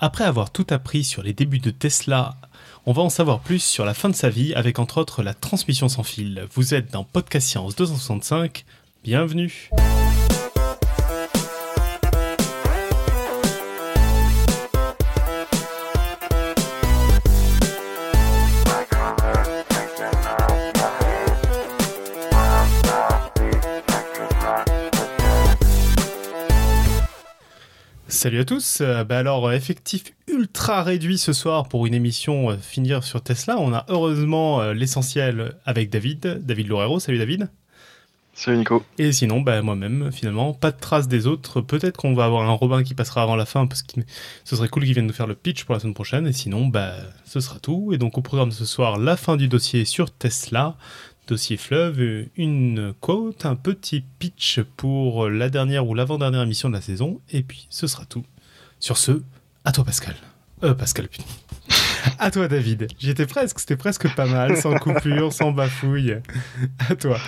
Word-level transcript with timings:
Après 0.00 0.24
avoir 0.24 0.50
tout 0.50 0.66
appris 0.70 1.04
sur 1.04 1.22
les 1.22 1.32
débuts 1.32 1.58
de 1.58 1.70
Tesla, 1.70 2.36
on 2.86 2.92
va 2.92 3.02
en 3.02 3.10
savoir 3.10 3.40
plus 3.40 3.62
sur 3.62 3.84
la 3.84 3.94
fin 3.94 4.08
de 4.08 4.14
sa 4.14 4.28
vie 4.28 4.54
avec 4.54 4.78
entre 4.78 4.98
autres 4.98 5.22
la 5.22 5.34
transmission 5.34 5.88
sans 5.88 6.02
fil. 6.02 6.46
Vous 6.52 6.74
êtes 6.74 6.92
dans 6.92 7.04
Podcast 7.04 7.48
Science 7.48 7.76
265, 7.76 8.64
bienvenue. 9.02 9.70
Salut 28.24 28.40
à 28.40 28.46
tous. 28.46 28.78
Euh, 28.80 29.04
bah 29.04 29.18
alors, 29.18 29.52
effectif 29.52 30.14
ultra 30.28 30.82
réduit 30.82 31.18
ce 31.18 31.34
soir 31.34 31.68
pour 31.68 31.84
une 31.84 31.92
émission 31.92 32.48
euh, 32.48 32.56
finir 32.56 33.04
sur 33.04 33.22
Tesla. 33.22 33.58
On 33.58 33.74
a 33.74 33.84
heureusement 33.88 34.62
euh, 34.62 34.72
l'essentiel 34.72 35.54
avec 35.66 35.90
David, 35.90 36.40
David 36.42 36.68
Lorero. 36.68 36.98
Salut 37.00 37.18
David. 37.18 37.50
Salut 38.32 38.56
Nico. 38.56 38.82
Et 38.96 39.12
sinon, 39.12 39.42
bah, 39.42 39.60
moi-même, 39.60 40.10
finalement, 40.10 40.54
pas 40.54 40.70
de 40.70 40.80
traces 40.80 41.06
des 41.06 41.26
autres. 41.26 41.60
Peut-être 41.60 41.98
qu'on 41.98 42.14
va 42.14 42.24
avoir 42.24 42.48
un 42.48 42.52
Robin 42.54 42.82
qui 42.82 42.94
passera 42.94 43.22
avant 43.22 43.36
la 43.36 43.44
fin 43.44 43.66
parce 43.66 43.82
que 43.82 44.00
ce 44.44 44.56
serait 44.56 44.68
cool 44.68 44.84
qu'il 44.84 44.94
vienne 44.94 45.06
nous 45.06 45.12
faire 45.12 45.26
le 45.26 45.34
pitch 45.34 45.64
pour 45.64 45.74
la 45.74 45.80
semaine 45.80 45.92
prochaine. 45.92 46.26
Et 46.26 46.32
sinon, 46.32 46.68
bah, 46.68 46.94
ce 47.26 47.40
sera 47.40 47.58
tout. 47.58 47.90
Et 47.92 47.98
donc, 47.98 48.16
au 48.16 48.22
programme 48.22 48.48
de 48.48 48.54
ce 48.54 48.64
soir, 48.64 48.96
la 48.96 49.18
fin 49.18 49.36
du 49.36 49.48
dossier 49.48 49.84
sur 49.84 50.10
Tesla, 50.10 50.78
dossier 51.26 51.56
fleuve, 51.56 52.26
une 52.36 52.94
quote, 53.00 53.46
un 53.46 53.56
petit 53.56 54.04
pitch 54.18 54.60
pour 54.76 55.28
la 55.28 55.48
dernière 55.48 55.86
ou 55.86 55.94
l'avant-dernière 55.94 56.42
émission 56.42 56.68
de 56.68 56.74
la 56.74 56.80
saison, 56.80 57.20
et 57.30 57.42
puis 57.42 57.66
ce 57.70 57.86
sera 57.86 58.04
tout. 58.04 58.24
Sur 58.80 58.98
ce, 58.98 59.22
à 59.64 59.72
toi 59.72 59.84
Pascal. 59.84 60.14
Euh, 60.62 60.74
Pascal, 60.74 61.08
putain. 61.08 61.24
à 62.18 62.30
toi 62.30 62.48
David. 62.48 62.88
J'étais 62.98 63.26
presque, 63.26 63.58
c'était 63.60 63.76
presque 63.76 64.14
pas 64.14 64.26
mal, 64.26 64.56
sans 64.56 64.76
coupure, 64.78 65.32
sans 65.32 65.52
bafouille. 65.52 66.16
À 66.88 66.94
toi. 66.94 67.18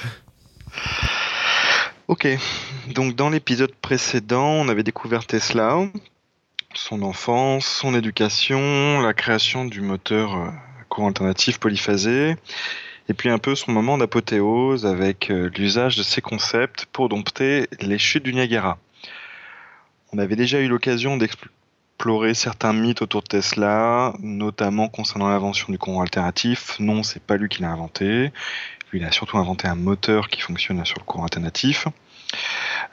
Ok, 2.08 2.28
donc 2.94 3.16
dans 3.16 3.30
l'épisode 3.30 3.74
précédent, 3.74 4.46
on 4.46 4.68
avait 4.68 4.84
découvert 4.84 5.26
Tesla, 5.26 5.88
son 6.74 7.02
enfance, 7.02 7.66
son 7.66 7.94
éducation, 7.94 9.00
la 9.00 9.12
création 9.12 9.64
du 9.64 9.80
moteur 9.80 10.36
euh, 10.36 10.50
courant 10.88 11.08
alternatif 11.08 11.58
polyphasé, 11.58 12.36
et 13.08 13.14
puis 13.14 13.28
un 13.30 13.38
peu 13.38 13.54
son 13.54 13.72
moment 13.72 13.98
d'apothéose 13.98 14.86
avec 14.86 15.30
euh, 15.30 15.50
l'usage 15.56 15.96
de 15.96 16.02
ces 16.02 16.20
concepts 16.20 16.86
pour 16.86 17.08
dompter 17.08 17.68
les 17.80 17.98
chutes 17.98 18.24
du 18.24 18.34
Niagara. 18.34 18.78
On 20.12 20.18
avait 20.18 20.36
déjà 20.36 20.60
eu 20.60 20.68
l'occasion 20.68 21.16
d'explorer 21.16 22.34
certains 22.34 22.72
mythes 22.72 23.02
autour 23.02 23.22
de 23.22 23.28
Tesla, 23.28 24.14
notamment 24.20 24.88
concernant 24.88 25.28
l'invention 25.28 25.72
du 25.72 25.78
courant 25.78 26.02
alternatif. 26.02 26.76
Non, 26.80 27.02
c'est 27.02 27.22
pas 27.22 27.36
lui 27.36 27.48
qui 27.48 27.62
l'a 27.62 27.70
inventé. 27.70 28.32
Lui, 28.92 29.00
il 29.00 29.04
a 29.04 29.12
surtout 29.12 29.38
inventé 29.38 29.68
un 29.68 29.74
moteur 29.74 30.28
qui 30.28 30.40
fonctionne 30.40 30.84
sur 30.84 30.98
le 30.98 31.04
courant 31.04 31.24
alternatif. 31.24 31.88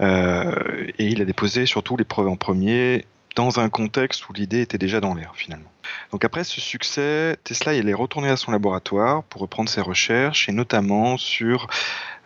Euh, 0.01 0.87
et 0.97 1.07
il 1.07 1.21
a 1.21 1.25
déposé 1.25 1.65
surtout 1.65 1.97
les 1.97 2.03
preuves 2.03 2.27
en 2.27 2.35
premier 2.35 3.05
dans 3.35 3.59
un 3.59 3.69
contexte 3.69 4.27
où 4.29 4.33
l'idée 4.33 4.61
était 4.61 4.77
déjà 4.77 4.99
dans 4.99 5.13
l'air 5.13 5.33
finalement. 5.35 5.72
Donc 6.11 6.25
après 6.25 6.43
ce 6.43 6.61
succès, 6.61 7.37
Tesla 7.43 7.73
il 7.73 7.89
est 7.89 7.93
retourné 7.93 8.29
à 8.29 8.37
son 8.37 8.51
laboratoire 8.51 9.23
pour 9.23 9.41
reprendre 9.41 9.69
ses 9.69 9.81
recherches 9.81 10.49
et 10.49 10.51
notamment 10.51 11.17
sur 11.17 11.67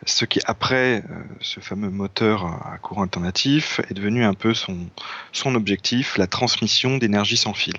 ce 0.05 0.25
qui 0.25 0.39
après 0.45 1.03
euh, 1.09 1.23
ce 1.41 1.59
fameux 1.59 1.89
moteur 1.89 2.45
à 2.45 2.78
courant 2.78 3.03
alternatif 3.03 3.81
est 3.89 3.94
devenu 3.94 4.23
un 4.23 4.33
peu 4.33 4.53
son, 4.53 5.55
objectif, 5.55 6.17
la 6.17 6.28
transmission 6.28 6.97
d'énergie 6.97 7.38
sans 7.38 7.53
fil. 7.53 7.73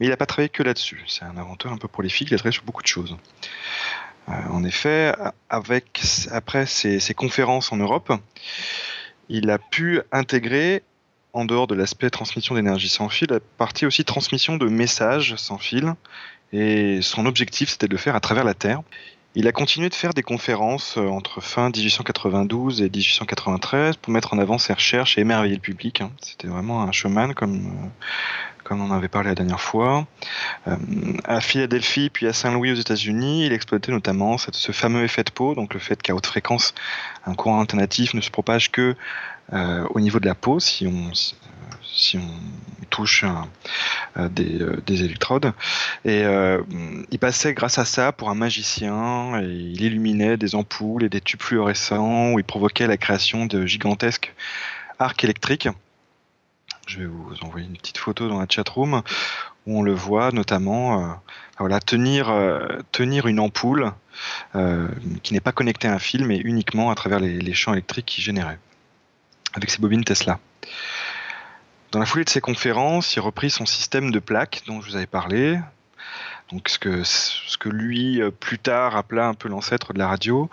Mais 0.00 0.06
il 0.06 0.08
n'a 0.08 0.16
pas 0.16 0.26
travaillé 0.26 0.48
que 0.48 0.62
là-dessus, 0.62 1.02
c'est 1.06 1.24
un 1.24 1.36
inventeur 1.36 1.72
un 1.72 1.78
peu 1.78 1.88
prolifique, 1.88 2.30
il 2.30 2.34
a 2.34 2.38
travaillé 2.38 2.54
sur 2.54 2.64
beaucoup 2.64 2.82
de 2.82 2.86
choses. 2.86 3.16
Euh, 4.28 4.32
en 4.50 4.64
effet, 4.64 5.14
avec, 5.50 6.00
après 6.30 6.66
ses 6.66 7.14
conférences 7.14 7.72
en 7.72 7.76
Europe, 7.76 8.12
il 9.28 9.50
a 9.50 9.58
pu 9.58 10.00
intégrer 10.12 10.82
en 11.32 11.44
dehors 11.44 11.66
de 11.66 11.74
l'aspect 11.74 12.10
transmission 12.10 12.54
d'énergie 12.54 12.88
sans 12.88 13.08
fil, 13.08 13.28
la 13.30 13.40
partie 13.40 13.86
aussi 13.86 14.04
transmission 14.04 14.56
de 14.56 14.66
messages 14.66 15.36
sans 15.36 15.58
fil. 15.58 15.94
Et 16.52 17.00
son 17.00 17.24
objectif, 17.24 17.70
c'était 17.70 17.88
de 17.88 17.92
le 17.92 17.98
faire 17.98 18.14
à 18.14 18.20
travers 18.20 18.44
la 18.44 18.54
Terre. 18.54 18.82
Il 19.34 19.48
a 19.48 19.52
continué 19.52 19.88
de 19.88 19.94
faire 19.94 20.12
des 20.12 20.22
conférences 20.22 20.98
euh, 20.98 21.08
entre 21.08 21.40
fin 21.40 21.70
1892 21.70 22.82
et 22.82 22.90
1893 22.90 23.96
pour 23.96 24.12
mettre 24.12 24.34
en 24.34 24.38
avant 24.38 24.58
ses 24.58 24.74
recherches 24.74 25.16
et 25.16 25.22
émerveiller 25.22 25.54
le 25.54 25.60
public. 25.60 26.02
Hein. 26.02 26.10
C'était 26.20 26.48
vraiment 26.48 26.82
un 26.82 26.92
showman, 26.92 27.32
comme, 27.32 27.56
euh, 27.56 27.88
comme 28.62 28.82
on 28.82 28.90
en 28.90 28.94
avait 28.94 29.08
parlé 29.08 29.30
la 29.30 29.34
dernière 29.34 29.60
fois. 29.62 30.06
Euh, 30.68 30.76
à 31.24 31.40
Philadelphie 31.40 32.10
puis 32.10 32.26
à 32.26 32.34
Saint-Louis 32.34 32.72
aux 32.72 32.76
États-Unis, 32.76 33.46
il 33.46 33.54
exploitait 33.54 33.90
notamment 33.90 34.36
ce 34.36 34.72
fameux 34.72 35.02
effet 35.02 35.24
de 35.24 35.30
peau, 35.30 35.54
donc 35.54 35.72
le 35.72 35.80
fait 35.80 36.02
qu'à 36.02 36.14
haute 36.14 36.26
fréquence, 36.26 36.74
un 37.24 37.34
courant 37.34 37.60
alternatif 37.60 38.12
ne 38.12 38.20
se 38.20 38.30
propage 38.30 38.70
que 38.70 38.94
euh, 39.52 39.86
au 39.90 40.00
niveau 40.00 40.18
de 40.18 40.24
la 40.24 40.34
peau 40.34 40.60
si 40.60 40.86
on, 40.86 41.10
touche 42.88 43.24
euh, 44.16 44.28
des, 44.28 45.04
électrodes. 45.04 45.52
Et 46.04 46.24
euh, 46.24 46.62
il 47.10 47.18
passait 47.18 47.52
grâce 47.52 47.78
à 47.78 47.84
ça 47.84 48.12
pour 48.12 48.30
un 48.30 48.34
magicien 48.34 49.40
et 49.40 49.46
il 49.46 49.82
illuminait 49.82 50.36
des 50.36 50.54
ampoules 50.54 51.04
et 51.04 51.08
des 51.08 51.20
tubes 51.20 51.42
fluorescents 51.42 52.32
où 52.32 52.38
il 52.38 52.44
provoquait 52.44 52.86
la 52.86 52.96
création 52.96 53.44
de 53.44 53.66
gigantesques 53.66 54.34
arcs 54.98 55.22
électriques. 55.24 55.68
Je 56.86 57.00
vais 57.00 57.06
vous 57.06 57.34
envoyer 57.42 57.66
une 57.66 57.76
petite 57.76 57.98
photo 57.98 58.28
dans 58.28 58.40
la 58.40 58.46
chat 58.48 58.68
room 58.68 59.02
où 59.66 59.78
on 59.78 59.82
le 59.82 59.94
voit 59.94 60.32
notamment 60.32 61.18
voilà, 61.58 61.78
tenir, 61.78 62.34
tenir 62.90 63.26
une 63.26 63.38
ampoule 63.38 63.92
qui 65.22 65.32
n'est 65.32 65.40
pas 65.40 65.52
connectée 65.52 65.88
à 65.88 65.94
un 65.94 65.98
fil 65.98 66.26
mais 66.26 66.38
uniquement 66.38 66.90
à 66.90 66.94
travers 66.94 67.20
les, 67.20 67.38
les 67.38 67.54
champs 67.54 67.72
électriques 67.72 68.06
qu'il 68.06 68.24
générait 68.24 68.58
avec 69.54 69.70
ses 69.70 69.78
bobines 69.78 70.04
Tesla. 70.04 70.38
Dans 71.90 71.98
la 71.98 72.06
foulée 72.06 72.24
de 72.24 72.30
ses 72.30 72.40
conférences, 72.40 73.16
il 73.16 73.20
reprit 73.20 73.50
son 73.50 73.66
système 73.66 74.10
de 74.10 74.18
plaques 74.18 74.62
dont 74.66 74.80
je 74.80 74.90
vous 74.90 74.96
avais 74.96 75.06
parlé, 75.06 75.58
donc 76.52 76.68
ce 76.68 76.78
que, 77.58 77.68
lui 77.68 78.20
euh, 78.20 78.30
plus 78.30 78.58
tard 78.58 78.96
appela 78.96 79.26
un 79.26 79.34
peu 79.34 79.48
l'ancêtre 79.48 79.94
de 79.94 79.98
la 79.98 80.08
radio, 80.08 80.50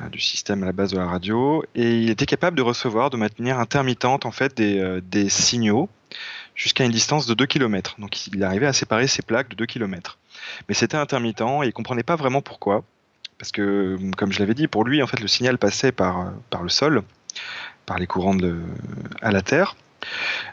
euh, 0.00 0.08
du 0.08 0.20
système 0.20 0.62
à 0.62 0.66
la 0.66 0.72
base 0.72 0.92
de 0.92 0.98
la 0.98 1.06
radio, 1.06 1.62
et 1.74 2.00
il 2.00 2.10
était 2.10 2.26
capable 2.26 2.56
de 2.56 2.62
recevoir 2.62 3.10
de 3.10 3.18
manière 3.18 3.58
intermittente 3.58 4.24
en 4.24 4.30
fait 4.30 4.56
des, 4.56 4.78
euh, 4.78 5.28
signaux 5.28 5.90
jusqu'à 6.54 6.84
une 6.84 6.92
distance 6.92 7.26
de 7.26 7.34
2 7.34 7.46
km. 7.46 7.96
Donc 7.98 8.26
il 8.26 8.42
arrivait 8.42 8.66
à 8.66 8.72
séparer 8.72 9.06
ses 9.06 9.22
plaques 9.22 9.50
de 9.50 9.54
2 9.54 9.66
km. 9.66 10.18
Mais 10.68 10.74
c'était 10.74 10.96
intermittent 10.96 11.40
et 11.40 11.66
il 11.66 11.72
comprenait 11.72 12.02
pas 12.02 12.16
vraiment 12.16 12.40
pourquoi. 12.40 12.84
Parce 13.38 13.52
que, 13.52 13.96
comme 14.16 14.32
je 14.32 14.40
l'avais 14.40 14.54
dit, 14.54 14.66
pour 14.66 14.84
lui, 14.84 15.00
en 15.00 15.06
fait, 15.06 15.20
le 15.20 15.28
signal 15.28 15.58
passait 15.58 15.92
par 15.92 16.32
le 16.60 16.68
sol 16.68 17.04
par 17.88 17.98
les 17.98 18.06
courants 18.06 18.36
à 19.22 19.32
la 19.32 19.42
Terre. 19.42 19.74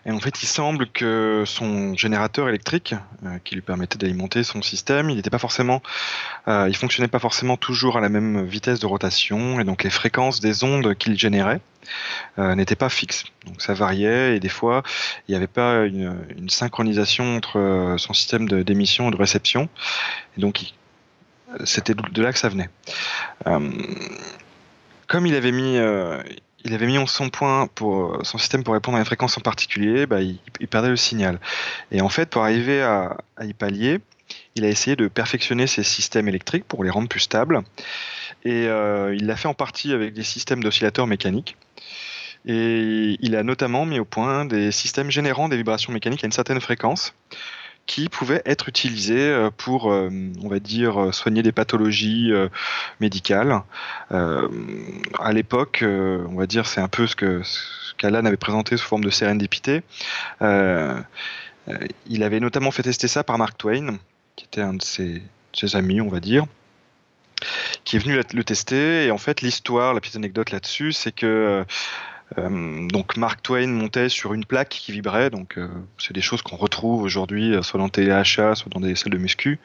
Et 0.05 0.11
en 0.11 0.19
fait, 0.19 0.41
il 0.41 0.47
semble 0.47 0.87
que 0.87 1.43
son 1.45 1.95
générateur 1.95 2.49
électrique, 2.49 2.95
euh, 3.25 3.37
qui 3.43 3.55
lui 3.55 3.61
permettait 3.61 3.97
d'alimenter 3.97 4.43
son 4.43 4.61
système, 4.61 5.09
il 5.09 5.17
n'était 5.17 5.29
pas 5.29 5.37
forcément, 5.37 5.81
euh, 6.47 6.67
il 6.67 6.75
fonctionnait 6.75 7.07
pas 7.07 7.19
forcément 7.19 7.57
toujours 7.57 7.97
à 7.97 8.01
la 8.01 8.09
même 8.09 8.43
vitesse 8.45 8.79
de 8.79 8.85
rotation, 8.87 9.59
et 9.59 9.63
donc 9.63 9.83
les 9.83 9.89
fréquences 9.89 10.39
des 10.39 10.63
ondes 10.63 10.95
qu'il 10.95 11.17
générait 11.17 11.61
euh, 12.39 12.55
n'étaient 12.55 12.75
pas 12.75 12.89
fixes. 12.89 13.25
Donc 13.45 13.61
ça 13.61 13.73
variait, 13.73 14.35
et 14.35 14.39
des 14.39 14.49
fois, 14.49 14.81
il 15.27 15.31
n'y 15.31 15.35
avait 15.35 15.47
pas 15.47 15.85
une, 15.85 16.15
une, 16.35 16.49
synchronisation 16.49 17.37
entre 17.37 17.95
son 17.97 18.13
système 18.13 18.47
d'émission 18.47 19.09
et 19.09 19.11
de 19.11 19.17
réception, 19.17 19.69
et 20.37 20.41
donc 20.41 20.73
c'était 21.63 21.93
de 21.93 22.21
là 22.21 22.33
que 22.33 22.39
ça 22.39 22.49
venait. 22.49 22.69
comme 25.07 25.25
il 25.27 25.35
avait 25.35 25.51
mis 25.51 25.77
il 26.65 26.73
avait 26.73 26.87
mis 26.87 26.97
son 27.07 27.29
point 27.29 27.67
pour 27.67 28.19
son 28.25 28.37
système 28.37 28.63
pour 28.63 28.73
répondre 28.73 28.97
à 28.97 28.99
une 28.99 29.05
fréquence 29.05 29.37
en 29.37 29.41
particulier, 29.41 30.07
bah, 30.07 30.21
il, 30.21 30.39
perdait 30.67 30.89
le 30.89 30.97
signal. 30.97 31.39
Et 31.91 32.01
en 32.01 32.09
fait, 32.09 32.29
pour 32.29 32.43
arriver 32.43 32.81
à, 32.81 33.17
y 33.41 33.53
pallier, 33.53 33.99
il 34.55 34.65
a 34.65 34.67
essayé 34.67 34.95
de 34.95 35.07
perfectionner 35.07 35.67
ses 35.67 35.83
systèmes 35.83 36.27
électriques 36.27 36.65
pour 36.65 36.83
les 36.83 36.89
rendre 36.89 37.07
plus 37.07 37.19
stables. 37.19 37.61
Et 38.43 38.67
euh, 38.67 39.15
il 39.15 39.27
l'a 39.27 39.35
fait 39.35 39.47
en 39.47 39.53
partie 39.53 39.93
avec 39.93 40.13
des 40.13 40.23
systèmes 40.23 40.63
d'oscillateurs 40.63 41.05
mécaniques. 41.05 41.55
Et 42.47 43.17
il 43.21 43.35
a 43.35 43.43
notamment 43.43 43.85
mis 43.85 43.99
au 43.99 44.05
point 44.05 44.45
des 44.45 44.71
systèmes 44.71 45.11
générant 45.11 45.49
des 45.49 45.57
vibrations 45.57 45.93
mécaniques 45.93 46.23
à 46.23 46.27
une 46.27 46.31
certaine 46.31 46.61
fréquence 46.61 47.13
qui 47.85 48.09
pouvaient 48.09 48.41
être 48.45 48.67
utilisés 48.69 49.29
euh, 49.29 49.49
pour, 49.55 49.91
euh, 49.91 50.09
on 50.41 50.47
va 50.47 50.59
dire, 50.59 50.99
euh, 50.99 51.11
soigner 51.11 51.43
des 51.43 51.51
pathologies 51.51 52.31
médicales. 52.99 53.61
à 54.09 55.33
l'époque, 55.33 55.83
on 55.83 56.35
va 56.35 56.47
dire, 56.47 56.65
c'est 56.65 56.81
un 56.81 56.87
peu 56.87 57.07
ce 57.07 57.15
que 57.15 57.41
qu'Alan 57.97 58.25
avait 58.25 58.37
présenté 58.37 58.75
sous 58.75 58.85
forme 58.85 59.03
de 59.03 59.09
sérendipité. 59.09 59.81
il 60.41 62.23
avait 62.23 62.39
notamment 62.39 62.71
fait 62.71 62.83
tester 62.83 63.07
ça 63.07 63.23
par 63.23 63.37
Mark 63.37 63.57
Twain, 63.57 63.97
qui 64.35 64.45
était 64.45 64.61
un 64.61 64.73
de 64.73 64.81
ses, 64.81 65.21
ses 65.53 65.75
amis, 65.75 66.01
on 66.01 66.09
va 66.09 66.19
dire 66.19 66.45
qui 67.83 67.97
est 67.97 67.99
venu 67.99 68.19
le 68.33 68.43
tester. 68.43 69.05
Et 69.05 69.11
en 69.11 69.17
fait, 69.17 69.41
l'histoire, 69.41 69.93
la 69.93 69.99
petite 69.99 70.15
anecdote 70.15 70.51
là-dessus, 70.51 70.93
c'est 70.93 71.11
que 71.11 71.65
donc 72.37 73.17
Mark 73.17 73.41
Twain 73.43 73.67
montait 73.67 74.09
sur 74.09 74.33
une 74.33 74.45
plaque 74.45 74.69
qui 74.69 74.91
vibrait, 74.91 75.29
donc 75.29 75.59
c'est 75.97 76.13
des 76.13 76.21
choses 76.21 76.41
qu'on 76.41 76.55
retrouve 76.55 77.03
aujourd'hui 77.03 77.55
soit 77.61 77.79
dans 77.79 77.87
téléachat, 77.87 78.55
soit 78.55 78.69
dans 78.73 78.79
des 78.79 78.95
salles 78.95 79.13
de 79.13 79.17
muscu. 79.17 79.59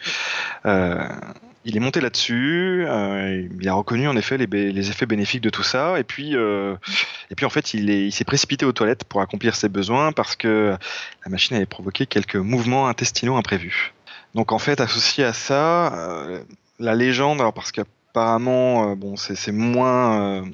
il 0.67 1.77
est 1.77 1.81
monté 1.81 2.01
là-dessus, 2.01 2.87
il 2.87 3.69
a 3.69 3.73
reconnu 3.73 4.09
en 4.09 4.17
effet 4.17 4.37
les, 4.37 4.91
effets 4.91 5.07
bénéfiques 5.07 5.41
de 5.41 5.51
tout 5.51 5.63
ça, 5.63 5.99
et 5.99 6.05
puis, 6.05 6.35
et 6.35 7.35
puis 7.35 7.47
en 7.47 7.51
fait 7.51 7.73
il, 7.75 8.13
s'est 8.13 8.25
précipité 8.25 8.67
aux 8.67 8.73
toilettes 8.73 9.05
pour 9.05 9.23
accomplir 9.23 9.57
ses 9.57 9.69
besoins 9.69 10.13
parce 10.13 10.37
que 10.37 10.77
la 11.25 11.31
machine 11.31 11.57
avait 11.57 11.67
provoqué 11.67 12.07
quelques 12.07 12.37
mouvements 12.37 12.89
intestinaux 12.89 13.37
imprévus. 13.37 13.95
Donc 14.35 14.53
en 14.53 14.59
fait, 14.59 14.81
associé 14.81 15.25
à 15.25 15.33
ça, 15.33 15.95
euh, 15.95 16.43
la 16.79 16.95
légende, 16.95 17.41
alors 17.41 17.53
parce 17.53 17.73
qu'apparemment, 17.73 18.00
euh, 18.17 18.95
bon, 18.97 19.17
c'est 19.17 19.53
moins, 19.53 20.21
euh, 20.21 20.45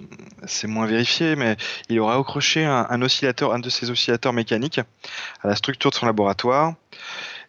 c'est 0.47 0.67
moins 0.67 0.87
vérifié, 0.87 1.37
mais 1.37 1.57
il 1.89 2.01
aurait 2.01 2.19
accroché 2.19 2.65
un, 2.65 3.03
oscillateur, 3.03 3.53
un 3.53 3.59
de 3.59 3.71
ses 3.71 3.91
oscillateurs 3.91 4.33
mécaniques, 4.33 4.81
à 5.43 5.49
la 5.49 5.57
structure 5.57 5.91
de 5.91 5.97
son 5.97 6.07
laboratoire, 6.07 6.75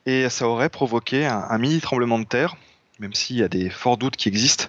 et 0.06 0.30
ça 0.30 0.48
aurait 0.48 0.70
provoqué 0.70 1.26
un, 1.26 1.58
mini 1.58 1.82
tremblement 1.82 2.20
de 2.20 2.26
terre. 2.26 2.56
Même 3.00 3.14
s'il 3.14 3.36
y 3.36 3.44
a 3.44 3.48
des 3.48 3.70
forts 3.70 3.98
doutes 3.98 4.16
qui 4.16 4.28
existent, 4.28 4.66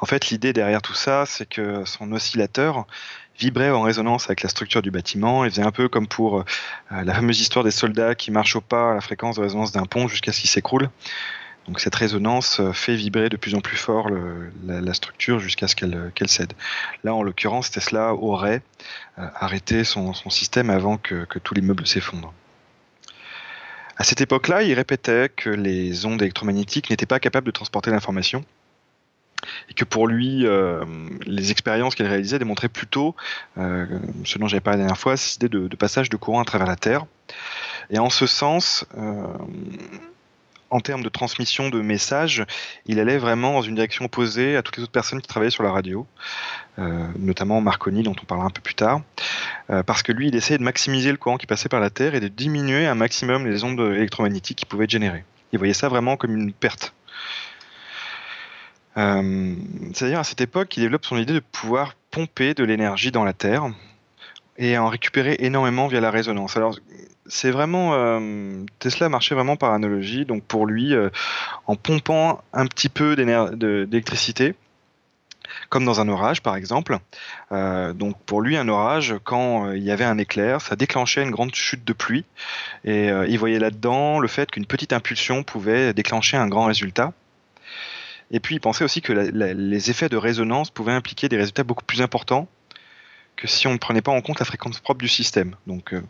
en 0.00 0.06
fait, 0.06 0.30
l'idée 0.30 0.52
derrière 0.52 0.82
tout 0.82 0.94
ça, 0.94 1.24
c'est 1.26 1.48
que 1.48 1.84
son 1.84 2.12
oscillateur, 2.12 2.86
vibrait 3.38 3.70
en 3.70 3.82
résonance 3.82 4.26
avec 4.26 4.42
la 4.42 4.48
structure 4.48 4.82
du 4.82 4.90
bâtiment 4.90 5.44
et 5.44 5.50
faisait 5.50 5.62
un 5.62 5.72
peu 5.72 5.88
comme 5.88 6.06
pour 6.06 6.40
euh, 6.40 6.44
la 6.90 7.14
fameuse 7.14 7.40
histoire 7.40 7.64
des 7.64 7.70
soldats 7.70 8.14
qui 8.14 8.30
marchent 8.30 8.56
au 8.56 8.60
pas 8.60 8.92
à 8.92 8.94
la 8.94 9.00
fréquence 9.00 9.36
de 9.36 9.40
résonance 9.40 9.72
d'un 9.72 9.86
pont 9.86 10.06
jusqu'à 10.06 10.32
ce 10.32 10.40
qu'il 10.40 10.50
s'écroule. 10.50 10.90
Donc 11.66 11.80
cette 11.80 11.94
résonance 11.94 12.60
euh, 12.60 12.72
fait 12.72 12.94
vibrer 12.94 13.28
de 13.28 13.36
plus 13.36 13.54
en 13.54 13.60
plus 13.60 13.76
fort 13.76 14.08
la, 14.66 14.94
structure 14.94 15.38
jusqu'à 15.38 15.68
ce 15.68 15.76
qu'elle 15.76 16.28
cède. 16.28 16.52
Là, 17.04 17.14
en 17.14 17.22
l'occurrence, 17.22 17.70
Tesla 17.70 18.14
aurait 18.14 18.62
euh, 19.18 19.26
arrêté 19.34 19.84
son, 19.84 20.12
système 20.30 20.70
avant 20.70 20.96
que, 20.96 21.24
que 21.24 21.38
tout 21.38 21.54
l'immeuble 21.54 21.86
s'effondre. 21.86 22.32
À 23.96 24.04
cette 24.04 24.20
époque-là, 24.20 24.62
il 24.62 24.74
répétait 24.74 25.28
que 25.28 25.50
les 25.50 26.06
ondes 26.06 26.20
électromagnétiques 26.22 26.90
n'étaient 26.90 27.06
pas 27.06 27.20
capables 27.20 27.46
de 27.46 27.52
transporter 27.52 27.90
l'information 27.90 28.44
et 29.68 29.74
que 29.74 29.84
pour 29.84 30.06
lui, 30.06 30.46
euh, 30.46 30.84
les 31.26 31.50
expériences 31.50 31.94
qu'il 31.94 32.06
réalisait 32.06 32.38
démontraient 32.38 32.68
plutôt, 32.68 33.14
euh, 33.58 33.86
ce 34.24 34.38
dont 34.38 34.48
j'avais 34.48 34.60
parlé 34.60 34.78
la 34.78 34.84
dernière 34.84 34.98
fois, 34.98 35.16
cette 35.16 35.36
idée 35.36 35.48
de, 35.48 35.76
passage 35.76 36.08
de 36.08 36.16
courant 36.16 36.40
à 36.40 36.44
travers 36.44 36.66
la 36.66 36.76
Terre. 36.76 37.06
Et 37.90 37.98
en 37.98 38.10
ce 38.10 38.26
sens, 38.26 38.86
euh, 38.96 39.26
en 40.72 40.80
termes 40.80 41.02
de 41.02 41.08
transmission 41.08 41.68
de 41.68 41.80
messages, 41.80 42.44
il 42.86 42.98
allait 42.98 43.18
vraiment 43.18 43.52
dans 43.52 43.62
une 43.62 43.74
direction 43.74 44.06
opposée 44.06 44.56
à 44.56 44.62
toutes 44.62 44.78
les 44.78 44.82
autres 44.82 44.92
personnes 44.92 45.20
qui 45.20 45.28
travaillaient 45.28 45.50
sur 45.50 45.62
la 45.62 45.70
radio, 45.70 46.06
notamment 47.18 47.60
Marconi, 47.60 48.02
dont 48.02 48.16
on 48.20 48.24
parlera 48.24 48.46
un 48.46 48.50
peu 48.50 48.62
plus 48.62 48.74
tard, 48.74 49.02
parce 49.86 50.02
que 50.02 50.12
lui, 50.12 50.28
il 50.28 50.34
essayait 50.34 50.58
de 50.58 50.62
maximiser 50.62 51.10
le 51.10 51.18
courant 51.18 51.36
qui 51.36 51.46
passait 51.46 51.68
par 51.68 51.80
la 51.80 51.90
Terre 51.90 52.14
et 52.14 52.20
de 52.20 52.28
diminuer 52.28 52.86
un 52.86 52.94
maximum 52.94 53.46
les 53.46 53.64
ondes 53.64 53.80
électromagnétiques 53.80 54.58
qui 54.58 54.66
pouvaient 54.66 54.84
être 54.84 54.90
générées. 54.90 55.24
Il 55.52 55.58
voyait 55.58 55.74
ça 55.74 55.88
vraiment 55.88 56.16
comme 56.16 56.34
une 56.34 56.52
perte 56.52 56.94
euh, 58.96 59.54
c'est-à-dire 59.94 60.18
à 60.18 60.24
cette 60.24 60.40
époque, 60.40 60.76
il 60.76 60.80
développe 60.80 61.04
son 61.04 61.16
idée 61.16 61.32
de 61.32 61.40
pouvoir 61.40 61.94
pomper 62.10 62.54
de 62.54 62.64
l'énergie 62.64 63.10
dans 63.10 63.24
la 63.24 63.32
Terre 63.32 63.70
et 64.58 64.76
en 64.78 64.88
récupérer 64.88 65.36
énormément 65.40 65.86
via 65.86 66.00
la 66.00 66.10
résonance. 66.10 66.56
Alors 66.56 66.76
c'est 67.26 67.50
vraiment 67.50 67.94
euh, 67.94 68.64
Tesla 68.78 69.08
marchait 69.08 69.34
vraiment 69.34 69.56
par 69.56 69.72
analogie. 69.72 70.24
Donc 70.24 70.42
pour 70.44 70.66
lui, 70.66 70.94
euh, 70.94 71.08
en 71.66 71.76
pompant 71.76 72.42
un 72.52 72.66
petit 72.66 72.88
peu 72.88 73.16
d'électricité, 73.16 74.54
comme 75.68 75.84
dans 75.84 76.00
un 76.00 76.08
orage 76.08 76.42
par 76.42 76.56
exemple. 76.56 76.98
donc 77.50 78.16
pour 78.26 78.40
lui, 78.42 78.56
un 78.56 78.68
orage, 78.68 79.14
quand 79.24 79.72
il 79.72 79.82
y 79.82 79.90
avait 79.90 80.04
un 80.04 80.18
éclair, 80.18 80.60
ça 80.60 80.76
déclenchait 80.76 81.22
une 81.22 81.30
grande 81.30 81.54
chute 81.54 81.84
de 81.84 81.92
pluie. 81.92 82.24
Et 82.84 83.08
il 83.08 83.38
voyait 83.38 83.58
là-dedans 83.58 84.18
le 84.18 84.28
fait 84.28 84.50
qu'une 84.50 84.66
petite 84.66 84.92
impulsion 84.92 85.42
pouvait 85.42 85.92
déclencher 85.94 86.36
un 86.36 86.48
grand 86.48 86.66
résultat. 86.66 87.12
Et 88.30 88.40
puis 88.40 88.56
il 88.56 88.60
pensait 88.60 88.84
aussi 88.84 89.02
que 89.02 89.12
les 89.12 89.90
effets 89.90 90.08
de 90.08 90.16
résonance 90.16 90.70
pouvaient 90.70 90.92
impliquer 90.92 91.28
des 91.28 91.36
résultats 91.36 91.64
beaucoup 91.64 91.84
plus 91.84 92.00
importants 92.00 92.48
que 93.36 93.46
si 93.46 93.66
on 93.66 93.72
ne 93.72 93.78
prenait 93.78 94.02
pas 94.02 94.12
en 94.12 94.20
compte 94.20 94.38
la 94.38 94.44
fréquence 94.44 94.80
propre 94.80 95.00
du 95.00 95.08
système. 95.08 95.56
Donc 95.66 95.94
euh, 95.94 96.02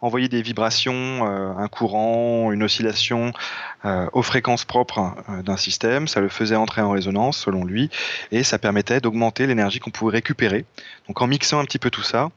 envoyer 0.00 0.28
des 0.28 0.42
vibrations, 0.42 1.26
euh, 1.26 1.52
un 1.56 1.68
courant, 1.68 2.52
une 2.52 2.62
oscillation 2.62 3.32
euh, 3.84 4.06
aux 4.12 4.22
fréquences 4.22 4.64
propres 4.64 5.14
d'un 5.44 5.56
système, 5.56 6.08
ça 6.08 6.20
le 6.20 6.28
faisait 6.28 6.56
entrer 6.56 6.82
en 6.82 6.90
résonance 6.90 7.38
selon 7.38 7.64
lui, 7.64 7.90
et 8.30 8.42
ça 8.42 8.58
permettait 8.58 9.00
d'augmenter 9.00 9.46
l'énergie 9.46 9.80
qu'on 9.80 9.90
pouvait 9.90 10.12
récupérer. 10.12 10.64
Donc 11.08 11.20
en 11.22 11.26
mixant 11.26 11.58
un 11.58 11.64
petit 11.64 11.78
peu 11.78 11.90
tout 11.90 12.02
ça, 12.02 12.30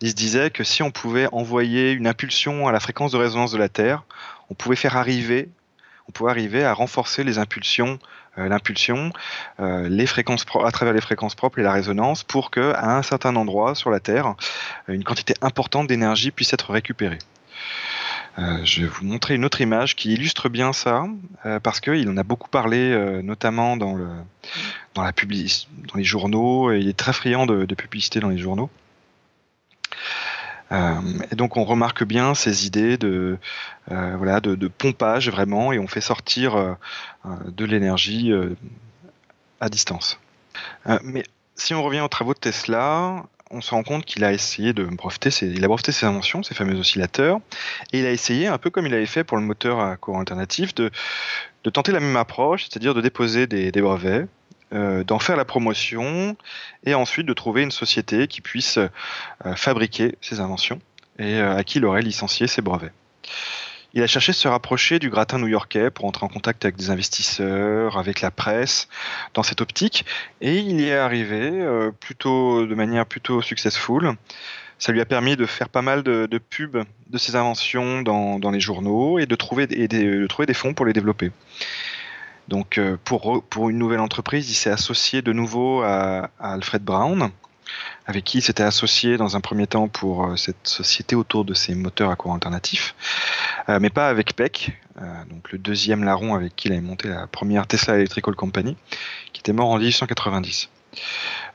il 0.00 0.10
se 0.10 0.14
disait 0.14 0.50
que 0.50 0.64
si 0.64 0.82
on 0.82 0.90
pouvait 0.90 1.28
envoyer 1.32 1.92
une 1.92 2.06
impulsion 2.06 2.68
à 2.68 2.72
la 2.72 2.80
fréquence 2.80 3.12
de 3.12 3.18
résonance 3.18 3.52
de 3.52 3.58
la 3.58 3.68
Terre, 3.68 4.04
on 4.48 4.54
pouvait 4.54 4.76
faire 4.76 4.96
arriver, 4.96 5.48
on 6.08 6.12
pouvait 6.12 6.30
arriver 6.30 6.64
à 6.64 6.72
renforcer 6.72 7.22
les 7.22 7.38
impulsions 7.38 7.98
l'impulsion, 8.48 9.12
euh, 9.60 9.88
les 9.88 10.06
fréquences 10.06 10.44
à 10.64 10.70
travers 10.70 10.94
les 10.94 11.00
fréquences 11.00 11.34
propres 11.34 11.58
et 11.58 11.62
la 11.62 11.72
résonance 11.72 12.22
pour 12.22 12.50
que 12.50 12.72
à 12.74 12.96
un 12.96 13.02
certain 13.02 13.36
endroit 13.36 13.74
sur 13.74 13.90
la 13.90 14.00
Terre, 14.00 14.34
une 14.88 15.04
quantité 15.04 15.34
importante 15.42 15.86
d'énergie 15.86 16.30
puisse 16.30 16.52
être 16.52 16.70
récupérée. 16.72 17.18
Euh, 18.38 18.58
je 18.64 18.82
vais 18.82 18.88
vous 18.88 19.04
montrer 19.04 19.34
une 19.34 19.44
autre 19.44 19.60
image 19.60 19.96
qui 19.96 20.12
illustre 20.12 20.48
bien 20.48 20.72
ça, 20.72 21.04
parce 21.62 21.80
qu'il 21.80 22.08
en 22.08 22.16
a 22.16 22.22
beaucoup 22.22 22.48
parlé, 22.48 22.96
notamment 23.22 23.76
dans, 23.76 23.94
le, 23.94 24.08
dans, 24.94 25.02
la 25.02 25.12
dans 25.12 25.96
les 25.96 26.04
journaux, 26.04 26.72
et 26.72 26.78
il 26.78 26.88
est 26.88 26.96
très 26.96 27.12
friand 27.12 27.46
de, 27.46 27.64
de 27.64 27.74
publicité 27.74 28.20
dans 28.20 28.28
les 28.28 28.38
journaux. 28.38 28.70
Euh, 30.72 31.00
et 31.30 31.34
donc 31.34 31.56
on 31.56 31.64
remarque 31.64 32.04
bien 32.04 32.34
ces 32.34 32.66
idées 32.66 32.96
de, 32.96 33.38
euh, 33.90 34.14
voilà, 34.16 34.40
de, 34.40 34.68
pompage 34.68 35.28
vraiment, 35.28 35.72
et 35.72 35.78
on 35.78 35.88
fait 35.88 36.00
sortir 36.00 36.56
euh, 36.56 36.74
de 37.46 37.64
l'énergie 37.64 38.32
à 39.60 39.68
distance. 39.68 40.18
mais 41.02 41.24
si 41.56 41.74
on 41.74 41.82
revient 41.82 42.00
aux 42.00 42.08
travaux 42.08 42.34
de 42.34 42.38
Tesla, 42.38 43.26
on 43.50 43.60
se 43.60 43.72
rend 43.72 43.82
compte 43.82 44.04
qu'il 44.04 44.24
a 44.24 44.32
essayé 44.32 44.72
de 44.72 44.84
breveter 44.84 45.30
ses, 45.30 45.48
il 45.48 45.64
a 45.64 45.68
breveté 45.68 45.92
ses 45.92 46.06
inventions, 46.06 46.42
ses 46.42 46.54
fameux 46.54 46.78
oscillateurs, 46.78 47.40
et 47.92 48.00
il 48.00 48.06
a 48.06 48.12
essayé, 48.12 48.46
un 48.46 48.58
peu 48.58 48.70
comme 48.70 48.86
il 48.86 48.94
avait 48.94 49.06
fait 49.06 49.24
pour 49.24 49.36
le 49.36 49.42
moteur 49.42 49.80
à 49.80 49.96
courant 49.96 50.20
alternatif, 50.20 50.74
de, 50.74 50.90
de 51.64 51.70
tenter 51.70 51.92
la 51.92 52.00
même 52.00 52.16
approche, 52.16 52.64
c'est-à-dire 52.64 52.94
de 52.94 53.00
déposer 53.00 53.46
des, 53.46 53.72
des 53.72 53.82
brevets 53.82 54.26
euh, 54.72 55.02
d'en 55.02 55.18
faire 55.18 55.36
la 55.36 55.44
promotion 55.44 56.36
et 56.84 56.94
ensuite 56.94 57.26
de 57.26 57.32
trouver 57.32 57.62
une 57.62 57.72
société 57.72 58.28
qui 58.28 58.40
puisse 58.40 58.78
euh, 58.78 58.88
fabriquer 59.56 60.14
ses 60.20 60.38
inventions 60.38 60.80
et 61.18 61.34
euh, 61.34 61.56
à 61.56 61.64
qui 61.64 61.78
il 61.78 61.84
aurait 61.84 62.02
licencié 62.02 62.46
ses 62.46 62.62
brevets. 62.62 62.92
Il 63.94 64.02
a 64.04 64.06
cherché 64.06 64.30
à 64.30 64.32
se 64.32 64.46
rapprocher 64.46 65.00
du 65.00 65.10
gratin 65.10 65.38
new-yorkais 65.38 65.90
pour 65.90 66.04
entrer 66.04 66.24
en 66.24 66.28
contact 66.28 66.64
avec 66.64 66.76
des 66.76 66.90
investisseurs, 66.90 67.98
avec 67.98 68.20
la 68.20 68.30
presse, 68.30 68.88
dans 69.34 69.42
cette 69.42 69.60
optique, 69.60 70.04
et 70.40 70.58
il 70.58 70.80
y 70.80 70.90
est 70.90 70.94
arrivé 70.94 71.50
plutôt 71.98 72.64
de 72.64 72.74
manière 72.76 73.04
plutôt 73.04 73.42
successful. 73.42 74.14
Ça 74.78 74.92
lui 74.92 75.00
a 75.00 75.04
permis 75.04 75.34
de 75.34 75.44
faire 75.44 75.68
pas 75.68 75.82
mal 75.82 76.04
de, 76.04 76.38
pubs 76.38 76.84
de 77.08 77.18
ses 77.18 77.34
inventions 77.34 78.02
dans, 78.02 78.50
les 78.52 78.60
journaux 78.60 79.18
et 79.18 79.26
de 79.26 79.34
trouver, 79.34 79.66
et 79.70 79.88
de 79.88 80.26
trouver 80.28 80.46
des 80.46 80.54
fonds 80.54 80.72
pour 80.72 80.86
les 80.86 80.92
développer. 80.92 81.32
Donc 82.50 82.78
euh, 82.78 82.96
pour, 83.04 83.70
une 83.70 83.78
nouvelle 83.78 84.00
entreprise, 84.00 84.50
il 84.50 84.54
s'est 84.54 84.70
associé 84.70 85.22
de 85.22 85.32
nouveau 85.32 85.82
à, 85.82 86.30
Alfred 86.40 86.82
Brown, 86.82 87.30
avec 88.06 88.24
qui 88.24 88.38
il 88.38 88.42
s'était 88.42 88.64
associé 88.64 89.16
dans 89.16 89.36
un 89.36 89.40
premier 89.40 89.68
temps 89.68 89.86
pour 89.86 90.26
euh, 90.26 90.36
cette 90.36 90.66
société 90.66 91.14
autour 91.14 91.44
de 91.44 91.54
ses 91.54 91.76
moteurs 91.76 92.10
à 92.10 92.16
courant 92.16 92.34
alternatif, 92.34 92.96
euh, 93.68 93.78
mais 93.80 93.88
pas 93.88 94.08
avec 94.08 94.34
Peck, 94.34 94.72
donc 95.30 95.52
le 95.52 95.58
deuxième 95.58 96.04
larron 96.04 96.34
avec 96.34 96.54
qui 96.56 96.68
il 96.68 96.72
avait 96.72 96.82
monté 96.82 97.08
la 97.08 97.26
première 97.26 97.66
Tesla 97.66 97.96
Electrical 97.96 98.34
Company, 98.34 98.76
qui 99.32 99.40
était 99.40 99.54
mort 99.54 99.70
en 99.70 99.78
1890. 99.78 100.68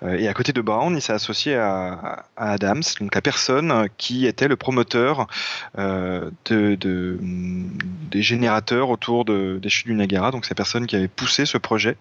Euh, 0.04 0.18
et 0.18 0.28
à 0.28 0.34
côté 0.34 0.54
de 0.54 0.62
Brown, 0.62 0.96
il 0.96 1.02
s'est 1.02 1.14
associé 1.14 1.56
à, 1.56 2.26
Adams, 2.38 2.84
donc 3.00 3.16
la 3.16 3.22
personne 3.22 3.88
qui 3.98 4.26
était 4.26 4.48
le 4.48 4.56
promoteur 4.56 5.28
euh, 5.78 6.30
de, 6.46 6.78
des 8.12 8.22
générateurs 8.22 8.90
autour 8.90 9.26
de, 9.26 9.60
des 9.62 9.70
chutes 9.70 9.88
du 9.88 9.96
Niagara. 9.96 10.32
Donc 10.32 10.46
c'est 10.46 10.52
la 10.52 10.56
personne 10.56 10.86
qui 10.88 10.96
avait 10.96 11.08
poussé 11.08 11.46
ce 11.46 11.58
projet 11.58 11.98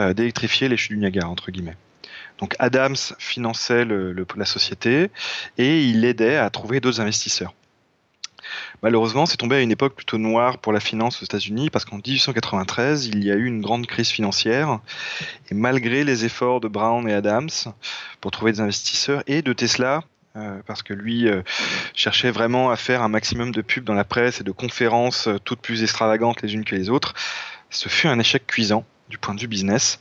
euh, 0.00 0.14
d'électrifier 0.14 0.68
les 0.68 0.76
chutes 0.76 0.92
du 0.92 0.98
Niagara, 0.98 1.28
entre 1.28 1.50
guillemets. 1.50 1.76
Donc 2.38 2.54
Adams 2.58 2.96
finançait 3.18 3.86
la 3.86 4.44
société 4.44 5.10
et 5.56 5.82
il 5.84 6.04
aidait 6.04 6.36
à 6.36 6.50
trouver 6.50 6.80
d'autres 6.80 7.00
investisseurs. 7.00 7.54
Malheureusement, 8.82 9.26
c'est 9.26 9.36
tombé 9.36 9.56
à 9.56 9.60
une 9.60 9.70
époque 9.70 9.94
plutôt 9.94 10.18
noire 10.18 10.58
pour 10.58 10.72
la 10.72 10.80
finance 10.80 11.22
aux 11.22 11.24
États-Unis 11.24 11.70
parce 11.70 11.84
qu'en 11.84 11.96
1893, 11.96 13.06
il 13.06 13.24
y 13.24 13.30
a 13.30 13.34
eu 13.34 13.46
une 13.46 13.60
grande 13.60 13.86
crise 13.86 14.08
financière 14.08 14.80
et 15.50 15.54
malgré 15.54 16.04
les 16.04 16.24
efforts 16.24 16.60
de 16.60 16.68
Brown 16.68 17.08
et 17.08 17.12
Adams 17.12 17.50
pour 18.20 18.30
trouver 18.30 18.52
des 18.52 18.60
investisseurs 18.60 19.22
et 19.26 19.42
de 19.42 19.52
Tesla, 19.52 20.02
euh, 20.36 20.60
parce 20.66 20.82
que 20.82 20.92
lui 20.92 21.28
euh, 21.28 21.42
cherchait 21.94 22.30
vraiment 22.30 22.70
à 22.70 22.76
faire 22.76 23.02
un 23.02 23.08
maximum 23.08 23.52
de 23.52 23.62
pubs 23.62 23.84
dans 23.84 23.94
la 23.94 24.04
presse 24.04 24.40
et 24.40 24.44
de 24.44 24.50
conférences 24.50 25.28
euh, 25.28 25.38
toutes 25.38 25.60
plus 25.60 25.82
extravagantes 25.82 26.42
les 26.42 26.52
unes 26.52 26.64
que 26.64 26.74
les 26.74 26.90
autres, 26.90 27.14
ce 27.70 27.88
fut 27.88 28.06
un 28.08 28.18
échec 28.18 28.46
cuisant. 28.46 28.84
du 29.08 29.18
point 29.18 29.34
de 29.34 29.40
vue 29.40 29.46
business, 29.46 30.00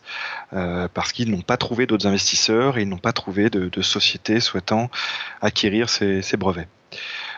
parce 0.49 1.11
qu'ils 1.13 1.29
n'ont 1.29 1.43
pas 1.43 1.57
trouvé 1.57 1.85
d'autres 1.85 2.07
investisseurs 2.07 2.79
et 2.79 2.81
ils 2.81 2.89
n'ont 2.89 2.97
pas 2.97 3.13
trouvé 3.13 3.51
de, 3.51 3.69
de 3.69 3.81
sociétés 3.83 4.39
souhaitant 4.39 4.89
acquérir 5.41 5.89
ces, 5.89 6.37
brevets. 6.37 6.67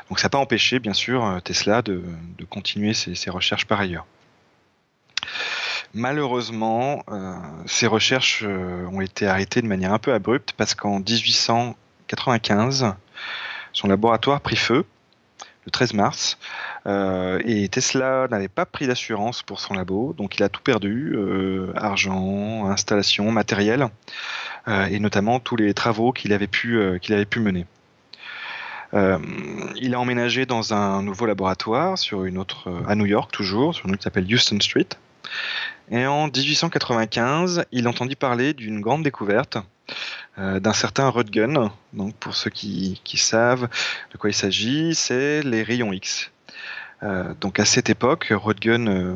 Donc 0.09 0.19
ça 0.19 0.25
n'a 0.25 0.29
pas 0.29 0.37
empêché, 0.37 0.79
bien 0.79 0.93
sûr, 0.93 1.41
Tesla 1.43 1.81
de, 1.81 2.01
continuer 2.49 2.93
ses, 2.93 3.29
recherches 3.29 3.65
par 3.65 3.79
ailleurs. 3.79 4.05
Malheureusement, 5.93 7.03
ces 7.65 7.87
recherches 7.87 8.43
ont 8.43 9.01
été 9.01 9.27
arrêtées 9.27 9.61
de 9.61 9.67
manière 9.67 9.91
un 9.93 9.99
peu 9.99 10.13
abrupte 10.13 10.53
parce 10.55 10.75
qu'en 10.75 10.99
1895, 10.99 12.93
son 13.73 13.87
laboratoire 13.87 14.41
prit 14.41 14.55
feu 14.55 14.85
le 15.67 15.71
13 15.71 15.93
mars. 15.93 16.39
Euh, 16.87 17.39
et 17.45 17.67
Tesla 17.67 18.27
n'avait 18.31 18.47
pas 18.47 18.65
pris 18.65 18.87
d'assurance 18.87 19.43
pour 19.43 19.59
son 19.59 19.73
labo, 19.73 20.13
donc 20.13 20.37
il 20.37 20.43
a 20.43 20.49
tout 20.49 20.61
perdu, 20.61 21.13
euh, 21.15 21.71
argent, 21.75 22.65
installation, 22.69 23.31
matériel, 23.31 23.87
euh, 24.67 24.85
et 24.85 24.99
notamment 24.99 25.39
tous 25.39 25.57
les 25.57 25.73
travaux 25.73 26.13
qu'il 26.13 26.33
avait 26.33 26.47
pu 26.47 26.79
mener. 27.39 27.65
Il 28.94 29.94
a 29.94 30.00
emménagé 30.00 30.46
dans 30.46 30.74
un 30.74 31.03
nouveau 31.03 31.25
laboratoire 31.25 31.98
sur 31.98 32.24
une 32.25 32.38
autre, 32.38 32.72
à 32.88 32.96
New 32.96 33.06
York 33.06 33.32
toujours, 33.32 33.75
sur 33.75 33.86
une 33.86 33.91
rue 33.91 33.98
qui 33.98 34.03
s'appelle 34.03 34.34
Houston 34.34 34.60
Street. 34.62 34.88
Et 35.89 36.06
en 36.06 36.27
1895, 36.27 37.65
il 37.72 37.88
entendit 37.88 38.15
parler 38.15 38.53
d'une 38.53 38.82
grande 38.82 39.03
découverte 39.03 39.58
euh, 40.38 40.60
d'un 40.60 40.74
certain 40.74 41.10
Röntgen. 41.10 41.72
Donc 41.94 42.15
pour 42.15 42.36
ceux 42.36 42.50
qui, 42.50 43.00
savent 43.15 43.70
de 44.12 44.17
quoi 44.17 44.29
il 44.29 44.34
s'agit, 44.34 44.94
c'est 44.96 45.41
les 45.44 45.63
rayons 45.63 45.94
X. 45.94 46.32
Euh, 47.04 47.34
donc 47.39 47.60
à 47.60 47.66
cette 47.66 47.89
époque, 47.89 48.32
Röntgen 48.32 48.88
euh, 48.89 49.16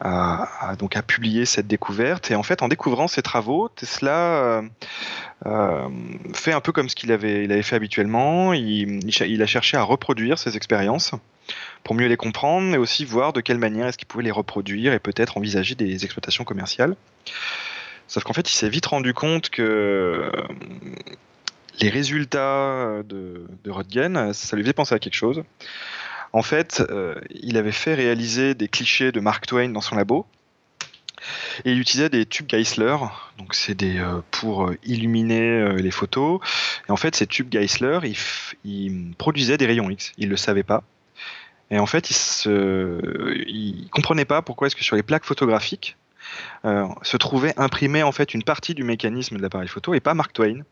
a, 0.00 0.76
donc 0.78 1.00
publié 1.02 1.44
cette 1.46 1.66
découverte 1.66 2.30
et 2.30 2.36
en 2.36 2.44
fait 2.44 2.62
en 2.62 2.68
découvrant 2.68 3.08
ses 3.08 3.22
travaux, 3.22 3.68
Tesla 3.68 4.62
fait 6.34 6.52
un 6.52 6.60
peu 6.60 6.72
comme 6.72 6.88
ce 6.88 6.94
qu'il 6.94 7.12
avait, 7.12 7.62
fait 7.62 7.76
habituellement. 7.76 8.52
Il, 8.52 9.42
a 9.42 9.46
cherché 9.46 9.76
à 9.76 9.82
reproduire 9.82 10.38
ses 10.38 10.56
expériences 10.56 11.12
pour 11.84 11.94
mieux 11.94 12.06
les 12.06 12.16
comprendre, 12.16 12.66
mais 12.68 12.76
aussi 12.76 13.04
voir 13.04 13.32
de 13.32 13.40
quelle 13.40 13.58
manière 13.58 13.86
est-ce 13.86 13.98
qu'il 13.98 14.08
pouvait 14.08 14.24
les 14.24 14.30
reproduire 14.30 14.92
et 14.92 14.98
peut-être 14.98 15.36
envisager 15.36 15.74
des 15.74 16.04
exploitations 16.04 16.44
commerciales. 16.44 16.96
Sauf 18.08 18.24
qu'en 18.24 18.32
fait, 18.32 18.50
il 18.50 18.54
s'est 18.54 18.70
vite 18.70 18.86
rendu 18.86 19.12
compte 19.12 19.50
que 19.50 19.62
euh, 19.62 20.30
les 21.80 21.90
résultats 21.90 23.02
de, 23.04 23.46
de 23.64 24.32
ça 24.32 24.56
lui 24.56 24.62
faisait 24.62 24.72
penser 24.72 24.94
à 24.94 24.98
quelque 24.98 25.14
chose. 25.14 25.44
En 26.32 26.42
fait, 26.42 26.82
euh, 26.90 27.14
il 27.30 27.56
avait 27.56 27.72
fait 27.72 27.94
réaliser 27.94 28.54
des 28.54 28.68
clichés 28.68 29.12
de 29.12 29.20
Mark 29.20 29.46
Twain 29.46 29.70
dans 29.70 29.80
son 29.80 29.96
labo. 29.96 30.26
Et 31.64 31.72
il 31.72 31.80
utilisait 31.80 32.08
des 32.08 32.26
tubes 32.26 32.46
Geissler, 32.46 32.96
donc 33.38 33.54
c'est 33.54 33.74
des 33.74 33.98
euh, 33.98 34.20
pour 34.30 34.70
illuminer 34.84 35.74
les 35.74 35.90
photos. 35.90 36.40
Et 36.88 36.92
en 36.92 36.96
fait, 36.96 37.16
ces 37.16 37.26
tubes 37.26 37.50
Geissler, 37.50 37.98
ils, 38.64 39.14
produisaient 39.16 39.56
des 39.56 39.66
rayons 39.66 39.90
X. 39.90 40.12
Il 40.16 40.28
le 40.28 40.36
savait 40.36 40.62
pas. 40.62 40.84
Et 41.70 41.78
en 41.78 41.86
fait, 41.86 42.10
il 42.10 42.14
se, 42.14 43.34
il 43.46 43.88
comprenait 43.90 44.24
pas 44.24 44.42
pourquoi 44.42 44.68
est-ce 44.68 44.76
que 44.76 44.84
sur 44.84 44.96
les 44.96 45.02
plaques 45.02 45.24
photographiques, 45.24 45.96
euh, 46.64 46.86
se 47.02 47.16
trouvait 47.16 47.54
imprimé 47.56 48.02
en 48.02 48.12
fait 48.12 48.34
une 48.34 48.42
partie 48.42 48.74
du 48.74 48.84
mécanisme 48.84 49.36
de 49.36 49.42
l'appareil 49.42 49.68
photo 49.68 49.94
et 49.94 50.00
pas 50.00 50.14
Mark 50.14 50.32
Twain. 50.32 50.62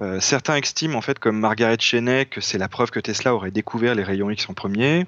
Euh, 0.00 0.18
certains 0.20 0.56
estiment 0.56 0.98
en 0.98 1.00
fait 1.00 1.18
comme 1.18 1.38
Margaret 1.38 1.76
Cheney 1.78 2.26
que 2.26 2.40
c'est 2.40 2.58
la 2.58 2.68
preuve 2.68 2.90
que 2.90 3.00
Tesla 3.00 3.34
aurait 3.34 3.52
découvert 3.52 3.94
les 3.94 4.02
rayons 4.02 4.30
X 4.30 4.48
en 4.48 4.54
premier. 4.54 5.06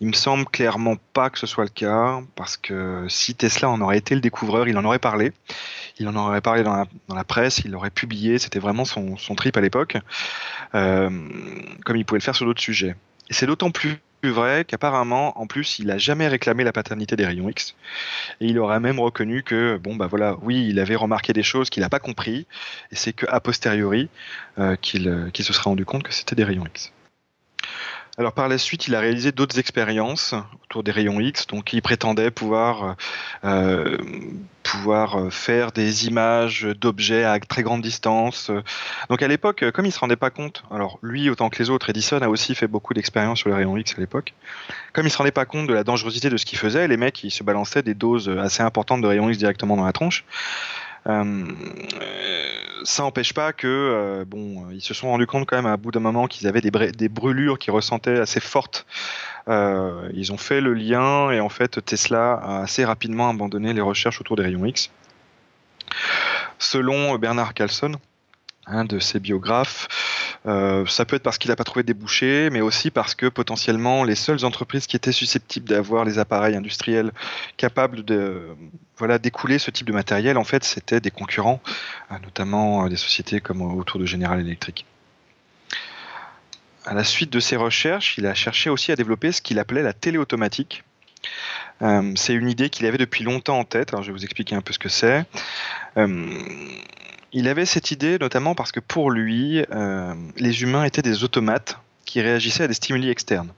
Il 0.00 0.08
me 0.08 0.12
semble 0.14 0.46
clairement 0.46 0.96
pas 1.12 1.28
que 1.28 1.38
ce 1.38 1.46
soit 1.46 1.64
le 1.64 1.70
cas, 1.70 2.20
parce 2.34 2.56
que 2.56 3.04
si 3.08 3.34
Tesla 3.34 3.68
en 3.68 3.82
aurait 3.82 3.98
été 3.98 4.14
le 4.14 4.22
découvreur, 4.22 4.66
il 4.66 4.78
en 4.78 4.84
aurait 4.86 4.98
parlé. 4.98 5.32
Il 5.98 6.08
en 6.08 6.16
aurait 6.16 6.40
parlé 6.40 6.62
dans 6.62 6.86
la, 7.14 7.24
presse, 7.24 7.58
il 7.66 7.70
l'aurait 7.70 7.90
publié, 7.90 8.38
c'était 8.38 8.60
vraiment 8.60 8.86
son, 8.86 9.16
trip 9.36 9.58
à 9.58 9.60
l'époque, 9.60 9.98
euh, 10.74 11.10
comme 11.84 11.96
il 11.96 12.06
pouvait 12.06 12.18
le 12.18 12.24
faire 12.24 12.34
sur 12.34 12.46
d'autres 12.46 12.62
sujets. 12.62 12.96
Et 13.28 13.34
c'est 13.34 13.44
d'autant 13.44 13.70
plus 13.70 14.00
plus 14.20 14.30
vrai 14.30 14.64
qu'apparemment, 14.64 15.38
en 15.40 15.46
plus, 15.46 15.78
il 15.78 15.90
a 15.90 15.98
jamais 15.98 16.28
réclamé 16.28 16.64
la 16.64 16.72
paternité 16.72 17.16
des 17.16 17.26
rayons 17.26 17.48
X. 17.48 17.74
Et 18.40 18.46
il 18.46 18.58
aurait 18.58 18.80
même 18.80 19.00
reconnu 19.00 19.42
que, 19.42 19.78
bon, 19.78 19.96
bah 19.96 20.06
voilà, 20.06 20.36
oui, 20.42 20.66
il 20.68 20.78
avait 20.78 20.96
remarqué 20.96 21.32
des 21.32 21.42
choses 21.42 21.70
qu'il 21.70 21.82
n'a 21.82 21.88
pas 21.88 21.98
compris, 21.98 22.46
et 22.92 22.96
c'est 22.96 23.12
qu'a 23.12 23.40
posteriori 23.40 24.08
euh, 24.58 24.76
qu'il 24.76 25.44
se 25.44 25.52
serait 25.52 25.64
rendu 25.64 25.84
compte 25.84 26.02
que 26.02 26.12
c'était 26.12 26.36
des 26.36 26.44
rayons 26.44 26.66
X. 26.66 26.92
Alors 28.20 28.34
par 28.34 28.48
la 28.48 28.58
suite, 28.58 28.86
il 28.86 28.94
a 28.94 29.00
réalisé 29.00 29.32
d'autres 29.32 29.58
expériences 29.58 30.34
autour 30.64 30.82
des 30.82 30.90
rayons 30.90 31.20
X, 31.20 31.46
donc 31.46 31.72
il 31.72 31.80
prétendait 31.80 32.30
pouvoir 32.30 32.96
euh, 33.44 33.96
pouvoir 34.62 35.32
faire 35.32 35.72
des 35.72 36.06
images 36.06 36.68
d'objets 36.78 37.24
à 37.24 37.40
très 37.40 37.62
grande 37.62 37.80
distance. 37.80 38.50
Donc 39.08 39.22
à 39.22 39.26
l'époque, 39.26 39.64
comme 39.70 39.86
il 39.86 39.90
se 39.90 39.98
rendait 39.98 40.16
pas 40.16 40.28
compte, 40.28 40.64
alors 40.70 40.98
lui 41.00 41.30
autant 41.30 41.48
que 41.48 41.62
les 41.62 41.70
autres, 41.70 41.88
Edison 41.88 42.18
a 42.18 42.28
aussi 42.28 42.54
fait 42.54 42.68
beaucoup 42.68 42.92
d'expériences 42.92 43.38
sur 43.38 43.48
les 43.48 43.54
rayons 43.54 43.74
X 43.78 43.94
à 43.96 44.00
l'époque. 44.02 44.34
Comme 44.92 45.06
il 45.06 45.10
se 45.10 45.16
rendait 45.16 45.30
pas 45.30 45.46
compte 45.46 45.66
de 45.66 45.72
la 45.72 45.82
dangerosité 45.82 46.28
de 46.28 46.36
ce 46.36 46.44
qu'il 46.44 46.58
faisait, 46.58 46.88
les 46.88 46.98
mecs 46.98 47.24
ils 47.24 47.30
se 47.30 47.42
balançaient 47.42 47.82
des 47.82 47.94
doses 47.94 48.28
assez 48.28 48.62
importantes 48.62 49.00
de 49.00 49.06
rayons 49.06 49.30
X 49.30 49.38
directement 49.38 49.78
dans 49.78 49.86
la 49.86 49.94
tronche. 49.94 50.26
Euh, 51.06 51.44
ça 52.84 53.02
n'empêche 53.02 53.32
pas 53.32 53.52
que 53.52 53.66
euh, 53.66 54.24
bon, 54.26 54.70
ils 54.70 54.82
se 54.82 54.94
sont 54.94 55.08
rendus 55.08 55.26
compte 55.26 55.46
quand 55.46 55.56
même 55.56 55.66
à 55.66 55.76
bout 55.76 55.90
d'un 55.90 56.00
moment 56.00 56.26
qu'ils 56.26 56.46
avaient 56.46 56.60
des, 56.60 56.70
des, 56.70 57.08
brûlures 57.08 57.58
qui 57.58 57.70
ressentaient 57.70 58.18
assez 58.18 58.40
fortes. 58.40 58.86
Euh, 59.48 60.10
ils 60.14 60.32
ont 60.32 60.36
fait 60.36 60.60
le 60.60 60.74
lien 60.74 61.30
et 61.30 61.40
en 61.40 61.48
fait 61.48 61.84
Tesla 61.84 62.34
a 62.34 62.62
assez 62.62 62.84
rapidement 62.84 63.30
abandonné 63.30 63.72
les 63.72 63.80
recherches 63.80 64.20
autour 64.20 64.36
des 64.36 64.42
rayons 64.42 64.64
X. 64.64 64.90
Selon 66.58 67.16
Bernard 67.16 67.54
Carlson, 67.54 67.92
un 68.66 68.84
de 68.84 68.98
ses 68.98 69.20
biographes, 69.20 69.88
euh, 70.46 70.86
ça 70.86 71.04
peut 71.04 71.16
être 71.16 71.22
parce 71.22 71.38
qu'il 71.38 71.50
n'a 71.50 71.56
pas 71.56 71.64
trouvé 71.64 71.82
de 71.82 71.88
débouchés, 71.88 72.50
mais 72.50 72.60
aussi 72.60 72.90
parce 72.90 73.14
que 73.14 73.26
potentiellement 73.26 74.04
les 74.04 74.14
seules 74.14 74.44
entreprises 74.44 74.86
qui 74.86 74.96
étaient 74.96 75.12
susceptibles 75.12 75.68
d'avoir 75.68 76.04
les 76.04 76.18
appareils 76.18 76.56
industriels 76.56 77.12
capables 77.56 78.04
de 78.04 78.56
voilà 78.96 79.18
d'écouler 79.18 79.58
ce 79.58 79.70
type 79.70 79.86
de 79.86 79.92
matériel, 79.92 80.38
en 80.38 80.44
fait, 80.44 80.64
c'était 80.64 81.00
des 81.00 81.10
concurrents, 81.10 81.60
euh, 82.10 82.16
notamment 82.22 82.84
euh, 82.84 82.88
des 82.88 82.96
sociétés 82.96 83.40
comme 83.40 83.62
autour 83.62 84.00
de 84.00 84.06
General 84.06 84.38
Electric. 84.40 84.86
À 86.86 86.94
la 86.94 87.04
suite 87.04 87.30
de 87.30 87.40
ses 87.40 87.56
recherches, 87.56 88.16
il 88.16 88.26
a 88.26 88.34
cherché 88.34 88.70
aussi 88.70 88.90
à 88.92 88.96
développer 88.96 89.32
ce 89.32 89.42
qu'il 89.42 89.58
appelait 89.58 89.82
la 89.82 89.92
téléautomatique. 89.92 90.82
c'est 92.16 92.34
une 92.34 92.48
idée 92.48 92.70
qu'il 92.70 92.86
avait 92.86 92.98
depuis 92.98 93.22
longtemps 93.22 93.58
en 93.58 93.64
tête. 93.64 93.90
Je 94.00 94.06
vais 94.06 94.12
vous 94.12 94.24
expliquer 94.24 94.54
un 94.54 94.62
peu 94.62 94.72
ce 94.72 94.78
que 94.78 94.88
c'est. 94.88 95.26
Il 97.32 97.48
avait 97.48 97.66
cette 97.66 97.90
idée 97.90 98.18
notamment 98.18 98.54
parce 98.54 98.72
que 98.72 98.80
pour 98.80 99.10
lui, 99.10 99.64
euh, 99.72 100.14
les 100.36 100.62
humains 100.62 100.84
étaient 100.84 101.02
des 101.02 101.22
automates 101.22 101.78
qui 102.04 102.20
réagissaient 102.20 102.64
à 102.64 102.68
des 102.68 102.74
stimuli 102.74 103.08
externes. 103.08 103.52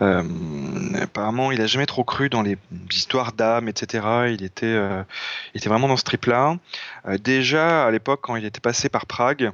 Euh, 0.00 0.22
apparemment, 1.02 1.52
il 1.52 1.58
n'a 1.58 1.66
jamais 1.66 1.84
trop 1.84 2.02
cru 2.02 2.30
dans 2.30 2.40
les 2.40 2.56
histoires 2.90 3.32
d'âme, 3.32 3.68
etc. 3.68 4.06
Il 4.30 4.42
était, 4.42 4.64
euh, 4.64 5.02
il 5.54 5.58
était 5.58 5.68
vraiment 5.68 5.88
dans 5.88 5.98
ce 5.98 6.04
trip-là. 6.04 6.56
déjà 7.20 7.84
à 7.84 7.90
l'époque, 7.90 8.20
quand 8.22 8.36
il 8.36 8.46
était 8.46 8.60
passé 8.60 8.88
par 8.88 9.04
Prague, 9.04 9.52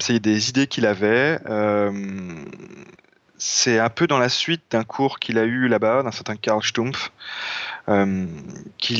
c'est 0.00 0.18
des 0.20 0.50
idées 0.50 0.66
qu'il 0.66 0.86
avait. 0.86 1.38
C'est 3.38 3.78
un 3.78 3.88
peu 3.88 4.06
dans 4.08 4.18
la 4.18 4.28
suite 4.28 4.62
d'un 4.72 4.82
cours 4.82 5.20
qu'il 5.20 5.38
a 5.38 5.44
eu 5.44 5.68
là-bas, 5.68 6.02
d'un 6.02 6.10
certain 6.10 6.34
Karl 6.34 6.62
Stumpf, 6.62 7.12
euh, 7.88 8.26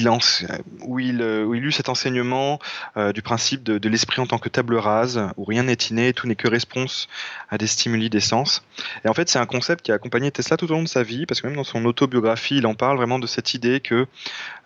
lance, 0.03 0.45
où 0.83 0.99
il, 1.01 1.21
euh, 1.21 1.45
où 1.45 1.55
il 1.55 1.65
eut 1.65 1.73
cet 1.73 1.89
enseignement 1.89 2.59
euh, 2.97 3.13
du 3.13 3.21
principe 3.21 3.65
de, 3.65 3.89
l'esprit 3.89 4.21
en 4.21 4.27
tant 4.27 4.39
que 4.39 4.49
table 4.49 4.77
rase, 4.77 5.21
où 5.37 5.45
rien 5.45 5.65
n'est 5.65 5.75
inné, 5.75 6.13
tout 6.13 6.27
n'est 6.27 6.37
que 6.37 6.49
réponse 6.49 7.09
à 7.51 7.59
des 7.59 7.67
stimuli 7.67 8.11
d'essence. 8.11 8.65
Et 9.05 9.09
en 9.09 9.15
fait, 9.15 9.29
c'est 9.29 9.41
un 9.41 9.47
concept 9.47 9.85
qui 9.85 9.93
a 9.93 9.97
accompagné 9.97 10.31
Tesla 10.31 10.57
tout 10.57 10.71
au 10.71 10.75
long 10.75 10.83
de 10.83 10.89
sa 10.89 11.03
vie, 11.03 11.27
parce 11.27 11.41
que 11.41 11.49
même 11.49 11.57
dans 11.57 11.65
son 11.65 11.85
autobiographie, 11.85 12.59
il 12.59 12.67
en 12.67 12.75
parle 12.75 12.97
vraiment 12.97 13.19
de 13.19 13.27
cette 13.27 13.55
idée 13.55 13.81
que 13.81 14.07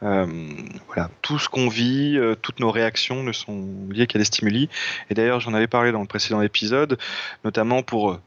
voilà, 0.01 1.09
tout 1.23 1.39
ce 1.39 1.49
qu'on 1.49 1.69
vit, 1.69 2.19
toutes 2.43 2.59
nos 2.59 2.73
réactions 2.73 3.23
ne 3.23 3.31
sont 3.31 3.69
liées 3.89 4.09
qu'à 4.09 4.19
des 4.19 4.25
stimuli. 4.25 4.69
Et 5.09 5.15
d'ailleurs, 5.15 5.39
j'en 5.39 5.55
avais 5.55 5.69
parlé 5.69 5.93
dans 5.93 6.01
le 6.01 6.07
précédent 6.07 6.43
épisode, 6.43 6.99
notamment 7.45 7.83
pour 7.85 8.19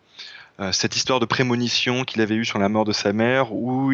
cette 0.72 0.96
histoire 0.96 1.20
de 1.20 1.26
prémonition 1.26 2.06
qu'il 2.06 2.22
avait 2.22 2.36
eue 2.36 2.46
sur 2.46 2.60
la 2.60 2.70
mort 2.70 2.86
de 2.86 2.94
sa 2.94 3.12
mère, 3.12 3.54
où 3.54 3.92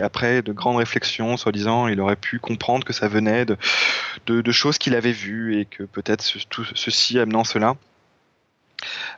après 0.00 0.42
de 0.42 0.52
grandes 0.52 0.78
réflexions, 0.78 1.36
soi-disant, 1.36 1.86
il 1.86 2.00
aurait 2.00 2.16
pu 2.16 2.40
comprendre 2.40 2.84
que 2.84 2.92
ça 2.92 3.06
venait 3.06 3.46
de, 3.46 4.52
choses 4.52 4.78
qu'il 4.78 4.96
avait 4.96 5.12
vues 5.12 5.60
et 5.60 5.64
que 5.64 5.84
peut-être 5.84 6.24
tout 6.48 6.64
ceci 6.74 7.18
amenant 7.18 7.44
cela. 7.44 7.76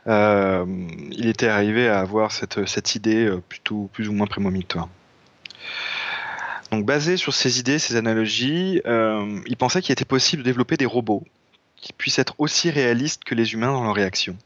Euh, 0.05 0.63
il 1.11 1.27
était 1.27 1.47
arrivé 1.47 1.89
à 1.89 1.99
avoir 1.99 2.31
cette, 2.31 2.67
cette 2.67 2.93
idée 2.93 3.25
euh, 3.25 3.41
plutôt 3.49 3.89
plus 3.93 4.07
ou 4.07 4.13
moins 4.13 4.27
prémonitoire. 4.27 4.87
Donc 6.71 6.85
basé 6.85 7.17
sur 7.17 7.33
ces 7.33 7.59
idées, 7.59 7.79
ces 7.79 7.95
analogies, 7.95 8.81
il 8.85 9.57
pensait 9.57 9.81
qu'il 9.81 9.93
était 9.93 10.05
possible 10.05 10.43
de 10.43 10.45
développer 10.45 10.77
des 10.77 10.85
robots 10.85 11.23
qui 11.75 11.93
puissent 11.93 12.19
être 12.19 12.35
aussi 12.37 12.69
réalistes 12.69 13.23
que 13.23 13.35
les 13.35 13.53
humains 13.53 13.71
dans 13.71 13.83
leurs 13.83 13.95
réactions. 13.95 14.37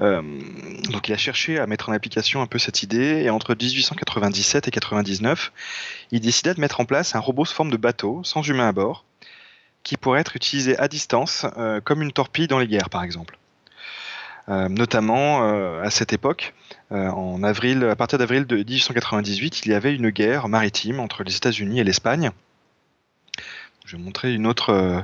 Donc 0.00 1.08
il 1.08 1.12
a 1.12 1.16
cherché 1.16 1.58
à 1.58 1.66
mettre 1.66 1.88
en 1.88 1.92
application 1.92 2.42
un 2.42 2.46
peu 2.46 2.58
cette 2.58 2.82
idée 2.82 3.22
et 3.22 3.30
entre 3.30 3.54
1897 3.54 4.68
et 4.68 4.70
99, 4.70 5.52
il 6.10 6.20
décida 6.20 6.54
de 6.54 6.60
mettre 6.60 6.80
en 6.80 6.84
place 6.84 7.14
un 7.14 7.20
robot 7.20 7.44
sous 7.44 7.54
forme 7.54 7.70
de 7.70 7.76
bateau 7.76 8.22
sans 8.24 8.42
humain 8.42 8.68
à 8.68 8.72
bord 8.72 9.04
qui 9.82 9.96
pourrait 9.96 10.20
être 10.20 10.36
utilisé 10.36 10.76
à 10.78 10.88
distance 10.88 11.46
comme 11.84 12.02
une 12.02 12.12
torpille 12.12 12.48
dans 12.48 12.58
les 12.58 12.66
guerres 12.66 12.90
par 12.90 13.04
exemple. 13.04 13.38
notamment 14.48 15.80
à 15.80 15.90
cette 15.90 16.12
époque, 16.12 16.54
en 16.90 17.42
avril, 17.42 17.84
à 17.84 17.96
partir 17.96 18.18
d'avril 18.18 18.46
de 18.46 18.56
1898, 18.56 19.64
il 19.64 19.72
y 19.72 19.74
avait 19.74 19.94
une 19.94 20.10
guerre 20.10 20.48
maritime 20.48 21.00
entre 21.00 21.22
les 21.22 21.36
États-Unis 21.36 21.80
et 21.80 21.84
l'Espagne 21.84 22.32
je 23.86 23.96
vais 23.96 24.02
montrer 24.02 24.34
une 24.34 24.48
autre, 24.48 24.70
euh, 24.70 25.00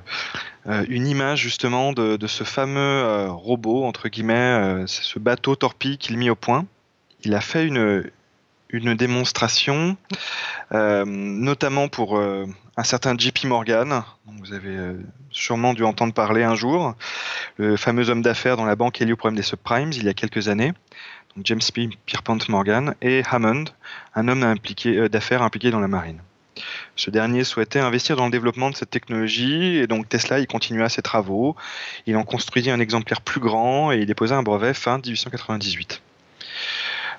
euh, 0.66 0.84
une 0.88 1.06
image 1.06 1.40
justement 1.40 1.92
de, 1.92 2.26
ce 2.26 2.42
fameux 2.42 2.80
euh, 2.80 3.30
robot 3.30 3.84
entre 3.84 4.08
guillemets, 4.08 4.84
ce 4.86 5.18
bateau 5.18 5.54
torpille 5.54 5.98
qu'il 5.98 6.18
mit 6.18 6.30
au 6.30 6.34
point. 6.34 6.66
Il 7.22 7.34
a 7.34 7.40
fait 7.40 7.64
une, 7.64 8.10
une 8.70 8.94
démonstration, 8.94 9.96
notamment 10.72 11.86
pour 11.86 12.18
un 12.18 12.82
certain 12.82 13.16
JP 13.16 13.44
Morgan. 13.44 14.02
Vous 14.26 14.52
avez 14.52 14.76
sûrement 15.30 15.72
dû 15.72 15.84
entendre 15.84 16.12
parler 16.12 16.42
un 16.42 16.56
jour, 16.56 16.96
le 17.58 17.76
fameux 17.76 18.10
homme 18.10 18.22
d'affaires 18.22 18.56
dans 18.56 18.64
la 18.64 18.74
banque 18.74 19.00
est 19.00 19.04
lié 19.04 19.12
au 19.12 19.16
problème 19.16 19.36
des 19.36 19.44
subprimes 19.44 19.92
il 19.92 20.04
y 20.04 20.08
a 20.08 20.14
quelques 20.14 20.48
années. 20.48 20.72
Donc 21.36 21.46
James 21.46 21.60
P. 21.72 21.90
Pierpont 22.06 22.38
Morgan 22.48 22.96
et 23.00 23.22
Hammond, 23.30 23.66
un 24.16 24.26
homme 24.26 24.56
d'affaires 25.08 25.42
impliqué 25.42 25.70
dans 25.70 25.80
la 25.80 25.88
marine. 25.88 26.20
Ce 26.96 27.10
dernier 27.10 27.44
souhaitait 27.44 27.80
investir 27.80 28.16
dans 28.16 28.26
le 28.26 28.30
développement 28.30 28.70
de 28.70 28.76
cette 28.76 28.90
technologie 28.90 29.76
et 29.76 29.86
donc 29.86 30.08
Tesla 30.08 30.38
il 30.38 30.46
continua 30.46 30.88
ses 30.88 31.02
travaux. 31.02 31.56
Il 32.06 32.16
en 32.16 32.24
construisit 32.24 32.70
un 32.70 32.80
exemplaire 32.80 33.20
plus 33.20 33.40
grand 33.40 33.92
et 33.92 33.98
il 33.98 34.06
déposa 34.06 34.36
un 34.36 34.42
brevet 34.42 34.74
fin 34.74 34.98
1898. 34.98 36.02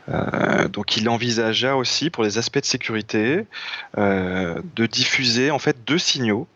Euh, 0.09 0.67
donc 0.67 0.97
il 0.97 1.07
envisagea 1.07 1.77
aussi 1.77 2.09
pour 2.09 2.23
les 2.23 2.37
aspects 2.37 2.59
de 2.59 2.65
sécurité 2.65 3.45
euh, 3.97 4.61
de 4.75 4.85
diffuser 4.85 5.49
en 5.49 5.59
fait 5.59 5.85
deux 5.85 5.97
signaux 5.97 6.47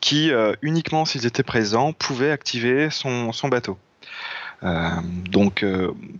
qui 0.00 0.30
euh, 0.30 0.54
uniquement 0.62 1.04
s'ils 1.04 1.26
étaient 1.26 1.42
présents 1.42 1.92
pouvaient 1.92 2.30
activer 2.30 2.88
son 2.90 3.32
bateau. 3.48 3.78
donc 4.62 5.64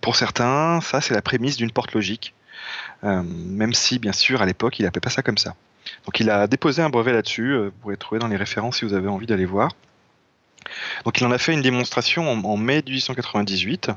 pour 0.00 0.16
certains 0.16 0.80
ça 0.80 1.00
c'est 1.00 1.14
la 1.14 1.22
prémisse 1.22 1.56
d'une 1.56 1.70
porte 1.70 1.92
logique. 1.92 2.34
Même 3.02 3.72
si 3.74 3.98
bien 3.98 4.12
sûr 4.12 4.42
à 4.42 4.46
l'époque 4.46 4.78
il 4.78 4.84
n'appelait 4.84 5.00
pas 5.00 5.10
ça 5.10 5.22
comme 5.22 5.38
ça. 5.38 5.54
Donc 6.06 6.20
il 6.20 6.30
a 6.30 6.46
déposé 6.46 6.82
un 6.82 6.90
brevet 6.90 7.12
là-dessus, 7.12 7.52
euh, 7.52 7.64
vous 7.64 7.70
pourrez 7.82 7.96
trouver 7.96 8.18
dans 8.18 8.28
les 8.28 8.36
références 8.36 8.78
si 8.78 8.84
vous 8.84 8.94
avez 8.94 9.08
envie 9.08 9.26
d'aller 9.26 9.44
voir. 9.44 9.72
Donc 11.04 11.20
il 11.20 11.26
en 11.26 11.32
a 11.32 11.38
fait 11.38 11.52
une 11.52 11.62
démonstration 11.62 12.30
en, 12.30 12.56
mai 12.56 12.82
1898. 12.86 13.90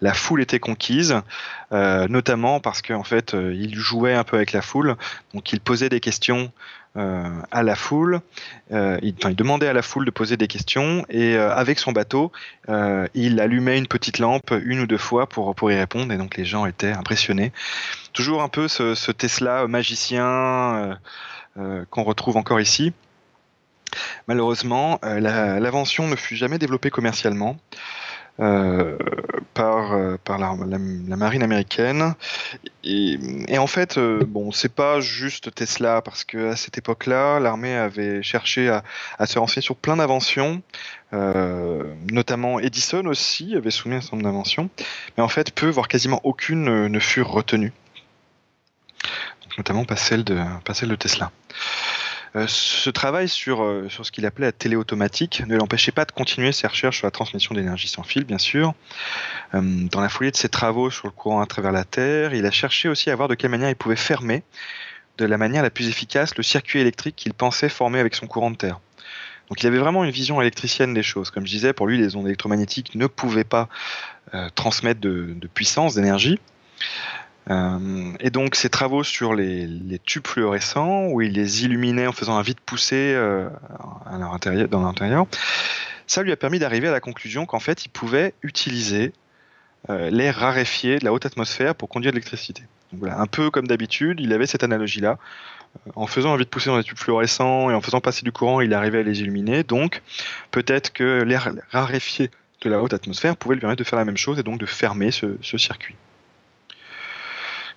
La 0.00 0.14
foule 0.14 0.42
était 0.42 0.58
conquise, 0.58 1.20
euh, 1.72 2.08
notamment 2.08 2.60
parce 2.60 2.82
qu'en 2.82 3.04
fait 3.04 3.34
euh, 3.34 3.54
il 3.54 3.74
jouait 3.74 4.14
un 4.14 4.24
peu 4.24 4.36
avec 4.36 4.52
la 4.52 4.62
foule. 4.62 4.96
Donc 5.34 5.52
il 5.52 5.60
posait 5.60 5.88
des 5.88 6.00
questions 6.00 6.52
à 7.50 7.62
la 7.62 7.76
foule. 7.76 8.22
il, 8.70 9.14
demandait 9.34 9.68
à 9.68 9.74
la 9.74 9.82
foule 9.82 10.06
de 10.06 10.10
poser 10.10 10.38
des 10.38 10.46
questions 10.46 11.04
et 11.10 11.36
avec 11.36 11.78
son 11.78 11.92
bateau, 11.92 12.32
il 13.12 13.38
allumait 13.38 13.76
une 13.76 13.86
petite 13.86 14.18
lampe 14.18 14.54
une 14.64 14.80
ou 14.80 14.86
deux 14.86 14.96
fois 14.96 15.28
pour 15.28 15.70
y 15.70 15.76
répondre. 15.76 16.10
Et 16.14 16.16
donc 16.16 16.38
les 16.38 16.46
gens 16.46 16.64
étaient 16.64 16.92
impressionnés. 16.92 17.52
Toujours 18.14 18.42
un 18.42 18.48
peu 18.48 18.66
ce 18.66 19.12
Tesla 19.12 19.68
magicien 19.68 20.96
euh, 21.58 21.84
qu'on 21.88 22.02
retrouve 22.02 22.36
encore 22.36 22.60
ici. 22.60 22.92
Malheureusement, 24.26 24.98
euh, 25.04 25.20
l'invention 25.20 26.08
ne 26.08 26.16
fut 26.16 26.36
jamais 26.36 26.58
développée 26.58 26.90
commercialement. 26.90 27.56
Euh, 28.38 28.98
par, 29.54 29.96
par 30.24 30.36
la, 30.36 30.54
marine 30.76 31.42
américaine. 31.42 32.14
Et, 32.84 33.16
en 33.56 33.66
fait, 33.66 33.98
bon, 33.98 34.52
c'est 34.52 34.74
pas 34.74 35.00
juste 35.00 35.54
Tesla, 35.54 36.02
parce 36.02 36.22
que 36.22 36.50
à 36.50 36.56
cette 36.56 36.76
époque-là, 36.76 37.40
l'armée 37.40 37.74
avait 37.74 38.22
cherché 38.22 38.68
à, 38.68 39.26
se 39.26 39.38
renseigner 39.38 39.62
sur 39.62 39.74
plein 39.74 39.96
d'inventions, 39.96 40.60
notamment 42.12 42.60
Edison 42.60 43.06
aussi 43.06 43.56
avait 43.56 43.70
soumis 43.70 43.94
un 43.94 44.00
certain 44.02 44.16
nombre 44.18 44.28
d'inventions, 44.28 44.68
mais 45.16 45.22
en 45.22 45.28
fait, 45.28 45.54
peu, 45.54 45.70
voire 45.70 45.88
quasiment 45.88 46.20
aucune 46.22 46.88
ne 46.88 46.98
furent 46.98 47.30
retenues 47.30 47.72
notamment 49.56 49.84
pas 49.84 49.96
celle 49.96 50.24
de 50.24 50.96
Tesla. 50.96 51.30
Euh, 52.36 52.44
ce 52.48 52.90
travail 52.90 53.28
sur, 53.28 53.62
euh, 53.62 53.88
sur 53.88 54.04
ce 54.04 54.12
qu'il 54.12 54.26
appelait 54.26 54.46
la 54.46 54.52
télé 54.52 54.76
automatique 54.76 55.42
ne 55.46 55.56
l'empêchait 55.56 55.92
pas 55.92 56.04
de 56.04 56.12
continuer 56.12 56.52
ses 56.52 56.66
recherches 56.66 56.98
sur 56.98 57.06
la 57.06 57.10
transmission 57.10 57.54
d'énergie 57.54 57.88
sans 57.88 58.02
fil, 58.02 58.24
bien 58.24 58.38
sûr. 58.38 58.74
Euh, 59.54 59.60
dans 59.90 60.00
la 60.00 60.10
foulée 60.10 60.30
de 60.30 60.36
ses 60.36 60.50
travaux 60.50 60.90
sur 60.90 61.06
le 61.06 61.12
courant 61.12 61.40
à 61.40 61.46
travers 61.46 61.72
la 61.72 61.84
Terre, 61.84 62.34
il 62.34 62.44
a 62.44 62.50
cherché 62.50 62.88
aussi 62.88 63.10
à 63.10 63.16
voir 63.16 63.28
de 63.28 63.34
quelle 63.34 63.50
manière 63.50 63.70
il 63.70 63.76
pouvait 63.76 63.96
fermer 63.96 64.42
de 65.16 65.24
la 65.24 65.38
manière 65.38 65.62
la 65.62 65.70
plus 65.70 65.88
efficace 65.88 66.36
le 66.36 66.42
circuit 66.42 66.80
électrique 66.80 67.16
qu'il 67.16 67.32
pensait 67.32 67.70
former 67.70 68.00
avec 68.00 68.14
son 68.14 68.26
courant 68.26 68.50
de 68.50 68.56
terre. 68.56 68.80
Donc 69.48 69.62
il 69.62 69.66
avait 69.66 69.78
vraiment 69.78 70.04
une 70.04 70.10
vision 70.10 70.42
électricienne 70.42 70.92
des 70.92 71.02
choses. 71.02 71.30
Comme 71.30 71.46
je 71.46 71.52
disais, 71.52 71.72
pour 71.72 71.86
lui, 71.86 71.96
les 71.96 72.16
ondes 72.16 72.26
électromagnétiques 72.26 72.94
ne 72.96 73.06
pouvaient 73.06 73.44
pas 73.44 73.68
transmettre 74.56 75.00
de, 75.00 75.32
de 75.34 75.46
puissance, 75.46 75.94
d'énergie. 75.94 76.38
Euh, 77.48 78.12
et 78.18 78.30
donc 78.30 78.56
ses 78.56 78.68
travaux 78.68 79.04
sur 79.04 79.34
les, 79.34 79.68
tubes 80.04 80.26
fluorescents, 80.26 81.06
où 81.06 81.20
il 81.20 81.32
les 81.32 81.64
illuminait 81.64 82.06
en 82.06 82.12
faisant 82.12 82.36
un 82.36 82.42
vide 82.42 82.60
poussé 82.60 83.12
euh, 83.14 83.48
à 84.04 84.18
leur 84.18 84.32
intérieur, 84.32 84.68
dans 84.68 84.82
l'intérieur, 84.82 85.26
ça 86.06 86.22
lui 86.22 86.32
a 86.32 86.36
permis 86.36 86.58
d'arriver 86.58 86.88
à 86.88 86.92
la 86.92 87.00
conclusion 87.00 87.46
qu'en 87.46 87.60
fait 87.60 87.84
il 87.84 87.88
pouvait 87.88 88.34
utiliser 88.42 89.12
euh, 89.90 90.10
l'air 90.10 90.36
raréfié 90.36 90.98
de 90.98 91.04
la 91.04 91.12
haute 91.12 91.26
atmosphère 91.26 91.74
pour 91.74 91.88
conduire 91.88 92.12
de 92.12 92.16
l'électricité. 92.16 92.62
Voilà, 92.92 93.20
un 93.20 93.26
peu 93.26 93.50
comme 93.50 93.66
d'habitude, 93.66 94.20
il 94.20 94.32
avait 94.32 94.46
cette 94.46 94.64
analogie-là. 94.64 95.18
En 95.94 96.06
faisant 96.06 96.32
un 96.32 96.36
vide 96.38 96.48
poussé 96.48 96.70
dans 96.70 96.78
les 96.78 96.84
tubes 96.84 96.98
fluorescents 96.98 97.70
et 97.70 97.74
en 97.74 97.80
faisant 97.82 98.00
passer 98.00 98.22
du 98.22 98.32
courant, 98.32 98.60
il 98.60 98.72
arrivait 98.72 99.00
à 99.00 99.02
les 99.02 99.20
illuminer. 99.20 99.62
Donc 99.62 100.02
peut-être 100.50 100.92
que 100.92 101.22
l'air 101.22 101.52
raréfié 101.70 102.30
de 102.62 102.70
la 102.70 102.80
haute 102.80 102.94
atmosphère 102.94 103.36
pouvait 103.36 103.56
lui 103.56 103.60
permettre 103.60 103.80
de 103.80 103.84
faire 103.84 103.98
la 103.98 104.06
même 104.06 104.16
chose 104.16 104.38
et 104.38 104.42
donc 104.42 104.58
de 104.58 104.66
fermer 104.66 105.10
ce 105.10 105.58
circuit. 105.58 105.94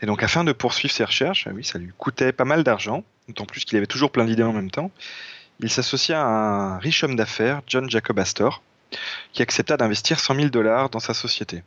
Et 0.01 0.05
donc, 0.05 0.23
afin 0.23 0.43
de 0.43 0.51
poursuivre 0.51 0.93
ses 0.93 1.03
recherches, 1.03 1.47
oui, 1.53 1.63
ça 1.63 1.77
lui 1.77 1.91
coûtait 1.97 2.31
pas 2.31 2.45
mal 2.45 2.63
d'argent, 2.63 3.03
d'autant 3.27 3.45
plus 3.45 3.65
qu'il 3.65 3.77
avait 3.77 3.87
toujours 3.87 4.11
plein 4.11 4.25
d'idées 4.25 4.43
en 4.43 4.53
même 4.53 4.71
temps. 4.71 4.91
Il 5.59 5.69
s'associa 5.69 6.21
à 6.21 6.25
un 6.25 6.77
riche 6.77 7.03
homme 7.03 7.15
d'affaires, 7.15 7.61
John 7.67 7.89
Jacob 7.89 8.17
Astor, 8.19 8.61
qui 9.33 9.41
accepta 9.41 9.75
d'investir 9.75 10.19
100 10.19 10.35
000 10.35 10.47
dollars 10.49 10.89
dans 10.89 10.99
sa 10.99 11.13
société. 11.13 11.63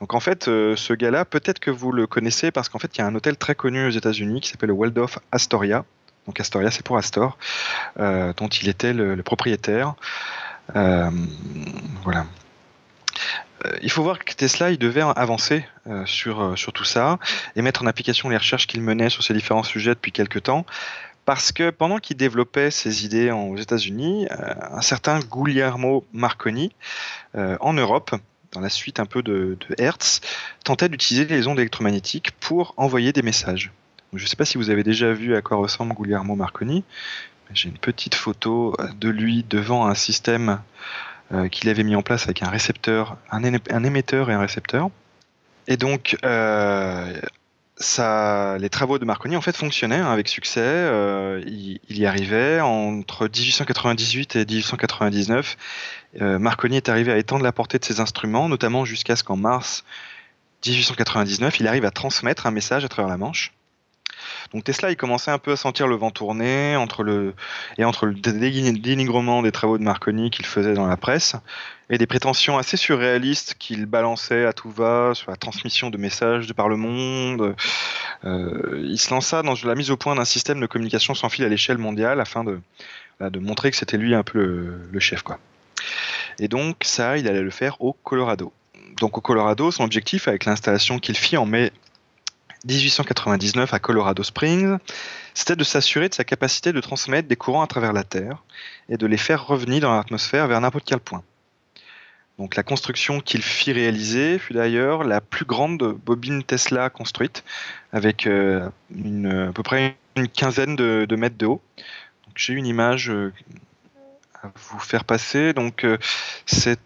Donc 0.00 0.14
en 0.14 0.20
fait, 0.20 0.48
euh, 0.48 0.74
ce 0.74 0.92
gars-là, 0.92 1.24
peut-être 1.24 1.60
que 1.60 1.70
vous 1.70 1.92
le 1.92 2.06
connaissez 2.06 2.50
parce 2.50 2.68
qu'en 2.68 2.78
fait, 2.78 2.96
il 2.96 3.00
y 3.00 3.02
a 3.02 3.06
un 3.06 3.14
hôtel 3.14 3.36
très 3.36 3.54
connu 3.54 3.86
aux 3.86 3.90
États-Unis 3.90 4.40
qui 4.40 4.48
s'appelle 4.48 4.68
le 4.68 4.74
Waldorf 4.74 5.18
Astoria. 5.30 5.84
Donc 6.26 6.40
Astoria, 6.40 6.70
c'est 6.70 6.84
pour 6.84 6.96
Astor, 6.96 7.38
euh, 8.00 8.32
dont 8.36 8.48
il 8.48 8.68
était 8.68 8.92
le, 8.92 9.22
propriétaire. 9.22 9.94
Euh, 10.74 11.10
voilà. 12.02 12.26
Euh, 13.64 13.72
il 13.82 13.90
faut 13.90 14.02
voir 14.02 14.18
que 14.18 14.32
Tesla, 14.34 14.70
il 14.70 14.78
devait 14.78 15.02
avancer 15.02 15.64
euh, 15.86 16.04
sur, 16.06 16.40
euh, 16.40 16.56
sur 16.56 16.72
tout 16.72 16.84
ça 16.84 17.18
et 17.56 17.62
mettre 17.62 17.82
en 17.82 17.86
application 17.86 18.28
les 18.28 18.36
recherches 18.36 18.66
qu'il 18.66 18.82
menait 18.82 19.10
sur 19.10 19.22
ces 19.22 19.34
différents 19.34 19.62
sujets 19.62 19.94
depuis 19.94 20.12
quelques 20.12 20.44
temps. 20.44 20.66
Parce 21.24 21.52
que 21.52 21.70
pendant 21.70 21.98
qu'il 21.98 22.16
développait 22.16 22.70
ses 22.70 23.06
idées 23.06 23.30
aux 23.30 23.56
États-Unis, 23.56 24.26
un 24.30 24.82
certain 24.82 25.20
Guglielmo 25.20 26.04
Marconi, 26.12 26.70
en 27.34 27.72
Europe, 27.72 28.14
dans 28.52 28.60
la 28.60 28.68
suite 28.68 29.00
un 29.00 29.06
peu 29.06 29.22
de, 29.22 29.56
Hertz, 29.78 30.20
tentait 30.64 30.90
d'utiliser 30.90 31.24
les 31.24 31.46
ondes 31.46 31.58
électromagnétiques 31.58 32.32
pour 32.40 32.74
envoyer 32.76 33.14
des 33.14 33.22
messages. 33.22 33.72
Je 34.12 34.22
ne 34.22 34.28
sais 34.28 34.36
pas 34.36 34.44
si 34.44 34.58
vous 34.58 34.68
avez 34.68 34.82
déjà 34.82 35.14
vu 35.14 35.34
à 35.34 35.40
quoi 35.40 35.56
ressemble 35.56 35.94
Guglielmo 35.94 36.34
Marconi. 36.34 36.84
J'ai 37.54 37.70
une 37.70 37.78
petite 37.78 38.16
photo 38.16 38.76
de 39.00 39.08
lui 39.08 39.46
devant 39.48 39.86
un 39.86 39.94
système 39.94 40.60
qu'il 41.50 41.68
avait 41.68 41.84
mis 41.84 41.96
en 41.96 42.02
place 42.02 42.24
avec 42.24 42.42
un 42.42 43.84
émetteur 43.84 44.30
et 44.30 44.34
un 44.34 44.40
récepteur. 44.40 44.90
Et 45.66 45.76
donc, 45.76 46.16
euh, 46.24 47.12
les 48.58 48.68
travaux 48.70 48.98
de 48.98 49.04
Marconi 49.04 49.36
en 49.36 49.40
fait 49.40 49.56
fonctionnaient 49.56 49.98
hein, 49.98 50.12
avec 50.12 50.28
succès. 50.28 50.60
Euh, 50.62 51.42
il, 51.46 51.80
y 51.88 52.06
arrivait 52.06 52.60
entre 52.60 53.24
1898 53.24 54.36
et 54.36 54.44
1899. 54.44 55.56
Marconi 56.20 56.76
est 56.76 56.88
arrivé 56.88 57.12
à 57.12 57.18
étendre 57.18 57.42
la 57.42 57.52
portée 57.52 57.78
de 57.78 57.84
ses 57.84 57.98
instruments, 58.00 58.48
notamment 58.48 58.84
jusqu'à 58.84 59.16
ce 59.16 59.24
qu'en 59.24 59.36
mars 59.36 59.84
1899, 60.64 61.60
il 61.60 61.68
arrive 61.68 61.84
à 61.84 61.90
transmettre 61.90 62.46
un 62.46 62.50
message 62.50 62.84
à 62.84 62.88
travers 62.88 63.10
la 63.10 63.16
Manche. 63.16 63.52
Donc 64.52 64.64
Tesla, 64.64 64.90
il 64.90 64.96
commençait 64.96 65.30
un 65.30 65.38
peu 65.38 65.52
à 65.52 65.56
sentir 65.56 65.86
le 65.86 65.96
vent 65.96 66.10
tourner 66.10 66.76
entre 66.76 67.02
le 67.02 67.34
et 67.78 67.84
entre 67.84 68.06
le 68.06 68.14
dénigrement 68.14 69.42
des 69.42 69.52
travaux 69.52 69.78
de 69.78 69.82
Marconi 69.82 70.30
qu'il 70.30 70.46
faisait 70.46 70.74
dans 70.74 70.86
la 70.86 70.96
presse 70.96 71.36
et 71.90 71.98
des 71.98 72.06
prétentions 72.06 72.56
assez 72.56 72.76
surréalistes 72.76 73.56
qu'il 73.58 73.86
balançait 73.86 74.46
à 74.46 74.52
tout 74.52 74.70
va 74.70 75.12
sur 75.14 75.30
la 75.30 75.36
transmission 75.36 75.90
de 75.90 75.98
messages 75.98 76.46
de 76.46 76.52
par 76.52 76.68
le 76.68 76.76
monde. 76.76 77.54
Euh, 78.24 78.82
il 78.82 78.98
se 78.98 79.10
lança 79.10 79.42
dans 79.42 79.54
la 79.64 79.74
mise 79.74 79.90
au 79.90 79.96
point 79.96 80.14
d'un 80.14 80.24
système 80.24 80.60
de 80.60 80.66
communication 80.66 81.14
sans 81.14 81.28
fil 81.28 81.44
à 81.44 81.48
l'échelle 81.48 81.78
mondiale 81.78 82.20
afin 82.20 82.42
de, 82.44 82.60
de 83.20 83.38
montrer 83.38 83.70
que 83.70 83.76
c'était 83.76 83.98
lui 83.98 84.14
un 84.14 84.22
peu 84.22 84.38
le, 84.38 84.88
le 84.90 85.00
chef 85.00 85.22
quoi. 85.22 85.38
Et 86.38 86.48
donc 86.48 86.76
ça, 86.82 87.18
il 87.18 87.28
allait 87.28 87.42
le 87.42 87.50
faire 87.50 87.80
au 87.80 87.92
Colorado. 87.92 88.52
donc 88.98 89.18
au 89.18 89.20
Colorado, 89.20 89.70
son 89.70 89.84
objectif 89.84 90.28
avec 90.28 90.46
l'installation 90.46 90.98
qu'il 90.98 91.16
fit 91.16 91.36
en 91.36 91.46
mai 91.46 91.70
1899 92.64 93.74
à 93.74 93.78
Colorado 93.78 94.22
Springs, 94.22 94.78
c'était 95.34 95.56
de 95.56 95.64
s'assurer 95.64 96.08
de 96.08 96.14
sa 96.14 96.24
capacité 96.24 96.72
de 96.72 96.80
transmettre 96.80 97.28
des 97.28 97.36
courants 97.36 97.62
à 97.62 97.66
travers 97.66 97.92
la 97.92 98.04
Terre 98.04 98.42
et 98.88 98.96
de 98.96 99.06
les 99.06 99.16
faire 99.16 99.46
revenir 99.46 99.80
dans 99.82 99.94
l'atmosphère 99.94 100.46
vers 100.46 100.60
n'importe 100.60 100.84
quel 100.86 101.00
point. 101.00 101.22
Donc 102.38 102.56
la 102.56 102.64
construction 102.64 103.20
qu'il 103.20 103.42
fit 103.42 103.72
réaliser 103.72 104.38
fut 104.38 104.54
d'ailleurs 104.54 105.04
la 105.04 105.20
plus 105.20 105.44
grande 105.44 105.78
bobine 106.04 106.42
Tesla 106.42 106.90
construite, 106.90 107.44
avec 107.92 108.26
euh, 108.26 108.68
à 108.90 109.52
peu 109.52 109.62
près 109.62 109.96
une 110.16 110.28
quinzaine 110.28 110.74
de, 110.74 111.16
mètres 111.16 111.38
de 111.38 111.46
haut. 111.46 111.62
J'ai 112.34 112.54
une 112.54 112.66
image 112.66 113.10
euh, 113.10 113.32
à 114.42 114.50
vous 114.54 114.80
faire 114.80 115.04
passer. 115.04 115.52
Donc 115.52 115.84
euh, 115.84 115.96
c'est 116.44 116.80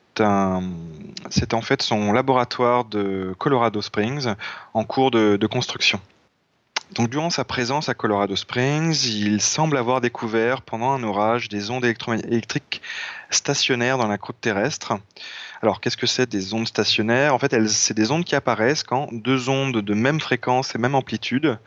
c'est 1.30 1.54
en 1.54 1.62
fait 1.62 1.82
son 1.82 2.12
laboratoire 2.12 2.84
de 2.84 3.34
Colorado 3.38 3.82
Springs 3.82 4.34
en 4.74 4.84
cours 4.84 5.10
de, 5.10 5.46
construction. 5.46 6.00
Donc 6.92 7.10
durant 7.10 7.30
sa 7.30 7.44
présence 7.44 7.88
à 7.88 7.94
Colorado 7.94 8.34
Springs, 8.34 9.04
il 9.04 9.40
semble 9.42 9.76
avoir 9.76 10.00
découvert 10.00 10.62
pendant 10.62 10.92
un 10.92 11.02
orage 11.02 11.48
des 11.48 11.70
ondes 11.70 11.84
électriques 11.84 12.80
stationnaires 13.30 13.98
dans 13.98 14.08
la 14.08 14.16
croûte 14.16 14.40
terrestre. 14.40 14.94
Alors 15.60 15.80
qu'est-ce 15.80 15.96
que 15.96 16.06
c'est 16.06 16.28
des 16.28 16.54
ondes 16.54 16.68
stationnaires? 16.68 17.34
En 17.34 17.38
fait, 17.38 17.54
c'est 17.68 17.94
des 17.94 18.10
ondes 18.10 18.24
qui 18.24 18.36
apparaissent 18.36 18.84
quand 18.84 19.08
deux 19.12 19.48
ondes 19.48 19.78
de 19.78 19.94
même 19.94 20.20
fréquence 20.20 20.74
et 20.74 20.78
même 20.78 20.94
amplitude, 20.94 21.58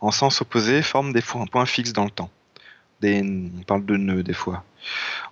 en 0.00 0.10
sens 0.10 0.42
opposé, 0.42 0.82
forment 0.82 1.12
des 1.12 1.22
fois 1.22 1.40
un 1.40 1.46
point 1.46 1.64
fixe 1.64 1.92
dans 1.92 2.04
le 2.04 2.10
temps. 2.10 2.30
On 3.02 3.62
parle 3.66 3.84
de 3.84 3.96
nœuds 3.96 4.22
des 4.22 4.34
fois. 4.34 4.64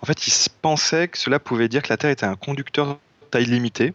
En 0.03 0.07
fait, 0.07 0.27
il 0.27 0.33
pensait 0.63 1.09
que 1.09 1.19
cela 1.19 1.39
pouvait 1.39 1.69
dire 1.69 1.83
que 1.83 1.89
la 1.89 1.97
Terre 1.97 2.11
était 2.11 2.27
un 2.27 2.37
conducteur 2.37 2.99
taille 3.31 3.47
limitée 3.47 3.95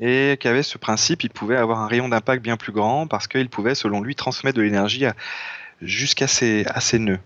et 0.00 0.36
qu'avec 0.40 0.64
ce 0.64 0.78
principe, 0.78 1.24
il 1.24 1.30
pouvait 1.30 1.56
avoir 1.56 1.80
un 1.80 1.86
rayon 1.86 2.08
d'impact 2.08 2.42
bien 2.42 2.56
plus 2.56 2.72
grand 2.72 3.06
parce 3.06 3.26
qu'il 3.26 3.48
pouvait, 3.48 3.74
selon 3.74 4.00
lui, 4.00 4.14
transmettre 4.14 4.56
de 4.56 4.62
l'énergie 4.62 5.06
jusqu'à 5.80 6.26
ses, 6.26 6.64
nœuds. 6.98 7.20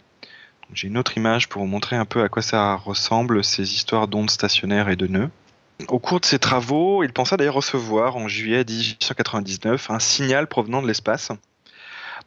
J'ai 0.72 0.88
une 0.88 0.98
autre 0.98 1.16
image 1.16 1.48
pour 1.48 1.62
vous 1.62 1.68
montrer 1.68 1.96
un 1.96 2.04
peu 2.04 2.22
à 2.22 2.28
quoi 2.28 2.42
ça 2.42 2.76
ressemble, 2.76 3.42
ces 3.42 3.74
histoires 3.74 4.06
d'ondes 4.06 4.30
stationnaires 4.30 4.88
et 4.88 4.96
de 4.96 5.08
nœuds. 5.08 5.30
Au 5.88 5.98
cours 5.98 6.20
de 6.20 6.26
ses 6.26 6.38
travaux, 6.38 7.02
il 7.02 7.12
pensa 7.12 7.36
d'ailleurs 7.36 7.54
recevoir 7.54 8.16
en 8.16 8.28
juillet 8.28 8.64
1899 8.64 9.90
un 9.90 9.98
signal 9.98 10.46
provenant 10.46 10.82
de 10.82 10.86
l'espace 10.86 11.32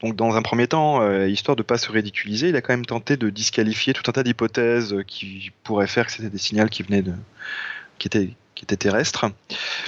donc 0.04 0.18
dans 0.18 0.36
un 0.36 0.42
premier 0.42 0.68
temps, 0.68 1.02
euh, 1.02 1.30
histoire 1.30 1.56
de 1.56 1.63
pas 1.63 1.78
se 1.78 1.89
ridiculiser, 1.89 2.50
il 2.50 2.56
a 2.58 2.62
quand 2.62 2.74
même 2.74 2.86
tenté 2.86 3.16
de 3.16 3.30
disqualifier 3.30 3.94
tout 3.94 4.04
un 4.08 4.12
tas 4.12 4.24
d'hypothèses 4.24 4.98
qui 5.08 5.54
pourraient 5.63 5.88
faire 5.88 6.08
que 6.08 6.12
c'était 6.12 6.30
des 6.30 6.38
signaux 6.38 6.68
qui 6.68 6.84
venaient 6.84 7.02
de, 7.02 7.13
qui 8.00 8.10
étaient, 8.10 8.32
qui 8.54 8.66
étaient 8.66 8.76
terrestres. 8.76 9.28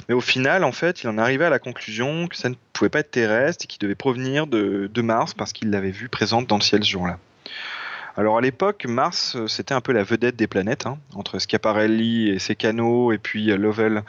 Mais 0.08 0.14
au 0.14 0.22
final, 0.22 0.64
en 0.64 0.72
fait, 0.72 1.02
il 1.02 1.08
en 1.10 1.18
arrivait 1.18 1.44
à 1.44 1.50
la 1.50 1.58
conclusion 1.58 2.28
que 2.28 2.36
ça 2.36 2.48
ne 2.48 2.54
pouvait 2.72 2.88
pas 2.88 3.00
être 3.00 3.10
terrestre 3.10 3.66
et 3.66 3.66
qu'il 3.66 3.78
devait 3.78 3.94
provenir 3.94 4.46
de, 4.46 4.90
Mars 5.02 5.34
parce 5.34 5.52
qu'il 5.52 5.68
l'avait 5.68 5.90
vu 5.90 6.08
présente 6.08 6.46
dans 6.46 6.56
le 6.56 6.62
ciel 6.62 6.82
ce 6.82 6.90
jour-là. 6.90 7.18
Alors 8.16 8.38
à 8.38 8.40
l'époque, 8.40 8.86
Mars, 8.86 9.36
euh, 9.36 9.46
c'était 9.46 9.74
un 9.74 9.82
peu 9.82 9.92
la 9.92 10.02
vedette 10.02 10.36
des 10.36 10.46
planètes, 10.46 10.86
hein, 10.86 10.96
entre 11.14 11.38
Schiaparelli 11.38 12.30
et 12.30 12.38
ses 12.38 12.56
canaux, 12.56 13.12
et 13.12 13.18
puis 13.18 13.50
euh, 13.50 13.58
Lovell 13.58 14.02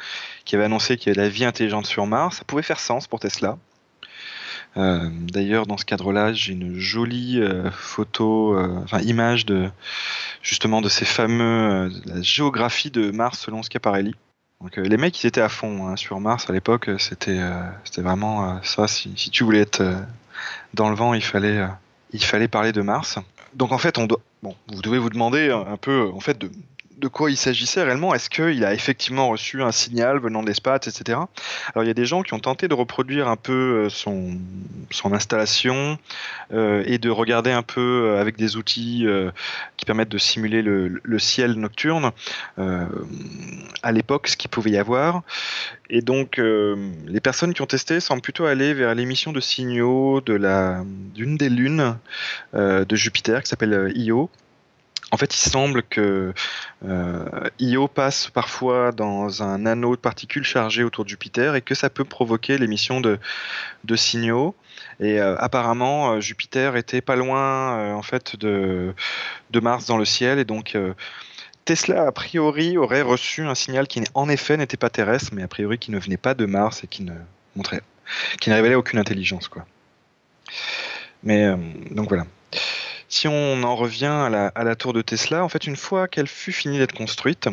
qui 0.46 0.56
avait 0.56 0.63
annoncé 0.63 0.96
qu'il 0.96 1.13
y 1.13 1.20
avait 1.20 1.28
la 1.28 1.30
vie 1.30 1.43
intelligente 1.43 1.86
sur 1.86 2.06
Mars. 2.06 2.38
Ça 2.38 2.46
pouvait 2.46 2.62
faire 2.62 2.80
sens 2.80 3.08
pour 3.08 3.20
Tesla. 3.20 3.58
Euh, 4.77 5.09
d'ailleurs, 5.11 5.65
dans 5.65 5.77
ce 5.77 5.85
cadre-là, 5.85 6.33
j'ai 6.33 6.53
une 6.53 6.77
jolie 6.79 7.39
euh, 7.39 7.71
photo, 7.71 8.55
euh, 8.55 8.79
enfin 8.83 8.99
image 9.01 9.45
de 9.45 9.69
justement 10.41 10.81
de 10.81 10.89
ces 10.89 11.05
fameux 11.05 11.91
la 12.05 12.21
géographie 12.21 12.91
de 12.91 13.11
Mars 13.11 13.39
selon 13.39 13.63
Schiaparelli. 13.63 14.15
Donc 14.61 14.77
les 14.77 14.97
mecs, 14.97 15.23
ils 15.23 15.27
étaient 15.27 15.41
à 15.41 15.49
fond 15.49 15.87
hein, 15.87 15.95
sur 15.95 16.19
Mars 16.19 16.49
à 16.49 16.53
l'époque. 16.53 16.89
C'était 16.99 17.39
c'était 17.83 18.01
vraiment 18.01 18.59
ça. 18.63 18.87
Si, 18.87 19.13
si, 19.15 19.29
tu 19.29 19.43
voulais 19.43 19.59
être 19.59 19.83
dans 20.73 20.89
le 20.89 20.95
vent, 20.95 21.13
il 21.13 21.23
fallait 21.23 21.63
il 22.11 22.23
fallait 22.23 22.47
parler 22.47 22.71
de 22.71 22.81
Mars. 22.81 23.19
Donc 23.53 23.71
en 23.71 23.77
fait, 23.77 23.99
on 23.99 24.07
doit, 24.07 24.19
bon, 24.41 24.55
vous 24.73 24.81
devez 24.81 24.97
vous 24.97 25.09
demander 25.09 25.51
un 25.51 25.77
peu 25.77 26.09
en 26.11 26.19
fait 26.19 26.39
de 26.39 26.49
de 26.97 27.07
quoi 27.07 27.29
il 27.29 27.38
s'agissait 27.38 27.83
réellement. 27.83 28.13
Est-ce 28.15 28.29
qu'il 28.29 28.65
a 28.65 28.73
effectivement 28.73 29.29
reçu 29.29 29.62
un 29.62 29.71
signal 29.71 30.19
venant 30.19 30.41
de 30.41 30.47
l'espace, 30.47 30.88
etc. 30.88 31.19
Alors 31.73 31.83
il 31.83 31.88
y 31.88 31.91
a 31.91 31.93
des 31.93 32.05
gens 32.05 32.23
qui 32.23 32.33
ont 32.33 32.39
tenté 32.39 32.67
de 32.67 32.73
reproduire 32.73 33.27
un 33.27 33.36
peu 33.36 33.86
euh, 33.86 33.89
son, 33.89 34.39
installation 35.13 35.97
euh, 36.51 36.83
et 36.86 36.97
de 36.97 37.10
regarder 37.10 37.51
un 37.51 37.62
peu 37.62 37.81
euh, 37.81 38.21
avec 38.21 38.36
des 38.36 38.57
outils 38.57 39.05
qui 39.77 39.86
permettent 39.86 40.10
de 40.10 40.17
simuler 40.17 40.62
le, 40.62 41.19
ciel 41.19 41.53
nocturne 41.53 42.12
à 42.57 43.91
l'époque 43.91 44.27
ce 44.27 44.38
qu'il 44.38 44.49
pouvait 44.49 44.71
y 44.71 44.77
avoir. 44.77 45.23
Et 45.89 46.01
donc 46.01 46.38
les 46.38 47.19
personnes 47.21 47.53
qui 47.53 47.62
ont 47.62 47.67
testé 47.67 47.99
semblent 47.99 48.21
plutôt 48.21 48.45
aller 48.45 48.73
vers 48.73 48.93
l'émission 48.95 49.31
de 49.31 49.39
signaux 49.39 50.21
d'une 50.21 51.38
des 51.38 51.49
lunes 51.49 51.97
de 52.53 52.95
Jupiter 52.95 53.41
qui 53.43 53.49
s'appelle 53.49 53.91
Io 53.95 54.29
en 55.12 55.17
fait, 55.17 55.34
il 55.34 55.50
semble 55.50 55.84
que 55.84 56.34
euh, 56.86 57.50
Io 57.60 57.88
passe 57.88 58.30
parfois 58.30 58.91
dans 58.91 59.41
un 59.41 59.65
anneau 59.65 59.96
de 59.96 60.02
particules 60.02 60.43
chargées 60.43 60.84
autour 60.84 61.06
de 61.06 61.10
Jupiter 61.10 61.56
et 61.56 61.62
que 61.62 61.76
ça 61.76 61.89
peut 61.89 62.04
provoquer 62.04 62.58
l'émission 62.58 63.00
de, 63.00 63.17
signaux. 63.96 64.54
Et 65.00 65.20
euh, 65.20 65.38
apparemment, 65.38 66.12
euh, 66.12 66.20
Jupiter 66.20 66.76
était 66.76 67.00
pas 67.00 67.15
loin 67.15 67.96
en 67.96 68.02
fait 68.02 68.36
de, 68.36 68.93
Mars 69.62 69.86
dans 69.86 69.98
le 69.98 70.06
ciel 70.06 70.39
et 70.39 70.46
donc 70.46 70.78
Tesla 71.65 72.08
a 72.08 72.12
priori 72.12 72.78
aurait 72.78 73.02
reçu 73.02 73.43
un 73.43 73.56
signal 73.56 73.88
qui 73.88 74.04
en 74.13 74.30
effet 74.30 74.58
n'était 74.58 74.78
pas 74.78 74.89
terrestre, 74.89 75.32
mais 75.34 75.41
a 75.41 75.48
priori 75.48 75.80
qui 75.80 75.91
ne 75.91 76.00
venait 76.00 76.17
pas 76.17 76.34
de 76.34 76.46
Mars 76.46 76.84
et 76.84 76.88
qui 76.88 77.04
ne 77.04 77.13
montrait, 77.56 77.82
qui 78.39 78.50
ne 78.50 78.56
révélait 78.56 78.76
aucune 78.76 79.00
intelligence 79.00 79.48
quoi. 79.48 79.65
Mais 81.24 81.50
donc 81.91 82.10
voilà. 82.10 82.26
Si 83.10 83.28
on 83.28 83.63
en 83.63 83.76
revient 83.76 84.06
à 84.06 84.63
la, 84.63 84.76
tour 84.76 84.93
de 84.93 85.02
Tesla, 85.02 85.43
en 85.43 85.50
fait, 85.50 85.65
une 85.65 85.78
fois 85.78 86.08
qu'elle 86.08 86.28
fut 86.28 86.52
finie 86.52 86.78
d'être 86.78 86.93
construite, 86.93 87.48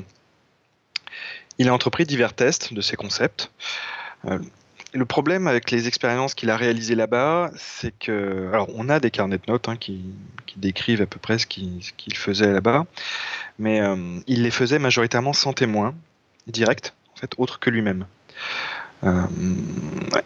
il 1.58 1.68
a 1.68 1.74
entrepris 1.74 2.04
divers 2.04 2.32
tests 2.32 2.74
de 2.74 2.80
ses 2.80 2.96
concepts. 2.96 3.52
Euh, 4.26 4.38
le 4.92 5.04
problème 5.04 5.46
avec 5.46 5.70
les 5.70 5.86
expériences 5.88 6.34
qu'il 6.34 6.50
a 6.50 6.56
réalisées 6.56 6.94
là-bas, 6.94 7.50
c'est 7.56 7.96
que, 7.98 8.48
alors, 8.52 8.68
on 8.74 8.88
a 8.88 9.00
des 9.00 9.10
carnets 9.10 9.38
de 9.38 9.50
notes 9.52 9.68
hein, 9.68 9.76
qui, 9.76 10.04
décrivent 10.56 11.02
à 11.02 11.06
peu 11.06 11.18
près 11.18 11.38
ce 11.38 11.46
qu'il 11.46 12.16
faisait 12.16 12.52
là-bas, 12.52 12.86
mais 13.58 13.80
euh, 13.80 14.20
il 14.28 14.44
les 14.44 14.52
faisait 14.52 14.78
majoritairement 14.78 15.32
sans 15.32 15.52
témoin 15.52 15.96
direct, 16.46 16.94
en 17.12 17.16
fait, 17.16 17.32
autre 17.38 17.58
que 17.58 17.70
lui-même. 17.70 18.06
Euh, 19.02 19.22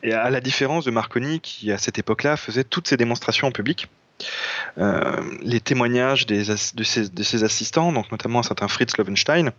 et 0.03 0.13
à 0.13 0.29
la 0.29 0.41
différence 0.41 0.85
de 0.85 0.91
Marconi, 0.91 1.41
qui 1.41 1.73
à 1.73 1.79
cette 1.79 1.99
époque-là 1.99 2.37
faisait 2.37 2.63
toutes 2.63 2.89
ses 2.89 2.99
démonstrations 2.99 3.49
en 3.49 3.53
public, 3.53 3.89
les 4.77 5.61
témoignages 5.61 6.27
de, 6.27 6.43
ses, 6.85 7.45
assistants, 7.45 7.93
donc 7.93 8.11
notamment 8.11 8.41
un 8.41 8.45
certain 8.45 8.69
Fritz 8.69 8.97
Lovenstein, 8.97 9.53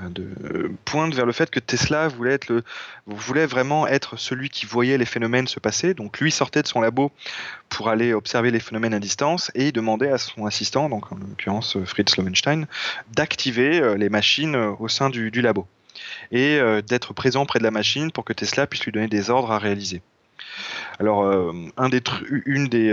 euh, 0.00 0.08
de, 0.08 0.72
pointent 0.84 1.14
vers 1.14 1.26
le 1.26 1.32
fait 1.32 1.50
que 1.50 1.60
Tesla 1.60 2.08
voulait, 2.08 3.46
vraiment 3.46 3.86
être 3.86 4.16
celui 4.16 4.48
qui 4.48 4.66
voyait 4.66 4.98
les 4.98 5.04
phénomènes 5.04 5.46
se 5.46 5.60
passer. 5.60 5.94
Donc 5.94 6.20
lui 6.20 6.30
sortait 6.30 6.62
de 6.62 6.66
son 6.66 6.80
labo 6.80 7.12
pour 7.68 7.88
aller 7.88 8.14
observer 8.14 8.50
les 8.50 8.60
phénomènes 8.60 8.94
à 8.94 8.98
distance 8.98 9.50
et 9.54 9.68
il 9.68 9.72
demandait 9.72 10.10
à 10.10 10.18
son 10.18 10.46
assistant, 10.46 10.88
donc 10.88 11.12
en 11.12 11.16
l'occurrence 11.16 11.76
Fritz 11.84 12.16
Lovenstein, 12.16 12.66
d'activer 13.14 13.80
euh, 13.80 13.96
les 13.96 14.08
machines 14.08 14.56
au 14.56 14.88
sein 14.88 15.10
du, 15.10 15.30
labo 15.30 15.66
et 16.30 16.58
d'être 16.86 17.12
présent 17.12 17.44
près 17.44 17.58
de 17.58 17.64
la 17.64 17.70
machine 17.70 18.10
pour 18.10 18.24
que 18.24 18.32
Tesla 18.32 18.66
puisse 18.66 18.84
lui 18.84 18.92
donner 18.92 19.08
des 19.08 19.28
ordres 19.28 19.52
à 19.52 19.58
réaliser. 19.58 20.00
Alors, 20.98 21.24
un 21.76 21.88
des 21.88 22.02
une 22.46 22.66
des, 22.66 22.90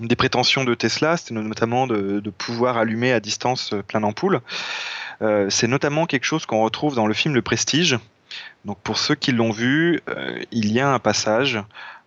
une 0.00 0.08
des 0.08 0.16
prétentions 0.16 0.64
de 0.64 0.74
Tesla, 0.74 1.16
c'était 1.16 1.34
notamment 1.34 1.86
de, 1.86 2.30
pouvoir 2.30 2.76
allumer 2.76 3.12
à 3.12 3.20
distance 3.20 3.72
euh, 3.72 3.82
plein 3.82 4.00
d'ampoules. 4.00 4.40
Euh, 5.22 5.50
c'est 5.50 5.66
notamment 5.66 6.06
quelque 6.06 6.24
chose 6.24 6.46
qu'on 6.46 6.62
retrouve 6.62 6.94
dans 6.94 7.06
le 7.06 7.14
film 7.14 7.34
Le 7.34 7.42
Prestige. 7.42 7.98
Donc 8.64 8.78
pour 8.80 8.98
ceux 8.98 9.14
qui 9.14 9.32
l'ont 9.32 9.50
vu, 9.50 10.00
euh, 10.08 10.40
il 10.52 10.70
y 10.72 10.80
a 10.80 10.92
un 10.92 10.98
passage 10.98 11.60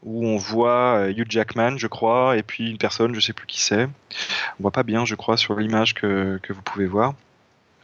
où 0.03 0.25
on 0.25 0.37
voit 0.37 1.09
Hugh 1.09 1.29
Jackman, 1.29 1.77
je 1.77 1.87
crois, 1.87 2.37
et 2.37 2.43
puis 2.43 2.71
une 2.71 2.77
personne, 2.77 3.13
je 3.13 3.19
sais 3.19 3.33
plus 3.33 3.45
qui 3.45 3.61
c'est. 3.61 3.85
On 3.85 4.63
voit 4.63 4.71
pas 4.71 4.83
bien, 4.83 5.05
je 5.05 5.13
crois, 5.13 5.37
sur 5.37 5.55
l'image 5.55 5.93
que, 5.93 6.39
vous 6.49 6.61
pouvez 6.63 6.87
voir. 6.87 7.13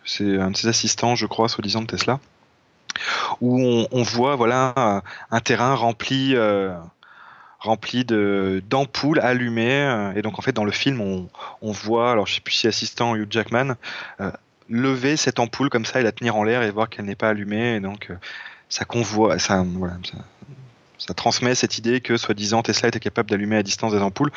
C'est 0.04 0.40
un 0.40 0.50
de 0.50 0.58
ses 0.58 0.68
assistants, 0.68 1.16
je 1.16 1.28
crois, 1.28 1.48
soi-disant 1.48 1.82
de 1.82 1.88
Tesla, 1.88 2.20
où 3.40 3.86
on, 3.92 4.02
voit 4.02 4.36
voilà 4.36 5.04
un 5.30 5.40
terrain 5.42 5.76
rempli 5.76 6.36
rempli 7.68 8.06
de 8.06 8.64
d'ampoules 8.70 9.20
allumées 9.20 9.84
euh, 9.84 10.14
et 10.16 10.22
donc 10.22 10.40
en 10.40 10.42
fait 10.42 10.52
dans 10.52 10.66
le 10.66 10.72
film 10.72 11.02
on, 11.02 11.30
on 11.62 11.72
voit 11.72 12.12
alors 12.12 12.26
je 12.26 12.36
sais 12.36 12.42
plus 12.42 12.54
si 12.54 12.68
assistant 12.68 13.16
Hugh 13.16 13.28
Jackman 13.30 13.76
euh, 14.20 14.32
lever 14.70 15.18
cette 15.18 15.40
ampoule 15.40 15.70
comme 15.70 15.86
ça 15.86 16.00
et 16.00 16.04
la 16.04 16.12
tenir 16.12 16.36
en 16.36 16.44
l'air 16.44 16.64
et 16.64 16.72
voir 16.72 16.90
qu'elle 16.90 17.06
n'est 17.06 17.16
pas 17.16 17.30
allumée 17.30 17.76
et 17.76 17.80
donc 17.80 18.08
euh, 18.10 18.16
ça 18.70 18.84
convoit 18.84 19.40
ça, 19.40 19.64
voilà, 19.66 19.96
ça, 20.98 21.14
transmet 21.14 21.56
cette 21.56 21.78
idée 21.78 22.02
que 22.02 22.18
soi-disant 22.18 22.64
Tesla 22.64 22.90
était 22.90 23.00
capable 23.00 23.30
d'allumer 23.30 23.58
à 23.58 23.64
distance 23.64 23.94
des 23.94 24.02
ampoules 24.02 24.32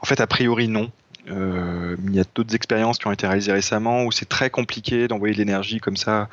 en 0.00 0.06
fait 0.06 0.20
a 0.20 0.26
priori 0.26 0.68
non 0.68 0.90
il 1.28 2.14
y 2.14 2.20
a 2.20 2.24
d'autres 2.34 2.54
expériences 2.54 2.98
qui 2.98 3.06
ont 3.06 3.12
été 3.12 3.26
réalisées 3.26 3.52
récemment 3.52 4.04
où 4.04 4.12
c'est 4.12 4.28
très 4.28 4.50
compliqué 4.50 5.06
d'envoyer 5.06 5.34
de 5.34 5.38
l'énergie 5.38 5.78
comme 5.78 5.96
ça 5.96 6.28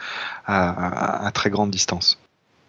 à, 0.47 1.29
très 1.31 1.51
grande 1.51 1.69
distance. 1.69 2.19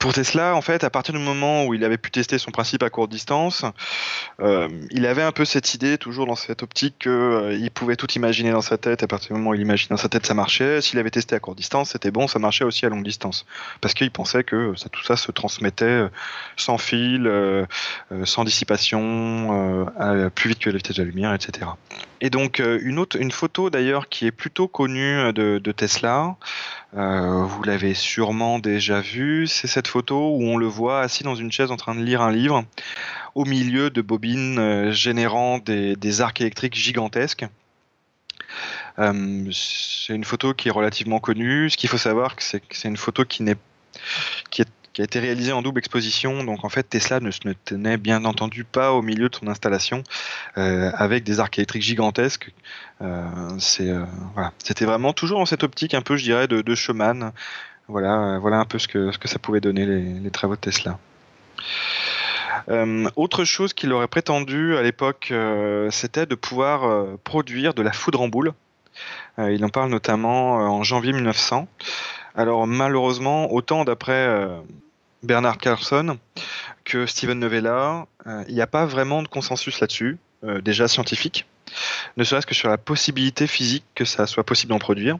Pour 0.01 0.15
Tesla, 0.15 0.57
en 0.57 0.63
fait, 0.63 0.83
à 0.83 0.89
partir 0.89 1.13
du 1.13 1.21
moment 1.21 1.67
où 1.67 1.75
il 1.75 1.85
avait 1.85 1.99
pu 1.99 2.11
tester 2.11 2.39
son 2.39 2.51
principe 2.51 2.83
à 2.83 2.89
courte 2.89 3.11
distance, 3.11 3.67
euh, 4.41 4.67
il 4.91 5.05
avait 5.05 5.23
un 5.23 5.31
peu 5.31 5.45
cette 5.45 5.75
idée, 5.75 5.99
toujours 5.99 6.27
dans 6.27 6.37
cette 6.37 6.63
optique, 6.63 7.01
qu'il 7.01 7.11
euh, 7.13 7.69
pouvait 7.75 7.97
tout 7.97 8.11
imaginer 8.13 8.51
dans 8.51 8.63
sa 8.63 8.79
tête. 8.79 9.03
À 9.03 9.07
partir 9.07 9.29
du 9.29 9.35
moment 9.35 9.51
où 9.51 9.55
il 9.55 9.61
imaginait 9.61 9.91
dans 9.91 9.99
sa 9.99 10.09
tête, 10.09 10.25
ça 10.25 10.33
marchait. 10.33 10.81
S'il 10.81 10.99
avait 10.99 11.11
testé 11.11 11.37
à 11.37 11.39
courte 11.39 11.59
distance, 11.59 11.91
c'était 11.91 12.11
bon, 12.11 12.29
ça 12.29 12.39
marchait 12.39 12.65
aussi 12.65 12.87
à 12.87 12.89
longue 12.89 13.05
distance. 13.05 13.45
Parce 13.83 13.93
qu'il 13.93 14.11
pensait 14.11 14.43
que 14.43 14.75
ça, 14.75 14.89
tout 14.89 15.03
ça 15.05 15.19
se 15.19 15.31
transmettait 15.33 15.85
euh, 15.85 16.09
sans 16.57 16.79
fil, 16.79 17.27
euh, 17.27 17.67
euh, 18.11 18.25
sans 18.25 18.45
dissipation, 18.45 19.87
plus 20.35 20.49
vite 20.49 20.61
que 20.61 20.71
la 20.71 20.79
vitesse 20.79 20.97
de 20.97 21.03
la 21.03 21.11
lumière, 21.11 21.35
etc. 21.35 21.67
Et 22.21 22.31
donc, 22.31 22.59
une, 22.59 22.99
autre, 22.99 23.17
une 23.19 23.31
photo 23.31 23.71
d'ailleurs 23.71 24.09
qui 24.09 24.27
est 24.27 24.33
plutôt 24.33 24.69
connue 24.69 25.33
de, 25.33 25.59
de 25.59 25.73
Tesla, 25.73 26.37
euh, 26.97 27.45
vous 27.45 27.63
l'avez 27.63 27.95
sûrement 27.95 28.59
déjà 28.59 29.01
vu, 29.01 29.47
c'est 29.47 29.69
cette 29.69 29.87
photo 29.87 30.37
où 30.37 30.43
on 30.43 30.57
le 30.57 30.67
voit 30.67 31.01
assis 31.01 31.23
dans 31.23 31.37
une 31.37 31.53
chaise 31.53 31.71
en 31.71 31.77
train 31.77 31.95
de 31.95 32.03
lire 32.03 32.21
un 32.21 32.33
livre, 32.33 32.65
au 33.37 33.45
milieu 33.45 33.91
de 33.91 34.03
bobines 34.03 34.59
euh, 34.59 34.93
générant 34.93 35.59
des, 35.59 36.21
arcs 36.21 36.41
électriques 36.41 36.75
gigantesques. 36.75 37.47
Euh, 38.99 39.49
c'est 39.53 40.15
une 40.15 40.25
photo 40.25 40.53
qui 40.53 40.69
est 40.69 40.73
relativement 40.73 41.21
connue. 41.21 41.71
Ce 41.71 41.77
qu'il 41.77 41.89
faut 41.89 41.99
savoir, 41.99 42.35
c'est 42.39 42.59
que 42.61 42.77
c'est 42.77 42.89
une 42.89 42.97
photo 42.97 43.25
qui, 43.25 43.45
n'est, 43.45 43.57
qui 44.51 44.63
est 44.63 44.69
qui 44.93 45.03
a 45.03 45.05
été 45.05 45.21
réalisé 45.21 45.53
en 45.53 45.63
double 45.63 45.79
exposition. 45.79 46.45
Donc 46.45 46.65
en 46.65 46.69
fait, 46.69 46.83
Tesla 46.85 47.21
ne 47.21 47.31
se 47.31 47.41
tenait 47.65 47.97
bien 47.97 48.25
entendu 48.25 48.65
pas 48.65 48.93
au 48.93 49.03
milieu 49.03 49.29
de 49.29 49.35
son 49.35 49.47
installation 49.49 50.03
euh, 50.59 50.91
avec 50.95 51.25
des 51.25 51.41
arcs 51.41 51.59
électriques 51.59 51.83
gigantesques. 51.83 52.53
Euh, 53.03 53.25
euh, 53.81 54.05
c'était 54.63 54.85
vraiment 54.85 55.13
toujours 55.13 55.39
dans 55.39 55.47
cette 55.47 55.63
optique 55.63 55.95
un 55.95 56.03
peu, 56.03 56.17
je 56.17 56.25
dirais, 56.25 56.49
de, 56.49 56.63
de 56.63 56.75
showman. 56.75 57.33
Voilà, 57.89 58.13
un 58.13 58.65
peu 58.67 58.79
ce 58.79 58.87
que 58.87 59.11
ça 59.29 59.39
pouvait 59.41 59.61
donner 59.61 59.85
les, 59.85 60.31
travaux 60.31 60.55
de 60.55 60.61
Tesla. 60.61 60.99
Autre 63.17 63.45
chose 63.45 63.73
qu'il 63.73 63.93
aurait 63.93 64.07
prétendu 64.07 64.77
à 64.77 64.83
l'époque, 64.83 65.33
c'était 65.91 66.25
de 66.25 66.37
pouvoir 66.37 67.17
produire 67.25 67.75
de 67.75 67.83
la 67.83 67.91
foudre 67.91 68.21
en 68.21 68.29
boule. 68.29 68.53
Il 69.39 69.65
en 69.65 69.69
parle 69.69 69.91
notamment 69.91 70.55
en 70.57 70.83
janvier 70.83 71.13
1900. 71.13 71.67
Alors 72.35 72.67
malheureusement, 72.67 73.53
autant 73.53 73.85
d'après 73.85 74.13
euh, 74.13 74.61
Bernard 75.23 75.59
Carlson 75.59 76.19
que 76.85 77.07
Steven 77.07 77.39
Novella, 77.39 78.07
euh, 78.27 78.45
il 78.49 78.55
n'y 78.55 78.61
a 78.61 78.67
pas 78.67 78.87
vraiment 78.87 79.23
de 79.23 79.29
consensus 79.29 79.81
là-dessus, 79.81 80.19
euh, 80.45 80.61
déjà 80.61 80.89
scientifique, 80.89 81.47
ne 82.17 82.25
serait-ce 82.25 82.47
que 82.47 82.55
sur 82.55 82.69
la 82.69 82.79
possibilité 82.79 83.47
physique 83.47 83.85
que 83.95 84.05
ça 84.05 84.27
soit 84.27 84.45
possible 84.45 84.71
d'en 84.71 84.79
produire. 84.79 85.19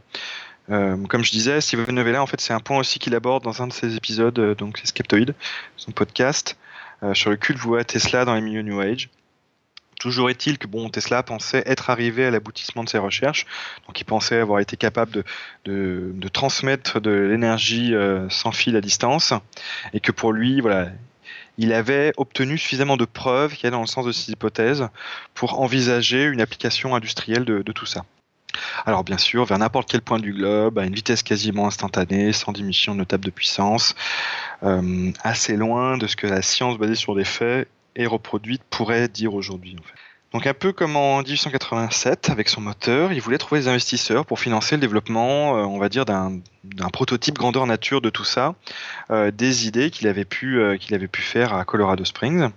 comme 0.69 1.25
je 1.25 1.31
disais, 1.31 1.61
Steven 1.61 1.95
Novella, 1.95 2.23
en 2.23 2.27
fait, 2.27 2.41
c'est 2.41 2.53
un 2.53 2.61
point 2.61 2.79
aussi 2.79 2.99
qu'il 2.99 3.15
aborde 3.15 3.43
dans 3.43 3.61
un 3.61 3.67
de 3.67 3.73
ses 3.73 3.97
épisodes, 3.97 4.55
donc 4.57 4.79
c'est 4.79 4.87
Skeptoid, 4.87 5.35
son 5.77 5.91
podcast, 5.91 6.57
sur 7.13 7.31
le 7.31 7.37
culte 7.37 7.59
voué 7.59 7.81
à 7.81 7.85
Tesla 7.85 8.25
dans 8.25 8.35
les 8.35 8.41
milieux 8.41 8.63
New 8.63 8.81
Age. 8.81 9.11
Toujours 10.01 10.31
est-il 10.31 10.57
que 10.57 10.67
bon, 10.67 10.89
Tesla 10.89 11.23
pensait 11.23 11.63
être 11.67 11.91
arrivé 11.91 12.25
à 12.25 12.31
l'aboutissement 12.31 12.83
de 12.83 12.89
ses 12.89 12.97
recherches, 12.97 13.45
donc 13.87 14.01
il 14.01 14.05
pensait 14.05 14.39
avoir 14.39 14.59
été 14.61 14.79
capable 14.79 15.25
de, 15.67 16.29
transmettre 16.33 17.03
de 17.03 17.11
l'énergie 17.11 17.95
euh, 17.95 18.27
sans 18.31 18.51
fil 18.51 18.77
à 18.77 18.81
distance, 18.81 19.35
et 19.93 20.01
que 20.01 20.11
pour 20.11 20.33
lui, 20.33 20.63
voilà, 20.63 20.89
il 21.59 21.75
avait 21.75 22.15
obtenu 22.17 22.57
suffisamment 22.57 22.97
de 22.97 23.05
preuves 23.05 23.55
qui 23.55 23.67
allaient 23.67 23.77
dans 23.77 23.83
le 23.83 23.87
sens 23.87 24.07
de 24.07 24.13
ses 24.13 24.33
hypothèses 24.33 24.89
pour 25.35 25.61
envisager 25.61 26.25
une 26.25 26.41
application 26.41 26.95
industrielle 26.95 27.45
de, 27.45 27.61
de 27.61 27.73
tout 27.73 27.87
ça. 27.87 28.07
Alors 28.87 29.05
bien 29.05 29.19
sûr, 29.19 29.45
vers 29.45 29.59
n'importe 29.59 29.91
quel 29.91 30.01
point 30.01 30.19
du 30.19 30.33
globe, 30.33 30.79
à 30.79 30.87
une 30.87 30.95
vitesse 30.95 31.23
quasiment 31.23 31.67
instantanée, 31.67 32.33
sans 32.33 32.53
diminution 32.53 32.95
notable 32.95 33.27
de 33.27 33.31
puissance, 33.31 33.95
euh, 34.63 35.13
assez 35.23 35.57
loin 35.57 35.99
de 35.99 36.07
ce 36.07 36.17
que 36.17 36.27
la 36.27 36.41
science 36.41 36.79
basée 36.79 36.95
sur 36.95 37.15
des 37.15 37.25
faits 37.25 37.69
et 37.97 38.07
reproduite 38.07 38.63
pourrait 38.71 39.09
dire 39.09 39.35
aujourd'hui. 39.35 39.77
Donc 40.33 40.47
un 40.47 40.55
peu 40.55 40.73
comme 40.73 40.97
en 40.97 41.23
1887 41.23 42.31
avec 42.31 42.49
son 42.49 42.61
moteur, 42.61 43.13
il 43.13 43.21
voulait 43.21 43.39
trouver 43.39 43.63
des 43.63 43.69
investisseurs 43.69 44.25
pour 44.25 44.39
financer 44.39 44.77
le 44.77 44.81
développement, 44.81 45.57
euh, 45.57 45.63
on 45.63 45.79
va 45.79 45.89
dire, 45.89 46.05
d'un 46.05 46.41
prototype 46.93 47.35
grandeur 47.35 47.67
nature 47.67 48.01
de 48.01 48.11
tout 48.11 48.25
ça, 48.25 48.55
euh, 49.11 49.33
des 49.33 49.67
idées 49.67 49.91
qu'il 49.91 50.07
avait, 50.07 50.25
pu, 50.25 50.61
euh, 50.61 50.77
avait 50.93 51.09
pu 51.09 51.23
faire 51.23 51.55
à 51.55 51.65
Colorado 51.65 52.05
Springs 52.05 52.51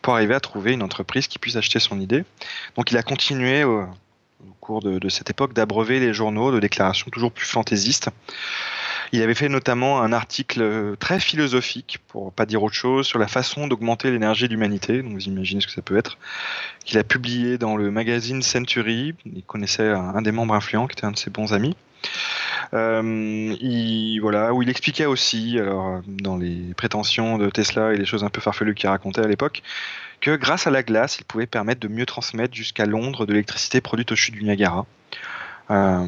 pour 0.00 0.14
arriver 0.14 0.34
à 0.34 0.40
trouver 0.40 0.72
une 0.72 0.82
entreprise 0.82 1.28
qui 1.28 1.38
puisse 1.38 1.56
acheter 1.56 1.78
son 1.78 2.00
idée. 2.00 2.24
Donc 2.76 2.90
il 2.90 2.96
a 2.96 3.02
continué 3.02 3.64
au, 3.64 3.86
cours 4.60 4.80
de 4.80 5.08
cette 5.10 5.28
époque 5.28 5.52
d'abreuver 5.52 6.00
les 6.00 6.14
journaux 6.14 6.50
de 6.50 6.60
déclarations 6.60 7.10
toujours 7.10 7.32
plus 7.32 7.46
fantaisistes 7.46 8.10
il 9.12 9.22
avait 9.22 9.34
fait 9.34 9.48
notamment 9.48 10.02
un 10.02 10.12
article 10.12 10.96
très 10.98 11.20
philosophique, 11.20 11.98
pour 12.08 12.32
pas 12.32 12.46
dire 12.46 12.62
autre 12.62 12.74
chose, 12.74 13.06
sur 13.06 13.18
la 13.18 13.26
façon 13.26 13.66
d'augmenter 13.66 14.10
l'énergie 14.10 14.46
de 14.46 14.52
l'humanité. 14.52 15.02
Donc 15.02 15.12
vous 15.12 15.24
imaginez 15.24 15.60
ce 15.60 15.66
que 15.66 15.72
ça 15.72 15.82
peut 15.82 15.96
être. 15.96 16.18
Qu'il 16.84 16.98
a 16.98 17.04
publié 17.04 17.58
dans 17.58 17.76
le 17.76 17.90
magazine 17.90 18.42
Century. 18.42 19.14
Il 19.26 19.42
connaissait 19.42 19.88
un, 19.88 20.22
des 20.22 20.32
membres 20.32 20.54
influents, 20.54 20.86
qui 20.86 20.92
était 20.92 21.06
un 21.06 21.12
de 21.12 21.18
ses 21.18 21.30
bons 21.30 21.52
amis. 21.52 21.76
Euh, 22.72 23.56
il, 23.60 24.20
voilà, 24.20 24.54
où 24.54 24.62
il 24.62 24.70
expliquait 24.70 25.06
aussi, 25.06 25.58
alors, 25.58 26.00
dans 26.06 26.36
les 26.36 26.72
prétentions 26.76 27.36
de 27.36 27.50
Tesla 27.50 27.92
et 27.92 27.96
les 27.96 28.04
choses 28.06 28.22
un 28.22 28.30
peu 28.30 28.40
farfelues 28.40 28.74
qu'il 28.74 28.88
racontait 28.88 29.22
à 29.22 29.26
l'époque, 29.26 29.62
que 30.20 30.36
grâce 30.36 30.66
à 30.66 30.70
la 30.70 30.82
glace, 30.82 31.18
il 31.18 31.24
pouvait 31.24 31.46
permettre 31.46 31.80
de 31.80 31.88
mieux 31.88 32.06
transmettre 32.06 32.54
jusqu'à 32.54 32.86
Londres 32.86 33.26
de 33.26 33.32
l'électricité 33.32 33.80
produite 33.80 34.12
au 34.12 34.16
chute 34.16 34.34
du 34.34 34.44
Niagara. 34.44 34.86
Euh, 35.70 36.04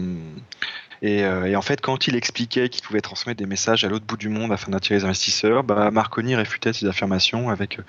et, 1.02 1.24
euh, 1.24 1.46
et, 1.46 1.56
en 1.56 1.62
fait, 1.62 1.80
quand 1.80 2.06
il 2.06 2.16
expliquait 2.16 2.68
qu'il 2.68 2.82
pouvait 2.82 3.00
transmettre 3.00 3.38
des 3.38 3.46
messages 3.46 3.84
à 3.84 3.88
l'autre 3.88 4.04
bout 4.06 4.16
du 4.16 4.28
monde 4.28 4.52
afin 4.52 4.70
d'attirer 4.70 5.00
les 5.00 5.04
investisseurs, 5.04 5.64
bah, 5.64 5.90
Marconi 5.90 6.34
réfutait 6.36 6.72
ces 6.72 6.86
affirmations 6.86 7.50
avec, 7.50 7.80
euh, 7.80 7.82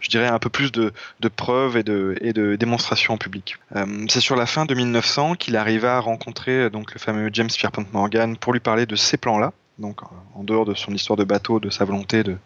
je 0.00 0.10
dirais, 0.10 0.28
un 0.28 0.38
peu 0.38 0.50
plus 0.50 0.70
de, 0.70 0.92
preuves 1.34 1.76
et 1.78 1.82
de, 1.82 2.56
démonstrations 2.56 3.14
en 3.14 3.18
public. 3.18 3.56
Euh, 3.74 4.04
c'est 4.08 4.20
sur 4.20 4.36
la 4.36 4.46
fin 4.46 4.66
de 4.66 4.74
1900 4.74 5.34
qu'il 5.34 5.56
arriva 5.56 5.96
à 5.96 6.00
rencontrer 6.00 6.70
donc 6.70 6.92
le 6.92 7.00
fameux 7.00 7.30
James 7.32 7.48
Pierpont 7.48 7.86
Morgan 7.92 8.36
pour 8.36 8.52
lui 8.52 8.60
parler 8.60 8.86
de 8.86 8.96
ces 8.96 9.16
plans-là. 9.16 9.52
Donc, 9.78 10.00
en 10.34 10.44
dehors 10.44 10.64
de 10.64 10.74
son 10.74 10.92
histoire 10.92 11.16
de 11.16 11.24
bateau, 11.24 11.60
de 11.60 11.68
sa 11.68 11.84
volonté 11.84 12.22
de 12.22 12.36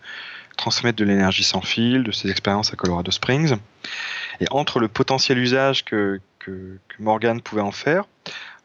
transmettre 0.56 0.98
de 0.98 1.04
l'énergie 1.04 1.44
sans 1.44 1.62
fil, 1.62 2.04
de 2.04 2.12
ses 2.12 2.30
expériences 2.30 2.72
à 2.72 2.76
Colorado 2.76 3.10
Springs. 3.10 3.56
Et 4.40 4.46
entre 4.50 4.78
le 4.78 4.88
potentiel 4.88 5.38
usage 5.38 5.84
que, 5.84 6.20
Morgan 6.98 7.40
pouvait 7.40 7.62
en 7.62 7.70
faire, 7.70 8.04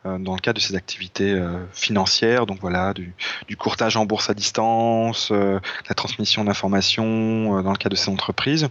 dans 0.06 0.36
le 0.36 0.40
cadre 0.40 0.60
de 0.60 0.64
ses 0.64 0.76
activités 0.76 1.32
euh, 1.32 1.66
financières, 1.74 2.46
donc 2.46 2.60
voilà, 2.62 2.94
du, 2.94 3.14
du, 3.48 3.58
courtage 3.58 3.98
en 3.98 4.06
bourse 4.06 4.30
à 4.30 4.34
distance, 4.34 5.30
euh, 5.32 5.60
la 5.90 5.96
transmission 5.96 6.44
d'informations 6.44 7.62
dans 7.62 7.72
le 7.72 7.78
cadre 7.78 7.96
de 7.96 8.00
ses 8.00 8.10
entreprises, 8.10 8.70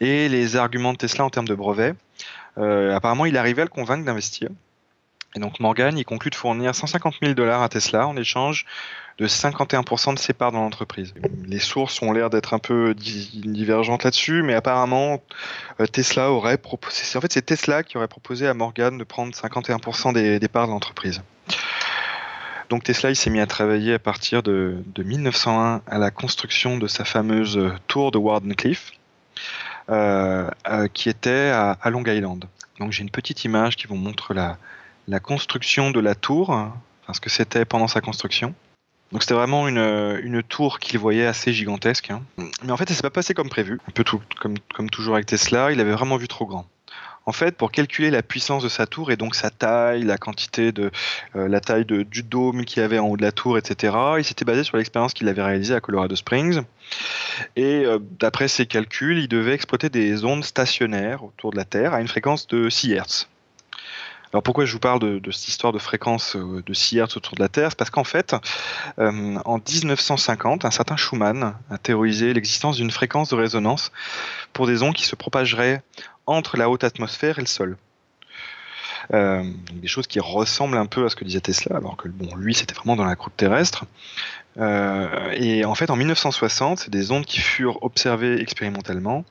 et 0.00 0.28
les 0.28 0.56
arguments 0.56 0.92
de 0.92 0.98
Tesla 0.98 1.24
en 1.24 1.30
termes 1.30 1.48
de 1.48 1.54
brevets. 1.54 1.94
apparemment, 2.56 3.26
il 3.26 3.36
arrivait 3.36 3.62
à 3.62 3.64
le 3.64 3.70
convaincre 3.70 4.04
d'investir. 4.04 4.48
Et 5.36 5.38
donc 5.38 5.60
Morgan, 5.60 5.96
il 5.98 6.04
conclut 6.04 6.30
de 6.30 6.34
fournir 6.34 6.74
150 6.74 7.16
000 7.20 7.34
dollars 7.34 7.62
à 7.62 7.68
Tesla 7.68 8.08
en 8.08 8.16
échange 8.16 8.64
de 9.18 9.26
51% 9.26 10.14
de 10.14 10.18
ses 10.18 10.32
parts 10.32 10.50
dans 10.50 10.62
l'entreprise. 10.62 11.12
Les 11.46 11.58
sources 11.58 12.00
ont 12.00 12.12
l'air 12.12 12.30
d'être 12.30 12.54
un 12.54 12.58
peu 12.58 12.94
divergentes 12.94 14.04
là-dessus, 14.04 14.42
mais 14.42 14.54
apparemment 14.54 15.22
euh, 15.80 15.86
Tesla 15.86 16.30
aurait 16.30 16.56
proposé. 16.56 17.16
En 17.16 17.20
fait, 17.20 17.32
c'est 17.32 17.44
Tesla 17.44 17.82
qui 17.82 17.98
aurait 17.98 18.08
proposé 18.08 18.46
à 18.46 18.54
Morgan 18.54 18.96
de 18.96 19.04
prendre 19.04 19.34
51% 19.34 20.14
des, 20.14 20.48
parts 20.48 20.66
de 20.66 20.72
l'entreprise. 20.72 21.20
Donc 22.70 22.84
Tesla, 22.84 23.10
il 23.10 23.16
s'est 23.16 23.30
mis 23.30 23.40
à 23.40 23.46
travailler 23.46 23.94
à 23.94 23.98
partir 23.98 24.42
de, 24.42 24.82
de, 24.86 25.02
1901 25.02 25.82
à 25.86 25.98
la 25.98 26.10
construction 26.10 26.78
de 26.78 26.86
sa 26.86 27.04
fameuse 27.04 27.72
tour 27.88 28.10
de 28.10 28.18
Wardenclyffe, 28.18 28.92
euh, 29.90 30.50
euh, 30.68 30.88
qui 30.88 31.10
était 31.10 31.50
à, 31.50 31.72
à, 31.80 31.90
Long 31.90 32.04
Island. 32.04 32.46
Donc 32.80 32.92
j'ai 32.92 33.02
une 33.02 33.10
petite 33.10 33.44
image 33.44 33.76
qui 33.76 33.86
vous 33.86 33.96
montre 33.96 34.34
la, 34.34 34.58
la 35.08 35.20
construction 35.20 35.90
de 35.90 36.00
la 36.00 36.14
tour, 36.14 36.50
enfin, 36.50 37.12
ce 37.12 37.20
que 37.20 37.30
c'était 37.30 37.64
pendant 37.64 37.88
sa 37.88 38.00
construction. 38.00 38.54
Donc 39.12 39.22
c'était 39.22 39.34
vraiment 39.34 39.68
une, 39.68 39.78
une 40.22 40.42
tour 40.42 40.80
qu'il 40.80 40.98
voyait 40.98 41.26
assez 41.26 41.52
gigantesque. 41.52 42.10
Hein. 42.10 42.22
Mais 42.64 42.72
en 42.72 42.76
fait, 42.76 42.88
ça 42.88 42.94
s'est 42.94 43.02
pas 43.02 43.10
passé 43.10 43.34
comme 43.34 43.48
prévu. 43.48 43.78
Un 43.88 43.92
peu 43.92 44.02
tout, 44.02 44.20
comme, 44.40 44.58
comme 44.74 44.90
toujours 44.90 45.14
avec 45.14 45.26
Tesla, 45.26 45.70
il 45.70 45.80
avait 45.80 45.92
vraiment 45.92 46.16
vu 46.16 46.26
trop 46.26 46.46
grand. 46.46 46.66
En 47.28 47.32
fait, 47.32 47.56
pour 47.56 47.72
calculer 47.72 48.10
la 48.10 48.22
puissance 48.22 48.62
de 48.62 48.68
sa 48.68 48.86
tour 48.86 49.10
et 49.10 49.16
donc 49.16 49.34
sa 49.34 49.50
taille, 49.50 50.04
la 50.04 50.16
quantité 50.16 50.70
de 50.70 50.92
euh, 51.34 51.48
la 51.48 51.60
taille 51.60 51.84
de, 51.84 52.04
du 52.04 52.22
dôme 52.22 52.64
qu'il 52.64 52.80
y 52.80 52.84
avait 52.84 53.00
en 53.00 53.08
haut 53.08 53.16
de 53.16 53.22
la 53.22 53.32
tour, 53.32 53.58
etc., 53.58 53.96
il 54.18 54.24
s'était 54.24 54.44
basé 54.44 54.62
sur 54.62 54.76
l'expérience 54.76 55.12
qu'il 55.12 55.28
avait 55.28 55.42
réalisée 55.42 55.74
à 55.74 55.80
Colorado 55.80 56.14
Springs. 56.14 56.62
Et 57.56 57.84
euh, 57.84 57.98
d'après 58.20 58.46
ses 58.46 58.66
calculs, 58.66 59.18
il 59.18 59.26
devait 59.26 59.54
exploiter 59.54 59.88
des 59.88 60.24
ondes 60.24 60.44
stationnaires 60.44 61.24
autour 61.24 61.50
de 61.50 61.56
la 61.56 61.64
Terre 61.64 61.94
à 61.94 62.00
une 62.00 62.08
fréquence 62.08 62.46
de 62.46 62.70
6 62.70 62.94
Hz. 62.94 63.26
Alors 64.36 64.42
pourquoi 64.42 64.66
je 64.66 64.72
vous 64.74 64.80
parle 64.80 65.00
de, 65.00 65.30
cette 65.30 65.48
histoire 65.48 65.72
de 65.72 65.78
fréquence 65.78 66.36
euh, 66.36 66.62
de 66.66 66.74
6 66.74 66.98
Hz 66.98 67.16
autour 67.16 67.36
de 67.36 67.40
la 67.40 67.48
Terre? 67.48 67.70
C'est 67.70 67.78
parce 67.78 67.88
qu'en 67.88 68.04
fait, 68.04 68.36
euh, 68.98 69.38
en 69.46 69.56
1950, 69.56 70.66
un 70.66 70.70
certain 70.70 70.94
Schumann 70.98 71.54
a 71.70 71.78
théorisé 71.78 72.34
l'existence 72.34 72.76
d'une 72.76 72.90
fréquence 72.90 73.30
de 73.30 73.34
résonance 73.34 73.92
pour 74.52 74.66
des 74.66 74.82
ondes 74.82 74.92
qui 74.92 75.06
se 75.06 75.16
propageraient 75.16 75.82
entre 76.26 76.58
la 76.58 76.68
haute 76.68 76.84
atmosphère 76.84 77.38
et 77.38 77.40
le 77.40 77.46
sol. 77.46 77.78
Des 79.12 79.88
choses 79.88 80.06
qui 80.06 80.20
ressemblent 80.20 80.76
un 80.76 80.86
peu 80.86 81.04
à 81.04 81.08
ce 81.08 81.16
que 81.16 81.24
disait 81.24 81.40
Tesla, 81.40 81.76
alors 81.76 81.96
que 81.96 82.08
bon, 82.08 82.34
lui, 82.36 82.54
c'était 82.54 82.74
vraiment 82.74 82.96
dans 82.96 83.04
la 83.04 83.16
croûte 83.16 83.36
terrestre. 83.36 83.84
Euh, 84.58 85.32
et 85.32 85.64
en 85.64 85.74
fait, 85.74 85.90
en 85.90 85.96
1960, 85.96 86.80
c'est 86.80 86.90
des 86.90 87.12
ondes 87.12 87.26
qui 87.26 87.40
furent 87.40 87.82
observées 87.82 88.40
expérimentalement. 88.40 89.24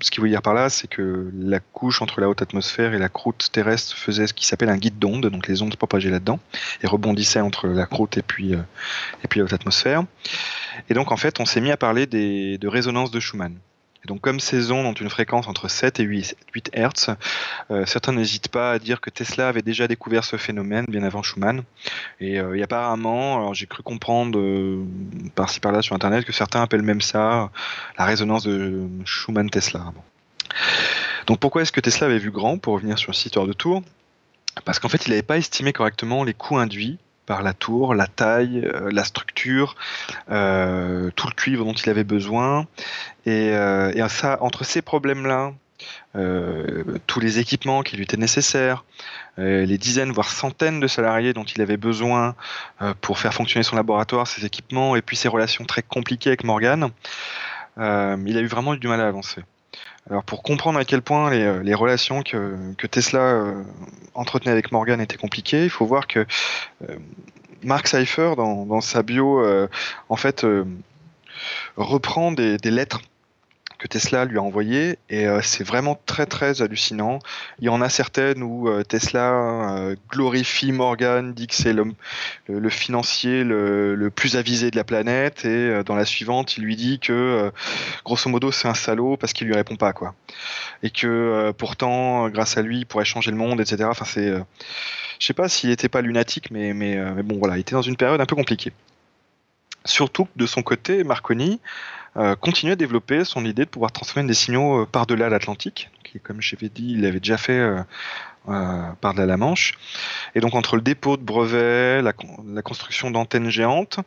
Ce 0.00 0.10
qu'il 0.10 0.22
veut 0.22 0.28
dire 0.28 0.42
par 0.42 0.54
là, 0.54 0.68
c'est 0.68 0.86
que 0.86 1.30
la 1.34 1.58
couche 1.58 2.00
entre 2.00 2.20
la 2.20 2.28
haute 2.28 2.42
atmosphère 2.42 2.94
et 2.94 2.98
la 2.98 3.08
croûte 3.08 3.48
terrestre 3.52 3.96
faisait 3.96 4.26
ce 4.26 4.34
qui 4.34 4.46
s'appelle 4.46 4.68
un 4.68 4.76
guide 4.76 4.98
d'ondes, 4.98 5.26
donc 5.26 5.48
les 5.48 5.62
ondes 5.62 5.72
se 5.72 5.76
propageaient 5.76 6.10
là-dedans 6.10 6.38
et 6.82 6.86
rebondissaient 6.86 7.40
entre 7.40 7.66
la 7.66 7.86
croûte 7.86 8.16
et 8.18 8.22
puis, 8.22 8.54
euh, 8.54 8.60
et 9.24 9.28
puis 9.28 9.40
la 9.40 9.44
haute 9.46 9.52
atmosphère. 9.52 10.04
Et 10.88 10.94
donc, 10.94 11.10
en 11.10 11.16
fait, 11.16 11.40
on 11.40 11.44
s'est 11.44 11.60
mis 11.60 11.72
à 11.72 11.76
parler 11.76 12.06
des, 12.06 12.58
de 12.58 12.68
résonance 12.68 13.10
de 13.10 13.18
Schumann. 13.18 13.56
Et 14.04 14.08
donc, 14.08 14.20
comme 14.20 14.40
ces 14.40 14.72
ondes 14.72 14.86
ont 14.86 14.92
une 14.92 15.10
fréquence 15.10 15.46
entre 15.46 15.68
7 15.68 16.00
et 16.00 16.02
8, 16.02 16.36
8 16.54 16.70
Hz, 16.74 17.16
certains 17.86 18.12
n'hésitent 18.12 18.48
pas 18.48 18.72
à 18.72 18.78
dire 18.78 19.00
que 19.00 19.10
Tesla 19.10 19.48
avait 19.48 19.62
déjà 19.62 19.86
découvert 19.86 20.24
ce 20.24 20.36
phénomène 20.36 20.86
bien 20.88 21.02
avant 21.02 21.22
Schumann. 21.22 21.62
Et, 22.20 22.40
euh, 22.40 22.62
apparemment, 22.62 23.36
alors 23.36 23.54
j'ai 23.54 23.66
cru 23.66 23.82
comprendre 23.82 24.38
euh, 24.38 24.84
par-ci 25.34 25.60
par-là 25.60 25.82
sur 25.82 25.94
Internet 25.94 26.24
que 26.24 26.32
certains 26.32 26.62
appellent 26.62 26.82
même 26.82 27.00
ça 27.00 27.50
la 27.98 28.04
résonance 28.04 28.44
de 28.44 28.86
Schumann-Tesla. 29.04 29.92
Donc, 31.26 31.38
pourquoi 31.38 31.62
est-ce 31.62 31.72
que 31.72 31.80
Tesla 31.80 32.06
avait 32.06 32.18
vu 32.18 32.30
grand 32.30 32.58
Pour 32.58 32.74
revenir 32.74 32.98
sur 32.98 33.14
cette 33.14 33.26
histoire 33.26 33.46
de 33.46 33.52
tour, 33.52 33.82
parce 34.64 34.78
qu'en 34.78 34.88
fait, 34.88 35.06
il 35.06 35.10
n'avait 35.10 35.22
pas 35.22 35.38
estimé 35.38 35.72
correctement 35.72 36.24
les 36.24 36.34
coûts 36.34 36.58
induits 36.58 36.98
par 37.26 37.42
la 37.42 37.52
tour, 37.52 37.94
la 37.94 38.06
taille, 38.06 38.62
euh, 38.64 38.90
la 38.92 39.04
structure, 39.04 39.76
euh, 40.30 41.10
tout 41.16 41.28
le 41.28 41.34
cuivre 41.34 41.64
dont 41.64 41.72
il 41.72 41.88
avait 41.88 42.04
besoin. 42.04 42.66
Et, 43.26 43.50
euh, 43.50 44.08
ça, 44.08 44.38
entre 44.40 44.64
ces 44.64 44.82
problèmes-là, 44.82 45.52
tous 47.06 47.18
les 47.18 47.38
équipements 47.40 47.82
qui 47.82 47.96
lui 47.96 48.04
étaient 48.04 48.16
nécessaires, 48.16 48.84
les 49.38 49.78
dizaines 49.78 50.12
voire 50.12 50.30
centaines 50.30 50.78
de 50.78 50.86
salariés 50.86 51.32
dont 51.32 51.42
il 51.44 51.60
avait 51.60 51.76
besoin 51.78 52.36
pour 53.00 53.18
faire 53.18 53.34
fonctionner 53.34 53.64
son 53.64 53.74
laboratoire, 53.74 54.28
ses 54.28 54.44
équipements, 54.44 54.94
et 54.94 55.02
puis 55.02 55.16
ses 55.16 55.28
relations 55.28 55.64
très 55.64 55.82
compliquées 55.82 56.30
avec 56.30 56.44
Morgan, 56.44 56.90
il 57.78 57.82
a 57.82 58.40
eu 58.40 58.46
vraiment 58.46 58.76
du 58.76 58.86
mal 58.86 59.00
à 59.00 59.08
avancer. 59.08 59.42
Alors 60.10 60.24
pour 60.24 60.42
comprendre 60.42 60.78
à 60.78 60.84
quel 60.84 61.00
point 61.00 61.30
les, 61.30 61.42
euh, 61.42 61.76
relations 61.76 62.22
que, 62.22 62.86
Tesla 62.86 63.20
euh, 63.20 63.62
entretenait 64.14 64.52
avec 64.52 64.72
Morgan 64.72 65.00
étaient 65.00 65.16
compliquées, 65.16 65.64
il 65.64 65.70
faut 65.70 65.86
voir 65.86 66.06
que 66.06 66.26
euh, 66.88 66.96
Mark 67.62 67.86
Cypher, 67.86 68.34
dans, 68.36 68.80
sa 68.80 69.04
bio, 69.04 69.46
en 70.08 70.16
fait, 70.16 70.44
reprend 71.76 72.32
des 72.32 72.58
lettres 72.64 73.02
Tesla 73.88 74.24
lui 74.24 74.38
a 74.38 74.42
envoyé 74.42 74.98
et 75.10 75.26
euh, 75.26 75.40
c'est 75.42 75.64
vraiment 75.64 75.98
très 76.06 76.26
très 76.26 76.62
hallucinant. 76.62 77.18
Il 77.58 77.64
y 77.64 77.68
en 77.68 77.80
a 77.80 77.88
certaines 77.88 78.42
où 78.42 78.68
euh, 78.68 78.82
Tesla 78.82 79.76
euh, 79.76 79.96
glorifie 80.10 80.72
Morgan, 80.72 81.32
dit 81.32 81.46
que 81.46 81.54
c'est 81.54 81.72
le, 81.72 82.68
financier 82.68 83.44
le, 83.44 84.10
plus 84.14 84.36
avisé 84.36 84.70
de 84.70 84.76
la 84.76 84.84
planète 84.84 85.44
et 85.44 85.82
dans 85.84 85.96
la 85.96 86.04
suivante 86.04 86.56
il 86.56 86.64
lui 86.64 86.76
dit 86.76 86.98
que 86.98 87.50
grosso 88.04 88.28
modo 88.28 88.52
c'est 88.52 88.68
un 88.68 88.74
salaud 88.74 89.16
parce 89.16 89.32
qu'il 89.32 89.46
lui 89.46 89.54
répond 89.54 89.76
pas 89.76 89.92
quoi 89.92 90.14
et 90.82 90.90
que 90.90 91.52
pourtant 91.56 92.28
grâce 92.28 92.56
à 92.56 92.62
lui 92.62 92.80
il 92.80 92.86
pourrait 92.86 93.04
changer 93.04 93.30
le 93.30 93.36
monde 93.36 93.60
etc. 93.60 93.84
Enfin 93.84 94.04
c'est 94.04 94.32
je 95.18 95.26
sais 95.26 95.34
pas 95.34 95.48
s'il 95.48 95.70
était 95.70 95.88
pas 95.88 96.02
lunatique 96.02 96.50
mais, 96.50 96.74
mais, 96.74 96.96
bon 97.22 97.38
voilà 97.38 97.56
il 97.56 97.60
était 97.60 97.74
dans 97.74 97.82
une 97.82 97.96
période 97.96 98.20
un 98.20 98.26
peu 98.26 98.36
compliquée. 98.36 98.72
Surtout 99.84 100.28
de 100.36 100.46
son 100.46 100.62
côté 100.62 101.04
Marconi 101.04 101.60
euh, 102.16 102.36
continuer 102.36 102.74
à 102.74 102.76
développer 102.76 103.24
son 103.24 103.44
idée 103.44 103.64
de 103.64 103.70
pouvoir 103.70 103.90
transmettre 103.90 104.28
des 104.28 104.34
signaux 104.34 104.82
euh, 104.82 104.86
par-delà 104.86 105.30
l'Atlantique, 105.30 105.90
qui, 106.04 106.20
comme 106.20 106.42
je 106.42 106.54
l'avais 106.54 106.68
dit, 106.68 106.92
il 106.92 107.00
l'avait 107.02 107.20
déjà 107.20 107.38
fait 107.38 107.58
euh, 107.58 107.82
par-delà 109.00 109.24
la 109.26 109.36
Manche. 109.36 109.74
Et 110.34 110.40
donc, 110.40 110.54
entre 110.54 110.76
le 110.76 110.82
dépôt 110.82 111.16
de 111.16 111.22
brevets, 111.22 112.02
la, 112.02 112.62
construction 112.62 113.10
d'antennes 113.10 113.48
géantes, 113.48 114.00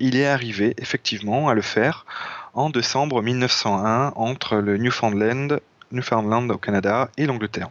il 0.00 0.16
est 0.16 0.26
arrivé 0.26 0.74
effectivement 0.76 1.48
à 1.48 1.54
le 1.54 1.62
faire 1.62 2.04
en 2.52 2.68
décembre 2.68 3.22
1901 3.22 4.12
entre 4.16 4.56
le 4.56 4.76
Newfoundland, 4.76 5.60
Newfoundland 5.92 6.50
au 6.50 6.58
Canada 6.58 7.08
et 7.16 7.24
l'Angleterre. 7.24 7.70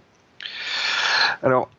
Alors, 1.43 1.69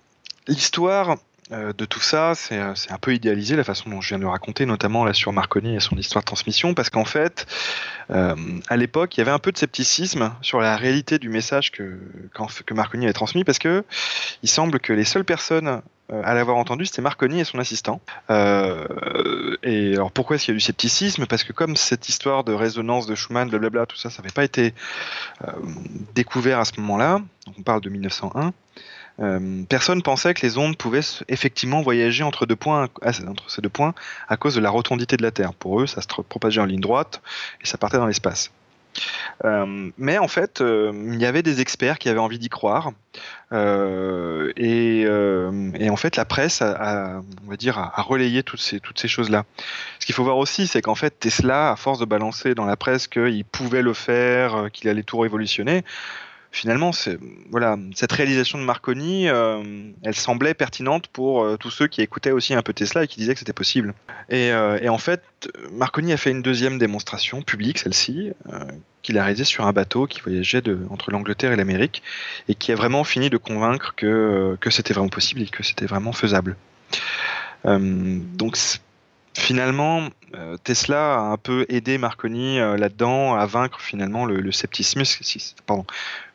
l'histoire 0.47 1.17
de 1.51 1.85
tout 1.85 2.01
ça, 2.01 2.33
euh, 2.53 2.73
c'est 2.75 2.93
un 2.93 2.99
peu 2.99 3.15
idéalisé 3.15 3.57
la 3.57 3.65
façon 3.65 3.91
dont 3.91 4.01
je 4.01 4.11
viens 4.11 4.19
de 4.19 4.23
le 4.23 4.29
raconter, 4.29 4.65
notamment 4.65 5.05
là 5.05 5.13
sur 5.13 5.33
Marconi 5.33 5.75
et 5.75 5.81
son 5.81 5.97
histoire 5.97 6.23
de 6.23 6.27
transmission, 6.27 6.73
parce 6.73 6.89
qu'en 6.89 7.05
fait, 7.05 7.47
euh, 8.11 8.37
à 8.69 8.77
l'époque, 8.77 9.17
il 9.17 9.21
y 9.21 9.23
avait 9.23 9.33
un 9.33 9.39
peu 9.41 9.51
de 9.51 9.59
scepticisme 9.59 10.33
sur 10.41 10.61
la 10.61 10.77
réalité 10.77 11.19
du 11.19 11.29
message 11.29 11.73
que, 11.73 11.99
que 12.65 12.75
Marconi 12.75 13.07
avait 13.07 13.13
transmis, 13.13 13.43
parce 13.45 13.59
que 13.59 13.85
il 14.43 14.49
semble 14.49 14.79
que 14.79 14.93
les 14.93 15.05
seules 15.05 15.25
personnes 15.25 15.83
à 16.25 16.35
l'avoir 16.35 16.59
entendu, 16.59 16.85
c'était 16.85 17.01
Marconi 17.01 17.41
et 17.41 17.45
son 17.45 17.59
assistant. 17.59 18.03
et 18.29 19.95
alors 19.95 20.13
pourquoi 20.13 20.37
est-ce 20.37 20.45
qu'il 20.45 20.53
y 20.53 20.57
a 20.57 20.59
du 20.59 20.61
scepticisme? 20.61 21.27
Parce 21.27 21.43
que 21.43 21.55
comme 21.55 21.75
cette 21.75 22.09
histoire 22.09 22.45
de 22.45 22.53
résonance 22.53 23.07
de 23.07 23.15
Schumann, 23.15 23.49
blablabla, 23.49 23.87
tout 23.87 23.97
ça, 23.97 24.11
ça 24.11 24.21
n'avait 24.21 24.33
pas 24.33 24.45
été 24.45 24.75
découvert 26.15 26.59
à 26.59 26.67
ce 26.67 26.79
moment-là, 26.81 27.21
on 27.57 27.63
parle 27.63 27.81
de 27.81 27.89
1901, 27.89 28.53
euh, 29.23 29.63
personne 29.69 30.03
pensait 30.03 30.35
que 30.35 30.45
les 30.45 30.59
ondes 30.59 30.77
pouvaient 30.77 31.01
effectivement 31.29 31.81
voyager 31.83 32.25
entre, 32.25 32.47
deux 32.47 32.57
points, 32.57 32.89
entre 33.05 33.51
ces 33.51 33.63
deux 33.63 33.69
points 33.69 33.95
à 34.29 34.37
cause 34.37 34.55
de 34.55 34.61
la 34.61 34.71
rotondité 34.71 35.17
de 35.17 35.23
la 35.23 35.31
Terre. 35.31 35.55
Pour 35.55 35.81
eux, 35.81 35.87
ça 35.87 36.03
se 36.03 36.07
propageait 36.07 36.61
en 36.61 36.67
ligne 36.67 36.81
droite 36.81 37.23
et 37.63 37.67
ça 37.67 37.79
partait 37.79 37.99
dans 37.99 38.07
l'espace. 38.07 38.51
Euh, 39.45 39.91
mais 39.97 40.19
en 40.19 40.29
fait, 40.29 40.61
euh, 40.61 40.93
il 41.13 41.19
y 41.21 41.25
avait 41.25 41.43
des 41.43 41.63
experts 41.63 41.99
qui 41.99 42.11
avaient 42.11 42.21
envie 42.21 42.39
d'y 42.39 42.51
croire, 42.51 42.93
et, 43.53 45.07
en 45.07 45.97
fait, 45.97 46.17
la 46.17 46.25
presse 46.25 46.63
a, 46.63 47.21
on 47.47 47.51
va 47.51 47.57
dire, 47.57 47.79
a, 47.79 48.03
relayé 48.03 48.43
toutes 48.43 48.61
ces, 48.61 48.81
toutes 48.81 48.99
ces 48.99 49.09
choses-là. 49.09 49.45
Ce 49.99 50.07
qu'il 50.07 50.15
faut 50.15 50.25
voir 50.25 50.39
aussi, 50.39 50.67
c'est 50.67 50.81
qu'en 50.81 50.95
fait, 50.95 51.19
Tesla, 51.21 51.71
à 51.71 51.77
force 51.77 51.99
de 51.99 52.07
balancer 52.07 52.55
dans 52.55 52.65
la 52.65 52.77
presse 52.77 53.09
qu'il 53.09 53.45
pouvait 53.45 53.83
le 53.83 53.93
faire, 53.93 54.71
qu'il 54.73 54.89
allait 54.89 55.03
tout 55.03 55.19
révolutionner, 55.19 55.85
finalement, 56.53 56.93
cette 56.93 58.13
réalisation 58.13 58.59
de 58.59 58.65
Marconi, 58.65 59.29
euh, 59.29 59.63
elle 60.03 60.15
semblait 60.15 60.53
pertinente 60.53 61.09
pour 61.09 61.43
euh, 61.43 61.57
tous 61.57 61.71
ceux 61.71 61.89
qui 61.89 62.03
écoutaient 62.03 62.31
aussi 62.31 62.55
un 62.55 62.63
peu 62.63 62.75
Tesla 62.75 63.05
et 63.05 63.09
qui 63.09 63.19
disaient 63.19 63.33
que 63.33 63.39
c'était 63.39 63.55
possible. 63.55 63.95
Et, 64.29 64.53
euh, 64.53 64.87
en 64.89 64.99
fait, 64.99 65.23
Marconi 65.73 66.13
a 66.13 66.19
fait 66.19 66.31
une 66.31 66.43
deuxième 66.43 66.79
démonstration 66.79 67.41
publique, 67.41 67.79
celle-ci, 67.79 68.33
qu'il 69.01 69.19
a 69.19 69.25
réalisée 69.25 69.45
sur 69.45 69.67
un 69.67 69.73
bateau 69.73 70.07
qui 70.07 70.21
voyageait 70.21 70.63
entre 70.91 71.11
l'Angleterre 71.11 71.53
et 71.53 71.57
l'Amérique 71.57 72.03
et 72.49 72.55
qui 72.55 72.71
a 72.71 72.77
vraiment 72.77 73.03
fini 73.03 73.31
de 73.31 73.39
convaincre 73.39 73.95
que, 73.97 74.57
que 74.61 74.71
c'était 74.71 74.93
vraiment 74.93 75.09
possible 75.09 75.41
et 75.41 75.47
que 75.47 75.63
c'était 75.63 75.87
vraiment 75.87 76.13
faisable. 76.13 76.57
donc, 77.65 78.59
finalement, 79.35 80.11
Tesla 80.65 81.15
a 81.15 81.21
un 81.21 81.37
peu 81.37 81.67
aidé 81.69 81.99
Marconi 81.99 82.59
euh, 82.59 82.77
là-dedans 82.77 83.35
à 83.35 83.47
vaincre 83.47 83.81
finalement 83.81 84.25
le, 84.25 84.53
scepticisme, 84.53 85.03
pardon, 85.67 85.85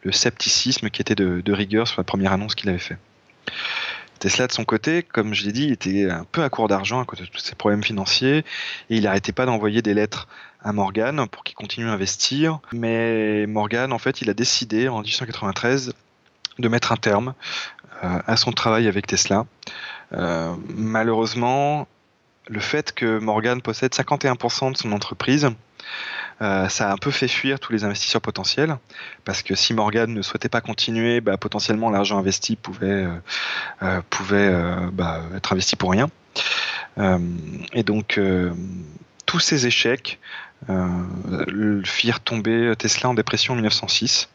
le 0.04 0.12
scepticisme 0.12 0.90
qui 0.90 1.02
était 1.02 1.16
de, 1.16 1.52
rigueur 1.52 1.88
sur 1.88 2.00
la 2.00 2.04
première 2.04 2.34
annonce 2.34 2.56
qu'il 2.56 2.70
avait 2.70 2.80
fait. 2.80 2.98
Tesla, 4.20 4.48
de 4.48 4.52
son 4.52 4.66
côté, 4.66 5.04
comme 5.04 5.34
je 5.34 5.46
l'ai 5.46 5.52
dit, 5.52 5.72
était 5.72 6.10
un 6.10 6.26
peu 6.32 6.44
à 6.44 6.50
court 6.50 6.68
d'argent 6.68 7.00
à 7.00 7.06
cause 7.06 7.20
de 7.20 7.26
tous 7.26 7.40
ses 7.40 7.54
problèmes 7.56 7.84
financiers 7.84 8.38
et 8.90 8.98
il 8.98 9.04
n'arrêtait 9.04 9.32
pas 9.32 9.46
d'envoyer 9.46 9.84
des 9.84 9.94
lettres 9.94 10.28
à 10.64 10.74
Morgan 10.74 11.28
pour 11.32 11.44
qu'il 11.44 11.56
continue 11.56 11.88
à 11.88 11.92
investir. 11.92 12.60
Mais 12.74 13.46
Morgan, 13.46 13.94
en 13.94 14.00
fait, 14.00 14.22
il 14.22 14.30
a 14.30 14.34
décidé 14.34 14.88
en 14.88 15.02
1893 15.02 15.94
de 16.58 16.68
mettre 16.68 16.92
un 16.92 16.98
terme 16.98 17.36
euh, 18.04 18.20
à 18.26 18.38
son 18.38 18.52
travail 18.52 18.88
avec 18.88 19.06
Tesla. 19.06 19.46
malheureusement, 20.12 21.88
le 22.50 22.60
fait 22.60 22.94
que 22.94 23.20
Morgan 23.20 23.62
possède 23.62 23.94
51% 23.94 24.74
de 24.74 24.78
son 24.78 24.92
entreprise, 24.92 25.50
euh, 26.42 26.70
ça 26.70 26.90
a 26.90 26.94
un 26.94 26.98
peu 26.98 27.10
fait 27.10 27.28
fuir 27.28 27.60
tous 27.60 27.74
les 27.74 27.84
investisseurs 27.84 28.22
potentiels, 28.22 28.78
parce 29.26 29.42
que 29.42 29.56
si 29.56 29.74
Morgan 29.74 30.14
ne 30.14 30.22
souhaitait 30.22 30.50
pas 30.50 30.62
continuer, 30.62 31.20
bah, 31.20 31.38
potentiellement 31.38 31.90
l'argent 31.90 32.20
investi 32.20 32.56
pouvait, 32.56 33.08
euh, 33.82 34.02
euh, 34.32 34.90
bah, 34.92 35.24
être 35.36 35.54
investi 35.54 35.76
pour 35.76 35.92
rien. 35.92 36.10
et 37.74 37.84
donc, 37.84 38.20
tous 39.26 39.40
ces 39.40 39.68
échecs 39.68 40.20
firent 41.86 42.20
tomber 42.20 42.74
Tesla 42.78 43.10
en 43.10 43.14
dépression 43.14 43.54
en 43.54 43.56
1906 43.58 44.30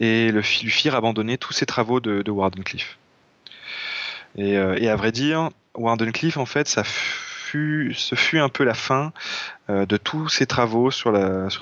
et 0.00 0.32
le, 0.32 0.40
lui 0.40 0.70
firent 0.70 0.96
abandonner 0.96 1.38
tous 1.38 1.52
ses 1.52 1.66
travaux 1.66 2.00
de, 2.00 2.22
de 2.22 2.30
Wardenclyffe. 2.30 2.98
Et, 4.36 4.54
et, 4.54 4.88
à 4.88 4.96
vrai 4.96 5.12
dire, 5.12 5.50
Wardenclyffe, 5.76 6.36
en 6.36 6.46
fait, 6.46 6.68
ça 6.68 6.82
ce 7.94 8.14
fut 8.14 8.38
un 8.38 8.48
peu 8.48 8.64
la 8.64 8.74
fin 8.74 9.12
euh, 9.70 9.86
de 9.86 9.96
tous 9.96 10.28
ses 10.28 10.46
travaux 10.46 10.90
sur, 10.90 11.12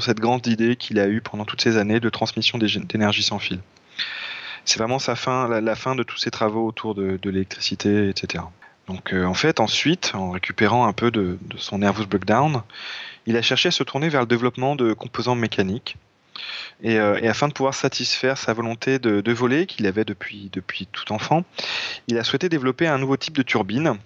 cette 0.01 0.21
grande 0.21 0.47
idée 0.47 0.77
qu'il 0.77 0.99
a 0.99 1.09
eue 1.09 1.21
pendant 1.21 1.45
toutes 1.45 1.61
ces 1.61 1.77
années 1.77 2.01
de 2.01 2.11
transmission 2.11 2.59
d'énergie 2.59 3.23
sans 3.23 3.39
fil. 3.39 3.61
C'est 4.65 4.79
vraiment 4.79 4.99
sa 4.99 5.17
fin, 5.17 5.61
la, 5.61 5.75
fin 5.75 5.95
de 5.95 6.03
tous 6.03 6.19
ses 6.19 6.31
travaux 6.31 6.67
autour 6.67 6.95
de, 6.95 7.19
l'électricité, 7.25 8.09
etc. 8.09 8.45
Donc 8.87 9.13
euh, 9.13 9.25
en 9.25 9.35
fait, 9.35 9.61
ensuite, 9.61 10.13
en 10.15 10.31
récupérant 10.31 10.87
un 10.87 10.93
peu 10.93 11.11
de, 11.11 11.39
son 11.57 11.79
nervous 11.79 12.07
breakdown, 12.07 12.63
il 13.27 13.37
a 13.37 13.43
cherché 13.43 13.69
à 13.69 13.73
se 13.73 13.83
tourner 13.83 14.09
vers 14.09 14.21
le 14.21 14.27
développement 14.27 14.77
de 14.77 14.93
composants 14.93 15.35
mécaniques. 15.35 15.97
Et, 16.83 16.99
afin 16.99 17.47
de 17.47 17.53
pouvoir 17.53 17.75
satisfaire 17.75 18.37
sa 18.37 18.53
volonté 18.53 18.99
de, 18.99 19.33
voler, 19.33 19.67
qu'il 19.67 19.87
avait 19.87 20.05
depuis 20.05 20.51
tout 20.91 21.13
enfant, 21.13 21.45
il 22.09 22.19
a 22.19 22.25
souhaité 22.25 22.49
développer 22.49 22.89
un 22.89 22.99
nouveau 22.99 23.17
type 23.17 23.37
de 23.37 23.43
turbine. 23.43 23.99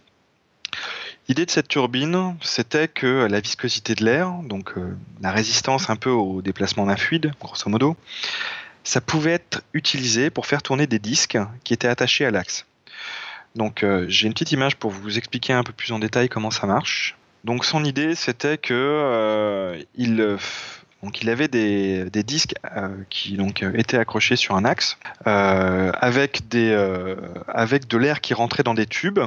L'idée 1.28 1.44
de 1.44 1.50
cette 1.50 1.68
turbine, 1.68 2.36
c'était 2.40 2.88
que 2.88 3.26
la 3.28 3.40
viscosité 3.40 3.94
de 3.94 4.04
l'air, 4.04 4.30
donc 4.44 4.74
la 5.20 5.32
résistance 5.32 5.90
un 5.90 5.96
peu 5.96 6.10
au 6.10 6.40
déplacement 6.40 6.86
d'un 6.86 6.96
fluide, 6.96 7.32
grosso 7.40 7.68
modo, 7.68 7.96
ça 8.84 9.00
pouvait 9.00 9.32
être 9.32 9.62
utilisé 9.72 10.30
pour 10.30 10.46
faire 10.46 10.62
tourner 10.62 10.86
des 10.86 11.00
disques 11.00 11.38
qui 11.64 11.74
étaient 11.74 11.88
attachés 11.88 12.24
à 12.24 12.30
l'axe. 12.30 12.64
Donc 13.56 13.84
j'ai 14.06 14.28
une 14.28 14.34
petite 14.34 14.52
image 14.52 14.76
pour 14.76 14.92
vous 14.92 15.18
expliquer 15.18 15.52
un 15.52 15.64
peu 15.64 15.72
plus 15.72 15.90
en 15.90 15.98
détail 15.98 16.28
comment 16.28 16.52
ça 16.52 16.68
marche. 16.68 17.16
Donc 17.46 17.64
son 17.64 17.84
idée, 17.84 18.16
c'était 18.16 18.58
que 18.58 18.74
euh, 18.74 19.80
avait 21.28 21.46
des, 21.46 22.22
disques 22.24 22.54
euh, 22.76 22.88
qui 23.08 23.38
étaient 23.74 23.98
accrochés 23.98 24.34
sur 24.34 24.56
un 24.56 24.64
axe 24.64 24.98
euh, 25.28 25.92
avec 26.00 26.48
de 26.48 27.96
l'air 27.96 28.20
qui 28.20 28.34
rentrait 28.34 28.64
dans 28.64 28.74
des 28.74 28.86
tubes 28.86 29.20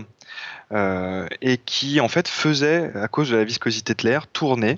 et 0.72 1.58
qui 1.66 2.00
en 2.00 2.08
fait 2.08 2.28
faisait 2.28 2.92
à 2.96 3.08
cause 3.08 3.32
de 3.32 3.38
la 3.38 3.44
viscosité 3.44 3.94
de 3.96 4.04
l'air 4.04 4.28
tourner 4.28 4.78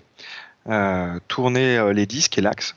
tourner 1.27 1.93
les 1.93 2.05
disques 2.05 2.37
et 2.37 2.41
l'axe. 2.41 2.75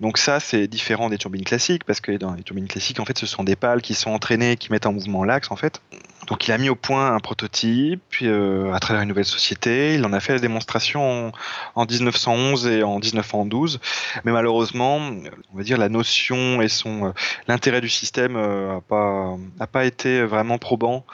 Donc 0.00 0.18
ça, 0.18 0.40
c'est 0.40 0.66
différent 0.66 1.08
des 1.08 1.18
turbines 1.18 1.44
classiques, 1.44 1.84
parce 1.84 2.00
que 2.00 2.12
dans 2.12 2.34
les 2.34 2.42
turbines 2.42 2.66
classiques, 2.66 2.98
en 2.98 3.04
fait, 3.04 3.16
ce 3.16 3.26
sont 3.26 3.44
des 3.44 3.56
pales 3.56 3.80
qui 3.80 3.94
sont 3.94 4.10
entraînées, 4.10 4.56
qui 4.56 4.72
mettent 4.72 4.86
en 4.86 4.92
mouvement 4.92 5.24
l'axe, 5.24 5.50
en 5.50 5.56
fait. 5.56 5.80
Donc 6.26 6.46
il 6.48 6.52
a 6.52 6.58
mis 6.58 6.68
au 6.68 6.74
point 6.74 7.14
un 7.14 7.20
prototype 7.20 8.02
euh, 8.22 8.72
à 8.72 8.80
travers 8.80 9.02
une 9.02 9.08
nouvelle 9.08 9.24
société. 9.24 9.94
Il 9.94 10.04
en 10.04 10.12
a 10.12 10.20
fait 10.20 10.32
la 10.32 10.38
démonstration 10.38 11.32
en, 11.74 11.84
1911 11.84 12.66
et 12.66 12.82
en 12.82 12.98
1912. 12.98 13.80
Mais 14.24 14.32
malheureusement, 14.32 14.96
on 14.96 15.56
va 15.56 15.62
dire 15.62 15.76
la 15.76 15.88
notion 15.88 16.62
et 16.62 16.68
son 16.68 17.08
euh, 17.08 17.10
l'intérêt 17.46 17.80
du 17.80 17.90
système 17.90 18.34
n'a 18.34 18.40
euh, 18.40 18.80
pas 18.88 19.66
pas 19.66 19.84
été 19.84 20.22
vraiment 20.24 20.58
probant 20.58 21.04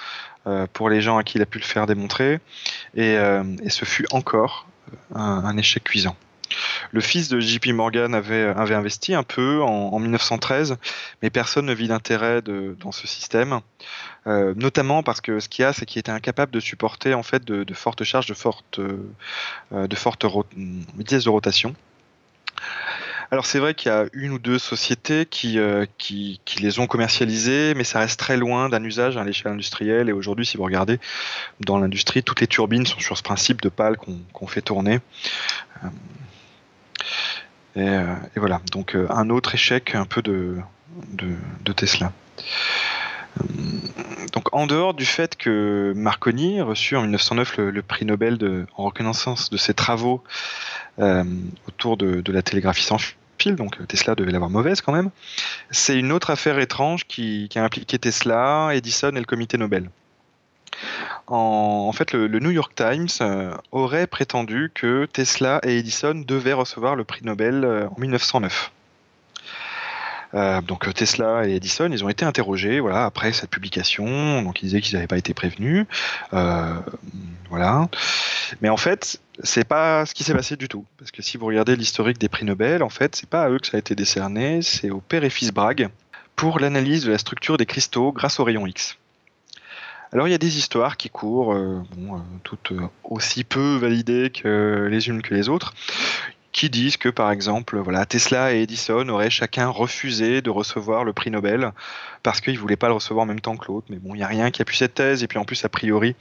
pour 0.73 0.89
les 0.89 1.01
gens 1.01 1.17
à 1.19 1.23
qui 1.23 1.39
il 1.39 1.43
a 1.43 1.47
pu 1.47 1.59
le 1.59 1.65
faire 1.65 1.87
démontrer. 1.87 2.41
Et, 2.95 3.17
ce 3.69 3.85
fut 3.85 4.07
encore 4.11 4.67
un 5.15 5.57
échec 5.57 5.85
cuisant. 5.85 6.17
Le 6.93 7.01
fils 7.01 7.29
de 7.29 7.41
JP 7.41 7.69
Morgan 7.69 8.15
avait, 8.15 8.45
investi 8.45 9.15
un 9.15 9.23
peu 9.23 9.63
en, 9.63 9.99
1913, 9.99 10.77
mais 11.23 11.31
personne 11.31 11.67
ne 11.67 11.75
vit 11.75 11.89
d'intérêt 11.89 12.43
dans 12.43 12.93
ce 12.93 13.07
système, 13.07 13.61
euh, 14.27 14.55
notamment 14.57 15.03
parce 15.03 15.21
que 15.21 15.41
ce 15.41 15.49
qu'il 15.49 15.63
y 15.63 15.67
a, 15.67 15.73
c'est 15.73 15.87
qu'il 15.87 16.01
était 16.01 16.13
incapable 16.13 16.53
de 16.53 16.61
supporter 16.61 17.15
en 17.15 17.23
fait 17.23 17.45
de, 17.45 17.75
fortes 17.75 18.05
charges, 18.05 18.27
de 18.27 18.35
fortes, 18.35 18.81
euh, 18.81 19.87
de 19.87 19.97
fortes 19.97 20.25
vitesses 20.97 21.25
de 21.25 21.31
rotation. 21.31 21.75
Alors 23.33 23.47
c'est 23.47 23.61
vrai 23.61 23.75
qu'il 23.75 23.93
y 23.93 23.95
a 23.95 24.07
une 24.13 24.33
ou 24.33 24.39
deux 24.41 24.59
sociétés 24.59 25.25
qui, 25.25 25.59
euh, 25.59 25.87
qui, 25.99 26.41
les 26.61 26.81
ont 26.81 26.89
commercialisées, 26.89 27.75
mais 27.75 27.85
ça 27.85 28.01
reste 28.01 28.19
très 28.19 28.37
loin 28.37 28.69
d'un 28.69 28.83
usage 28.83 29.17
à 29.17 29.23
l'échelle 29.23 29.53
industrielle. 29.53 30.09
Et 30.09 30.13
aujourd'hui, 30.13 30.45
si 30.45 30.57
vous 30.57 30.65
regardez 30.65 30.99
dans 31.61 31.79
l'industrie, 31.79 32.25
toutes 32.25 32.41
les 32.41 32.49
turbines 32.49 32.87
sont 32.87 32.99
sur 32.99 33.17
ce 33.17 33.23
principe 33.23 33.63
de 33.63 33.69
pales 33.69 33.97
qu'on 34.33 34.47
fait 34.49 34.63
tourner. 34.63 34.99
Euh, 37.77 38.15
et, 38.37 38.41
voilà, 38.41 38.61
donc 38.73 38.95
euh, 38.95 39.07
un 39.11 39.31
autre 39.31 39.55
échec 39.55 39.95
un 39.95 40.05
peu 40.05 40.23
de, 40.23 40.57
de, 41.13 41.73
Tesla. 41.73 42.13
Euh, 43.41 43.45
donc 44.33 44.53
en 44.53 44.67
dehors 44.67 44.95
du 44.95 45.05
fait 45.05 45.37
que 45.37 45.93
Marconi 45.95 46.61
reçu 46.61 46.97
en 46.97 47.03
1909 47.03 47.59
le, 47.59 47.83
prix 47.83 48.05
Nobel 48.05 48.39
de, 48.39 48.67
en 48.77 48.85
reconnaissance 48.85 49.51
de 49.51 49.57
ses 49.57 49.75
travaux 49.75 50.23
autour 51.67 51.97
de, 51.97 52.33
la 52.33 52.43
télégraphie 52.43 52.85
sans 52.85 52.99
donc 53.49 53.87
Tesla 53.89 54.15
devait 54.15 54.33
l'avoir 54.33 54.51
mauvaise 54.51 54.81
quand 54.81 54.93
même, 54.93 55.11
c'est 55.71 55.99
une 55.99 56.13
autre 56.13 56.31
affaire 56.31 56.59
étrange 56.59 57.05
qui, 57.07 57.49
qui, 57.49 57.59
a 57.59 57.65
impliqué 57.65 57.99
Tesla, 57.99 58.71
Edison 58.73 59.11
et 59.11 59.19
le 59.19 59.25
comité 59.25 59.59
Nobel 59.59 59.91
en, 61.27 61.93
fait, 61.93 62.13
le, 62.13 62.29
New 62.39 62.51
York 62.51 62.73
Times 62.75 63.09
euh, 63.21 63.55
aurait 63.73 64.07
prétendu 64.07 64.71
que 64.75 65.07
Tesla 65.07 65.61
et 65.63 65.79
Edison 65.79 66.15
devaient 66.27 66.53
recevoir 66.53 66.97
le 66.97 67.05
prix 67.05 67.25
Nobel 67.25 67.65
euh, 67.65 67.87
en 67.89 68.01
1909. 68.01 68.73
Euh, 70.35 70.61
donc 70.61 70.93
Tesla 70.95 71.49
et 71.49 71.57
Edison, 71.57 71.89
ils 71.91 72.05
ont 72.05 72.09
été 72.09 72.25
interrogés 72.25 72.81
voilà, 72.81 73.05
après 73.05 73.33
cette 73.33 73.51
publication. 73.51 74.43
Donc 74.43 74.63
ils 74.63 74.67
disaient 74.67 74.81
qu'ils 74.81 74.95
n'avaient 74.95 75.07
pas 75.07 75.19
été 75.19 75.35
prévenus. 75.35 75.87
voilà. 76.31 77.89
Mais 78.61 78.69
en 78.69 78.77
fait, 78.77 79.21
c'est 79.43 79.65
pas 79.65 80.07
ce 80.07 80.15
qui 80.15 80.25
s'est 80.25 80.35
passé 80.35 80.57
du 80.57 80.69
tout. 80.69 80.85
Parce 80.99 81.11
que 81.11 81.23
si 81.23 81.37
vous 81.37 81.47
regardez 81.47 81.77
l'historique 81.77 82.19
des 82.19 82.29
prix 82.29 82.45
Nobel, 82.45 82.83
en 82.83 82.91
fait, 82.91 83.17
c'est 83.17 83.29
pas 83.29 83.45
à 83.45 83.51
eux 83.51 83.59
que 83.59 83.67
ça 83.67 83.77
a 83.77 83.81
été 83.81 83.95
décerné, 83.95 84.63
c'est 84.63 84.91
au 84.91 85.01
père 85.01 85.25
et 85.25 85.31
fils 85.31 85.53
Bragg 85.53 85.89
pour 86.37 86.59
l'analyse 86.59 87.05
de 87.05 87.13
la 87.13 87.19
structure 87.19 87.59
des 87.59 87.67
cristaux 87.67 88.13
grâce 88.13 88.41
aux 88.41 88.45
rayons 88.45 88.67
X. 88.67 88.97
Alors 90.13 90.27
il 90.27 90.31
y 90.33 90.35
a 90.35 90.39
des 90.39 90.59
histoires 90.59 90.97
qui 90.97 91.09
courent, 91.09 91.53
euh, 91.53 91.83
euh, 91.99 92.19
toutes 92.43 92.73
euh, 92.73 92.89
aussi 93.05 93.45
peu 93.45 93.77
validées 93.77 94.31
que 94.31 94.89
les 94.91 95.09
unes 95.09 95.23
que 95.23 95.35
les 95.35 95.49
autres, 95.49 95.75
qui 96.53 96.69
disent 96.69 96.97
que 96.97 97.09
par 97.09 97.31
exemple, 97.31 97.79
voilà, 97.79 98.07
Tesla 98.07 98.55
et 98.55 98.63
Edison 98.63 99.09
auraient 99.09 99.31
chacun 99.31 99.69
refusé 99.69 100.43
de 100.43 100.51
recevoir 100.51 101.05
le 101.05 101.13
prix 101.13 101.31
Nobel 101.31 101.73
parce 102.23 102.41
qu'ils 102.41 102.59
voulaient 102.59 102.77
pas 102.77 102.89
le 102.89 102.95
recevoir 102.95 103.25
en 103.25 103.27
même 103.27 103.41
temps 103.41 103.57
que 103.57 103.67
l'autre. 103.69 103.87
Mais 103.91 103.97
bon, 103.97 104.15
il 104.15 104.19
y 104.19 104.23
a 104.23 104.27
rien 104.27 104.51
qui 104.51 104.63
appuie 104.63 104.77
cette 104.77 104.95
thèse. 104.95 105.23
Et 105.23 105.29
puis 105.29 105.39
en 105.39 105.45
plus, 105.45 105.65
a 105.65 105.69
priori, 105.69 106.17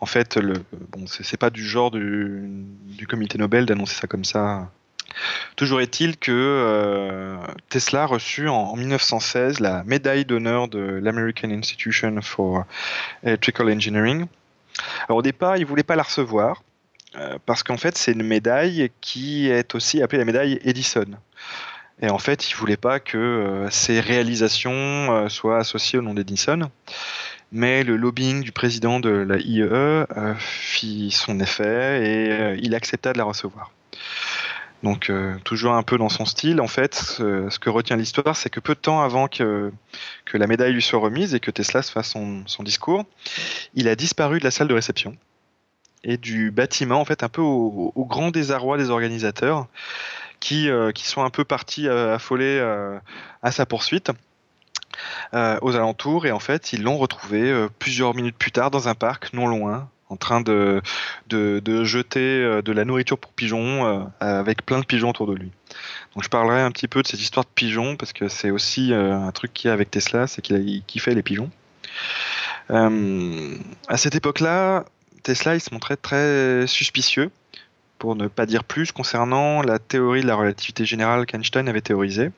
en 0.00 0.06
fait, 0.06 0.38
bon, 0.38 1.06
c'est 1.06 1.36
pas 1.36 1.50
du 1.50 1.64
genre 1.64 1.90
du, 1.90 3.06
comité 3.08 3.38
Nobel 3.38 3.66
d'annoncer 3.66 3.94
ça 3.94 4.06
comme 4.06 4.24
ça 4.24 4.68
Toujours 5.56 5.80
est-il 5.80 6.18
que 6.18 6.32
euh, 6.32 7.36
Tesla 7.70 8.02
a 8.02 8.06
reçu 8.06 8.48
en, 8.48 8.76
1916 8.76 9.58
la 9.60 9.82
médaille 9.84 10.24
d'honneur 10.24 10.68
de 10.68 10.78
l'American 10.78 11.50
Institution 11.50 12.20
for 12.20 12.64
Electrical 13.22 13.70
Engineering. 13.70 14.26
Alors 15.08 15.18
au 15.18 15.22
départ, 15.22 15.56
il 15.56 15.62
ne 15.62 15.66
voulait 15.66 15.82
pas 15.82 15.96
la 15.96 16.02
recevoir 16.02 16.62
parce 17.46 17.62
qu'en 17.62 17.76
fait, 17.76 17.96
c'est 17.96 18.12
une 18.12 18.22
médaille 18.22 18.90
qui 19.00 19.48
est 19.48 19.74
aussi 19.74 20.02
appelée 20.02 20.18
la 20.18 20.24
médaille 20.24 20.58
Edison. 20.62 21.06
Et 22.00 22.10
en 22.10 22.18
fait, 22.18 22.50
il 22.50 22.54
voulait 22.54 22.76
pas 22.76 23.00
que 23.00 23.18
euh, 23.18 23.70
ses 23.70 24.00
réalisations 24.00 25.28
soient 25.28 25.58
associées 25.58 25.98
au 25.98 26.02
nom 26.02 26.14
d'Edison. 26.14 26.70
Mais 27.50 27.82
le 27.82 27.96
lobbying 27.96 28.42
du 28.42 28.52
président 28.52 29.00
de 29.00 29.08
la 29.08 29.38
IEE 29.38 30.04
fit 30.38 31.10
son 31.10 31.40
effet 31.40 32.06
et 32.06 32.58
il 32.62 32.74
accepta 32.74 33.12
de 33.12 33.18
la 33.18 33.24
recevoir. 33.24 33.72
Donc 34.82 35.10
euh, 35.10 35.36
toujours 35.44 35.72
un 35.72 35.82
peu 35.82 35.98
dans 35.98 36.08
son 36.08 36.24
style, 36.24 36.60
en 36.60 36.68
fait, 36.68 36.94
ce 36.94 37.58
que 37.58 37.70
retient 37.70 37.96
l'histoire, 37.96 38.36
c'est 38.36 38.50
que 38.50 38.60
peu 38.60 38.74
de 38.74 38.80
temps 38.80 39.02
avant 39.02 39.28
que, 39.28 39.72
la 40.32 40.46
médaille 40.46 40.72
lui 40.72 40.82
soit 40.82 41.00
remise 41.00 41.34
et 41.34 41.40
que 41.40 41.50
Tesla 41.50 41.82
se 41.82 41.90
fasse 41.90 42.10
son, 42.10 42.62
discours, 42.62 43.04
il 43.74 43.88
a 43.88 43.96
disparu 43.96 44.38
de 44.38 44.44
la 44.44 44.50
salle 44.50 44.68
de 44.68 44.74
réception 44.74 45.16
et 46.04 46.16
du 46.16 46.50
bâtiment, 46.50 47.00
en 47.00 47.04
fait, 47.04 47.22
un 47.22 47.28
peu 47.28 47.42
au, 47.42 47.92
grand 48.08 48.30
désarroi 48.30 48.78
des 48.78 48.90
organisateurs 48.90 49.66
qui, 50.40 50.70
euh, 50.70 50.92
qui 50.92 51.06
sont 51.06 51.22
un 51.22 51.30
peu 51.30 51.44
partis 51.44 51.88
euh, 51.88 52.14
affolés 52.14 52.60
à 53.42 53.50
sa 53.50 53.66
poursuite. 53.66 54.10
aux 55.32 55.76
alentours 55.76 56.26
et 56.26 56.32
en 56.32 56.40
fait 56.40 56.72
ils 56.72 56.82
l'ont 56.82 56.98
retrouvé 56.98 57.68
plusieurs 57.78 58.14
minutes 58.14 58.36
plus 58.36 58.50
tard 58.50 58.70
dans 58.70 58.88
un 58.88 58.94
parc 58.94 59.32
non 59.32 59.46
loin 59.46 59.88
en 60.10 60.16
train 60.16 60.40
de, 60.40 60.80
de, 61.28 61.84
jeter 61.84 62.42
euh, 62.42 62.62
de 62.62 62.72
la 62.72 62.84
nourriture 62.84 63.18
pour 63.18 63.32
pigeons 63.32 63.86
euh, 63.86 64.04
avec 64.20 64.64
plein 64.64 64.80
de 64.80 64.84
pigeons 64.84 65.10
autour 65.10 65.26
de 65.26 65.34
lui. 65.34 65.50
Donc 66.14 66.24
je 66.24 66.28
parlerai 66.28 66.60
un 66.60 66.70
petit 66.70 66.88
peu 66.88 67.02
de 67.02 67.06
cette 67.06 67.20
histoire 67.20 67.44
de 67.44 67.50
pigeons 67.54 67.96
parce 67.96 68.12
que 68.12 68.28
c'est 68.28 68.50
aussi 68.50 68.92
euh, 68.92 69.14
un 69.14 69.32
truc 69.32 69.52
qu'il 69.52 69.68
y 69.68 69.70
a 69.70 69.74
avec 69.74 69.90
Tesla, 69.90 70.26
c'est 70.26 70.42
qu'il 70.42 70.82
kiffait 70.86 71.14
les 71.14 71.22
pigeons. 71.22 71.50
à 72.70 73.96
cette 73.96 74.14
époque-là, 74.14 74.84
Tesla 75.22 75.54
il 75.54 75.60
se 75.60 75.72
montrait 75.72 75.96
très 75.96 76.66
suspicieux, 76.66 77.30
pour 77.98 78.16
ne 78.16 78.28
pas 78.28 78.46
dire 78.46 78.64
plus, 78.64 78.92
concernant 78.92 79.62
la 79.62 79.78
théorie 79.78 80.22
de 80.22 80.26
la 80.26 80.36
relativité 80.36 80.84
générale 80.84 81.26
qu'Einstein 81.26 81.68
avait 81.68 81.80
théorisée. 81.80 82.30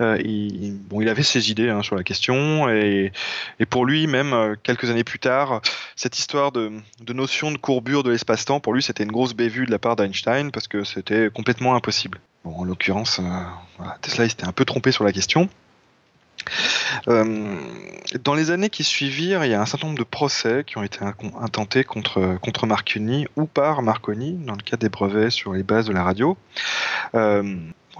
Euh, 0.00 0.18
il, 0.24 0.78
bon, 0.88 1.00
il 1.00 1.08
avait 1.08 1.22
ses 1.22 1.50
idées 1.50 1.68
hein, 1.68 1.82
sur 1.82 1.96
la 1.96 2.04
question 2.04 2.68
et, 2.68 3.12
pour 3.68 3.84
lui, 3.84 4.06
même 4.06 4.32
euh, 4.32 4.54
quelques 4.62 4.90
années 4.90 5.04
plus 5.04 5.18
tard, 5.18 5.60
cette 5.96 6.18
histoire 6.18 6.52
de, 6.52 6.72
notion 7.08 7.50
de 7.50 7.58
courbure 7.58 8.02
de 8.02 8.10
l'espace-temps, 8.10 8.60
pour 8.60 8.74
lui, 8.74 8.82
c'était 8.82 9.02
une 9.02 9.12
grosse 9.12 9.34
bévue 9.34 9.66
de 9.66 9.70
la 9.70 9.78
part 9.78 9.96
d'Einstein 9.96 10.50
parce 10.50 10.68
que 10.68 10.84
c'était 10.84 11.30
complètement 11.30 11.74
impossible. 11.74 12.20
Bon, 12.44 12.56
en 12.56 12.64
l'occurrence, 12.64 13.20
euh, 13.20 13.84
Tesla 14.00 14.28
s'était 14.28 14.46
un 14.46 14.52
peu 14.52 14.64
trompé 14.64 14.92
sur 14.92 15.04
la 15.04 15.12
question. 15.12 15.48
Dans 17.06 18.34
les 18.34 18.50
années 18.50 18.70
qui 18.70 18.84
suivirent, 18.84 19.44
il 19.44 19.50
y 19.50 19.54
a 19.54 19.60
un 19.60 19.66
certain 19.66 19.86
nombre 19.86 19.98
de 19.98 20.04
procès 20.04 20.64
qui 20.66 20.78
ont 20.78 20.82
été 20.82 20.98
intentés 21.40 21.84
contre, 21.84 22.38
contre 22.40 22.66
Marconi 22.66 23.26
ou 23.36 23.46
par 23.46 23.82
Marconi 23.82 24.34
dans 24.44 24.54
le 24.54 24.62
cas 24.62 24.76
des 24.76 24.88
brevets 24.88 25.30
sur 25.30 25.52
les 25.52 25.62
bases 25.62 25.86
de 25.86 25.92
la 25.92 26.02
radio 26.02 26.36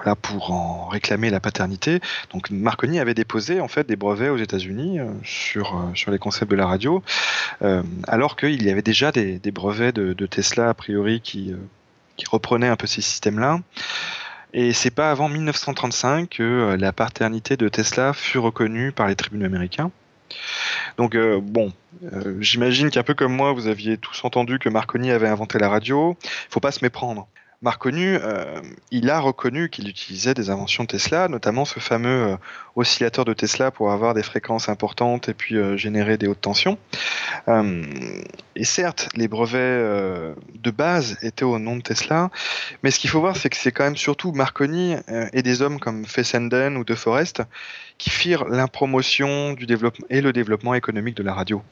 voilà, 0.00 0.16
pour 0.16 0.50
en 0.50 0.88
réclamer 0.88 1.30
la 1.30 1.40
paternité. 1.40 2.00
Donc 2.32 2.50
Marconi 2.50 3.00
avait 3.00 3.14
déposé 3.14 3.60
en 3.60 3.68
fait 3.68 3.86
des 3.86 3.96
brevets 3.96 4.30
aux 4.30 4.38
États-Unis 4.38 4.98
euh, 4.98 5.06
sur, 5.24 5.76
euh, 5.76 5.94
sur 5.94 6.10
les 6.10 6.18
concepts 6.18 6.50
de 6.50 6.56
la 6.56 6.66
radio, 6.66 7.02
euh, 7.62 7.82
alors 8.08 8.36
qu'il 8.36 8.62
y 8.62 8.70
avait 8.70 8.82
déjà 8.82 9.12
des, 9.12 9.38
brevets 9.50 9.94
de, 9.94 10.26
Tesla 10.26 10.70
a 10.70 10.74
priori 10.74 11.20
qui, 11.20 11.54
qui 12.16 12.24
reprenaient 12.30 12.68
un 12.68 12.76
peu 12.76 12.86
ces 12.86 13.02
systèmes-là. 13.02 13.60
Et 14.52 14.72
c'est 14.72 14.90
pas 14.90 15.10
avant 15.10 15.28
1935 15.28 16.28
que 16.28 16.76
la 16.78 16.92
paternité 16.92 17.56
de 17.56 17.68
Tesla 17.68 18.12
fut 18.12 18.38
reconnue 18.38 18.92
par 18.92 19.06
les 19.06 19.16
tribunaux 19.16 19.46
américains. 19.46 19.90
Donc 20.96 21.16
bon, 21.16 21.72
j'imagine 22.40 22.90
qu'un 22.90 23.02
peu 23.02 23.14
comme 23.14 23.34
moi, 23.34 23.52
vous 23.52 23.68
aviez 23.68 23.96
tous 23.96 24.24
entendu 24.24 24.58
que 24.58 24.68
Marconi 24.68 25.10
avait 25.10 25.28
inventé 25.28 25.58
la 25.58 25.68
radio. 25.68 26.16
Faut 26.50 26.60
pas 26.60 26.72
se 26.72 26.84
méprendre. 26.84 27.28
Marconi, 27.62 28.06
euh, 28.06 28.62
il 28.90 29.10
a 29.10 29.20
reconnu 29.20 29.68
qu'il 29.68 29.86
utilisait 29.86 30.32
des 30.32 30.48
inventions 30.48 30.86
Tesla, 30.86 31.28
notamment 31.28 31.66
ce 31.66 31.78
fameux 31.78 32.28
euh, 32.28 32.36
oscillateur 32.74 33.26
de 33.26 33.34
Tesla 33.34 33.70
pour 33.70 33.92
avoir 33.92 34.14
des 34.14 34.22
fréquences 34.22 34.70
importantes 34.70 35.28
et 35.28 35.34
puis 35.34 35.56
euh, 35.56 35.76
générer 35.76 36.16
des 36.16 36.26
hautes 36.26 36.40
tensions. 36.40 36.78
et 38.56 38.64
certes, 38.64 39.10
les 39.14 39.28
brevets 39.28 39.58
de 40.54 40.70
base 40.70 41.18
étaient 41.20 41.44
au 41.44 41.58
nom 41.58 41.76
de 41.76 41.82
Tesla, 41.82 42.30
mais 42.82 42.90
ce 42.90 42.98
qu'il 42.98 43.10
faut 43.10 43.20
voir, 43.20 43.36
c'est 43.36 43.50
que 43.50 43.56
c'est 43.56 43.72
quand 43.72 43.84
même 43.84 43.96
surtout 43.96 44.32
Marconi 44.32 44.94
et 45.32 45.42
des 45.42 45.60
hommes 45.60 45.78
comme 45.80 46.06
Fessenden 46.06 46.76
ou 46.76 46.84
De 46.84 46.94
Forest 46.94 47.42
qui 47.98 48.10
firent 48.10 48.44
l'impromotion 48.44 49.52
du 49.52 49.66
développement 49.66 50.06
et 50.10 50.20
le 50.20 50.32
développement 50.32 50.74
économique 50.74 51.16
de 51.16 51.22
la 51.22 51.34
radio, 51.34 51.62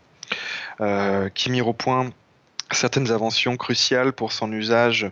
qui 1.34 1.50
mirent 1.50 1.68
au 1.68 1.74
point 1.74 2.10
certaines 2.74 3.10
inventions 3.10 3.56
cruciales 3.56 4.12
pour 4.12 4.32
son 4.32 4.52
usage 4.52 5.10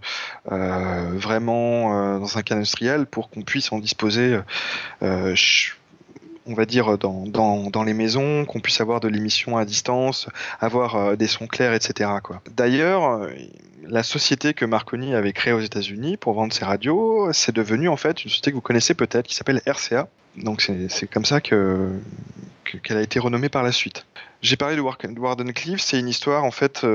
euh, 0.52 1.10
vraiment 1.14 2.16
euh, 2.16 2.18
dans 2.18 2.38
un 2.38 2.42
cas 2.42 2.54
industriel 2.54 3.06
pour 3.06 3.30
qu'on 3.30 3.42
puisse 3.42 3.72
en 3.72 3.78
disposer 3.78 4.38
euh, 5.02 5.34
on 6.48 6.54
va 6.54 6.64
dire 6.64 6.96
dans, 6.96 7.26
dans, 7.26 7.70
dans 7.70 7.82
les 7.82 7.94
maisons, 7.94 8.44
qu'on 8.44 8.60
puisse 8.60 8.80
avoir 8.80 9.00
de 9.00 9.08
l'émission 9.08 9.56
à 9.56 9.64
distance, 9.64 10.28
avoir 10.60 11.16
des 11.16 11.26
sons 11.26 11.48
clairs, 11.48 11.74
etc. 11.74 12.08
D'ailleurs, 12.54 13.28
la 13.82 14.04
société 14.04 14.54
que 14.54 14.64
Marconi 14.64 15.12
avait 15.16 15.32
créée 15.32 15.52
aux 15.52 15.60
États-Unis 15.60 16.16
pour 16.16 16.34
vendre 16.34 16.52
ses 16.52 16.64
radios, 16.64 17.32
c'est 17.32 17.50
devenu 17.50 17.88
en 17.88 17.96
fait 17.96 18.22
une 18.22 18.30
société 18.30 18.52
que 18.52 18.54
vous 18.54 18.60
connaissez 18.60 18.94
peut-être 18.94 19.26
qui 19.26 19.34
s'appelle 19.34 19.60
RCA. 19.66 20.06
Donc 20.36 20.70
c'est 20.88 21.10
comme 21.10 21.24
ça 21.24 21.40
que 21.40 21.90
qu'elle 22.84 22.98
a 22.98 23.02
été 23.02 23.18
renommée 23.18 23.48
par 23.48 23.64
la 23.64 23.72
suite. 23.72 24.06
J'ai 24.40 24.56
parlé 24.56 24.76
de 24.76 24.80
Warden 24.80 25.52
Cliff, 25.52 25.80
c'est 25.80 25.98
une 25.98 26.08
histoire 26.08 26.44
en 26.44 26.52
fait 26.52 26.86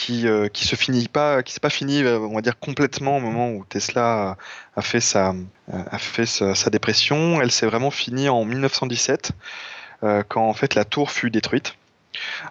qui 0.00 0.66
se 0.66 0.76
finit 0.76 1.08
pas 1.08 1.42
qui 1.42 1.52
s'est 1.52 1.60
pas 1.60 1.70
fini 1.70 2.02
euh, 2.02 2.18
on 2.18 2.34
va 2.34 2.40
dire 2.40 2.58
complètement 2.58 3.18
au 3.18 3.20
moment 3.20 3.50
où 3.50 3.64
Tesla 3.68 4.36
a, 4.76 4.82
fait 4.82 5.00
sa 5.00 5.34
a 5.70 5.98
fait 5.98 6.26
sa, 6.26 6.70
dépression. 6.70 7.40
Elle 7.40 7.50
s'est 7.50 7.66
vraiment 7.66 7.90
finie 7.90 8.28
en 8.28 8.44
1917 8.44 9.32
euh, 10.02 10.22
quand 10.26 10.48
en 10.48 10.54
fait 10.54 10.74
la 10.74 10.84
tour 10.84 11.10
fut 11.10 11.30
détruite. 11.30 11.74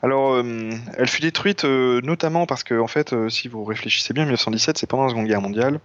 Alors, 0.02 0.40
elle 0.40 1.08
fut 1.08 1.22
détruite 1.22 1.66
notamment 1.66 2.46
parce 2.46 2.64
que, 2.64 2.80
en 2.80 2.88
fait, 2.88 3.14
si 3.30 3.50
vous 3.50 3.66
réfléchissez 3.66 4.14
bien, 4.14 4.24
1917, 4.24 4.78
c'est 4.78 4.88
pendant 4.88 5.04
la 5.04 5.10
Seconde 5.10 5.28
Guerre 5.28 5.42
mondiale, 5.42 5.82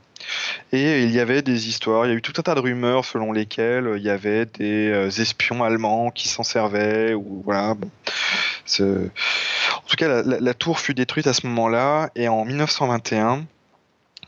et 0.72 1.02
il 1.02 1.10
y 1.10 1.20
avait 1.20 1.42
des 1.42 1.68
histoires, 1.68 2.06
il 2.06 2.10
y 2.10 2.12
a 2.12 2.16
eu 2.16 2.22
tout 2.22 2.32
un 2.38 2.42
tas 2.42 2.54
de 2.54 2.60
rumeurs 2.60 3.04
selon 3.04 3.32
lesquelles 3.32 3.94
il 3.96 4.02
y 4.02 4.10
avait 4.10 4.46
des 4.46 5.20
espions 5.20 5.62
allemands 5.62 6.10
qui 6.10 6.28
s'en 6.28 6.42
servaient. 6.42 7.14
En 7.14 7.76
tout 9.88 9.96
cas, 9.96 10.22
la, 10.22 10.54
tour 10.54 10.80
fut 10.80 10.94
détruite 10.94 11.26
à 11.26 11.34
ce 11.34 11.46
moment-là, 11.46 12.10
et 12.16 12.28
en 12.28 12.44
1921, 12.44 13.44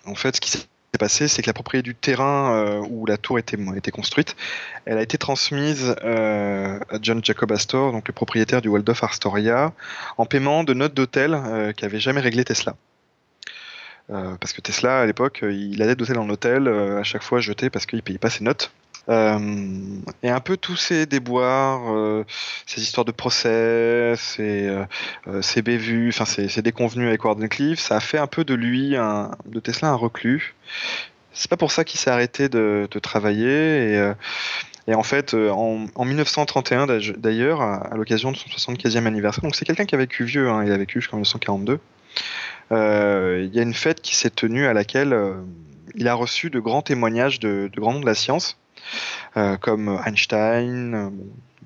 en 0.07 0.14
fait, 0.14 0.36
ce 0.36 0.40
qui 0.40 0.51
s'est 0.51 0.66
passé, 0.99 1.28
c'est 1.28 1.42
que 1.42 1.49
la 1.49 1.53
propriété 1.53 1.82
du 1.82 1.94
terrain 1.94 2.55
euh, 2.55 2.80
où 2.88 3.07
la 3.07 3.16
tour 3.16 3.38
était, 3.38 3.57
construite, 3.90 4.36
elle 4.84 4.99
a 4.99 5.03
été 5.03 5.18
transmise 5.18 5.94
euh, 6.05 6.78
à 6.88 6.99
John 7.03 7.22
Jacob 7.24 7.53
Astor, 7.53 7.92
donc 7.92 8.09
le 8.09 8.14
propriétaire 8.14 8.62
du 8.62 8.68
Waldorf 8.68 9.03
Astoria, 9.05 9.72
en 10.16 10.26
paiement 10.26 10.64
de 10.64 10.74
notes 10.74 10.94
d'hôtel 10.94 11.34
euh, 11.34 11.72
qu'avait 11.72 12.01
jamais 12.01 12.20
réglé 12.20 12.44
Tesla. 12.44 12.76
Parce 14.09 14.53
que 14.53 14.61
Tesla, 14.61 15.01
à 15.01 15.07
l'époque, 15.07 15.41
il 15.43 15.83
allait 15.83 15.97
d'hôtel 15.97 16.19
en 16.19 16.29
hôtel, 16.29 16.69
à 16.69 17.03
chaque 17.03 17.23
fois 17.23 17.41
jeté 17.41 17.71
parce 17.71 17.87
qu'il 17.87 18.03
payait 18.03 18.19
pas 18.19 18.31
ses 18.31 18.45
notes. 18.45 18.71
Euh, 19.09 19.39
et 20.23 20.31
un 20.31 20.41
peu 20.41 20.57
tous 20.57 20.77
ces 20.77 21.07
déboires, 21.07 21.95
euh, 21.95 22.25
ces 22.67 22.83
histoires 22.83 23.05
de 23.05 23.13
procès, 23.13 24.15
ces, 24.17 24.69
euh, 24.69 25.43
ces 25.43 25.63
bévues, 25.63 26.09
enfin 26.09 26.25
ces, 26.25 26.63
déconvenus 26.63 27.07
avec 27.07 27.25
Wardenclyffe, 27.25 27.79
ça 27.79 27.97
a 27.97 28.01
fait 28.01 28.19
un 28.19 28.27
peu 28.27 28.45
de 28.45 28.55
lui, 28.55 28.91
de 28.93 29.61
Tesla, 29.61 29.89
un 29.89 29.95
reclus. 29.95 30.55
C'est 31.33 31.51
pas 31.51 31.57
pour 31.57 31.71
ça 31.71 31.85
qu'il 31.85 32.01
s'est 32.01 32.11
arrêté 32.11 32.49
de, 32.49 32.89
travailler. 33.03 33.93
Et, 33.93 34.13
et, 34.89 34.95
en 34.95 35.03
fait, 35.03 35.35
en, 35.35 35.87
en 35.95 36.05
1931 36.05 36.87
d'ailleurs, 37.19 37.61
à, 37.61 37.95
l'occasion 37.97 38.33
de 38.33 38.37
son 38.37 38.49
75e 38.49 39.07
anniversaire, 39.07 39.43
donc 39.43 39.55
c'est 39.55 39.65
quelqu'un 39.65 39.85
qui 39.85 39.95
a 39.95 39.99
vécu 39.99 40.25
vieux, 40.25 40.49
hein, 40.49 40.65
il 40.65 40.73
a 40.73 40.79
vécu 40.79 41.01
jusqu'en 41.01 41.19
1942. 41.19 41.79
Il 42.71 43.51
y 43.53 43.59
a 43.59 43.62
une 43.62 43.75
fête 43.75 44.01
qui 44.01 44.17
s'est 44.17 44.31
tenue 44.31 44.67
à 44.67 44.73
laquelle 44.73 45.14
il 45.97 46.09
a 46.09 46.14
reçu 46.14 46.51
de 46.51 46.61
grands 46.61 46.83
témoignages 46.83 47.41
de, 47.41 47.71
grands 47.75 47.95
noms 47.95 48.01
de 48.01 48.07
la 48.07 48.14
science. 48.14 48.59
Euh, 49.37 49.57
comme 49.57 50.01
Einstein, 50.07 50.95
euh, 50.95 51.11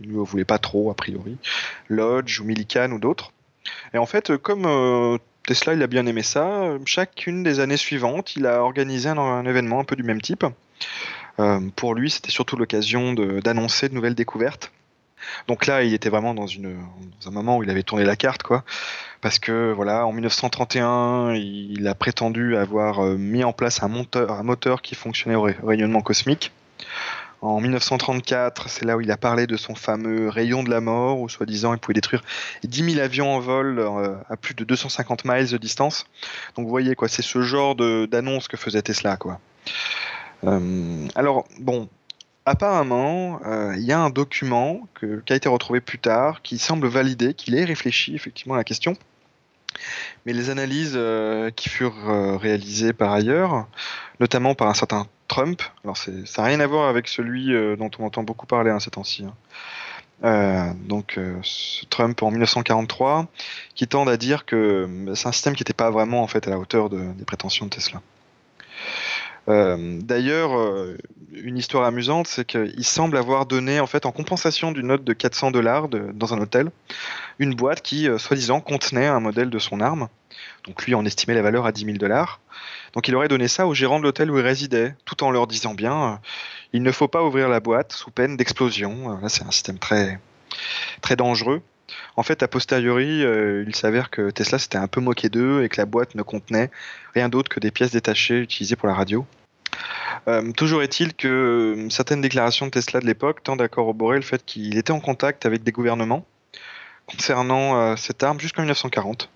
il 0.00 0.12
ne 0.12 0.18
voulait 0.18 0.44
pas 0.44 0.58
trop 0.58 0.90
a 0.90 0.94
priori, 0.94 1.36
Lodge 1.88 2.40
ou 2.40 2.44
Millikan 2.44 2.90
ou 2.92 2.98
d'autres. 2.98 3.32
Et 3.92 3.98
en 3.98 4.06
fait, 4.06 4.36
comme 4.38 4.64
euh, 4.64 5.18
Tesla, 5.46 5.74
il 5.74 5.82
a 5.82 5.86
bien 5.86 6.06
aimé 6.06 6.22
ça. 6.22 6.76
Chacune 6.86 7.42
des 7.42 7.60
années 7.60 7.76
suivantes, 7.76 8.34
il 8.36 8.46
a 8.46 8.62
organisé 8.62 9.10
un, 9.10 9.44
événement 9.44 9.80
un 9.80 9.84
peu 9.84 9.96
du 9.96 10.02
même 10.02 10.22
type. 10.22 10.44
pour 11.76 11.94
lui, 11.94 12.10
c'était 12.10 12.30
surtout 12.30 12.56
l'occasion 12.56 13.12
d'annoncer 13.12 13.88
de, 13.88 13.94
nouvelles 13.94 14.14
découvertes. 14.14 14.72
Donc 15.48 15.66
là, 15.66 15.82
il 15.82 15.94
était 15.94 16.08
vraiment 16.08 16.34
dans, 16.34 16.46
une, 16.46 16.78
dans 17.20 17.28
un 17.28 17.32
moment 17.32 17.56
où 17.58 17.62
il 17.62 17.70
avait 17.70 17.82
tourné 17.82 18.04
la 18.04 18.16
carte, 18.16 18.42
quoi. 18.42 18.64
Parce 19.20 19.38
que 19.38 19.72
voilà, 19.72 20.06
en 20.06 20.12
1931, 20.12 21.34
il 21.34 21.86
a 21.86 21.94
prétendu 21.94 22.56
avoir 22.56 23.02
mis 23.02 23.44
en 23.44 23.52
place 23.52 23.82
un 23.82 23.88
moteur, 23.88 24.32
un 24.32 24.42
moteur 24.42 24.80
qui 24.80 24.94
fonctionnait 24.94 25.36
au 25.36 25.42
rayonnement 25.42 26.00
cosmique. 26.00 26.52
En 27.42 27.58
1934, 27.60 28.68
c'est 28.68 28.84
là 28.84 28.98
où 28.98 29.00
il 29.00 29.10
a 29.10 29.16
parlé 29.16 29.46
de 29.46 29.56
son 29.56 29.74
fameux 29.74 30.28
rayon 30.28 30.62
de 30.62 30.68
la 30.68 30.82
mort, 30.82 31.20
où 31.20 31.28
soi-disant 31.30 31.72
il 31.72 31.78
pouvait 31.78 31.94
détruire 31.94 32.22
10 32.64 32.92
000 32.92 33.04
avions 33.04 33.34
en 33.34 33.40
vol 33.40 33.78
euh, 33.78 34.14
à 34.28 34.36
plus 34.36 34.54
de 34.54 34.62
250 34.64 35.24
miles 35.24 35.50
de 35.50 35.56
distance. 35.56 36.06
Donc 36.54 36.66
vous 36.66 36.70
voyez, 36.70 36.94
quoi, 36.94 37.08
c'est 37.08 37.22
ce 37.22 37.40
genre 37.40 37.74
d'annonce 37.74 38.46
que 38.46 38.58
faisait 38.58 38.82
Tesla. 38.82 39.16
Quoi. 39.16 39.40
Euh, 40.44 41.08
alors, 41.14 41.46
bon, 41.58 41.88
apparemment, 42.46 43.40
euh, 43.46 43.74
il 43.76 43.84
y 43.84 43.92
a 43.92 44.00
un 44.00 44.10
document 44.10 44.86
qui 45.00 45.32
a 45.32 45.36
été 45.36 45.48
retrouvé 45.48 45.80
plus 45.80 45.98
tard 45.98 46.42
qui 46.42 46.58
semble 46.58 46.88
valider 46.88 47.34
qu'il 47.34 47.54
ait 47.54 47.64
réfléchi 47.64 48.14
effectivement 48.14 48.54
à 48.54 48.58
la 48.58 48.64
question. 48.64 48.94
Mais 50.26 50.32
les 50.32 50.50
analyses 50.50 50.98
qui 51.54 51.68
furent 51.68 52.40
réalisées 52.40 52.92
par 52.92 53.12
ailleurs, 53.12 53.68
notamment 54.18 54.54
par 54.54 54.68
un 54.68 54.74
certain 54.74 55.06
Trump. 55.30 55.62
Alors 55.84 55.96
ça 55.96 56.10
n'a 56.10 56.44
rien 56.44 56.60
à 56.60 56.66
voir 56.66 56.88
avec 56.88 57.06
celui 57.06 57.54
euh, 57.54 57.76
dont 57.76 57.90
on 57.98 58.04
entend 58.04 58.24
beaucoup 58.24 58.46
parler 58.46 58.70
hein, 58.70 58.80
ces 58.80 58.90
temps-ci. 58.90 59.24
Hein. 59.24 59.34
Euh, 60.24 60.72
donc 60.86 61.16
euh, 61.16 61.40
Trump 61.88 62.20
en 62.22 62.30
1943, 62.30 63.28
qui 63.76 63.86
tend 63.86 64.06
à 64.08 64.16
dire 64.16 64.44
que 64.44 64.88
c'est 65.14 65.28
un 65.28 65.32
système 65.32 65.54
qui 65.54 65.62
n'était 65.62 65.72
pas 65.72 65.90
vraiment 65.90 66.22
en 66.22 66.26
fait 66.26 66.48
à 66.48 66.50
la 66.50 66.58
hauteur 66.58 66.90
des 66.90 67.24
prétentions 67.24 67.66
de 67.66 67.70
Tesla. 67.70 68.02
D'ailleurs, 69.46 70.52
une 71.32 71.58
histoire 71.58 71.84
amusante, 71.84 72.28
c'est 72.28 72.44
qu'il 72.44 72.84
semble 72.84 73.16
avoir 73.16 73.46
donné, 73.46 73.80
en 73.80 73.86
fait, 73.86 74.06
en 74.06 74.12
compensation 74.12 74.70
d'une 74.70 74.88
note 74.88 75.04
de 75.04 75.12
400 75.12 75.50
dollars 75.50 75.88
dans 75.88 76.34
un 76.34 76.40
hôtel, 76.40 76.70
une 77.38 77.54
boîte 77.54 77.82
qui, 77.82 78.08
soi-disant, 78.18 78.60
contenait 78.60 79.06
un 79.06 79.20
modèle 79.20 79.50
de 79.50 79.58
son 79.58 79.80
arme. 79.80 80.08
Donc 80.66 80.84
lui, 80.86 80.94
on 80.94 81.04
estimait 81.04 81.34
la 81.34 81.42
valeur 81.42 81.66
à 81.66 81.72
10 81.72 81.84
000 81.84 81.96
dollars. 81.96 82.40
Donc 82.92 83.08
il 83.08 83.14
aurait 83.14 83.28
donné 83.28 83.48
ça 83.48 83.66
aux 83.66 83.74
gérants 83.74 83.98
de 83.98 84.04
l'hôtel 84.04 84.30
où 84.30 84.38
il 84.38 84.44
résidait, 84.44 84.94
tout 85.04 85.22
en 85.24 85.30
leur 85.30 85.46
disant 85.46 85.74
bien, 85.74 86.04
euh, 86.04 86.16
il 86.72 86.82
ne 86.82 86.92
faut 86.92 87.08
pas 87.08 87.22
ouvrir 87.22 87.48
la 87.48 87.60
boîte 87.60 87.92
sous 87.92 88.10
peine 88.10 88.36
d'explosion. 88.36 89.12
Euh, 89.12 89.20
là, 89.20 89.28
c'est 89.28 89.44
un 89.44 89.50
système 89.50 89.78
très 89.78 90.18
dangereux. 91.16 91.62
En 92.16 92.22
fait, 92.22 92.42
a 92.42 92.48
posteriori, 92.48 93.24
euh, 93.24 93.64
il 93.66 93.74
s'avère 93.74 94.10
que 94.10 94.30
Tesla 94.30 94.58
s'était 94.58 94.78
un 94.78 94.88
peu 94.88 95.00
moqué 95.00 95.28
d'eux 95.28 95.62
et 95.64 95.68
que 95.68 95.80
la 95.80 95.86
boîte 95.86 96.14
ne 96.14 96.22
contenait 96.22 96.70
rien 97.14 97.28
d'autre 97.28 97.48
que 97.48 97.60
des 97.60 97.70
pièces 97.70 97.92
détachées 97.92 98.38
utilisées 98.38 98.76
pour 98.76 98.88
la 98.88 98.94
radio. 98.94 99.26
toujours 100.56 100.82
est-il 100.82 101.14
que 101.14 101.86
certaines 101.90 102.20
déclarations 102.20 102.66
de 102.66 102.70
Tesla 102.70 103.00
de 103.00 103.06
l'époque 103.06 103.42
tendent 103.42 103.62
à 103.62 103.68
corroborer 103.68 104.16
le 104.16 104.22
fait 104.22 104.44
qu'il 104.44 104.76
était 104.76 104.92
en 104.92 105.00
contact 105.00 105.46
avec 105.46 105.62
des 105.62 105.72
gouvernements 105.72 106.26
concernant 107.06 107.96
cette 107.96 108.22
arme 108.22 108.38
jusqu'en 108.38 108.62
1940. 108.62 109.30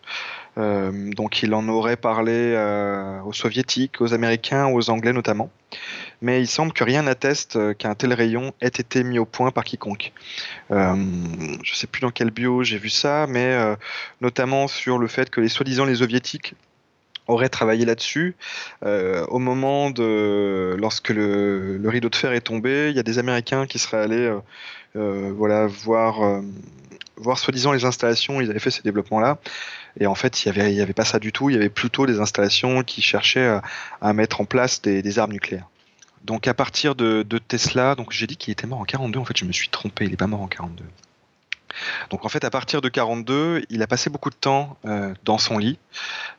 Euh, 0.57 1.11
donc 1.13 1.43
il 1.43 1.53
en 1.55 1.69
aurait 1.69 1.97
parlé 1.97 2.33
euh, 2.33 3.21
aux 3.23 3.33
soviétiques, 3.33 4.01
aux 4.01 4.15
américains, 4.15 4.67
aux 4.67 4.91
anglais 4.91 5.13
notamment. 5.13 5.51
Mais 6.25 6.41
il 6.41 6.47
semble 6.47 6.73
que 6.73 6.85
rien 6.85 7.03
n'atteste 7.03 7.57
euh, 7.57 7.75
qu'un 7.75 7.95
tel 7.95 8.15
rayon 8.15 8.55
ait 8.63 8.69
été 8.69 9.05
mis 9.05 9.19
au 9.19 9.27
point 9.27 9.51
par 9.51 9.63
quiconque. 9.63 10.13
je 10.71 10.75
ne 10.75 11.59
sais 11.75 11.87
plus 11.87 12.01
dans 12.01 12.11
quel 12.11 12.31
bio 12.31 12.63
j'ai 12.63 12.79
vu 12.79 12.89
ça, 12.89 13.27
mais 13.29 13.55
notamment 14.23 14.67
sur 14.67 14.99
le 14.99 15.07
fait 15.07 15.29
que 15.29 15.43
les 15.43 15.51
soi-disant 15.51 15.85
les 15.85 15.97
soviétiques 15.97 16.55
auraient 17.27 17.51
travaillé 17.51 17.85
là-dessus. 17.85 18.37
au 18.83 19.39
moment 19.39 19.91
de 19.91 20.75
lorsque 20.79 21.11
le, 21.11 21.81
rideau 21.85 22.09
de 22.09 22.17
fer 22.17 22.33
est 22.33 22.41
tombé, 22.41 22.89
il 22.89 22.97
y 22.97 23.01
a 23.01 23.03
des 23.03 23.19
Américains 23.19 23.67
qui 23.67 23.79
seraient 23.79 24.03
allés 24.03 24.33
voilà 24.95 25.67
voir 25.67 26.43
voir 27.17 27.39
soi-disant 27.39 27.73
les 27.73 27.85
installations, 27.85 28.41
ils 28.41 28.51
avaient 28.51 28.59
fait 28.59 28.71
ces 28.71 28.83
développements-là. 28.83 29.39
Et 30.01 30.07
en 30.07 30.15
fait, 30.15 30.45
il 30.45 30.53
n'y 30.53 30.81
avait 30.81 30.93
pas 30.93 31.05
ça 31.05 31.19
du 31.19 31.33
tout. 31.33 31.51
Il 31.51 31.55
y 31.55 31.57
avait 31.57 31.69
plutôt 31.69 32.07
des 32.07 32.21
installations 32.21 32.83
qui 32.83 33.03
cherchaient 33.03 33.61
à, 34.01 34.13
mettre 34.13 34.41
en 34.41 34.45
place 34.45 34.83
des, 34.83 35.19
armes 35.19 35.33
nucléaires. 35.33 35.69
Donc 36.25 36.49
à 36.49 36.55
partir 36.55 36.95
de, 36.95 37.23
Tesla, 37.39 37.95
donc 37.95 38.13
j'ai 38.13 38.27
dit 38.27 38.37
qu'il 38.37 38.53
était 38.53 38.67
mort 38.67 38.81
en 38.81 38.85
42, 38.85 39.19
en 39.19 39.25
fait 39.25 39.37
je 39.37 39.45
me 39.45 39.53
suis 39.53 39.69
trompé, 39.69 40.05
il 40.07 40.11
n'est 40.11 40.17
pas 40.17 40.27
mort 40.27 40.41
en 40.41 40.49
42. 40.49 40.85
Donc 42.11 42.25
en 42.25 42.29
fait 42.29 42.45
à 42.45 42.51
partir 42.51 42.81
de 42.81 42.89
42, 42.89 43.65
il 43.69 43.83
a 43.83 43.87
passé 43.87 44.09
beaucoup 44.09 44.31
de 44.31 44.37
temps 44.37 44.79
dans 45.25 45.39
son 45.39 45.59
lit. 45.59 45.79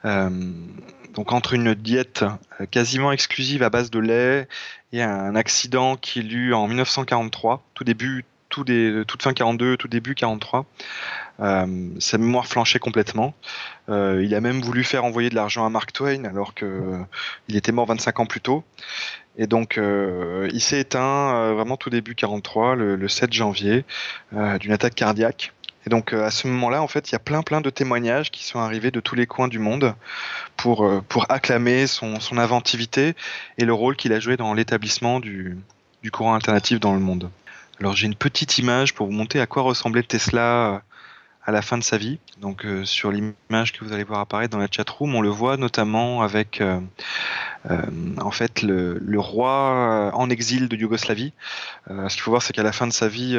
donc 0.04 1.32
entre 1.32 1.54
une 1.54 1.76
diète 1.76 2.26
quasiment 2.72 3.12
exclusive 3.12 3.62
à 3.62 3.70
base 3.70 3.92
de 3.92 4.00
lait 4.00 4.48
et 4.92 5.04
un 5.04 5.36
accident 5.36 5.98
qu'il 5.98 6.34
eut 6.34 6.54
en 6.54 6.68
1943, 6.68 7.64
tout 7.74 7.84
début, 7.84 8.26
tout 8.50 8.64
toute 9.08 9.22
fin 9.22 9.34
42, 9.34 9.78
tout 9.78 9.88
début 9.88 10.16
43. 10.16 10.66
Euh, 11.42 11.90
sa 12.00 12.18
mémoire 12.18 12.48
flanchait 12.48 12.80
complètement. 12.80 13.34
Euh, 13.90 14.22
il 14.24 14.34
a 14.34 14.42
même 14.42 14.62
voulu 14.62 14.84
faire 14.84 15.04
envoyer 15.04 15.30
de 15.30 15.36
l'argent 15.36 15.66
à 15.66 15.70
Mark 15.70 15.92
Twain 15.92 16.24
alors 16.24 16.54
que 16.54 16.66
euh, 16.66 16.98
il 17.50 17.58
était 17.58 17.74
mort 17.74 17.88
25 17.88 18.20
ans 18.22 18.26
plus 18.26 18.42
tôt. 18.42 18.64
Et 19.38 19.48
donc, 19.48 19.78
il 19.78 20.62
s'est 20.62 20.80
éteint 20.80 21.54
vraiment 21.54 21.78
tout 21.78 21.90
début 21.90 22.16
43, 22.16 22.76
le, 22.76 23.08
7 23.08 23.34
janvier, 23.34 23.84
d'une 24.32 24.72
attaque 24.72 24.96
cardiaque. 24.96 25.52
Et 25.86 25.90
donc, 25.90 26.14
à 26.14 26.32
ce 26.32 26.48
moment-là, 26.48 26.82
en 26.82 26.88
fait, 26.88 27.10
il 27.10 27.12
y 27.12 27.16
a 27.16 27.20
plein, 27.20 27.44
plein 27.44 27.62
de 27.62 27.70
témoignages 27.70 28.32
qui 28.32 28.44
sont 28.46 28.60
arrivés 28.60 28.92
de 28.92 29.00
tous 29.00 29.16
les 29.16 29.28
coins 29.28 29.48
du 29.48 29.60
monde 29.60 29.94
pour, 30.56 30.90
pour 31.10 31.30
acclamer 31.30 31.86
son, 31.86 32.20
son 32.20 32.38
inventivité 32.38 33.14
et 33.58 33.66
le 33.66 33.74
rôle 33.74 33.96
qu'il 33.96 34.14
a 34.14 34.20
joué 34.20 34.38
dans 34.38 34.54
l'établissement 34.54 35.20
du, 35.20 35.58
du 36.02 36.12
courant 36.12 36.34
alternatif 36.34 36.80
dans 36.80 36.94
le 36.94 37.00
monde. 37.00 37.30
Alors, 37.80 37.96
j'ai 37.96 38.06
une 38.06 38.16
petite 38.16 38.58
image 38.58 38.94
pour 38.94 39.08
vous 39.08 39.14
montrer 39.14 39.42
à 39.42 39.48
quoi 39.48 39.64
ressemblait 39.64 40.04
Tesla 40.04 40.82
à 41.46 41.52
la 41.52 41.62
fin 41.62 41.78
de 41.78 41.84
sa 41.84 41.98
vie. 41.98 42.20
Donc 42.40 42.66
euh, 42.66 42.86
sur 42.86 43.12
l'image 43.12 43.72
que 43.74 43.86
vous 43.86 43.94
allez 43.94 44.04
voir 44.04 44.20
apparaître 44.20 44.52
dans 44.52 44.60
la 44.60 44.68
chatroom, 44.70 45.16
on 45.16 45.22
le 45.22 45.30
voit 45.30 45.58
notamment 45.58 46.22
avec 46.22 46.60
euh, 46.60 46.80
euh, 47.70 47.82
en 48.20 48.32
fait 48.32 48.62
le, 48.62 49.00
roi 49.18 50.12
en 50.14 50.30
exil 50.30 50.68
de 50.68 50.76
Yougoslavie. 50.76 51.34
ce 51.88 52.14
qu'il 52.14 52.22
faut 52.22 52.32
voir, 52.32 52.42
c'est 52.42 52.54
qu'à 52.54 52.64
la 52.64 52.72
fin 52.72 52.88
de 52.88 52.94
sa 52.94 53.08
vie, 53.08 53.38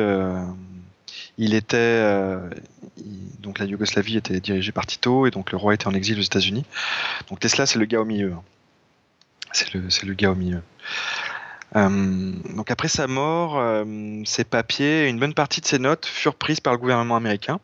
il 1.39 1.55
était 1.55 2.37
donc 3.41 3.59
la 3.59 3.67
Yougoslavie 3.67 4.17
était 4.17 4.41
dirigée 4.41 4.73
par 4.73 4.87
Tito 4.87 5.27
et 5.27 5.31
donc 5.31 5.53
le 5.53 5.59
roi 5.59 5.75
était 5.75 5.87
en 5.87 5.95
exil 5.95 6.19
aux 6.19 6.23
États-Unis. 6.23 6.65
Donc 7.29 7.41
Tesla, 7.41 7.67
c'est 7.67 7.79
le 7.79 7.85
gars 7.85 8.01
au 8.01 8.05
milieu. 8.05 8.33
Hein. 8.33 8.43
C'est 9.53 9.73
le, 9.75 10.15
gars 10.15 10.31
au 10.31 10.35
milieu. 10.35 10.63
donc 11.75 12.71
après 12.71 12.89
sa 12.89 13.07
mort, 13.07 13.85
ses 14.25 14.45
papiers 14.45 15.05
et 15.05 15.09
une 15.09 15.19
bonne 15.19 15.35
partie 15.35 15.61
de 15.61 15.67
ses 15.67 15.79
notes 15.79 16.07
furent 16.07 16.35
prises 16.35 16.61
par 16.61 16.73
le 16.73 16.79
gouvernement 16.79 17.17
américain. 17.17 17.61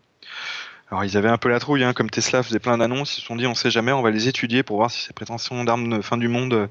Alors 0.93 1.07
ils 1.07 1.17
avaient 1.17 1.31
un 1.31 1.39
peu 1.39 1.49
la 1.49 1.59
trouille, 1.59 1.85
hein, 1.85 1.95
comme 1.95 2.11
Tesla 2.11 2.43
faisait 2.43 2.59
plein 2.59 2.77
d'annonces, 2.77 3.17
ils 3.17 3.23
se 3.23 3.27
sont 3.27 3.35
dit 3.35 3.47
on 3.47 3.55
sait 3.55 3.71
jamais, 3.71 3.93
on 3.93 4.03
va 4.03 4.11
les 4.11 4.29
étudier 4.29 4.63
pour 4.63 4.77
voir 4.77 4.91
si 4.91 5.01
ces 5.01 5.15
prétentions 5.15 5.65
d'armes 5.65 5.89
de 5.89 6.03
fin 6.03 6.19
du 6.19 6.29
monde 6.29 6.53
euh, 6.53 6.67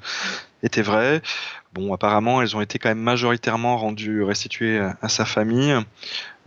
étaient 0.61 0.83
vraies. 0.83 1.23
Bon, 1.73 1.91
apparemment, 1.91 2.39
elles 2.39 2.55
ont 2.55 2.61
été 2.61 2.77
quand 2.77 2.89
même 2.89 2.99
majoritairement 2.99 3.77
rendues 3.77 4.21
restituées 4.21 4.79
à, 5.01 5.09
sa 5.09 5.25
famille. 5.25 5.73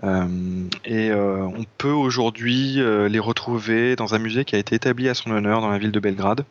Euh, 0.04 0.68
et 0.84 1.10
euh, 1.10 1.38
on 1.42 1.64
peut 1.78 1.90
aujourd'hui 1.90 2.74
les 2.76 3.18
retrouver 3.18 3.96
dans 3.96 4.14
un 4.14 4.18
musée 4.18 4.44
qui 4.44 4.54
a 4.54 4.58
été 4.58 4.76
établi 4.76 5.08
à 5.08 5.14
son 5.14 5.32
honneur 5.32 5.60
dans 5.60 5.70
la 5.70 5.78
ville 5.78 5.92
de 5.92 5.98
Belgrade. 5.98 6.44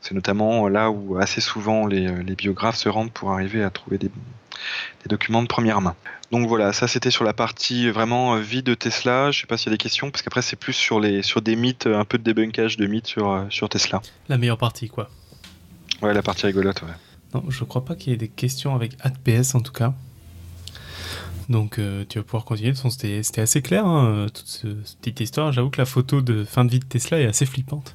C'est 0.00 0.14
notamment 0.14 0.66
là 0.68 0.90
où 0.90 1.16
assez 1.16 1.40
souvent 1.40 1.86
les, 1.86 2.08
les 2.24 2.34
biographes 2.34 2.76
se 2.76 2.88
rendent 2.88 3.12
pour 3.12 3.30
arriver 3.30 3.62
à 3.62 3.70
trouver 3.70 3.98
des, 3.98 4.10
des 5.02 5.08
documents 5.08 5.42
de 5.42 5.48
première 5.48 5.80
main. 5.80 5.94
Donc 6.32 6.48
voilà, 6.48 6.72
ça 6.72 6.88
c'était 6.88 7.10
sur 7.10 7.24
la 7.24 7.32
partie 7.32 7.88
vraiment 7.90 8.34
euh, 8.34 8.40
vie 8.40 8.62
de 8.62 8.74
Tesla. 8.74 9.30
Je 9.30 9.40
sais 9.40 9.46
pas 9.46 9.56
s'il 9.56 9.66
y 9.66 9.74
a 9.74 9.76
des 9.76 9.82
questions, 9.82 10.10
parce 10.10 10.22
qu'après 10.22 10.42
c'est 10.42 10.56
plus 10.56 10.72
sur, 10.72 10.98
les, 10.98 11.22
sur 11.22 11.40
des 11.40 11.56
mythes, 11.56 11.86
un 11.86 12.04
peu 12.04 12.18
de 12.18 12.24
débunkage 12.24 12.76
de 12.76 12.86
mythes 12.86 13.06
sur, 13.06 13.30
euh, 13.30 13.44
sur 13.50 13.68
Tesla. 13.68 14.02
La 14.28 14.38
meilleure 14.38 14.58
partie, 14.58 14.88
quoi. 14.88 15.08
Ouais, 16.02 16.12
la 16.12 16.22
partie 16.22 16.46
rigolote, 16.46 16.82
ouais. 16.82 16.88
Non, 17.34 17.44
je 17.48 17.64
crois 17.64 17.84
pas 17.84 17.94
qu'il 17.94 18.10
y 18.10 18.14
ait 18.14 18.18
des 18.18 18.28
questions 18.28 18.74
avec 18.74 18.92
AdPS 19.00 19.54
en 19.54 19.60
tout 19.60 19.72
cas. 19.72 19.94
Donc 21.48 21.78
euh, 21.78 22.04
tu 22.08 22.18
vas 22.18 22.24
pouvoir 22.24 22.44
continuer. 22.44 22.74
C'était 22.74 23.40
assez 23.40 23.62
clair, 23.62 23.86
hein, 23.86 24.26
toute 24.32 24.46
cette 24.46 24.98
petite 24.98 25.20
histoire. 25.20 25.52
J'avoue 25.52 25.70
que 25.70 25.80
la 25.80 25.86
photo 25.86 26.20
de 26.20 26.44
fin 26.44 26.64
de 26.64 26.70
vie 26.70 26.80
de 26.80 26.84
Tesla 26.84 27.20
est 27.20 27.26
assez 27.26 27.46
flippante. 27.46 27.94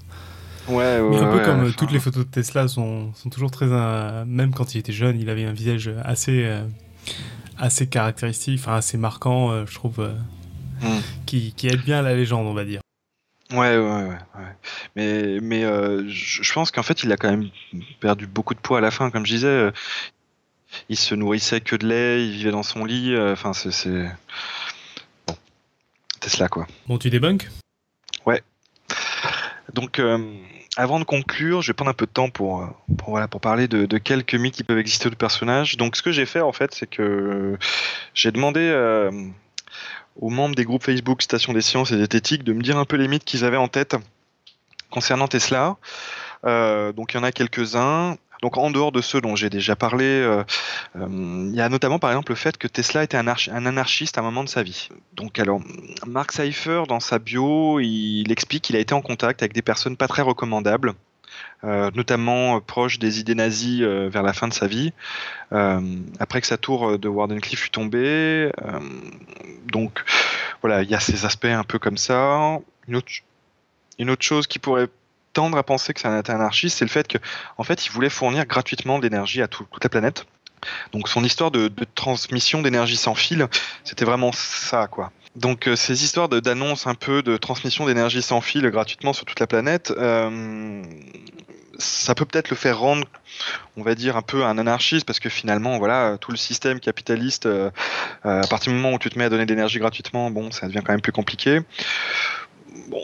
Ouais, 0.72 1.00
ouais, 1.00 1.18
un 1.18 1.32
peu 1.32 1.44
comme 1.44 1.74
toutes 1.74 1.92
les 1.92 2.00
photos 2.00 2.26
de 2.26 2.32
Tesla 2.32 2.68
sont, 2.68 3.14
sont 3.14 3.30
toujours 3.30 3.52
très. 3.52 3.68
même 4.26 4.54
quand 4.54 4.74
il 4.74 4.80
était 4.80 4.94
jeune, 4.94 5.20
il 5.20 5.30
avait 5.30 5.46
un 5.46 5.54
visage 5.54 5.92
assez 6.04 6.48
assez 7.62 7.88
caractéristique, 7.88 8.60
enfin 8.60 8.76
assez 8.76 8.98
marquant, 8.98 9.52
euh, 9.52 9.66
je 9.68 9.76
trouve, 9.76 10.00
euh, 10.00 10.14
hmm. 10.82 11.02
qui, 11.26 11.54
qui, 11.54 11.68
aide 11.68 11.84
bien 11.84 12.02
la 12.02 12.16
légende, 12.16 12.48
on 12.48 12.54
va 12.54 12.66
dire. 12.66 12.82
Ouais, 13.52 13.78
ouais, 13.78 14.04
ouais. 14.08 14.18
Mais, 14.96 15.40
mais 15.42 15.64
euh, 15.64 16.04
je 16.08 16.54
pense 16.54 16.72
qu'en 16.72 16.84
fait, 16.84 17.04
il 17.04 17.12
a 17.12 17.18
quand 17.18 17.30
même 17.30 17.50
perdu 18.00 18.26
beaucoup 18.26 18.56
de 18.56 18.60
poids 18.60 18.80
à 18.80 18.82
la 18.82 18.92
fin, 18.92 19.12
comme 19.12 19.26
je 19.26 19.34
disais. 19.34 19.72
Il 20.88 20.98
se 20.98 21.14
nourrissait 21.16 21.60
que 21.60 21.76
de 21.76 21.86
lait, 21.86 22.26
il 22.26 22.32
vivait 22.32 22.52
dans 22.52 22.64
son 22.64 22.86
lit. 22.86 23.14
Enfin, 23.18 23.52
c'est. 23.52 24.10
Bon. 25.28 25.36
Tesla, 26.22 26.48
quoi. 26.48 26.66
Bon, 26.88 26.98
tu 26.98 27.10
débunk 27.10 27.50
Ouais. 28.26 28.42
Donc, 29.74 30.02
avant 30.78 31.00
de 31.00 31.04
conclure, 31.04 31.62
je 31.62 31.68
vais 31.68 31.74
prendre 31.74 31.92
un 31.92 31.96
peu 31.96 32.06
de 32.06 32.12
temps 32.12 32.30
pour, 32.30 32.68
pour, 32.98 33.10
voilà, 33.10 33.28
pour 33.28 33.42
parler 33.42 33.68
de, 33.68 33.98
quelques 33.98 34.36
mythes 34.36 34.56
qui 34.56 34.64
peuvent 34.64 34.78
exister 34.78 35.10
de 35.10 35.16
personnages. 35.16 35.78
Donc, 35.78 35.96
ce 35.96 36.02
que 36.02 36.12
j'ai 36.12 36.26
fait, 36.26 36.42
en 36.42 36.54
fait, 36.54 36.74
c'est 36.74 36.88
que 36.88 37.58
j'ai 38.14 38.32
demandé 38.32 38.62
euh, 38.62 39.12
aux 40.16 40.30
membres 40.30 40.56
des 40.56 40.64
groupes 40.64 40.84
Facebook 40.84 41.22
Station 41.22 41.54
des 41.54 41.62
Sciences 41.62 41.92
et 41.92 41.98
Zététique 41.98 42.44
de 42.44 42.54
me 42.54 42.62
dire 42.62 42.78
un 42.78 42.86
peu 42.86 42.96
les 42.96 43.08
mythes 43.08 43.26
qu'ils 43.26 43.44
avaient 43.44 43.58
en 43.58 43.68
tête 43.68 43.96
concernant 44.90 45.28
Tesla. 45.28 45.76
Euh, 46.46 46.94
donc, 46.94 47.14
il 47.14 47.18
y 47.18 47.20
en 47.20 47.24
a 47.24 47.32
quelques-uns. 47.32 48.16
Donc 48.42 48.58
en 48.58 48.72
dehors 48.72 48.92
de 48.92 49.02
ceux 49.02 49.22
dont 49.22 49.36
j'ai 49.36 49.50
déjà 49.50 49.76
parlé, 49.76 50.06
euh, 50.06 50.44
euh, 50.96 51.48
il 51.50 51.56
y 51.56 51.62
a 51.62 51.70
notamment 51.70 52.00
par 52.00 52.10
exemple 52.10 52.32
le 52.32 52.36
fait 52.36 52.58
que 52.58 52.68
Tesla 52.68 53.04
était 53.04 53.18
un, 53.18 53.28
anarchiste 53.28 54.18
à 54.18 54.22
un 54.22 54.24
moment 54.24 54.44
de 54.44 54.50
sa 54.50 54.64
vie. 54.64 54.90
Donc 55.14 55.38
alors, 55.38 55.62
Mark 56.08 56.32
Seifer, 56.32 56.84
dans 56.88 57.00
sa 57.00 57.20
bio, 57.20 57.80
il 57.80 58.32
explique 58.32 58.64
qu'il 58.64 58.76
a 58.76 58.80
été 58.80 58.94
en 58.94 59.02
contact 59.02 59.44
avec 59.44 59.54
des 59.54 59.62
personnes 59.62 59.96
pas 59.96 60.08
très 60.08 60.24
recommandables. 60.24 60.94
Euh, 61.64 61.92
notamment 61.96 62.60
proches 62.60 63.00
des 63.00 63.20
idées 63.20 63.36
nazies 63.36 63.84
vers 63.84 64.24
la 64.24 64.34
fin 64.34 64.48
de 64.48 64.54
sa 64.54 64.68
vie, 64.68 64.92
après 65.52 66.42
que 66.42 66.48
sa 66.48 66.58
tour 66.58 66.98
de 66.98 67.08
Wardenclyffe 67.08 67.60
fut 67.60 67.70
tombée. 67.70 68.52
donc 69.72 70.04
voilà, 70.62 70.82
il 70.82 70.90
y 70.90 70.96
a 70.96 71.00
ces 71.00 71.26
aspects 71.26 71.46
un 71.46 71.64
peu 71.64 71.80
comme 71.80 71.98
ça. 71.98 72.60
Une 72.88 74.10
autre 74.10 74.24
chose 74.24 74.48
qui 74.48 74.60
pourrait 74.60 74.90
tendre 75.34 75.58
à 75.58 75.64
penser 75.64 75.94
que 75.94 76.00
c'est 76.00 76.08
un 76.08 76.22
anarchiste, 76.22 76.78
c'est 76.78 76.86
le 76.86 76.90
fait 76.90 77.08
qu'en 77.08 77.20
en 77.58 77.64
fait, 77.64 77.86
il 77.86 77.92
voulait 77.92 78.10
fournir 78.10 78.46
gratuitement 78.46 79.00
de 79.00 79.04
l'énergie 79.04 79.42
à 79.42 79.48
toute 79.48 79.84
la 79.84 79.90
planète. 79.90 80.26
Donc 80.94 81.08
son 81.08 81.24
histoire 81.24 81.52
de, 81.52 81.72
transmission 81.96 82.62
d'énergie 82.62 82.98
sans 82.98 83.16
fil, 83.16 83.48
c'était 83.84 84.06
vraiment 84.06 84.32
ça, 84.32 84.88
quoi. 84.88 85.12
Donc 85.36 85.68
euh, 85.68 85.76
ces 85.78 86.04
histoires 86.04 86.28
d'annonce 86.28 86.88
un 86.88 86.94
peu 86.94 87.24
de 87.24 87.38
transmission 87.38 87.86
d'énergie 87.86 88.22
sans 88.22 88.42
fil 88.42 88.70
gratuitement 88.70 89.14
sur 89.14 89.26
toute 89.26 89.40
la 89.40 89.48
planète, 89.48 89.94
euh, 89.98 90.84
ça 91.78 92.16
peut 92.16 92.26
peut-être 92.26 92.50
le 92.50 92.56
faire 92.56 92.80
rendre, 92.80 93.08
on 93.78 93.82
va 93.82 93.96
dire, 93.96 94.18
un 94.18 94.22
peu 94.22 94.44
un 94.44 94.58
anarchiste, 94.58 95.06
parce 95.06 95.20
que 95.20 95.30
finalement, 95.30 95.80
voilà, 95.80 96.18
tout 96.20 96.32
le 96.32 96.38
système 96.38 96.80
capitaliste, 96.80 97.46
euh, 97.46 97.72
à 98.24 98.46
partir 98.48 98.72
du 98.72 98.78
moment 98.78 98.96
où 98.96 99.00
tu 99.00 99.10
te 99.10 99.18
mets 99.18 99.26
à 99.26 99.30
donner 99.30 99.46
de 99.46 99.52
l'énergie 99.52 99.80
gratuitement, 99.80 100.30
bon, 100.30 100.52
ça 100.52 100.68
devient 100.68 100.82
quand 100.86 100.94
même 100.94 101.02
plus 101.02 101.12
compliqué. 101.12 101.62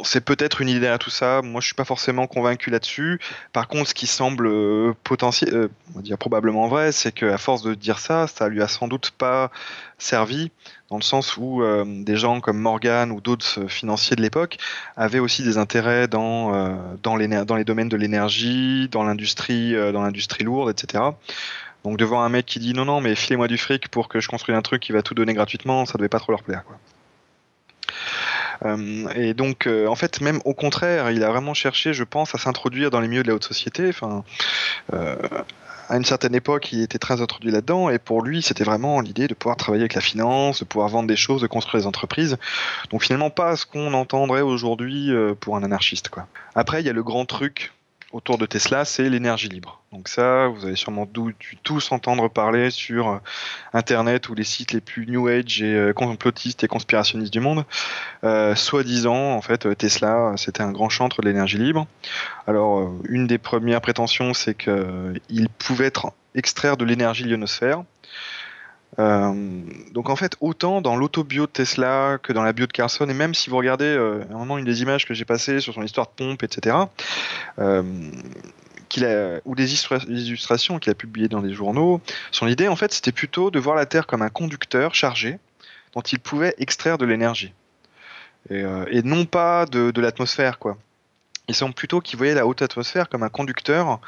C'est 0.04 0.24
peut-être 0.24 0.62
une 0.62 0.70
idée 0.70 0.88
à 0.88 0.98
tout 0.98 1.10
ça. 1.10 1.42
Moi, 1.42 1.60
je 1.60 1.66
suis 1.66 1.76
pas 1.76 1.84
forcément 1.84 2.28
convaincu 2.28 2.70
là-dessus. 2.70 3.20
Par 3.52 3.68
contre, 3.68 3.90
ce 3.90 3.94
qui 3.94 4.08
semble 4.08 4.48
euh, 4.48 4.94
potentiel, 5.04 5.54
euh, 5.54 6.18
probablement 6.18 6.68
vrai, 6.68 6.92
c'est 6.92 7.12
qu'à 7.12 7.38
force 7.38 7.64
de 7.64 7.74
dire 7.74 8.00
ça, 8.00 8.28
ça 8.28 8.48
lui 8.48 8.62
a 8.62 8.68
sans 8.68 8.88
doute 8.88 9.12
pas 9.12 9.52
servi, 9.98 10.52
dans 10.90 10.98
le 10.98 11.02
sens 11.02 11.36
où 11.38 11.64
euh, 11.64 11.84
des 11.86 12.16
gens 12.16 12.40
comme 12.40 12.60
Morgan 12.60 13.12
ou 13.12 13.20
d'autres 13.20 13.68
financiers 13.68 14.16
de 14.16 14.22
l'époque 14.22 14.58
avaient 14.96 15.20
aussi 15.20 15.44
des 15.44 15.58
intérêts 15.58 16.08
dans 16.08 16.52
les, 17.18 17.28
domaines 17.66 17.90
de 17.90 17.98
l'énergie, 17.98 18.88
dans 18.90 19.04
l'industrie, 19.04 19.74
dans 19.92 20.02
l'industrie 20.02 20.44
lourde, 20.44 20.70
etc. 20.70 21.04
Donc 21.84 21.98
devant 21.98 22.22
un 22.22 22.30
mec 22.30 22.46
qui 22.46 22.60
dit 22.60 22.74
non 22.74 22.86
non 22.86 23.02
mais 23.02 23.16
filez-moi 23.16 23.48
du 23.48 23.58
fric 23.58 23.90
pour 23.90 24.08
que 24.08 24.20
je 24.20 24.28
construise 24.28 24.58
un 24.58 24.62
truc 24.62 24.82
qui 24.82 24.92
va 24.92 25.02
tout 25.02 25.14
donner 25.14 25.34
gratuitement, 25.34 25.86
ça 25.86 25.98
devait 25.98 26.10
pas 26.10 26.20
trop 26.20 26.32
leur 26.32 26.44
plaire. 26.44 26.64
Euh, 28.66 29.08
et 29.16 29.34
donc, 29.34 29.68
euh, 29.68 29.88
en 29.88 29.96
fait, 29.96 30.22
même 30.22 30.40
au 30.46 30.54
contraire, 30.54 31.12
il 31.12 31.24
a 31.24 31.30
vraiment 31.30 31.54
cherché, 31.54 31.94
je 31.94 32.04
pense, 32.04 32.36
à 32.36 32.38
s'introduire 32.38 32.90
dans 32.90 33.00
les 33.00 33.08
milieux 33.08 33.24
de 33.24 33.28
la 33.28 33.36
haute 33.36 33.44
société. 33.44 33.90
Enfin, 33.90 34.24
euh, 34.94 35.16
à 35.90 35.98
une 35.98 36.06
certaine 36.06 36.36
époque, 36.36 36.72
il 36.74 36.82
était 36.82 36.98
très 36.98 37.22
introduit 37.22 37.52
là-dedans, 37.52 37.90
et 37.90 37.98
pour 37.98 38.22
lui, 38.22 38.42
c'était 38.42 38.66
vraiment 38.66 39.00
l'idée 39.00 39.28
de 39.28 39.34
pouvoir 39.34 39.56
travailler 39.56 39.84
avec 39.84 39.94
la 39.94 40.02
finance, 40.02 40.60
de 40.60 40.66
pouvoir 40.66 40.90
vendre 40.90 41.08
des 41.08 41.16
choses, 41.16 41.42
de 41.42 41.48
construire 41.48 41.84
des 41.84 41.88
entreprises. 41.88 42.38
Donc 42.90 43.04
finalement, 43.04 43.30
pas 43.30 43.56
ce 43.56 43.66
qu'on 43.66 43.94
entendrait 43.94 44.42
aujourd'hui 44.42 45.12
pour 45.40 45.56
un 45.56 45.64
anarchiste. 45.64 46.10
Quoi. 46.10 46.28
Après, 46.56 46.82
il 46.82 46.86
y 46.86 46.90
a 46.90 46.94
le 46.94 47.04
grand 47.04 47.26
truc 47.26 47.72
autour 48.12 48.38
de 48.38 48.46
Tesla, 48.46 48.86
c'est 48.86 49.10
l'énergie 49.10 49.50
libre. 49.50 49.82
Donc 49.92 50.08
ça, 50.08 50.48
vous 50.48 50.66
allez 50.66 50.76
sûrement 50.76 51.08
tous 51.64 51.92
entendre 51.92 52.30
parler 52.30 52.70
sur 52.72 53.10
euh, 53.10 53.18
Internet 53.74 54.30
ou 54.30 54.36
les 54.36 54.44
sites 54.44 54.72
les 54.74 54.82
plus 54.82 55.08
New 55.08 55.28
Age 55.28 55.62
et 55.62 55.74
euh, 55.74 55.94
complotistes 55.94 56.64
et 56.64 56.68
conspirationnistes 56.68 57.34
du 57.34 57.40
monde. 57.40 57.66
Euh, 58.24 58.56
Soi-disant, 58.56 59.34
en 59.34 59.42
fait, 59.42 59.76
Tesla, 59.78 60.34
c'était 60.38 60.62
un 60.62 60.72
grand 60.72 60.90
chantre 60.90 61.22
de 61.22 61.28
l'énergie 61.28 61.58
libre. 61.58 61.88
Alors, 62.48 62.92
une 63.10 63.28
des 63.28 63.38
premières 63.38 63.82
prétentions, 63.82 64.34
c'est 64.34 64.56
qu'il 64.56 65.50
pouvait 65.58 65.86
être 65.86 66.12
extraire 66.36 66.78
de 66.78 66.86
l'énergie 66.86 67.24
de 67.24 67.30
l'ionosphère. 67.30 67.84
Euh, 69.00 69.62
donc 69.92 70.10
en 70.10 70.16
fait, 70.16 70.36
autant 70.42 70.82
dans 70.82 70.96
l'autobio 70.96 71.46
de 71.46 71.52
Tesla 71.52 72.18
que 72.22 72.34
dans 72.34 72.44
la 72.44 72.54
bio 72.54 72.66
de 72.66 72.72
Carlson, 72.72 73.08
et 73.08 73.14
même 73.14 73.34
si 73.34 73.50
vous 73.50 73.58
regardez 73.58 73.86
euh, 73.86 74.24
à 74.32 74.36
un 74.36 74.38
moment 74.38 74.58
une 74.58 74.66
des 74.66 74.82
images 74.82 75.06
que 75.06 75.14
j'ai 75.14 75.26
passées 75.26 75.60
sur 75.60 75.74
son 75.74 75.84
histoire 75.84 76.08
de 76.08 76.12
pompe, 76.16 76.44
etc., 76.44 76.76
euh, 77.60 77.84
ou 79.46 79.54
des 79.54 79.74
illustrations 80.08 80.80
qu'il 80.80 80.92
a 80.92 80.96
publiées 80.96 81.28
dans 81.28 81.42
des 81.42 81.54
journaux, 81.54 82.02
son 82.32 82.48
idée 82.48 82.68
en 82.68 82.76
fait 82.76 82.94
c'était 82.94 83.12
plutôt 83.12 83.52
de 83.52 83.60
voir 83.60 83.76
la 83.76 83.86
Terre 83.86 84.08
comme 84.08 84.24
un 84.24 84.30
conducteur 84.30 84.96
chargé 84.96 85.38
dont 85.94 86.02
il 86.02 86.20
pouvait 86.20 86.56
extraire 86.58 86.98
de 86.98 87.06
l'énergie. 87.06 87.54
Et, 88.50 88.64
et, 88.90 89.04
non 89.04 89.26
pas 89.26 89.66
de, 89.66 89.92
de 89.92 90.02
l'atmosphère, 90.02 90.58
quoi. 90.58 90.78
Il 91.50 91.54
semble 91.56 91.76
plutôt 91.76 92.00
qu'il 92.02 92.18
voyait 92.18 92.34
la 92.34 92.48
haute 92.48 92.62
atmosphère 92.62 93.10
comme 93.10 93.24
un 93.24 93.30
conducteur 93.30 94.00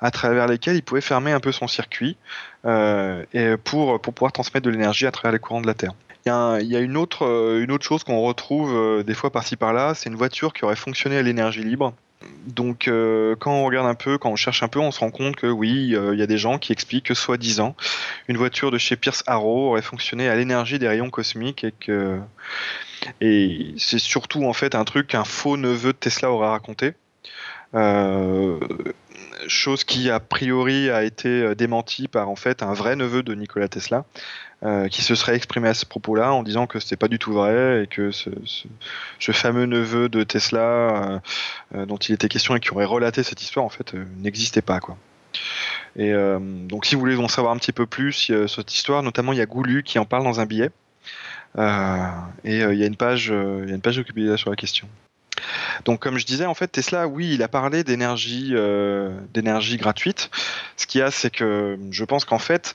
à 0.00 0.10
travers 0.10 0.46
lesquels 0.46 0.76
il 0.76 0.82
pouvait 0.82 1.00
fermer 1.00 1.32
un 1.32 1.40
peu 1.40 1.52
son 1.52 1.66
circuit 1.66 2.16
euh, 2.64 3.24
et 3.32 3.56
pour, 3.56 4.00
pour 4.00 4.14
pouvoir 4.14 4.32
transmettre 4.32 4.64
de 4.64 4.70
l'énergie 4.70 5.06
à 5.06 5.10
travers 5.10 5.32
les 5.32 5.38
courants 5.38 5.60
de 5.60 5.66
la 5.66 5.74
Terre. 5.74 5.92
Il 6.26 6.30
y 6.30 6.76
a, 6.76 6.80
une, 6.80 6.96
autre, 6.96 7.26
euh, 7.26 7.62
une 7.62 7.70
autre 7.70 7.84
chose 7.84 8.02
qu'on 8.02 8.22
retrouve 8.22 8.74
euh, 8.74 9.02
des 9.02 9.12
fois 9.12 9.30
par-ci 9.30 9.56
par-là, 9.56 9.94
c'est 9.94 10.08
une 10.08 10.16
voiture 10.16 10.54
qui 10.54 10.64
aurait 10.64 10.76
fonctionné 10.76 11.18
à 11.18 11.22
l'énergie 11.22 11.62
libre. 11.62 11.92
Donc 12.46 12.88
quand 13.40 13.52
on 13.52 13.66
regarde 13.66 13.86
un 13.86 13.94
peu, 13.94 14.16
quand 14.16 14.30
on 14.30 14.36
cherche 14.36 14.62
un 14.62 14.68
peu, 14.68 14.78
on 14.78 14.90
se 14.90 15.00
rend 15.00 15.10
compte 15.10 15.36
que 15.36 15.46
oui, 15.46 15.94
il 15.94 16.18
y 16.18 16.22
a 16.22 16.26
des 16.26 16.38
gens 16.38 16.58
qui 16.58 16.72
expliquent 16.72 17.06
que 17.06 17.14
soi-disant, 17.14 17.76
une 18.28 18.38
voiture 18.38 18.70
de 18.70 18.78
chez 18.78 18.96
Pierce 18.96 19.22
Arrow 19.26 19.68
aurait 19.68 19.82
fonctionné 19.82 20.26
à 20.30 20.34
l'énergie 20.34 20.78
des 20.78 20.88
rayons 20.88 21.10
cosmiques 21.10 21.64
et 21.64 21.72
que 21.72 22.18
et 23.20 23.74
c'est 23.76 23.98
surtout 23.98 24.44
en 24.44 24.54
fait 24.54 24.74
un 24.74 24.84
truc 24.84 25.08
qu'un 25.08 25.24
faux 25.24 25.58
neveu 25.58 25.92
de 25.92 25.98
Tesla 25.98 26.30
aurait 26.30 26.48
raconté. 26.48 26.94
Euh, 27.74 28.58
chose 29.48 29.84
qui 29.84 30.10
a 30.10 30.20
priori 30.20 30.90
a 30.90 31.02
été 31.02 31.28
euh, 31.28 31.54
démentie 31.54 32.08
par 32.08 32.28
en 32.28 32.36
fait 32.36 32.62
un 32.62 32.72
vrai 32.72 32.96
neveu 32.96 33.22
de 33.22 33.34
Nikola 33.34 33.68
Tesla, 33.68 34.04
euh, 34.62 34.88
qui 34.88 35.02
se 35.02 35.14
serait 35.14 35.36
exprimé 35.36 35.68
à 35.68 35.74
ce 35.74 35.86
propos-là 35.86 36.32
en 36.32 36.42
disant 36.42 36.66
que 36.66 36.80
c'était 36.80 36.96
pas 36.96 37.08
du 37.08 37.18
tout 37.18 37.32
vrai 37.32 37.84
et 37.84 37.86
que 37.86 38.10
ce, 38.10 38.30
fameux 39.32 39.66
neveu 39.66 40.08
de 40.08 40.22
Tesla 40.22 41.20
euh, 41.74 41.86
dont 41.86 41.96
il 41.96 42.12
était 42.14 42.28
question 42.28 42.56
et 42.56 42.60
qui 42.60 42.70
aurait 42.70 42.84
relaté 42.84 43.22
cette 43.22 43.42
histoire 43.42 43.64
en 43.64 43.70
fait 43.70 43.94
n'existait 44.18 44.62
pas 44.62 44.80
quoi. 44.80 44.96
Et 45.96 46.12
donc 46.12 46.86
si 46.86 46.94
vous 46.94 47.00
voulez 47.00 47.16
en 47.16 47.28
savoir 47.28 47.52
un 47.52 47.56
petit 47.56 47.72
peu 47.72 47.86
plus 47.86 48.12
sur 48.12 48.48
cette 48.48 48.74
histoire, 48.74 49.02
notamment 49.02 49.32
il 49.32 49.38
y 49.38 49.42
a 49.42 49.46
Goulu 49.46 49.82
qui 49.82 49.98
en 49.98 50.04
parle 50.04 50.24
dans 50.24 50.40
un 50.40 50.46
billet. 50.46 50.70
et 51.58 51.60
il 52.44 52.78
y 52.78 52.82
a 52.82 52.86
une 52.86 52.96
page, 52.96 53.26
il 53.26 53.68
y 53.68 53.72
a 53.72 53.74
une 53.74 53.80
page 53.80 54.02
sur 54.36 54.50
la 54.50 54.56
question. 54.56 54.88
Donc, 55.84 56.00
comme 56.00 56.18
je 56.18 56.26
disais, 56.26 56.46
en 56.46 56.54
fait, 56.54 56.68
Tesla, 56.68 57.06
oui, 57.08 57.34
il 57.34 57.42
a 57.42 57.48
parlé 57.48 57.84
d'énergie, 57.84 58.50
euh, 58.52 59.16
d'énergie 59.32 59.76
gratuite. 59.76 60.30
Ce 60.76 60.86
qu'il 60.86 61.00
y 61.00 61.02
a, 61.02 61.10
c'est 61.10 61.30
que 61.30 61.78
je 61.90 62.04
pense 62.04 62.24
qu'en 62.24 62.38
fait, 62.38 62.74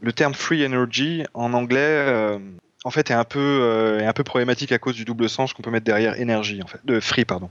le 0.00 0.12
terme 0.12 0.34
free 0.34 0.64
energy 0.64 1.24
en 1.34 1.52
anglais, 1.52 1.78
euh, 1.80 2.38
en 2.84 2.90
fait, 2.90 3.10
est 3.10 3.14
un 3.14 3.24
peu, 3.24 3.38
euh, 3.38 4.00
est 4.00 4.06
un 4.06 4.12
peu 4.12 4.24
problématique 4.24 4.72
à 4.72 4.78
cause 4.78 4.94
du 4.94 5.04
double 5.04 5.28
sens 5.28 5.52
qu'on 5.52 5.62
peut 5.62 5.70
mettre 5.70 5.86
derrière 5.86 6.18
énergie, 6.18 6.62
en 6.62 6.66
fait, 6.66 6.80
de 6.84 7.00
free, 7.00 7.24
pardon. 7.24 7.50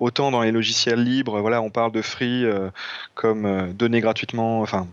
autant 0.00 0.30
dans 0.30 0.40
les 0.40 0.52
logiciels 0.52 1.02
libres, 1.02 1.38
voilà, 1.40 1.60
on 1.60 1.68
parle 1.68 1.92
de 1.92 2.00
free 2.00 2.46
comme 3.14 3.74
donner 3.74 4.00
gratuitement, 4.00 4.62
enfin, 4.62 4.86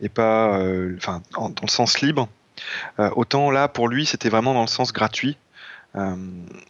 et 0.00 0.08
pas, 0.08 0.60
enfin, 0.96 1.22
dans 1.32 1.52
le 1.60 1.68
sens 1.68 2.00
libre. 2.02 2.28
autant 3.16 3.50
là, 3.50 3.66
pour 3.66 3.88
lui, 3.88 4.06
c'était 4.06 4.28
vraiment 4.28 4.54
dans 4.54 4.60
le 4.60 4.68
sens 4.68 4.92
gratuit. 4.92 5.36
Euh, 5.96 6.16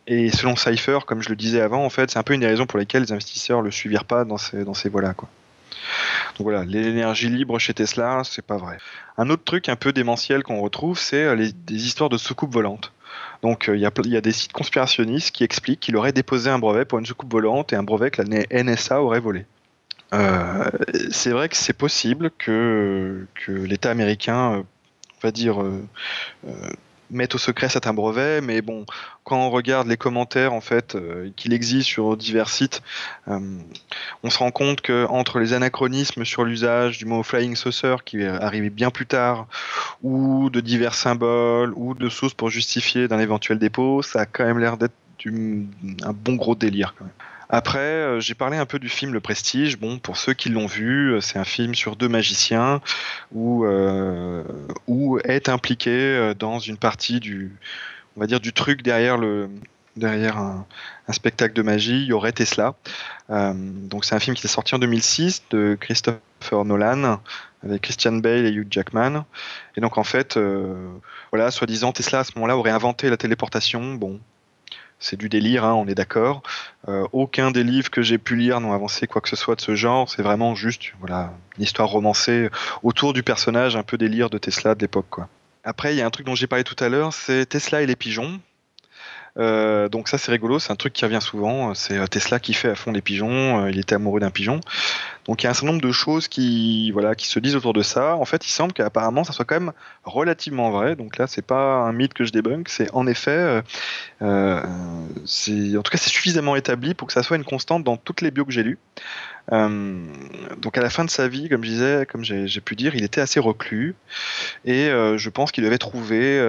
et 0.06 0.30
selon 0.30 0.56
Cypher, 0.56 1.00
comme 1.06 1.22
je 1.22 1.28
le 1.28 1.36
disais 1.36 1.60
avant, 1.60 1.84
en 1.84 1.90
fait, 1.90 2.10
c'est 2.10 2.18
un 2.18 2.22
peu 2.22 2.34
une 2.34 2.40
des 2.40 2.46
raisons 2.46 2.66
pour 2.66 2.78
lesquelles 2.78 3.02
les 3.02 3.12
investisseurs 3.12 3.62
le 3.62 3.70
suivirent 3.70 4.04
pas 4.04 4.24
dans 4.24 4.38
ces, 4.38 4.64
dans 4.64 4.74
ces 4.74 4.88
voies-là. 4.88 5.14
Donc 5.14 5.26
voilà, 6.40 6.64
l'énergie 6.64 7.28
libre 7.28 7.58
chez 7.58 7.74
Tesla, 7.74 8.22
c'est 8.24 8.44
pas 8.44 8.56
vrai. 8.56 8.78
Un 9.18 9.30
autre 9.30 9.44
truc 9.44 9.68
un 9.68 9.76
peu 9.76 9.92
démentiel 9.92 10.42
qu'on 10.42 10.60
retrouve, 10.60 10.98
c'est 10.98 11.24
euh, 11.24 11.36
des 11.36 11.86
histoires 11.86 12.10
de 12.10 12.18
soucoupes 12.18 12.52
volantes. 12.52 12.92
Donc 13.42 13.68
euh, 13.68 13.76
il 13.76 13.80
y, 13.80 14.08
y, 14.10 14.16
a 14.16 14.20
des 14.20 14.32
sites 14.32 14.52
conspirationnistes 14.52 15.32
qui 15.32 15.44
expliquent 15.44 15.80
qu'il 15.80 15.96
aurait 15.96 16.12
déposé 16.12 16.48
un 16.50 16.58
brevet 16.58 16.84
pour 16.84 16.98
une 16.98 17.06
soucoupe 17.06 17.30
volante 17.30 17.72
et 17.72 17.76
un 17.76 17.82
brevet 17.82 18.10
que 18.10 18.22
la 18.22 18.62
NSA 18.62 19.02
aurait 19.02 19.20
volé. 19.20 19.46
Euh, 20.14 20.70
c'est 21.10 21.30
vrai 21.30 21.48
que 21.48 21.56
c'est 21.56 21.72
possible 21.72 22.30
que, 22.38 23.26
que 23.34 23.52
l'État 23.52 23.90
américain, 23.90 24.62
on 24.62 25.20
va 25.22 25.30
dire, 25.30 25.62
euh, 25.62 25.82
mettre 27.12 27.36
au 27.36 27.38
secret 27.38 27.68
certains 27.68 27.94
brevets, 27.94 28.42
mais 28.42 28.62
bon, 28.62 28.84
quand 29.24 29.36
on 29.36 29.50
regarde 29.50 29.86
les 29.86 29.96
commentaires 29.96 30.52
en 30.52 30.60
fait 30.60 30.94
euh, 30.94 31.30
qu'il 31.36 31.52
existe 31.52 31.88
sur 31.88 32.16
divers 32.16 32.48
sites, 32.48 32.82
euh, 33.28 33.38
on 34.22 34.30
se 34.30 34.38
rend 34.38 34.50
compte 34.50 34.80
que 34.80 35.06
entre 35.08 35.38
les 35.38 35.52
anachronismes 35.52 36.24
sur 36.24 36.44
l'usage 36.44 36.98
du 36.98 37.04
mot 37.04 37.22
flying 37.22 37.54
saucer 37.54 37.96
qui 38.04 38.20
est 38.20 38.26
arrivé 38.26 38.70
bien 38.70 38.90
plus 38.90 39.06
tard, 39.06 39.46
ou 40.02 40.50
de 40.50 40.60
divers 40.60 40.94
symboles, 40.94 41.72
ou 41.76 41.94
de 41.94 42.08
sources 42.08 42.34
pour 42.34 42.50
justifier 42.50 43.08
d'un 43.08 43.20
éventuel 43.20 43.58
dépôt, 43.58 44.02
ça 44.02 44.22
a 44.22 44.26
quand 44.26 44.44
même 44.44 44.58
l'air 44.58 44.76
d'être 44.76 44.94
un 45.24 46.12
bon 46.12 46.34
gros 46.34 46.54
délire 46.54 46.94
quand 46.98 47.04
même. 47.04 47.14
Après, 47.54 47.80
euh, 47.80 48.18
j'ai 48.18 48.34
parlé 48.34 48.56
un 48.56 48.64
peu 48.64 48.78
du 48.78 48.88
film 48.88 49.12
Le 49.12 49.20
Prestige. 49.20 49.78
Bon, 49.78 49.98
pour 49.98 50.16
ceux 50.16 50.32
qui 50.32 50.48
l'ont 50.48 50.66
vu, 50.66 51.12
euh, 51.12 51.20
c'est 51.20 51.38
un 51.38 51.44
film 51.44 51.74
sur 51.74 51.96
deux 51.96 52.08
magiciens 52.08 52.80
où, 53.30 53.66
euh, 53.66 54.42
est 55.24 55.50
impliqué 55.50 56.32
dans 56.38 56.58
une 56.58 56.78
partie 56.78 57.20
du, 57.20 57.52
on 58.16 58.20
va 58.20 58.26
dire, 58.26 58.40
du 58.40 58.54
truc 58.54 58.82
derrière 58.82 59.18
le, 59.18 59.50
derrière 59.96 60.38
un, 60.38 60.66
spectacle 61.10 61.52
de 61.52 61.60
magie, 61.60 62.00
il 62.00 62.06
y 62.06 62.12
aurait 62.14 62.32
Tesla. 62.32 62.74
donc 63.28 64.06
c'est 64.06 64.14
un 64.14 64.18
film 64.18 64.34
qui 64.34 64.46
est 64.46 64.50
sorti 64.50 64.74
en 64.74 64.78
2006 64.78 65.42
de 65.50 65.76
Christopher 65.78 66.64
Nolan 66.64 67.20
avec 67.62 67.82
Christian 67.82 68.12
Bale 68.12 68.46
et 68.46 68.50
Hugh 68.50 68.68
Jackman. 68.70 69.26
Et 69.76 69.82
donc 69.82 69.98
en 69.98 70.04
fait, 70.04 70.38
voilà, 71.30 71.50
soi-disant 71.50 71.92
Tesla 71.92 72.20
à 72.20 72.24
ce 72.24 72.32
moment-là 72.36 72.56
aurait 72.56 72.70
inventé 72.70 73.10
la 73.10 73.18
téléportation. 73.18 73.94
Bon, 73.94 74.20
c'est 75.02 75.16
du 75.16 75.28
délire, 75.28 75.64
hein, 75.64 75.74
on 75.74 75.86
est 75.86 75.94
d'accord. 75.94 76.42
Euh, 76.88 77.06
aucun 77.12 77.50
des 77.50 77.64
livres 77.64 77.90
que 77.90 78.02
j'ai 78.02 78.18
pu 78.18 78.36
lire 78.36 78.60
n'ont 78.60 78.72
avancé 78.72 79.06
quoi 79.06 79.20
que 79.20 79.28
ce 79.28 79.36
soit 79.36 79.56
de 79.56 79.60
ce 79.60 79.74
genre. 79.74 80.08
C'est 80.08 80.22
vraiment 80.22 80.54
juste 80.54 80.92
voilà, 81.00 81.32
une 81.58 81.64
histoire 81.64 81.88
romancée 81.88 82.48
autour 82.82 83.12
du 83.12 83.22
personnage 83.22 83.76
un 83.76 83.82
peu 83.82 83.98
délire 83.98 84.30
de 84.30 84.38
Tesla 84.38 84.74
de 84.74 84.80
l'époque. 84.80 85.20
Après, 85.64 85.94
il 85.94 85.98
y 85.98 86.00
a 86.00 86.06
un 86.06 86.10
truc 86.10 86.26
dont 86.26 86.34
j'ai 86.34 86.46
parlé 86.46 86.64
tout 86.64 86.82
à 86.82 86.88
l'heure, 86.88 87.12
c'est 87.12 87.46
Tesla 87.46 87.82
et 87.82 87.86
les 87.86 87.96
pigeons. 87.96 88.40
Euh, 89.38 89.88
donc 89.88 90.08
ça 90.08 90.18
c'est 90.18 90.30
rigolo, 90.30 90.58
c'est 90.58 90.72
un 90.72 90.76
truc 90.76 90.92
qui 90.92 91.04
revient 91.04 91.22
souvent. 91.22 91.74
C'est 91.74 91.96
euh, 91.96 92.06
Tesla 92.06 92.38
qui 92.38 92.52
fait 92.52 92.68
à 92.70 92.74
fond 92.74 92.92
les 92.92 93.00
pigeons. 93.00 93.66
il 93.68 93.78
était 93.78 93.96
amoureux 93.96 94.20
d'un 94.20 94.30
pigeon. 94.30 94.60
Donc 95.26 95.42
il 95.42 95.44
y 95.44 95.46
a 95.46 95.50
un 95.50 95.54
certain 95.54 95.68
nombre 95.68 95.82
de 95.82 95.92
choses 95.92 96.26
qui, 96.28 96.92
se 97.18 97.38
disent 97.38 97.54
autour 97.54 97.72
de 97.72 97.82
ça. 97.82 98.16
En 98.16 98.24
fait, 98.24 98.44
il 98.46 98.50
semble 98.50 98.72
qu'apparemment 98.72 99.24
ça 99.24 99.32
soit 99.32 99.44
quand 99.44 99.60
même 99.60 99.72
relativement 100.04 100.70
vrai. 100.70 100.96
Donc 100.96 101.18
là, 101.18 101.26
c'est 101.26 101.46
pas 101.46 101.76
un 101.76 101.92
mythe 101.92 102.14
que 102.14 102.24
je 102.24 102.32
débunk, 102.32 102.68
c'est 102.68 102.92
en 102.92 103.06
effet, 103.06 103.30
euh, 103.30 103.62
euh 104.22 104.62
c'est, 105.24 105.76
en 105.76 105.82
tout 105.82 105.90
cas, 105.90 105.98
c'est 105.98 106.10
suffisamment 106.10 106.56
établi 106.56 106.94
pour 106.94 107.06
que 107.06 107.12
ça 107.12 107.22
soit 107.22 107.36
une 107.36 107.44
constante 107.44 107.84
dans 107.84 107.96
toutes 107.96 108.20
les 108.20 108.30
bios 108.30 108.44
que 108.44 108.52
j'ai 108.52 108.64
lues. 108.64 108.78
Euh, 109.52 110.04
donc 110.60 110.78
à 110.78 110.80
la 110.80 110.90
fin 110.90 111.04
de 111.04 111.10
sa 111.10 111.28
vie, 111.28 111.48
comme 111.48 111.64
je 111.64 111.70
disais, 111.70 112.06
comme 112.10 112.24
j'ai, 112.24 112.60
pu 112.60 112.74
dire, 112.76 112.94
il 112.94 113.04
était 113.04 113.20
assez 113.20 113.40
reclus 113.40 113.94
et 114.64 114.88
je 114.88 115.28
pense 115.28 115.52
qu'il 115.52 115.64
devait 115.64 115.78
trouver 115.78 116.40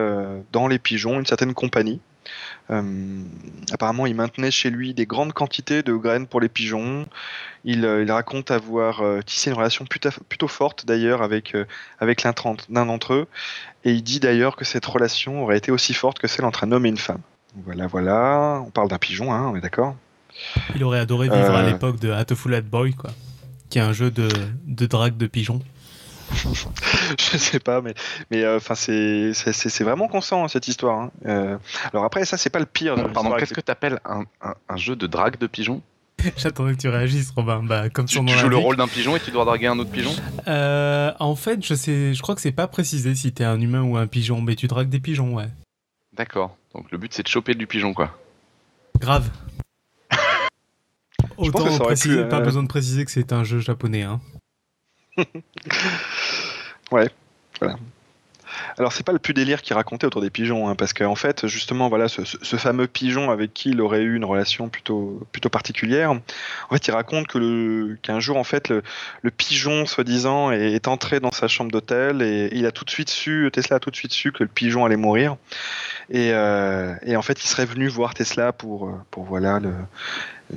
dans 0.52 0.68
les 0.68 0.80
pigeons 0.80 1.20
une 1.20 1.26
certaine 1.26 1.54
compagnie. 1.54 2.02
Euh, 2.70 3.22
apparemment, 3.72 4.06
il 4.06 4.16
maintenait 4.16 4.52
chez 4.52 4.70
lui 4.70 4.94
des 4.94 5.06
grandes 5.06 5.34
quantités 5.34 5.84
de 5.84 5.94
graines 5.94 6.28
pour 6.28 6.40
les 6.40 6.50
pigeons. 6.50 7.06
Il, 7.66 7.86
euh, 7.86 8.06
raconte 8.10 8.52
avoir 8.52 9.02
euh, 9.02 9.22
tissé 9.22 9.50
une 9.50 9.58
relation 9.58 9.86
plutôt, 9.86 10.48
forte 10.48 10.86
d'ailleurs 10.86 11.22
avec, 11.22 11.56
avec 12.00 12.24
l'un 12.24 12.34
d'entre 12.86 13.14
eux. 13.14 13.28
Et 13.84 13.92
il 13.92 14.04
dit 14.04 14.20
d'ailleurs 14.20 14.56
que 14.56 14.66
cette 14.66 14.86
relation 14.86 15.44
aurait 15.44 15.58
été 15.58 15.72
aussi 15.72 15.94
forte 15.94 16.20
que 16.20 16.28
celle 16.28 16.46
entre 16.46 16.64
un 16.64 16.72
homme 16.72 16.86
et 16.86 16.90
une 16.90 16.98
femme. 16.98 17.22
Voilà, 17.66 17.88
voilà. 17.88 18.62
On 18.66 18.72
parle 18.72 18.88
d'un 18.88 18.98
pigeon, 18.98 19.34
hein, 19.34 19.50
on 19.52 19.56
est 19.56 19.62
d'accord 19.62 19.96
Il 20.76 20.84
aurait 20.84 21.00
adoré 21.00 21.30
vivre 21.30 21.56
à 21.56 21.64
l'époque 21.64 22.00
de 22.00 22.12
Hatoful 22.12 22.60
Boy, 22.62 22.94
quoi. 22.94 23.12
Qui 23.70 23.80
est 23.80 23.82
un 23.82 23.94
jeu 23.94 24.12
de, 24.12 24.28
de 24.66 24.86
drague 24.86 25.18
de 25.18 25.28
pigeons. 25.28 25.62
je 27.20 27.38
sais 27.38 27.60
pas, 27.60 27.82
mais 27.82 27.94
mais 28.32 28.44
euh, 28.44 28.58
enfin 28.58 28.76
c'est 28.76 29.34
c'est 29.34 29.84
vraiment 29.84 30.08
constant 30.08 30.44
hein, 30.44 30.48
cette 30.48 30.68
histoire. 30.68 31.00
Hein. 31.00 31.12
Euh, 31.26 31.58
alors 31.92 32.06
après 32.06 32.26
ça 32.26 32.38
c'est 32.38 32.50
pas 32.50 32.60
le 32.60 32.66
pire. 32.66 32.96
Pardon, 33.14 33.36
qu'est-ce 33.38 33.54
que 33.54 33.62
t'appelles 33.62 34.00
un, 34.06 34.24
un, 34.42 34.56
un, 34.70 34.78
jeu 34.78 34.96
de 34.96 35.08
drague 35.08 35.38
de 35.38 35.48
pigeon? 35.48 35.82
J'attendais 36.38 36.74
que 36.74 36.82
tu 36.82 36.90
réagisses, 36.90 37.32
Robin. 37.36 37.64
Bah, 37.64 37.90
comme 37.90 38.06
tu, 38.06 38.24
tu 38.24 38.38
joues 38.38 38.50
le 38.50 38.58
rôle 38.58 38.78
d'un 38.78 38.88
pigeon 38.88 39.16
et 39.16 39.20
tu 39.20 39.32
dois 39.32 39.46
draguer 39.46 39.68
un 39.68 39.80
autre 39.80 39.92
pigeon? 39.92 40.12
Euh, 40.48 41.12
En 41.20 41.36
fait, 41.36 41.66
je 41.66 41.74
sais, 41.74 42.14
je 42.14 42.22
crois 42.22 42.36
que 42.36 42.42
c'est 42.42 42.52
pas 42.52 42.68
précisé 42.68 43.16
si 43.16 43.32
t'es 43.34 43.44
un 43.44 43.60
humain 43.60 43.82
ou 43.82 43.98
un 43.98 44.08
pigeon, 44.08 44.42
mais 44.42 44.56
tu 44.56 44.68
dragues 44.68 44.90
des 44.90 45.00
pigeons, 45.00 45.36
ouais. 45.36 45.50
D'accord. 46.14 46.56
Donc 46.74 46.92
le 46.92 46.98
but 46.98 47.14
c'est 47.14 47.24
de 47.24 47.28
choper 47.28 47.56
du 47.56 47.68
pigeon, 47.68 47.94
quoi. 47.94 48.16
Grave. 49.00 49.30
Autant 51.38 51.78
préciser, 51.80 52.26
pas 52.26 52.40
besoin 52.40 52.64
de 52.64 52.68
préciser 52.68 53.06
que 53.06 53.12
c'est 53.12 53.34
un 53.34 53.44
jeu 53.44 53.60
japonais, 53.60 54.04
hein. 54.04 54.22
Ouais, 56.92 57.10
voilà. 57.60 57.78
Alors 58.78 58.94
c'est 58.94 59.04
pas 59.04 59.12
le 59.12 59.20
plus 59.20 59.34
délire 59.34 59.62
qu'il 59.62 59.76
racontait 59.76 60.06
autour 60.06 60.22
des 60.22 60.30
pigeons, 60.30 60.68
hein, 60.68 60.76
parce 60.76 60.94
qu'en 60.94 61.16
fait 61.16 61.48
justement 61.48 61.90
voilà 61.90 62.08
ce, 62.08 62.24
fameux 62.58 62.88
pigeon 62.88 63.32
avec 63.32 63.54
qui 63.54 63.70
il 63.70 63.82
aurait 63.82 64.02
eu 64.02 64.16
une 64.16 64.26
relation 64.26 64.70
plutôt 64.70 65.22
plutôt 65.32 65.50
particulière. 65.50 66.12
En 66.12 66.74
fait 66.74 66.88
il 66.88 66.92
raconte 66.92 67.28
que 67.28 67.96
qu'un 68.02 68.20
jour 68.20 68.38
en 68.38 68.44
fait 68.44 68.70
le, 68.70 69.32
pigeon 69.32 69.86
soi-disant 69.86 70.52
est, 70.52 70.88
entré 70.88 71.20
dans 71.20 71.32
sa 71.32 71.48
chambre 71.48 71.72
d'hôtel 71.72 72.22
et 72.22 72.50
il 72.52 72.66
a 72.66 72.72
tout 72.72 72.86
de 72.86 72.90
suite 72.90 73.10
su 73.10 73.50
Tesla 73.52 73.78
a 73.78 73.80
tout 73.80 73.92
de 73.92 73.96
suite 73.96 74.14
su 74.14 74.32
que 74.32 74.44
le 74.44 74.50
pigeon 74.50 74.86
allait 74.86 74.98
mourir 74.98 75.38
et, 76.10 76.32
euh, 76.34 76.94
et 77.04 77.16
en 77.16 77.22
fait 77.22 77.44
il 77.44 77.48
serait 77.48 77.66
venu 77.66 77.88
voir 77.88 78.14
Tesla 78.14 78.52
pour 78.52 78.92
pour 79.12 79.24
voilà 79.24 79.60
le 79.60 79.74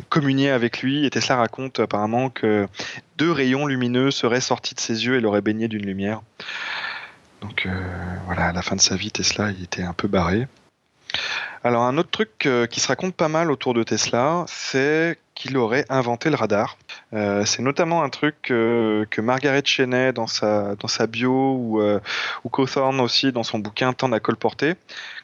communier 0.08 0.50
avec 0.50 0.82
lui 0.82 1.06
et 1.06 1.10
Tesla 1.10 1.36
raconte 1.36 1.80
apparemment 1.80 2.30
que 2.30 2.66
deux 3.16 3.30
rayons 3.30 3.66
lumineux 3.66 4.10
seraient 4.10 4.40
sortis 4.40 4.74
de 4.74 4.80
ses 4.80 5.06
yeux 5.06 5.16
et 5.16 5.20
l'auraient 5.20 5.40
baigné 5.40 5.68
d'une 5.68 5.86
lumière. 5.86 6.22
Donc 7.46 7.66
euh, 7.66 7.70
voilà, 8.26 8.46
à 8.46 8.52
la 8.52 8.62
fin 8.62 8.74
de 8.74 8.80
sa 8.80 8.96
vie, 8.96 9.12
Tesla 9.12 9.52
il 9.52 9.62
était 9.62 9.82
un 9.82 9.92
peu 9.92 10.08
barré. 10.08 10.48
Alors 11.62 11.82
un 11.82 11.96
autre 11.96 12.10
truc 12.10 12.44
euh, 12.46 12.66
qui 12.66 12.80
se 12.80 12.88
raconte 12.88 13.14
pas 13.14 13.28
mal 13.28 13.52
autour 13.52 13.72
de 13.72 13.84
Tesla, 13.84 14.44
c'est 14.48 15.16
qu'il 15.36 15.56
aurait 15.56 15.84
inventé 15.88 16.28
le 16.28 16.34
radar. 16.34 16.76
Euh, 17.12 17.44
c'est 17.44 17.62
notamment 17.62 18.02
un 18.02 18.08
truc 18.08 18.36
que 18.42 19.20
Margaret 19.20 19.62
Cheney 19.64 20.12
dans 20.12 20.26
sa, 20.26 21.06
bio 21.06 21.30
ou, 21.30 21.80
ou 22.44 22.48
Cawthorne 22.48 23.00
aussi 23.00 23.30
dans 23.30 23.44
son 23.44 23.60
bouquin 23.60 23.92
Temps 23.92 24.10
à 24.10 24.18
colporter 24.18 24.74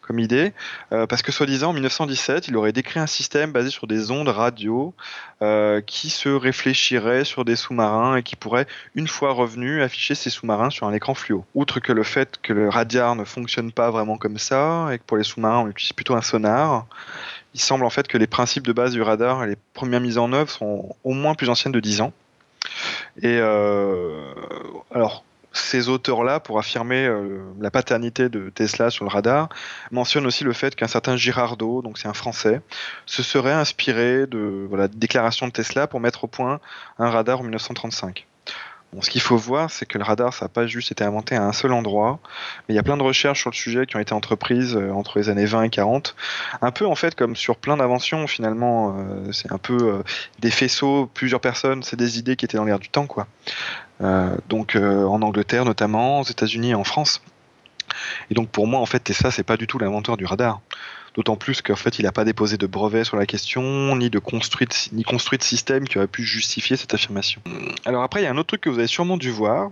comme 0.03 0.19
idée, 0.19 0.53
euh, 0.93 1.07
parce 1.07 1.23
que 1.23 1.33
soi-disant 1.33 1.71
en 1.71 1.73
1917, 1.73 2.49
il 2.49 2.57
aurait 2.57 2.73
décrit 2.73 3.01
un 3.01 3.07
système 3.07 3.53
basé 3.53 3.71
sur 3.71 3.87
des 3.87 4.11
ondes 4.11 4.29
radio 4.29 4.95
euh, 5.41 5.81
qui 5.81 6.11
se 6.11 6.29
réfléchiraient 6.29 7.25
sur 7.25 7.45
des 7.45 7.57
sous-marins 7.57 8.17
et 8.17 8.23
qui 8.23 8.37
pourrait, 8.37 8.67
une 8.95 9.09
fois 9.09 9.33
revenu, 9.33 9.83
afficher 9.83 10.15
ces 10.15 10.29
sous-marins 10.29 10.71
sur 10.71 10.87
un 10.87 10.93
écran 10.93 11.15
fluo. 11.15 11.45
Outre 11.55 11.81
que 11.81 11.93
le 11.93 12.03
fait 12.03 12.39
que 12.43 12.53
le 12.53 12.69
radar 12.69 13.17
ne 13.17 13.25
fonctionne 13.25 13.73
pas 13.73 13.91
vraiment 13.91 14.19
comme 14.19 14.39
ça 14.39 14.89
et 14.93 14.99
que 14.99 15.05
pour 15.05 15.17
les 15.17 15.25
sous-marins 15.25 15.61
on 15.61 15.69
utilise 15.69 15.93
plutôt 15.93 16.15
un 16.15 16.23
sonar, 16.23 16.87
il 17.55 17.61
semble 17.61 17.85
en 17.85 17.91
fait 17.91 18.09
que 18.09 18.19
les 18.19 18.27
principes 18.27 18.67
de 18.67 18.73
base 18.73 18.93
du 18.93 19.03
radar 19.03 19.45
et 19.45 19.47
les 19.47 19.57
premières 19.75 20.01
mises 20.01 20.19
en 20.19 20.33
œuvre 20.33 20.51
sont 20.51 20.97
au 21.05 21.13
moins 21.13 21.35
plus 21.35 21.49
anciennes 21.49 21.73
de 21.73 21.81
10 21.81 22.01
ans. 22.01 22.13
Et 23.21 23.39
euh, 23.39 24.33
alors, 24.95 25.25
ces 25.53 25.89
auteurs-là, 25.89 26.41
pour 26.41 26.59
affirmer 26.59 27.07
euh, 27.07 27.41
la 27.61 27.71
paternité 27.71 28.29
de 28.29 28.51
Tesla 28.51 28.91
sur 28.91 29.05
le 29.05 29.11
radar, 29.11 29.49
mentionnent 29.91 30.27
aussi 30.27 30.45
le 30.45 30.53
fait 30.53 30.75
qu'un 30.75 30.89
certain 30.89 31.17
Girardeau, 31.17 31.83
donc 31.83 31.99
c'est 31.99 32.09
un 32.09 32.15
Français, 32.15 32.61
se 33.07 33.23
serait 33.23 33.53
inspiré 33.53 34.27
de 34.27 34.67
voilà, 34.69 34.89
de 34.89 34.97
déclarations 34.97 35.47
de 35.47 35.53
Tesla 35.53 35.87
pour 35.87 36.01
mettre 36.01 36.25
au 36.25 36.27
point 36.27 36.61
un 36.99 37.11
radar 37.11 37.41
en 37.41 37.43
1935. 37.43 38.27
Bon, 38.93 39.01
ce 39.01 39.09
qu'il 39.09 39.23
faut 39.23 39.39
voir, 39.39 39.71
c'est 39.71 39.87
que 39.87 39.97
le 39.97 40.05
radar, 40.05 40.35
ça 40.35 40.45
n'a 40.45 40.49
pas 40.51 40.67
juste 40.67 40.93
été 40.93 41.03
inventé 41.03 41.35
à 41.35 41.43
un 41.45 41.55
seul 41.55 41.73
endroit, 41.73 42.19
mais 42.69 42.75
il 42.75 42.77
y 42.77 42.79
a 42.79 42.83
plein 42.83 42.99
de 42.99 43.03
recherches 43.03 43.41
sur 43.41 43.49
le 43.49 43.57
sujet 43.57 43.87
qui 43.87 43.97
ont 43.97 44.01
été 44.01 44.13
entreprises 44.13 44.77
euh, 44.77 44.91
entre 44.91 45.19
les 45.19 45.31
années 45.31 45.47
20 45.47 45.63
et 45.63 45.71
40. 45.71 46.15
Un 46.61 46.71
peu 46.73 46.87
en 46.87 46.95
fait 46.95 47.15
comme 47.15 47.35
sur 47.35 47.57
plein 47.57 47.79
d'inventions, 47.79 48.27
finalement, 48.27 48.99
euh, 48.99 49.33
c'est 49.33 49.51
un 49.51 49.57
peu 49.57 50.03
des 50.41 50.51
faisceaux, 50.51 51.11
plusieurs 51.15 51.41
personnes, 51.41 51.83
c'est 51.83 51.97
des 51.97 52.19
idées 52.19 52.37
qui 52.37 52.45
étaient 52.45 52.59
dans 52.59 52.65
l'air 52.65 52.79
du 52.79 52.91
temps, 52.91 53.07
quoi. 53.07 53.27
Euh, 54.03 54.37
donc 54.49 54.77
euh, 54.77 55.05
en 55.05 55.23
Angleterre 55.23 55.65
notamment, 55.65 56.21
aux 56.21 56.25
États-Unis 56.25 56.71
et 56.71 56.75
en 56.75 56.85
France. 56.85 57.23
Et 58.31 58.35
donc 58.35 58.49
pour 58.49 58.67
moi, 58.67 58.81
en 58.81 58.87
fait, 58.87 59.01
Tesla, 59.01 59.31
c'est 59.31 59.43
pas 59.43 59.57
du 59.57 59.67
tout 59.67 59.79
l'inventeur 59.79 60.17
du 60.17 60.25
radar. 60.25 60.61
D'autant 61.15 61.37
plus 61.37 61.61
qu'en 61.61 61.77
fait, 61.77 61.99
il 61.99 62.05
n'a 62.05 62.13
pas 62.13 62.25
déposé 62.25 62.57
de 62.57 62.67
brevet 62.67 63.05
sur 63.05 63.19
la 63.19 63.27
question, 63.27 63.95
ni 63.97 64.09
de 64.09 64.19
construit, 64.19 64.67
ni 64.93 65.03
construit 65.03 65.39
de 65.39 65.43
système 65.43 65.87
qui 65.87 65.99
aurait 65.99 66.07
pu 66.07 66.25
justifier 66.25 66.77
cette 66.77 66.95
affirmation. 66.95 67.43
Alors 67.85 68.03
après, 68.03 68.23
il 68.23 68.25
y 68.25 68.27
a 68.27 68.31
un 68.31 68.39
autre 68.39 68.49
truc 68.49 68.63
que 68.63 68.71
vous 68.71 68.79
avez 68.79 68.87
sûrement 68.87 69.19
dû 69.19 69.31
voir, 69.31 69.71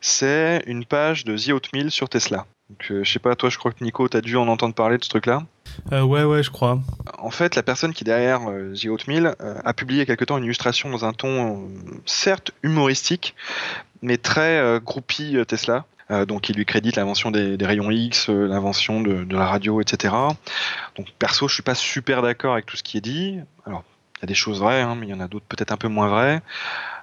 c'est 0.00 0.62
une 0.66 0.86
page 0.86 1.24
de 1.24 1.36
The 1.36 1.50
Oatmeal 1.50 1.90
sur 1.90 2.08
Tesla. 2.08 2.46
Donc, 2.70 2.90
euh, 2.90 3.04
je 3.04 3.12
sais 3.12 3.18
pas, 3.18 3.36
toi, 3.36 3.48
je 3.48 3.58
crois 3.58 3.70
que 3.72 3.84
Nico, 3.84 4.08
tu 4.08 4.16
as 4.16 4.20
dû 4.20 4.36
en 4.36 4.48
entendre 4.48 4.74
parler 4.74 4.98
de 4.98 5.04
ce 5.04 5.08
truc-là. 5.08 5.42
Euh, 5.92 6.02
ouais, 6.02 6.24
ouais, 6.24 6.42
je 6.42 6.50
crois. 6.50 6.80
En 7.18 7.30
fait, 7.30 7.54
la 7.54 7.62
personne 7.62 7.92
qui 7.92 8.02
est 8.02 8.06
derrière 8.06 8.50
euh, 8.50 8.74
The 8.74 8.86
Oatmeal 8.86 9.36
euh, 9.40 9.58
a 9.64 9.72
publié 9.72 9.98
il 9.98 10.00
y 10.00 10.02
a 10.02 10.06
quelque 10.06 10.24
temps 10.24 10.36
une 10.36 10.44
illustration 10.44 10.90
dans 10.90 11.04
un 11.04 11.12
ton, 11.12 11.64
euh, 11.64 11.68
certes 12.06 12.50
humoristique, 12.62 13.36
mais 14.02 14.16
très 14.16 14.80
groupie 14.84 15.36
Tesla. 15.48 15.84
Donc, 16.28 16.48
il 16.48 16.56
lui 16.56 16.64
crédite 16.64 16.94
l'invention 16.94 17.32
des, 17.32 17.56
des 17.56 17.66
rayons 17.66 17.90
X, 17.90 18.28
l'invention 18.28 19.00
de, 19.00 19.24
de 19.24 19.36
la 19.36 19.46
radio, 19.46 19.80
etc. 19.80 20.14
Donc, 20.96 21.08
perso, 21.18 21.48
je 21.48 21.54
suis 21.54 21.64
pas 21.64 21.74
super 21.74 22.22
d'accord 22.22 22.52
avec 22.52 22.66
tout 22.66 22.76
ce 22.76 22.84
qui 22.84 22.98
est 22.98 23.00
dit. 23.00 23.40
Alors, 23.64 23.82
il 24.16 24.22
y 24.22 24.24
a 24.24 24.26
des 24.26 24.34
choses 24.34 24.60
vraies, 24.60 24.82
hein, 24.82 24.94
mais 24.94 25.06
il 25.06 25.10
y 25.10 25.14
en 25.14 25.20
a 25.20 25.28
d'autres 25.28 25.46
peut-être 25.46 25.72
un 25.72 25.76
peu 25.76 25.88
moins 25.88 26.08
vraies. 26.08 26.42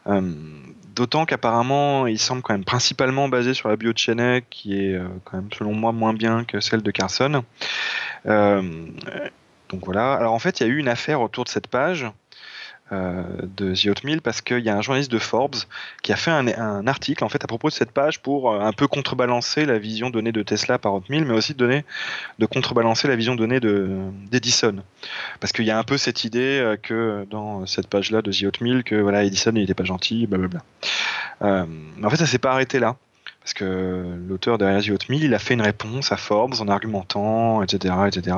Euh, 0.08 0.32
D'autant 0.96 1.26
qu'apparemment, 1.26 2.06
il 2.06 2.20
semble 2.20 2.44
quand 2.44 2.54
même 2.54 2.64
principalement 2.64 3.28
basé 3.28 3.54
sur 3.54 3.68
la 3.68 3.76
bio 3.76 3.94
qui 3.94 4.78
est 4.78 4.94
euh, 4.94 5.08
quand 5.24 5.38
même, 5.38 5.50
selon 5.58 5.74
moi, 5.74 5.92
moins 5.92 6.14
bien 6.14 6.44
que 6.44 6.60
celle 6.60 6.84
de 6.84 6.92
Carson. 6.92 7.44
Euh, 8.28 8.62
donc 9.70 9.86
voilà. 9.86 10.14
Alors 10.14 10.34
en 10.34 10.40
fait, 10.40 10.60
il 10.60 10.68
y 10.68 10.70
a 10.70 10.70
eu 10.70 10.78
une 10.78 10.88
affaire 10.88 11.22
autour 11.22 11.46
de 11.46 11.50
cette 11.50 11.68
page 11.68 12.06
de 12.92 13.74
The 13.74 13.88
Oatmeal 13.88 14.22
parce 14.22 14.42
qu'il 14.42 14.60
y 14.60 14.70
a 14.70 14.76
un 14.76 14.82
journaliste 14.82 15.12
de 15.12 15.18
Forbes 15.18 15.56
qui 16.04 16.12
a 16.12 16.16
fait 16.16 16.32
un, 16.32 16.88
article 16.88 17.24
en 17.24 17.30
fait 17.30 17.44
à 17.44 17.48
propos 17.48 17.70
de 17.70 17.74
cette 17.74 17.92
page 17.92 18.22
pour 18.22 18.52
euh, 18.52 18.60
un 18.60 18.74
peu 18.74 18.88
contrebalancer 18.88 19.66
la 19.66 19.80
vision 19.80 20.10
donnée 20.10 20.32
de 20.32 20.42
Tesla 20.44 20.78
par 20.78 20.94
Oatmeal, 20.94 21.26
mais 21.26 21.34
aussi 21.34 21.54
donner, 21.54 21.86
de 22.40 22.46
contrebalancer 22.46 23.08
la 23.08 23.16
vision 23.16 23.36
donnée 23.36 23.60
d'Edison. 23.60 24.76
Parce 25.40 25.54
qu'il 25.54 25.66
y 25.66 25.72
a 25.72 25.78
un 25.78 25.84
peu 25.84 25.98
cette 25.98 26.24
idée 26.24 26.60
euh, 26.60 26.78
que 26.78 27.26
dans 27.30 27.66
cette 27.66 27.88
page-là 27.88 28.22
de 28.22 28.32
The 28.32 28.44
Oatmeal, 28.44 28.84
que 28.84 28.96
voilà, 28.96 29.24
Edison 29.24 29.52
n'était 29.52 29.74
pas 29.74 29.84
gentil, 29.84 30.28
blablabla. 30.28 30.62
Euh, 31.42 31.66
mais 31.98 32.06
en 32.06 32.10
fait, 32.10 32.18
ça 32.18 32.26
s'est 32.26 32.38
pas 32.38 32.52
arrêté 32.52 32.80
là. 32.80 32.96
Parce 33.42 33.54
que 33.54 34.18
l'auteur 34.28 34.58
derrière 34.58 34.82
The 34.82 34.90
Oatmeal, 34.90 35.24
il 35.24 35.34
a 35.34 35.40
fait 35.40 35.54
une 35.54 35.62
réponse 35.62 36.12
à 36.14 36.18
Forbes 36.18 36.56
en 36.62 36.68
argumentant, 36.70 37.62
etc. 37.62 37.94
etc. 38.08 38.38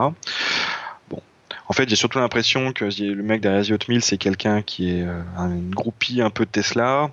En 1.68 1.74
fait, 1.74 1.90
j'ai 1.90 1.96
surtout 1.96 2.20
l'impression 2.20 2.74
que 2.74 2.86
le 2.86 3.24
mec 3.24 3.42
derrière 3.42 3.64
The 3.64 4.00
c'est 4.02 4.18
quelqu'un 4.18 4.62
qui 4.62 4.92
est 4.92 5.04
euh, 5.04 5.22
une 5.38 5.74
groupie 5.74 6.22
un 6.22 6.30
peu 6.30 6.46
de 6.46 6.52
Tesla, 6.52 7.10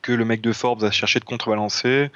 que 0.00 0.12
le 0.12 0.24
mec 0.24 0.40
de 0.40 0.52
Forbes 0.52 0.84
a 0.84 0.90
cherché 0.90 1.20
de 1.20 1.24
contrebalancer. 1.24 2.10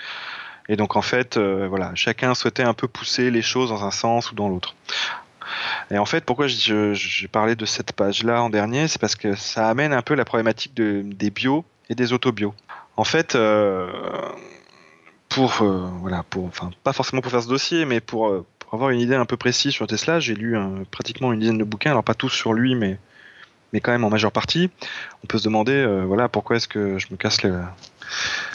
Et 0.71 0.77
donc, 0.77 0.97
en 0.97 1.03
fait, 1.03 1.37
euh, 1.37 1.67
voilà, 1.69 1.93
chacun 1.95 2.35
souhaitait 2.35 2.63
un 2.63 2.75
peu 2.75 2.89
pousser 2.89 3.31
les 3.31 3.43
choses 3.43 3.71
dans 3.71 3.85
un 3.85 3.91
sens 3.91 4.33
ou 4.33 4.35
dans 4.35 4.49
l'autre. 4.49 4.75
Et 5.91 5.99
en 5.99 6.05
fait, 6.05 6.25
pourquoi 6.25 6.47
j'ai 6.47 7.29
parlé 7.29 7.57
de 7.57 7.65
cette 7.65 7.93
page-là 7.93 8.43
en 8.43 8.51
dernier, 8.51 8.87
c'est 8.89 9.01
parce 9.01 9.17
que 9.17 9.35
ça 9.35 9.69
amène 9.69 9.93
un 9.93 10.03
peu 10.03 10.15
la 10.15 10.27
problématique 10.27 10.75
de, 10.75 11.03
des 11.05 11.31
bio 11.31 11.65
et 11.89 11.95
des 11.95 12.13
autobios. 12.13 12.55
En 12.97 13.05
fait, 13.05 13.35
euh, 13.35 13.91
pour 15.31 15.63
voilà, 16.01 16.23
pour 16.29 16.45
enfin 16.45 16.71
pas 16.85 16.93
forcément 16.93 17.23
pour 17.23 17.31
faire 17.31 17.43
ce 17.43 17.49
dossier, 17.49 17.87
mais 17.87 18.01
pour, 18.01 18.45
pour 18.69 18.75
avoir 18.75 18.91
une 18.91 19.01
idée 19.01 19.15
un 19.15 19.25
peu 19.25 19.39
précise 19.39 19.73
sur 19.73 19.87
Tesla, 19.87 20.21
j'ai 20.21 20.35
lu 20.35 20.55
un, 20.55 20.85
pratiquement 20.91 21.33
une 21.33 21.41
dizaine 21.41 21.57
de 21.57 21.65
bouquins, 21.65 21.93
alors 21.93 22.05
pas 22.05 22.13
tous 22.13 22.29
sur 22.29 22.53
lui, 22.53 22.75
mais 22.75 22.99
mais 23.73 23.81
quand 23.81 23.93
même 23.93 24.05
en 24.05 24.11
majeure 24.11 24.33
partie. 24.33 24.71
On 25.25 25.27
peut 25.27 25.39
se 25.39 25.45
demander, 25.45 25.73
euh, 25.73 26.03
voilà, 26.05 26.29
pourquoi 26.29 26.57
est-ce 26.57 26.69
que 26.69 26.99
je 26.99 27.07
me 27.11 27.17
casse 27.17 27.43
la, 27.43 27.75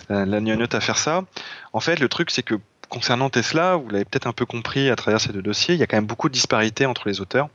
la 0.10 0.40
gnognotte 0.40 0.76
à 0.76 0.82
faire 0.82 0.98
ça. 0.98 1.24
En 1.72 1.80
fait, 1.80 2.00
le 2.00 2.10
truc, 2.10 2.32
c'est 2.32 2.44
que 2.44 2.56
concernant 2.90 3.30
Tesla, 3.30 3.76
vous 3.76 3.90
l'avez 3.90 4.06
peut-être 4.06 4.28
un 4.28 4.34
peu 4.34 4.46
compris 4.46 4.90
à 4.90 4.96
travers 4.96 5.20
ces 5.20 5.34
deux 5.34 5.42
dossiers, 5.42 5.74
il 5.74 5.80
y 5.80 5.84
a 5.84 5.88
quand 5.88 5.98
même 5.98 6.06
beaucoup 6.06 6.30
de 6.30 6.34
disparités 6.34 6.86
entre 6.86 7.08
les 7.08 7.22
auteurs 7.22 7.50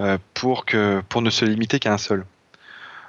euh, 0.00 0.18
pour 0.34 0.64
que 0.64 1.02
pour 1.08 1.22
ne 1.22 1.30
se 1.30 1.44
limiter 1.44 1.78
qu'à 1.78 1.92
un 1.92 1.98
seul. 1.98 2.24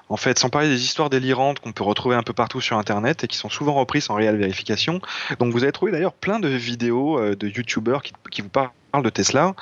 En 0.10 0.18
fait, 0.18 0.38
sans 0.38 0.50
parler 0.50 0.70
des 0.70 0.84
histoires 0.84 1.10
délirantes 1.10 1.60
qu'on 1.60 1.72
peut 1.72 1.84
retrouver 1.84 2.16
un 2.16 2.24
peu 2.24 2.34
partout 2.34 2.62
sur 2.62 2.78
Internet 2.78 3.24
et 3.24 3.28
qui 3.28 3.38
sont 3.38 3.50
souvent 3.50 3.74
reprises 3.74 4.06
sans 4.06 4.16
réelle 4.16 4.38
vérification. 4.38 5.02
Donc, 5.40 5.52
vous 5.52 5.64
avez 5.64 5.72
trouvé 5.72 5.92
d'ailleurs 5.92 6.14
plein 6.14 6.40
de 6.40 6.48
vidéos 6.48 7.20
euh, 7.20 7.36
de 7.36 7.48
YouTubeurs 7.48 8.04
qui, 8.04 8.14
qui, 8.32 8.42
vous 8.42 8.50
parlent 8.50 8.72
de 9.02 9.10
Tesla. 9.10 9.54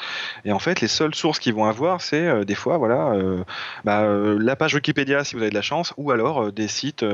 Et 0.46 0.52
en 0.52 0.60
fait, 0.60 0.82
les 0.82 0.88
seules 0.88 1.16
sources 1.16 1.40
qu'ils 1.40 1.54
vont 1.54 1.66
avoir, 1.66 2.02
c'est 2.02 2.26
euh, 2.28 2.44
des 2.44 2.56
fois, 2.56 2.78
voilà, 2.78 3.12
euh, 3.14 3.44
bah, 3.84 4.02
euh, 4.02 4.38
la 4.40 4.56
page 4.56 4.74
Wikipédia 4.74 5.24
si 5.24 5.36
vous 5.36 5.42
avez 5.42 5.50
de 5.50 5.56
la 5.56 5.62
chance, 5.62 5.94
ou 5.98 6.12
alors 6.12 6.52
des 6.52 6.68
sites 6.68 7.06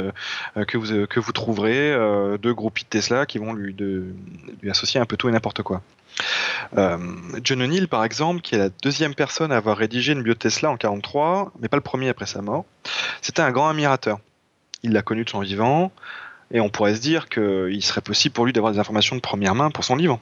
que 0.56 1.20
vous 1.20 1.32
trouverez 1.32 1.92
de 1.92 2.52
groupies 2.52 2.84
de 2.84 2.90
Tesla 2.90 3.26
qui 3.26 3.38
vont 3.38 3.54
lui 3.54 3.76
associer 4.70 5.00
un 5.00 5.06
peu 5.06 5.18
tout 5.18 5.30
et 5.30 5.32
n'importe 5.32 5.64
quoi. 5.64 5.82
John 6.76 7.62
O'Neill, 7.62 7.88
par 7.88 8.04
exemple, 8.04 8.42
qui 8.42 8.56
est 8.56 8.58
la 8.58 8.70
deuxième 8.84 9.16
personne 9.16 9.52
à 9.52 9.58
avoir 9.58 9.78
rédigé 9.78 10.14
une 10.14 10.24
bio 10.24 10.34
Tesla 10.34 10.70
en 10.72 10.78
43, 10.78 11.52
mais 11.60 11.68
pas 11.68 11.78
le 11.78 11.82
premier 11.82 12.10
après 12.10 12.26
sa 12.26 12.42
mort, 12.42 12.66
c'était 13.22 13.42
un 13.42 13.52
grand 13.52 13.70
admirateur. 13.70 14.20
Il 14.84 14.92
l'a 14.94 15.02
connu 15.02 15.24
de 15.24 15.30
son 15.30 15.40
vivant, 15.40 15.92
et 16.52 16.60
on 16.60 16.70
pourrait 16.70 16.96
se 16.96 17.02
dire 17.02 17.30
qu'il 17.30 17.84
serait 17.84 18.02
possible 18.02 18.34
pour 18.34 18.46
lui 18.46 18.54
d'avoir 18.54 18.74
des 18.74 18.80
informations 18.80 19.16
de 19.16 19.22
première 19.22 19.56
main 19.56 19.70
pour 19.70 19.84
son 19.84 19.96
livre. 19.96 20.20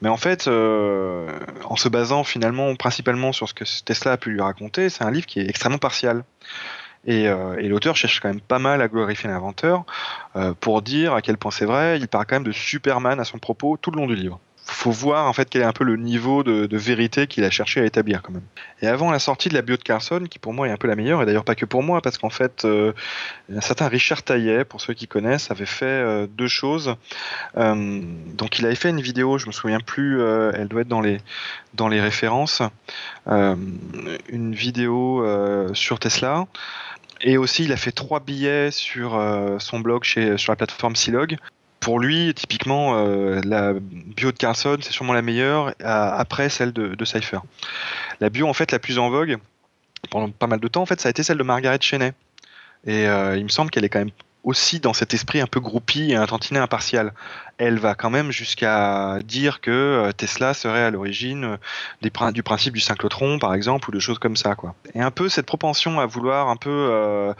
Mais 0.00 0.08
en 0.08 0.16
fait, 0.16 0.46
euh, 0.46 1.28
en 1.64 1.76
se 1.76 1.88
basant 1.88 2.22
finalement 2.24 2.74
principalement 2.76 3.32
sur 3.32 3.48
ce 3.48 3.54
que 3.54 3.64
Tesla 3.84 4.12
a 4.12 4.16
pu 4.16 4.30
lui 4.30 4.40
raconter, 4.40 4.90
c'est 4.90 5.04
un 5.04 5.10
livre 5.10 5.26
qui 5.26 5.40
est 5.40 5.48
extrêmement 5.48 5.78
partial. 5.78 6.24
Et, 7.04 7.28
euh, 7.28 7.56
l'auteur 7.62 7.96
cherche 7.96 8.20
quand 8.20 8.28
même 8.28 8.40
pas 8.40 8.58
mal 8.58 8.82
à 8.82 8.88
glorifier 8.88 9.28
l'inventeur 9.28 9.84
euh, 10.36 10.52
pour 10.58 10.82
dire 10.82 11.14
à 11.14 11.22
quel 11.22 11.36
point 11.36 11.50
c'est 11.50 11.64
vrai. 11.64 11.98
Il 11.98 12.08
parle 12.08 12.26
quand 12.26 12.36
même 12.36 12.44
de 12.44 12.52
Superman 12.52 13.18
à 13.18 13.24
son 13.24 13.38
propos 13.38 13.76
tout 13.76 13.90
le 13.90 13.98
long 13.98 14.06
du 14.06 14.14
livre 14.14 14.40
faut 14.70 14.90
voir 14.90 15.26
en 15.26 15.32
fait 15.32 15.48
quel 15.48 15.62
est 15.62 15.66
un 15.66 15.72
peu 15.72 15.84
le 15.84 15.96
niveau 15.96 16.42
de, 16.42 16.76
vérité 16.76 17.26
qu'il 17.26 17.44
a 17.44 17.50
cherché 17.50 17.80
à 17.80 17.84
établir 17.84 18.22
quand 18.22 18.32
même. 18.32 18.44
Et 18.82 18.86
avant 18.86 19.10
la 19.10 19.18
sortie 19.18 19.48
de 19.48 19.54
la 19.54 19.62
bio 19.62 19.76
de 19.76 19.82
Carson, 19.82 20.24
qui 20.28 20.38
pour 20.38 20.52
moi 20.52 20.68
est 20.68 20.70
un 20.70 20.76
peu 20.76 20.86
la 20.88 20.94
meilleure, 20.94 21.22
et 21.22 21.26
d'ailleurs 21.26 21.44
pas 21.44 21.54
que 21.54 21.64
pour 21.64 21.82
moi, 21.82 22.00
parce 22.00 22.18
qu'en 22.18 22.30
fait, 22.30 22.64
euh, 22.64 22.92
un 23.52 23.60
certain 23.60 23.88
Richard 23.88 24.22
Taillet, 24.22 24.64
pour 24.64 24.80
ceux 24.80 24.94
qui 24.94 25.08
connaissent, 25.08 25.50
avait 25.50 25.66
fait 25.66 25.86
euh, 25.86 26.26
deux 26.26 26.48
choses. 26.48 26.94
Euh, 27.56 28.02
donc 28.34 28.58
il 28.58 28.66
avait 28.66 28.74
fait 28.74 28.90
une 28.90 29.00
vidéo, 29.00 29.38
je 29.38 29.46
me 29.46 29.52
souviens 29.52 29.80
plus, 29.80 30.22
elle 30.22 30.68
doit 30.68 30.82
être 30.82 30.88
dans 30.88 31.00
les 31.00 31.18
dans 31.74 31.88
les 31.88 32.00
références, 32.00 32.62
une 33.26 34.54
vidéo 34.54 35.24
sur 35.74 35.98
Tesla. 35.98 36.46
Et 37.20 37.36
aussi, 37.36 37.64
il 37.64 37.72
a 37.72 37.76
fait 37.76 37.92
trois 37.92 38.20
billets 38.20 38.70
sur 38.70 39.20
son 39.58 39.80
blog 39.80 40.04
chez, 40.04 40.36
sur 40.38 40.52
la 40.52 40.56
plateforme 40.56 40.96
Silog. 40.96 41.36
Pour 41.80 42.00
lui, 42.00 42.34
typiquement, 42.34 42.94
euh, 42.96 43.40
la 43.44 43.72
bio 43.74 44.32
de 44.32 44.36
Carson, 44.36 44.76
c'est 44.80 44.92
sûrement 44.92 45.12
la 45.12 45.22
meilleure, 45.22 45.74
après 45.80 46.48
celle 46.48 46.72
de, 46.72 46.94
de 46.94 47.04
Cypher. 47.04 47.38
La 48.20 48.30
bio, 48.30 48.48
en 48.48 48.52
fait, 48.52 48.72
la 48.72 48.78
plus 48.78 48.98
en 48.98 49.10
vogue, 49.10 49.38
pendant 50.10 50.30
pas 50.30 50.46
mal 50.46 50.60
de 50.60 50.68
temps, 50.68 50.82
en 50.82 50.86
fait, 50.86 51.00
ça 51.00 51.08
a 51.08 51.10
été 51.10 51.22
celle 51.22 51.38
de 51.38 51.42
Margaret 51.42 51.78
Cheney. 51.80 52.12
Et 52.86 53.06
euh, 53.06 53.36
il 53.36 53.44
me 53.44 53.48
semble 53.48 53.70
qu'elle 53.70 53.84
est 53.84 53.88
quand 53.88 53.98
même 54.00 54.10
aussi 54.44 54.80
dans 54.80 54.92
cet 54.92 55.14
esprit 55.14 55.40
un 55.40 55.46
peu 55.46 55.60
groupie 55.60 56.12
et 56.12 56.16
un 56.16 56.26
tantinet 56.26 56.60
impartial. 56.60 57.12
Elle 57.58 57.78
va 57.78 57.94
quand 57.94 58.10
même 58.10 58.30
jusqu'à 58.30 59.18
dire 59.24 59.60
que 59.60 59.70
euh, 59.70 60.12
Tesla 60.12 60.54
serait 60.54 60.84
à 60.84 60.90
l'origine 60.90 61.58
du 62.02 62.42
principe 62.42 62.74
du 62.74 62.80
synchlotron, 62.80 63.38
par 63.38 63.54
exemple, 63.54 63.90
ou 63.90 63.92
de 63.92 64.00
choses 64.00 64.18
comme 64.18 64.36
ça. 64.36 64.54
Quoi. 64.54 64.74
Et 64.94 65.00
un 65.00 65.10
peu 65.10 65.28
cette 65.28 65.46
propension 65.46 66.00
à 66.00 66.06
vouloir 66.06 66.48
un 66.48 66.56
peu 66.56 67.34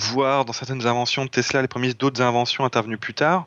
voir 0.00 0.44
dans 0.44 0.52
certaines 0.52 0.86
inventions 0.86 1.24
de 1.24 1.30
Tesla 1.30 1.62
les 1.62 1.68
prémices 1.68 1.96
d'autres 1.96 2.22
inventions 2.22 2.64
intervenues 2.64 2.98
plus 2.98 3.14
tard, 3.14 3.46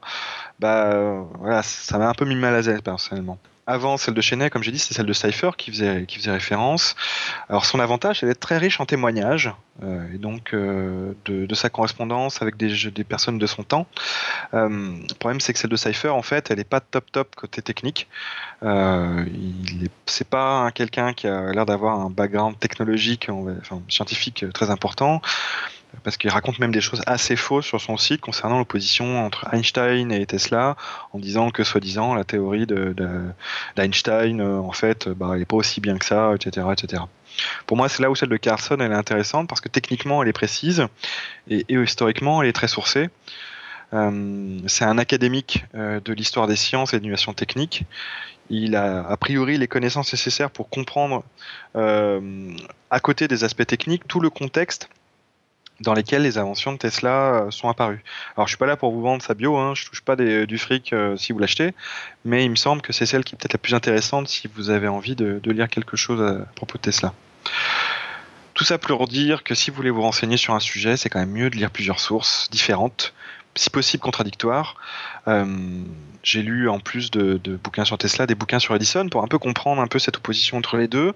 bah 0.59 1.25
voilà, 1.39 1.63
ça 1.63 1.97
m'a 1.97 2.07
un 2.09 2.13
peu 2.13 2.25
mis 2.25 2.35
mal 2.35 2.55
à 2.55 2.61
l'aise 2.61 2.81
personnellement. 2.81 3.37
Avant 3.67 3.97
celle 3.97 4.13
de 4.13 4.21
Chenet, 4.21 4.51
comme 4.51 4.61
j'ai 4.61 4.71
dit, 4.71 4.77
c'est 4.77 4.93
celle 4.93 5.07
de 5.07 5.13
Cypher 5.13 5.51
qui 5.57 5.71
faisait, 5.71 6.05
qui 6.05 6.19
faisait 6.19 6.31
référence. 6.31 6.95
Alors 7.49 7.65
son 7.65 7.79
avantage, 7.79 8.19
c'est 8.19 8.27
d'être 8.27 8.39
très 8.39 8.59
riche 8.59 8.79
en 8.79 8.85
témoignages, 8.85 9.51
euh, 9.81 10.05
et 10.13 10.19
donc 10.19 10.53
euh, 10.53 11.13
de, 11.25 11.55
sa 11.55 11.69
correspondance 11.69 12.43
avec 12.43 12.57
des, 12.57 13.03
personnes 13.03 13.39
de 13.39 13.47
son 13.47 13.63
temps. 13.63 13.87
Euh, 14.53 14.69
le 14.69 15.13
problème, 15.15 15.39
c'est 15.39 15.51
que 15.51 15.57
celle 15.57 15.71
de 15.71 15.75
Cypher, 15.77 16.09
en 16.09 16.21
fait, 16.21 16.51
elle 16.51 16.57
n'est 16.57 16.63
pas 16.63 16.79
top 16.79 17.11
top 17.11 17.35
côté 17.35 17.63
technique. 17.63 18.07
Euh, 18.61 19.25
c'est 20.05 20.29
pas 20.29 20.59
un- 20.59 20.71
quelqu'un 20.71 21.13
qui 21.13 21.27
a 21.27 21.51
l'air 21.51 21.65
d'avoir 21.65 21.99
un 21.99 22.11
background 22.11 22.59
technologique, 22.59 23.29
enfin, 23.29 23.81
scientifique 23.89 24.45
très 24.53 24.69
important 24.69 25.21
parce 26.03 26.17
qu'il 26.17 26.29
raconte 26.29 26.59
même 26.59 26.71
des 26.71 26.81
choses 26.81 27.01
assez 27.05 27.35
fausses 27.35 27.65
sur 27.65 27.81
son 27.81 27.97
site 27.97 28.21
concernant 28.21 28.57
l'opposition 28.57 29.25
entre 29.25 29.47
Einstein 29.53 30.11
et 30.11 30.25
Tesla, 30.25 30.75
en 31.13 31.19
disant 31.19 31.49
que 31.49 31.63
soi-disant 31.63 32.13
la 32.13 32.23
théorie 32.23 32.65
de, 32.65 32.93
de- 32.93 33.29
d'Einstein, 33.75 34.41
euh, 34.41 34.57
en 34.57 34.71
fait, 34.71 35.07
euh, 35.07 35.13
bah, 35.13 35.29
elle 35.33 35.39
n'est 35.39 35.45
pas 35.45 35.55
aussi 35.55 35.81
bien 35.81 35.97
que 35.97 36.05
ça, 36.05 36.33
etc., 36.35 36.67
etc. 36.71 37.03
Pour 37.67 37.77
moi, 37.77 37.89
c'est 37.89 38.01
là 38.01 38.09
où 38.09 38.15
celle 38.15 38.29
de 38.29 38.37
Carson 38.37 38.77
elle 38.79 38.91
est 38.91 38.95
intéressante 38.95 39.49
parce 39.49 39.59
que 39.61 39.67
techniquement 39.67 40.23
elle 40.23 40.29
est 40.29 40.33
précise 40.33 40.87
et, 41.49 41.65
historiquement 41.69 42.41
elle 42.41 42.47
est 42.47 42.53
très 42.53 42.69
sourcée. 42.69 43.09
Euh, 43.93 44.59
c'est 44.67 44.85
un 44.85 44.97
académique 44.97 45.65
de 45.73 46.13
l'histoire 46.13 46.47
des 46.47 46.55
sciences 46.55 46.93
et 46.93 46.97
de 46.97 47.03
l'innovation 47.03 47.33
technique. 47.33 47.83
Il 48.49 48.75
a 48.75 49.05
a 49.05 49.17
priori 49.17 49.57
les 49.57 49.67
connaissances 49.67 50.13
nécessaires 50.13 50.49
pour 50.49 50.69
comprendre, 50.69 51.23
à 51.75 52.99
côté 53.01 53.27
des 53.27 53.43
aspects 53.43 53.65
techniques, 53.67 54.07
tout 54.07 54.21
le 54.21 54.29
contexte 54.29 54.89
dans 55.82 55.93
lesquels 55.93 56.21
les 56.21 56.38
inventions 56.38 56.71
de 56.71 56.78
Tesla 56.78 57.43
euh, 57.43 57.51
sont 57.51 57.69
apparues. 57.69 58.03
Alors 58.36 58.47
je 58.47 58.51
suis 58.51 58.57
pas 58.57 58.65
là 58.65 58.78
pour 58.78 58.91
vous 58.91 59.01
vendre 59.01 59.21
sa 59.21 59.34
bio, 59.34 59.57
hein, 59.57 59.73
je 59.76 59.86
touche 59.86 60.01
pas 60.01 60.15
des- 60.15 60.45
du 60.47 60.57
fric 60.57 60.93
euh, 60.93 61.17
si 61.17 61.34
vous 61.34 61.39
l'achetez, 61.39 61.73
mais 62.23 62.45
il 62.45 62.49
me 62.49 62.55
semble 62.55 62.82
que 62.82 62.93
c'est 62.93 63.05
celle 63.05 63.23
qui 63.23 63.36
est 63.36 63.38
peut-être 63.38 63.53
la 63.53 63.59
plus 63.59 63.73
intéressante 63.73 64.28
si 64.28 64.49
vous 64.55 64.69
avez 64.69 64.88
envie 64.88 65.15
de, 65.15 65.39
de 65.43 65.51
lire 65.51 65.67
quelque 65.67 65.97
chose 65.97 66.21
à, 66.21 66.45
propos 66.55 66.78
de 66.78 66.84
Tesla. 66.84 67.13
Tout 68.53 68.63
ça 68.63 68.78
pour 68.78 69.07
dire 69.07 69.43
que 69.43 69.53
si 69.53 69.69
vous 69.69 69.76
voulez 69.76 69.89
vous 69.89 70.01
renseigner 70.01 70.38
sur 70.38 70.53
un 70.53 70.61
sujet, 70.61 70.95
c'est 70.95 71.09
quand 71.09 71.19
même 71.19 71.32
mieux 71.32 71.49
de 71.49 71.57
lire 71.57 71.71
plusieurs 71.71 71.99
sources 71.99 72.49
différentes, 72.49 73.13
si 73.56 73.70
possible 73.70 74.01
contradictoires. 74.01 74.76
Euh, 75.28 75.45
J'ai 76.24 76.41
lu 76.41 76.70
en 76.70 76.80
plus 76.80 77.12
de, 77.12 77.39
de 77.43 77.56
bouquins 77.56 77.86
sur 77.86 77.97
Tesla, 77.97 78.26
des 78.26 78.36
bouquins 78.36 78.60
sur 78.60 78.76
Edison 78.76 79.08
pour 79.10 79.24
un 79.24 79.28
peu 79.28 79.39
comprendre 79.39 79.82
un 79.82 79.88
peu 79.88 79.99
cette 79.99 80.18
opposition 80.18 80.58
entre 80.58 80.78
les 80.78 80.88
deux, 80.88 81.14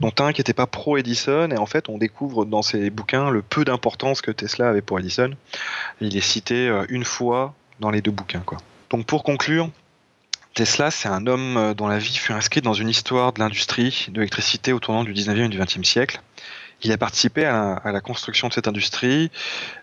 dont 0.00 0.12
un 0.18 0.32
qui 0.32 0.40
n'était 0.40 0.52
pas 0.52 0.66
pro 0.66 0.96
Edison, 0.96 1.50
et 1.50 1.58
en 1.58 1.66
fait 1.66 1.88
on 1.88 1.98
découvre 1.98 2.44
dans 2.44 2.62
ces 2.62 2.90
bouquins 2.90 3.30
le 3.30 3.42
peu 3.42 3.64
d'importance 3.64 4.20
que 4.20 4.30
Tesla 4.30 4.68
avait 4.68 4.82
pour 4.82 4.98
Edison. 4.98 5.30
Il 6.00 6.16
est 6.16 6.20
cité 6.20 6.68
euh, 6.68 6.84
une 6.88 7.04
fois 7.04 7.54
dans 7.80 7.90
les 7.90 8.02
deux 8.02 8.10
bouquins. 8.10 8.40
Quoi. 8.40 8.58
Donc 8.90 9.06
pour 9.06 9.22
conclure, 9.22 9.70
Tesla, 10.54 10.90
c'est 10.90 11.08
un 11.08 11.26
homme 11.26 11.56
euh, 11.56 11.74
dont 11.74 11.86
la 11.86 11.98
vie 11.98 12.16
fut 12.16 12.32
inscrite 12.32 12.64
dans 12.64 12.74
une 12.74 12.88
histoire 12.88 13.32
de 13.32 13.40
l'industrie 13.40 14.06
de 14.08 14.16
l'électricité 14.16 14.72
au 14.72 14.80
tournant 14.80 15.04
du 15.04 15.12
19e 15.14 15.44
et 15.44 15.48
du 15.48 15.58
20e 15.58 15.84
siècle. 15.84 16.20
Il 16.82 16.92
a 16.92 16.98
participé 16.98 17.44
à 17.44 17.80
la, 17.84 18.00
construction 18.00 18.48
de 18.48 18.52
cette 18.52 18.68
industrie, 18.68 19.30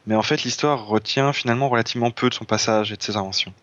mais 0.08 0.16
en 0.16 0.24
fait 0.24 0.44
l'histoire 0.44 0.86
retient 0.86 1.34
finalement 1.34 1.70
relativement 1.70 2.12
peu 2.12 2.30
de 2.30 2.34
son 2.34 2.46
passage 2.46 2.92
et 2.92 2.98
de 2.98 3.04
ses 3.04 3.16
inventions. 3.16 3.54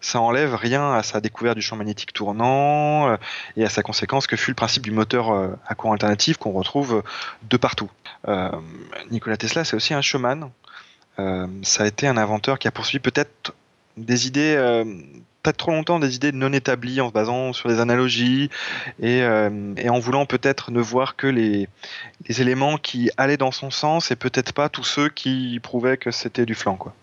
Ça 0.00 0.20
enlève 0.20 0.54
rien 0.54 0.92
à 0.92 1.02
sa 1.02 1.20
découverte 1.20 1.56
du 1.56 1.62
champ 1.62 1.74
magnétique 1.74 2.12
tournant 2.12 3.08
euh, 3.08 3.16
et 3.56 3.64
à 3.64 3.68
sa 3.68 3.82
conséquence 3.82 4.26
que 4.26 4.36
fut 4.36 4.50
le 4.50 4.54
principe 4.54 4.82
du 4.82 4.92
moteur 4.92 5.30
euh, 5.30 5.48
à 5.66 5.74
courant 5.74 5.94
alternatif 5.94 6.36
qu'on 6.36 6.52
retrouve 6.52 7.02
de 7.48 7.56
partout. 7.56 7.90
Euh, 8.28 8.50
Nikola 9.10 9.36
Tesla, 9.36 9.64
c'est 9.64 9.74
aussi 9.74 9.94
un 9.94 10.02
showman. 10.02 10.50
Euh, 11.18 11.46
ça 11.62 11.84
a 11.84 11.86
été 11.86 12.06
un 12.06 12.16
inventeur 12.16 12.58
qui 12.58 12.68
a 12.68 12.70
poursuivi 12.70 13.00
peut-être 13.00 13.54
des 13.96 14.26
idées, 14.26 14.84
peut-être 15.46 15.58
trop 15.58 15.70
longtemps, 15.70 16.00
des 16.00 16.16
idées 16.16 16.32
non 16.32 16.52
établies 16.52 17.00
en 17.00 17.08
se 17.08 17.12
basant 17.12 17.52
sur 17.52 17.68
des 17.68 17.78
analogies 17.78 18.50
et, 19.00 19.22
euh, 19.22 19.74
et 19.76 19.88
en 19.88 20.00
voulant 20.00 20.26
peut-être 20.26 20.72
ne 20.72 20.80
voir 20.80 21.14
que 21.14 21.28
les, 21.28 21.68
éléments 22.28 22.78
qui 22.78 23.10
allaient 23.16 23.36
dans 23.36 23.52
son 23.52 23.70
sens 23.70 24.10
et 24.10 24.16
peut-être 24.16 24.52
pas 24.52 24.68
tous 24.68 24.82
ceux 24.82 25.08
qui 25.08 25.60
prouvaient 25.62 25.98
que 25.98 26.10
c'était 26.10 26.46
du 26.46 26.56
flanc. 26.56 26.74
Quoi. 26.74 26.94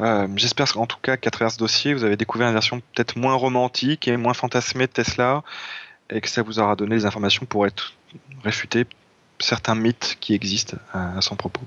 Euh, 0.00 0.26
J'espère 0.34 0.76
en 0.76 0.86
tout 0.86 0.98
cas 1.00 1.16
qu'à 1.16 1.30
travers 1.30 1.52
ce 1.52 1.58
dossier, 1.58 1.94
vous 1.94 2.02
avez 2.02 2.16
découvert 2.16 2.48
une 2.48 2.54
version 2.54 2.80
peut-être 2.80 3.16
moins 3.16 3.34
romantique 3.34 4.08
et 4.08 4.16
moins 4.16 4.34
fantasmée 4.34 4.88
de 4.88 4.92
Tesla 4.92 5.44
et 6.10 6.20
que 6.20 6.28
ça 6.28 6.42
vous 6.42 6.58
aura 6.58 6.74
donné 6.74 6.96
les 6.96 7.06
informations 7.06 7.46
pour 7.46 7.64
être 7.64 7.92
réfuter 8.42 8.86
certains 9.38 9.76
mythes 9.76 10.16
qui 10.18 10.34
existent 10.34 10.78
à 10.92 11.20
son 11.20 11.36
propos. 11.36 11.62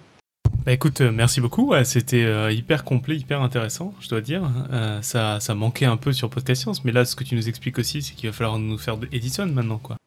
Bah 0.65 0.73
écoute, 0.73 1.01
euh, 1.01 1.11
merci 1.11 1.41
beaucoup. 1.41 1.69
Ouais, 1.69 1.83
C'était 1.85 2.23
euh, 2.23 2.51
hyper 2.51 2.83
complet, 2.83 3.15
hyper 3.15 3.41
intéressant, 3.41 3.93
je 4.01 4.09
dois 4.09 4.21
dire. 4.21 4.43
Euh, 4.71 5.01
ça, 5.01 5.39
ça 5.39 5.55
manquait 5.55 5.85
un 5.85 5.97
peu 5.97 6.13
sur 6.13 6.29
Podcast 6.29 6.61
Science, 6.63 6.83
mais 6.85 6.91
là, 6.91 7.05
ce 7.05 7.15
que 7.15 7.23
tu 7.23 7.35
nous 7.35 7.47
expliques 7.49 7.79
aussi, 7.79 8.01
c'est 8.01 8.13
qu'il 8.13 8.29
va 8.29 8.33
falloir 8.33 8.59
nous 8.59 8.77
faire 8.77 8.97
de 8.97 9.07
Edison 9.11 9.47
maintenant, 9.47 9.77
quoi. 9.77 9.97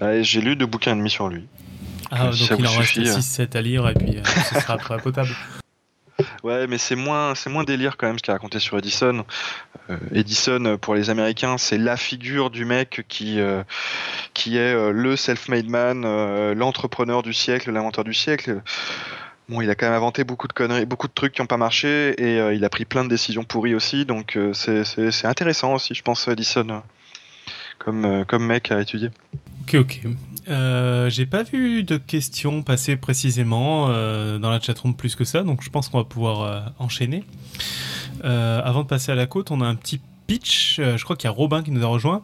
Ouais, 0.00 0.22
J'ai 0.22 0.40
lu 0.40 0.56
deux 0.56 0.66
bouquins 0.66 0.92
et 0.92 0.96
demi 0.96 1.10
sur 1.10 1.28
lui. 1.28 1.46
Ah, 2.10 2.26
donc 2.26 2.58
il 2.58 2.66
en 2.66 2.70
reste 2.70 2.92
suffit, 2.92 3.08
hein. 3.08 3.18
6-7 3.18 3.56
à 3.56 3.62
lire, 3.62 3.88
et 3.88 3.94
puis 3.94 4.18
euh, 4.18 4.22
ce 4.24 4.60
sera 4.60 4.74
après 4.74 4.98
potable. 4.98 5.30
Ouais, 6.44 6.66
mais 6.66 6.76
c'est 6.76 6.94
moins, 6.94 7.34
c'est 7.34 7.48
moins 7.48 7.64
délire 7.64 7.96
quand 7.96 8.06
même 8.06 8.18
ce 8.18 8.22
qu'il 8.22 8.30
a 8.30 8.34
raconté 8.34 8.58
sur 8.58 8.76
Edison. 8.76 9.24
Euh, 9.88 9.96
Edison, 10.12 10.62
euh, 10.66 10.76
pour 10.76 10.94
les 10.94 11.08
Américains, 11.08 11.56
c'est 11.56 11.78
la 11.78 11.96
figure 11.96 12.50
du 12.50 12.66
mec 12.66 13.06
qui, 13.08 13.40
euh, 13.40 13.64
qui 14.34 14.58
est 14.58 14.74
le 14.92 15.16
self-made 15.16 15.70
man, 15.70 16.02
l'entrepreneur 16.52 17.22
du 17.22 17.32
siècle, 17.32 17.72
l'inventeur 17.72 18.04
du 18.04 18.12
siècle. 18.12 18.60
Bon, 19.48 19.62
il 19.62 19.70
a 19.70 19.74
quand 19.74 19.86
même 19.86 19.94
inventé 19.94 20.22
beaucoup 20.24 20.46
de 20.46 20.52
conneries, 20.52 20.84
beaucoup 20.84 21.08
de 21.08 21.14
trucs 21.14 21.32
qui 21.32 21.40
n'ont 21.40 21.46
pas 21.46 21.56
marché, 21.56 22.10
et 22.18 22.54
il 22.54 22.62
a 22.62 22.68
pris 22.68 22.84
plein 22.84 23.04
de 23.04 23.08
décisions 23.08 23.44
pourries 23.44 23.74
aussi. 23.74 24.04
Donc 24.04 24.38
c'est, 24.52 25.24
intéressant 25.24 25.72
aussi, 25.72 25.94
je 25.94 26.02
pense, 26.02 26.28
Edison, 26.28 26.82
comme, 27.84 28.04
euh, 28.04 28.24
comme 28.24 28.46
mec 28.46 28.70
à 28.70 28.80
étudier. 28.80 29.10
Ok, 29.62 29.74
ok. 29.80 30.00
Euh, 30.48 31.08
J'ai 31.08 31.26
pas 31.26 31.42
vu 31.42 31.84
de 31.84 31.96
questions 31.96 32.62
passer 32.62 32.96
précisément 32.96 33.86
euh, 33.88 34.38
dans 34.38 34.50
la 34.50 34.60
chatroom 34.60 34.94
plus 34.94 35.14
que 35.16 35.24
ça, 35.24 35.42
donc 35.42 35.62
je 35.62 35.70
pense 35.70 35.88
qu'on 35.88 35.98
va 35.98 36.04
pouvoir 36.04 36.42
euh, 36.42 36.60
enchaîner. 36.78 37.24
Euh, 38.24 38.60
avant 38.62 38.82
de 38.82 38.88
passer 38.88 39.12
à 39.12 39.14
la 39.14 39.26
côte, 39.26 39.50
on 39.50 39.60
a 39.60 39.66
un 39.66 39.74
petit 39.74 40.00
pitch. 40.26 40.78
Euh, 40.78 40.96
je 40.96 41.04
crois 41.04 41.16
qu'il 41.16 41.28
y 41.28 41.32
a 41.32 41.34
Robin 41.34 41.62
qui 41.62 41.70
nous 41.70 41.82
a 41.82 41.86
rejoint. 41.86 42.22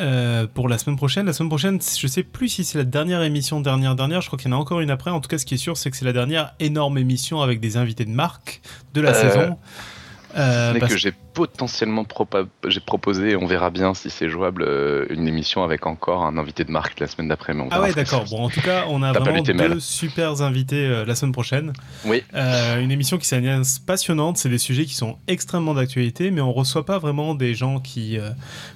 euh, 0.00 0.46
pour 0.46 0.68
la 0.70 0.78
semaine 0.78 0.96
prochaine. 0.96 1.26
La 1.26 1.34
semaine 1.34 1.50
prochaine, 1.50 1.78
je 1.82 2.06
sais 2.06 2.22
plus 2.22 2.48
si 2.48 2.64
c'est 2.64 2.78
la 2.78 2.84
dernière 2.84 3.22
émission, 3.22 3.60
dernière, 3.60 3.94
dernière. 3.94 4.22
Je 4.22 4.28
crois 4.28 4.38
qu'il 4.38 4.50
y 4.50 4.54
en 4.54 4.56
a 4.56 4.60
encore 4.60 4.80
une 4.80 4.90
après. 4.90 5.10
En 5.10 5.20
tout 5.20 5.28
cas, 5.28 5.36
ce 5.36 5.44
qui 5.44 5.54
est 5.54 5.58
sûr, 5.58 5.76
c'est 5.76 5.90
que 5.90 5.96
c'est 5.98 6.06
la 6.06 6.14
dernière 6.14 6.54
énorme 6.60 6.96
émission 6.96 7.42
avec 7.42 7.60
des 7.60 7.76
invités 7.76 8.06
de 8.06 8.10
marque 8.10 8.62
de 8.94 9.00
la 9.02 9.10
Euh, 9.10 9.14
saison. 9.30 9.58
Euh, 10.38 10.72
n'est 10.72 10.78
parce- 10.78 10.92
que 10.94 10.98
j'ai 10.98 11.12
potentiellement 11.34 12.04
j'ai 12.68 12.80
proposé, 12.80 13.36
on 13.36 13.46
verra 13.46 13.70
bien 13.70 13.94
si 13.94 14.10
c'est 14.10 14.28
jouable, 14.28 14.64
euh, 14.66 15.06
une 15.10 15.26
émission 15.26 15.62
avec 15.64 15.86
encore 15.86 16.24
un 16.24 16.36
invité 16.36 16.64
de 16.64 16.70
marque 16.70 17.00
la 17.00 17.06
semaine 17.06 17.28
d'après. 17.28 17.54
Ah 17.70 17.80
ouais, 17.80 17.92
d'accord. 17.92 18.24
Bon, 18.30 18.44
en 18.44 18.48
tout 18.50 18.60
cas, 18.60 18.84
on 18.88 19.02
a 19.02 19.12
vraiment 19.12 19.42
deux 19.42 19.52
mails. 19.54 19.80
super 19.80 20.42
invités 20.42 20.86
euh, 20.86 21.04
la 21.04 21.14
semaine 21.14 21.32
prochaine. 21.32 21.72
Oui, 22.04 22.22
Euh, 22.34 22.80
une 22.80 22.90
émission 22.90 23.18
qui 23.18 23.26
s'annonce 23.26 23.78
passionnante. 23.78 24.36
C'est 24.36 24.48
des 24.48 24.58
sujets 24.58 24.84
qui 24.84 24.94
sont 24.94 25.18
extrêmement 25.28 25.74
d'actualité, 25.74 26.30
mais 26.30 26.40
on 26.40 26.52
reçoit 26.52 26.84
pas 26.86 26.98
vraiment 26.98 27.34
des 27.34 27.54
gens 27.54 27.80
qui. 27.80 28.18
euh, 28.18 28.30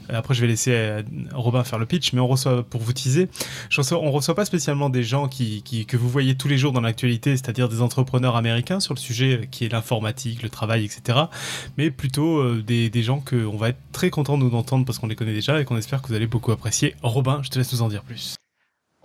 après, 0.09 0.35
je 0.35 0.41
vais 0.41 0.47
laisser 0.47 1.03
Robin 1.33 1.65
faire 1.65 1.79
le 1.79 1.87
pitch, 1.87 2.13
mais 2.13 2.21
on 2.21 2.29
reçoit, 2.29 2.63
pour 2.63 2.81
vous 2.81 2.93
teaser, 2.93 3.29
je 3.71 3.81
reçois- 3.81 3.99
on 4.01 4.11
reçoit 4.11 4.35
pas 4.35 4.45
spécialement 4.45 4.89
des 4.91 5.03
gens 5.03 5.29
qui, 5.29 5.63
qui- 5.63 5.87
que 5.87 5.97
vous 5.97 6.09
voyez 6.09 6.37
tous 6.37 6.49
les 6.49 6.59
jours 6.59 6.73
dans 6.73 6.81
l'actualité, 6.81 7.31
c'est-à-dire 7.37 7.69
des 7.69 7.83
entrepreneurs 7.83 8.37
américains 8.37 8.81
sur 8.81 8.95
le 8.95 8.99
sujet 9.01 9.49
qui 9.51 9.65
est 9.65 9.69
l'informatique, 9.73 10.43
le 10.43 10.49
travail, 10.49 10.85
etc. 10.85 11.19
Mais 11.77 11.91
plutôt 11.91 12.41
des, 12.55 12.91
des, 12.91 13.03
gens 13.03 13.21
qu'on 13.21 13.57
va 13.57 13.71
être 13.71 13.79
très 13.93 14.11
content 14.11 14.39
de 14.39 14.45
nous 14.45 14.55
entendre 14.55 14.85
parce 14.85 14.99
qu'on 14.99 15.07
les 15.07 15.17
connaît 15.17 15.35
déjà 15.35 15.61
et 15.61 15.65
qu'on 15.65 15.77
espère 15.77 16.03
que 16.03 16.09
vous 16.09 16.15
allez 16.15 16.27
beaucoup 16.27 16.53
apprécier. 16.53 16.95
Robin, 17.03 17.41
je 17.43 17.51
te 17.51 17.59
laisse 17.59 17.73
nous 17.73 17.83
en 17.83 17.89
dire 17.89 18.03
plus. 18.03 18.37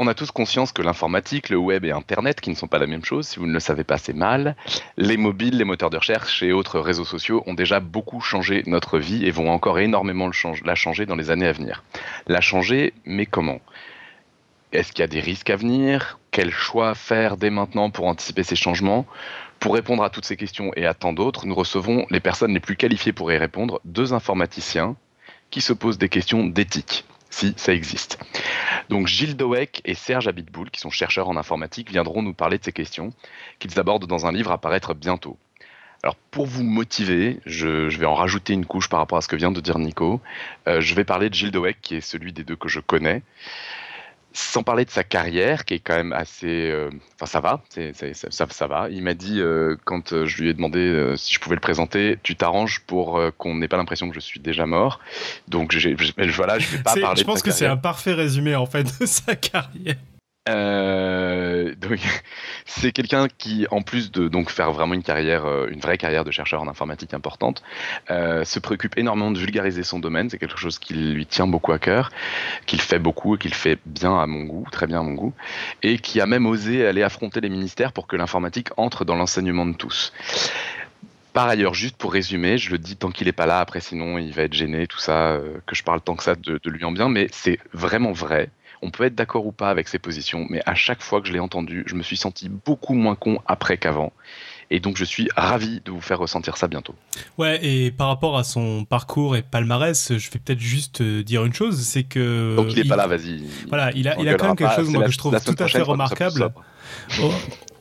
On 0.03 0.07
a 0.07 0.15
tous 0.15 0.31
conscience 0.31 0.71
que 0.71 0.81
l'informatique, 0.81 1.49
le 1.49 1.57
web 1.57 1.85
et 1.85 1.91
Internet, 1.91 2.41
qui 2.41 2.49
ne 2.49 2.55
sont 2.55 2.67
pas 2.67 2.79
la 2.79 2.87
même 2.87 3.05
chose, 3.05 3.27
si 3.27 3.37
vous 3.37 3.45
ne 3.45 3.53
le 3.53 3.59
savez 3.59 3.83
pas, 3.83 3.99
c'est 3.99 4.13
mal. 4.13 4.55
Les 4.97 5.15
mobiles, 5.15 5.57
les 5.57 5.63
moteurs 5.63 5.91
de 5.91 5.97
recherche 5.97 6.41
et 6.41 6.53
autres 6.53 6.79
réseaux 6.79 7.05
sociaux 7.05 7.43
ont 7.45 7.53
déjà 7.53 7.79
beaucoup 7.79 8.19
changé 8.19 8.63
notre 8.65 8.97
vie 8.97 9.25
et 9.25 9.29
vont 9.29 9.51
encore 9.51 9.77
énormément 9.77 10.31
la 10.65 10.73
changer 10.73 11.05
dans 11.05 11.15
les 11.15 11.29
années 11.29 11.45
à 11.45 11.51
venir. 11.51 11.83
La 12.25 12.41
changer, 12.41 12.93
mais 13.05 13.27
comment? 13.27 13.59
Est-ce 14.71 14.91
qu'il 14.91 15.01
y 15.01 15.03
a 15.03 15.07
des 15.07 15.19
risques 15.19 15.49
à 15.49 15.55
venir? 15.55 16.17
Quel 16.31 16.49
choix 16.49 16.95
faire 16.95 17.37
dès 17.37 17.49
maintenant 17.49 17.89
pour 17.91 18.07
anticiper 18.07 18.41
ces 18.41 18.55
changements? 18.55 19.05
Pour 19.61 19.75
répondre 19.75 20.03
à 20.03 20.09
toutes 20.09 20.25
ces 20.25 20.35
questions 20.35 20.71
et 20.75 20.87
à 20.87 20.95
tant 20.95 21.13
d'autres, 21.13 21.45
nous 21.45 21.53
recevons 21.53 22.07
les 22.09 22.19
personnes 22.19 22.53
les 22.53 22.59
plus 22.59 22.75
qualifiées 22.75 23.13
pour 23.13 23.31
y 23.31 23.37
répondre, 23.37 23.79
deux 23.85 24.11
informaticiens 24.11 24.97
qui 25.51 25.61
se 25.61 25.71
posent 25.71 25.99
des 25.99 26.09
questions 26.09 26.47
d'éthique 26.47 27.05
si 27.29 27.53
ça 27.55 27.71
existe. 27.71 28.19
Donc 28.89 29.07
Gilles 29.07 29.37
Doweck 29.37 29.81
et 29.85 29.93
Serge 29.93 30.27
Abitboul, 30.27 30.71
qui 30.71 30.81
sont 30.81 30.89
chercheurs 30.89 31.29
en 31.29 31.37
informatique, 31.37 31.91
viendront 31.91 32.23
nous 32.23 32.33
parler 32.33 32.57
de 32.57 32.63
ces 32.63 32.73
questions, 32.73 33.13
qu'ils 33.59 33.79
abordent 33.79 34.07
dans 34.07 34.25
un 34.25 34.31
livre 34.31 34.51
à 34.51 34.57
paraître 34.57 34.95
bientôt. 34.95 35.37
Alors 36.01 36.15
pour 36.31 36.47
vous 36.47 36.63
motiver, 36.63 37.39
je, 37.45 37.87
vais 37.95 38.07
en 38.07 38.15
rajouter 38.15 38.53
une 38.53 38.65
couche 38.65 38.89
par 38.89 38.99
rapport 38.99 39.19
à 39.19 39.21
ce 39.21 39.27
que 39.27 39.35
vient 39.35 39.51
de 39.51 39.61
dire 39.61 39.77
Nico. 39.77 40.19
Euh, 40.67 40.81
je 40.81 40.95
vais 40.95 41.03
parler 41.03 41.29
de 41.29 41.35
Gilles 41.35 41.51
Doweck, 41.51 41.77
qui 41.81 41.95
est 41.95 42.01
celui 42.01 42.33
des 42.33 42.43
deux 42.43 42.55
que 42.55 42.67
je 42.67 42.79
connais 42.79 43.21
sans 44.33 44.63
parler 44.63 44.85
de 44.85 44.89
sa 44.89 45.03
carrière, 45.03 45.65
qui 45.65 45.75
est 45.75 45.79
quand 45.79 45.95
même 45.95 46.13
assez. 46.13 46.69
Euh, 46.69 46.89
enfin, 47.15 47.25
ça 47.25 47.39
va, 47.39 47.61
ça, 47.69 48.45
ça, 48.49 48.67
va. 48.67 48.89
Il 48.89 49.03
m'a 49.03 49.13
dit, 49.13 49.39
euh, 49.39 49.75
quand 49.85 50.13
euh, 50.13 50.25
je 50.25 50.41
lui 50.41 50.49
ai 50.49 50.53
demandé 50.53 51.13
si 51.17 51.33
je 51.33 51.39
pouvais 51.39 51.55
le 51.55 51.61
présenter, 51.61 52.17
tu 52.23 52.35
t'arranges 52.35 52.81
pour 52.81 53.21
qu'on 53.37 53.55
n'ait 53.55 53.67
pas 53.67 53.77
l'impression 53.77 54.09
que 54.09 54.15
je 54.15 54.19
suis 54.19 54.39
déjà 54.39 54.65
mort. 54.65 54.99
Donc, 55.47 55.71
je, 55.71 55.89
voilà, 56.35 56.59
je 56.59 56.77
vais 56.77 56.83
pas 56.83 56.95
parler. 56.95 57.19
Je 57.19 57.25
pense 57.25 57.41
que 57.41 57.51
c'est 57.51 57.65
un 57.65 57.77
parfait 57.77 58.13
résumé, 58.13 58.55
en 58.55 58.65
fait, 58.65 58.83
de 58.99 59.05
sa 59.05 59.35
carrière. 59.35 59.97
Euh, 60.49 61.75
c'est 62.65 62.91
quelqu'un 62.91 63.27
qui, 63.37 63.67
en 63.69 63.83
plus 63.83 64.11
de 64.11 64.27
donc 64.27 64.49
faire 64.49 64.71
vraiment 64.71 64.95
une 64.95 65.03
carrière, 65.03 65.45
euh, 65.45 65.67
une 65.69 65.79
vraie 65.79 65.99
carrière 65.99 66.23
de 66.23 66.31
chercheur 66.31 66.61
en 66.63 66.67
informatique 66.67 67.13
importante, 67.13 67.61
euh, 68.09 68.43
se 68.43 68.59
préoccupe 68.59 68.97
énormément 68.97 69.29
de 69.29 69.37
vulgariser 69.37 69.83
son 69.83 69.99
domaine. 69.99 70.29
C'est 70.31 70.39
quelque 70.39 70.57
chose 70.57 70.79
qui 70.79 70.95
lui 70.95 71.27
tient 71.27 71.45
beaucoup 71.45 71.73
à 71.73 71.79
cœur, 71.79 72.11
qu'il 72.65 72.81
fait 72.81 72.97
beaucoup 72.97 73.35
et 73.35 73.37
qu'il 73.37 73.53
fait 73.53 73.77
bien 73.85 74.17
à 74.19 74.25
mon 74.25 74.43
goût, 74.45 74.65
très 74.71 74.87
bien 74.87 75.01
à 75.01 75.03
mon 75.03 75.13
goût, 75.13 75.33
et 75.83 75.99
qui 75.99 76.19
a 76.19 76.25
même 76.25 76.47
osé 76.47 76.87
aller 76.87 77.03
affronter 77.03 77.39
les 77.39 77.49
ministères 77.49 77.93
pour 77.93 78.07
que 78.07 78.15
l'informatique 78.15 78.69
entre 78.77 79.05
dans 79.05 79.15
l'enseignement 79.15 79.67
de 79.67 79.73
tous. 79.73 80.11
Par 81.33 81.47
ailleurs, 81.47 81.75
juste 81.75 81.97
pour 81.97 82.11
résumer, 82.11 82.57
je 82.57 82.71
le 82.71 82.77
dis 82.77 82.97
tant 82.97 83.11
qu'il 83.11 83.27
n'est 83.27 83.31
pas 83.31 83.45
là, 83.45 83.59
après 83.59 83.79
sinon 83.79 84.17
il 84.17 84.33
va 84.33 84.41
être 84.41 84.53
gêné, 84.53 84.87
tout 84.87 84.97
ça, 84.97 85.39
que 85.65 85.75
je 85.75 85.83
parle 85.83 86.01
tant 86.01 86.15
que 86.15 86.23
ça 86.23 86.35
de, 86.35 86.59
de 86.61 86.69
lui 86.69 86.83
en 86.83 86.91
bien, 86.91 87.07
mais 87.07 87.27
c'est 87.31 87.59
vraiment 87.73 88.11
vrai 88.11 88.49
on 88.81 88.89
peut 88.91 89.05
être 89.05 89.15
d'accord 89.15 89.45
ou 89.45 89.51
pas 89.51 89.69
avec 89.69 89.87
ses 89.87 89.99
positions, 89.99 90.45
mais 90.49 90.61
à 90.65 90.75
chaque 90.75 91.01
fois 91.01 91.21
que 91.21 91.27
je 91.27 91.33
l'ai 91.33 91.39
entendu, 91.39 91.83
je 91.85 91.95
me 91.95 92.03
suis 92.03 92.17
senti 92.17 92.49
beaucoup 92.49 92.93
moins 92.93 93.15
con 93.15 93.39
après 93.45 93.77
qu'avant. 93.77 94.11
Et 94.73 94.79
donc 94.79 94.95
je 94.95 95.03
suis 95.03 95.27
ravi 95.35 95.81
de 95.83 95.91
vous 95.91 95.99
faire 95.99 96.17
ressentir 96.17 96.55
ça 96.55 96.69
bientôt. 96.69 96.95
Ouais, 97.37 97.63
et 97.63 97.91
par 97.91 98.07
rapport 98.07 98.37
à 98.37 98.45
son 98.45 98.85
parcours 98.85 99.35
et 99.35 99.41
palmarès, 99.41 100.17
je 100.17 100.31
vais 100.31 100.39
peut-être 100.39 100.61
juste 100.61 101.01
euh, 101.01 101.23
dire 101.23 101.43
une 101.43 101.53
chose, 101.53 101.77
c'est 101.81 102.03
que... 102.03 102.55
Donc 102.55 102.67
il 102.71 102.77
n'est 102.81 102.87
pas 102.87 102.95
là, 102.95 103.05
vas-y. 103.05 103.43
Voilà, 103.67 103.91
il 103.93 104.07
a, 104.07 104.17
il 104.19 104.29
a 104.29 104.35
quand 104.35 104.47
même 104.47 104.55
quelque 104.55 104.75
chose 104.75 104.89
moi, 104.89 105.03
que 105.03 105.11
je 105.11 105.17
trouve 105.17 105.37
tout 105.43 105.55
à 105.59 105.67
fait 105.67 105.81
remarquable. 105.81 106.53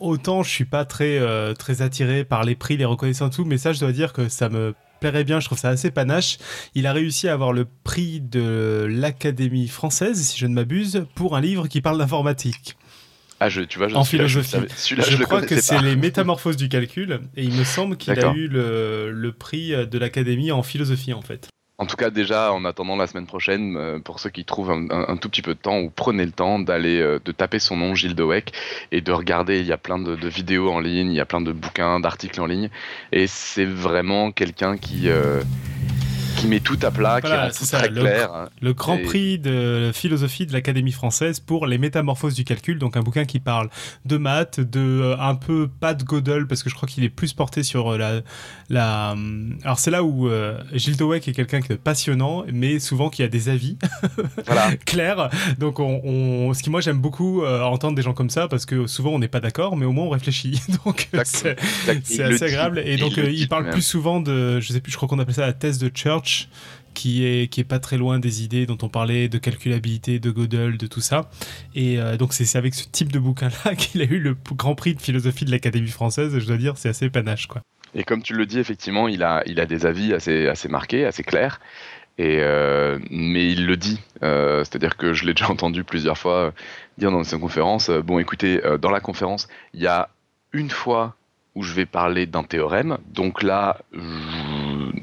Autant 0.00 0.42
je 0.42 0.50
suis 0.50 0.64
pas 0.64 0.84
très, 0.84 1.18
euh, 1.18 1.54
très 1.54 1.82
attiré 1.82 2.24
par 2.24 2.42
les 2.42 2.56
prix, 2.56 2.76
les 2.76 2.84
reconnaissances, 2.84 3.36
tout, 3.36 3.44
mais 3.44 3.58
ça 3.58 3.72
je 3.72 3.78
dois 3.80 3.92
dire 3.92 4.12
que 4.12 4.28
ça 4.28 4.48
me 4.48 4.74
plairait 5.00 5.24
bien, 5.24 5.40
je 5.40 5.46
trouve 5.46 5.58
ça 5.58 5.70
assez 5.70 5.90
panache. 5.90 6.38
Il 6.74 6.86
a 6.86 6.92
réussi 6.92 7.28
à 7.28 7.32
avoir 7.32 7.52
le 7.52 7.64
prix 7.64 8.20
de 8.20 8.86
l'Académie 8.88 9.68
française, 9.68 10.20
si 10.20 10.38
je 10.38 10.46
ne 10.46 10.54
m'abuse, 10.54 11.06
pour 11.14 11.36
un 11.36 11.40
livre 11.40 11.66
qui 11.66 11.80
parle 11.80 11.98
d'informatique. 11.98 12.76
Ah, 13.40 13.48
je, 13.48 13.62
tu 13.62 13.78
vois, 13.78 13.88
je 13.88 13.94
en 13.94 14.04
philosophie. 14.04 14.58
je, 14.86 15.22
crois 15.22 15.40
que 15.40 15.58
c'est 15.60 15.80
les 15.80 15.96
Métamorphoses 15.96 16.58
du 16.58 16.68
calcul, 16.68 17.20
et 17.36 17.42
il 17.42 17.54
me 17.54 17.64
semble 17.64 17.96
qu'il 17.96 18.12
a 18.18 18.34
eu 18.34 18.48
le, 18.48 19.10
le 19.10 19.32
prix 19.32 19.70
de 19.70 19.98
l'Académie 19.98 20.52
en 20.52 20.62
philosophie, 20.62 21.14
en 21.14 21.22
fait. 21.22 21.48
En 21.80 21.86
tout 21.86 21.96
cas, 21.96 22.10
déjà, 22.10 22.52
en 22.52 22.66
attendant 22.66 22.94
la 22.94 23.06
semaine 23.06 23.24
prochaine, 23.24 23.74
euh, 23.78 23.98
pour 23.98 24.20
ceux 24.20 24.28
qui 24.28 24.44
trouvent 24.44 24.70
un, 24.70 25.16
tout 25.16 25.30
petit 25.30 25.40
peu 25.40 25.54
de 25.54 25.58
temps, 25.58 25.78
ou 25.78 25.88
prenez 25.88 26.26
le 26.26 26.30
temps 26.30 26.58
d'aller, 26.58 27.00
euh, 27.00 27.18
de 27.24 27.32
taper 27.32 27.58
son 27.58 27.78
nom, 27.78 27.94
Gilles 27.94 28.20
Weck, 28.20 28.52
et 28.92 29.00
de 29.00 29.10
regarder. 29.12 29.60
Il 29.60 29.66
y 29.66 29.72
a 29.72 29.78
plein 29.78 29.98
de, 29.98 30.28
vidéos 30.28 30.70
en 30.70 30.78
ligne, 30.78 31.10
il 31.10 31.16
y 31.16 31.20
a 31.20 31.24
plein 31.24 31.40
de 31.40 31.52
bouquins, 31.52 31.98
d'articles 31.98 32.38
en 32.38 32.44
ligne, 32.44 32.68
et 33.12 33.26
c'est 33.26 33.64
vraiment 33.64 34.30
quelqu'un 34.30 34.76
qui 34.76 35.08
euh, 35.08 35.40
qui 36.40 36.46
met 36.46 36.60
tout 36.60 36.78
à 36.82 36.90
plat, 36.90 37.20
qui 37.20 37.30
est 37.30 37.50
tout 37.50 37.66
très 37.66 37.88
le, 37.88 38.00
clair. 38.00 38.48
Le 38.62 38.72
Grand 38.72 38.96
Prix 38.96 39.38
de 39.38 39.90
philosophie 39.92 40.46
de 40.46 40.52
l'Académie 40.52 40.92
française 40.92 41.38
pour 41.38 41.66
les 41.66 41.76
métamorphoses 41.76 42.34
du 42.34 42.44
calcul, 42.44 42.78
donc 42.78 42.96
un 42.96 43.02
bouquin 43.02 43.26
qui 43.26 43.40
parle 43.40 43.68
de 44.06 44.16
maths, 44.16 44.58
de 44.58 44.80
euh, 44.80 45.16
un 45.18 45.34
peu 45.34 45.68
pas 45.68 45.92
de 45.92 46.02
Gödel 46.02 46.46
parce 46.46 46.62
que 46.62 46.70
je 46.70 46.74
crois 46.74 46.88
qu'il 46.88 47.04
est 47.04 47.10
plus 47.10 47.34
porté 47.34 47.62
sur 47.62 47.92
euh, 47.92 47.98
la 47.98 48.20
la. 48.70 49.12
Euh, 49.12 49.50
alors 49.64 49.78
c'est 49.78 49.90
là 49.90 50.02
où 50.02 50.30
Gilles 50.72 50.96
Dweck 50.96 51.28
est 51.28 51.32
quelqu'un 51.32 51.60
qui 51.60 51.72
est 51.72 51.76
passionnant, 51.76 52.44
mais 52.50 52.78
souvent 52.78 53.10
qui 53.10 53.22
a 53.22 53.28
des 53.28 53.50
avis 53.50 53.76
voilà. 54.46 54.74
clairs. 54.86 55.28
Donc 55.58 55.78
on, 55.78 56.54
ce 56.54 56.62
qui 56.62 56.70
moi 56.70 56.80
j'aime 56.80 57.00
beaucoup 57.00 57.44
entendre 57.44 57.94
des 57.94 58.02
gens 58.02 58.14
comme 58.14 58.30
ça 58.30 58.48
parce 58.48 58.64
que 58.64 58.86
souvent 58.86 59.10
on 59.10 59.18
n'est 59.18 59.28
pas 59.28 59.40
d'accord, 59.40 59.76
mais 59.76 59.84
au 59.84 59.92
moins 59.92 60.06
on 60.06 60.10
réfléchit. 60.10 60.60
donc 60.86 61.08
c'est 61.24 61.56
assez 62.22 62.44
agréable. 62.44 62.82
Et 62.84 62.96
donc 62.96 63.16
il, 63.16 63.48
parle 63.48 63.68
plus 63.70 63.82
souvent 63.82 64.20
de, 64.20 64.60
je 64.60 64.72
sais 64.72 64.80
plus, 64.80 64.92
je 64.92 64.96
crois 64.96 65.08
qu'on 65.08 65.18
appelle 65.18 65.34
ça 65.34 65.46
la 65.46 65.52
thèse 65.52 65.78
de 65.78 65.90
Church 65.92 66.29
qui 66.94 67.24
est, 67.24 67.48
qui 67.48 67.60
est 67.60 67.64
pas 67.64 67.78
très 67.78 67.96
loin 67.96 68.18
des 68.18 68.42
idées 68.44 68.66
dont 68.66 68.78
on 68.82 68.88
parlait 68.88 69.28
de 69.28 69.38
calculabilité, 69.38 70.18
de 70.18 70.30
Gödel, 70.30 70.76
de 70.76 70.86
tout 70.86 71.00
ça. 71.00 71.30
Et 71.74 71.98
euh, 71.98 72.16
donc 72.16 72.32
c'est 72.32 72.58
avec 72.58 72.74
ce 72.74 72.84
type 72.88 73.12
de 73.12 73.18
bouquin-là 73.18 73.74
qu'il 73.78 74.02
a 74.02 74.04
eu 74.04 74.18
le 74.18 74.36
grand 74.52 74.74
prix 74.74 74.94
de 74.94 75.00
philosophie 75.00 75.44
de 75.44 75.50
l'Académie 75.50 75.88
française. 75.88 76.38
Je 76.38 76.46
dois 76.46 76.56
dire, 76.56 76.76
c'est 76.76 76.88
assez 76.88 77.08
panache, 77.10 77.46
quoi. 77.46 77.62
Et 77.94 78.04
comme 78.04 78.22
tu 78.22 78.34
le 78.34 78.46
dis, 78.46 78.58
effectivement, 78.58 79.08
il 79.08 79.22
a, 79.22 79.42
il 79.46 79.58
a 79.60 79.66
des 79.66 79.84
avis 79.84 80.12
assez, 80.12 80.46
assez 80.46 80.68
marqués, 80.68 81.04
assez 81.04 81.24
clairs. 81.24 81.60
Et 82.18 82.38
euh, 82.40 82.98
mais 83.10 83.50
il 83.50 83.66
le 83.66 83.76
dit, 83.76 83.98
euh, 84.22 84.62
c'est-à-dire 84.62 84.96
que 84.96 85.12
je 85.12 85.24
l'ai 85.24 85.32
déjà 85.32 85.48
entendu 85.50 85.84
plusieurs 85.84 86.18
fois 86.18 86.52
dire 86.98 87.10
dans 87.10 87.24
ses 87.24 87.38
conférences. 87.38 87.90
bon, 87.90 88.18
écoutez, 88.18 88.60
dans 88.80 88.90
la 88.90 89.00
conférence, 89.00 89.48
il 89.74 89.80
y 89.80 89.86
a 89.86 90.10
une 90.52 90.70
fois 90.70 91.16
où 91.54 91.62
je 91.62 91.72
vais 91.72 91.86
parler 91.86 92.26
d'un 92.26 92.44
théorème. 92.44 92.98
Donc 93.08 93.42
là, 93.42 93.78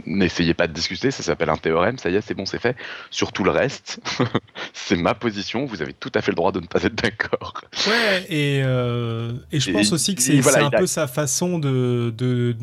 n'essayez 0.05 0.53
pas 0.53 0.67
de 0.67 0.73
discuter, 0.73 1.11
ça 1.11 1.23
s'appelle 1.23 1.49
un 1.49 1.57
théorème, 1.57 1.97
ça 1.97 2.09
y 2.09 2.15
est, 2.15 2.21
c'est 2.21 2.33
bon, 2.33 2.45
c'est 2.45 2.59
fait. 2.59 2.75
Sur 3.11 3.31
tout 3.31 3.43
le 3.43 3.51
reste, 3.51 3.99
c'est 4.73 4.95
ma 4.95 5.13
position, 5.13 5.65
vous 5.65 5.81
avez 5.81 5.93
tout 5.93 6.11
à 6.15 6.21
fait 6.21 6.31
le 6.31 6.35
droit 6.35 6.51
de 6.51 6.59
ne 6.59 6.67
pas 6.67 6.83
être 6.83 6.95
d'accord. 6.95 7.61
Ouais, 7.87 8.25
et, 8.29 8.61
euh, 8.63 9.33
et 9.51 9.59
je 9.59 9.71
pense 9.71 9.91
aussi 9.91 10.15
que 10.15 10.21
c'est 10.21 10.57
un 10.57 10.69
peu 10.69 10.87
sa 10.87 11.07
façon 11.07 11.59
de, 11.59 12.13
de, 12.17 12.55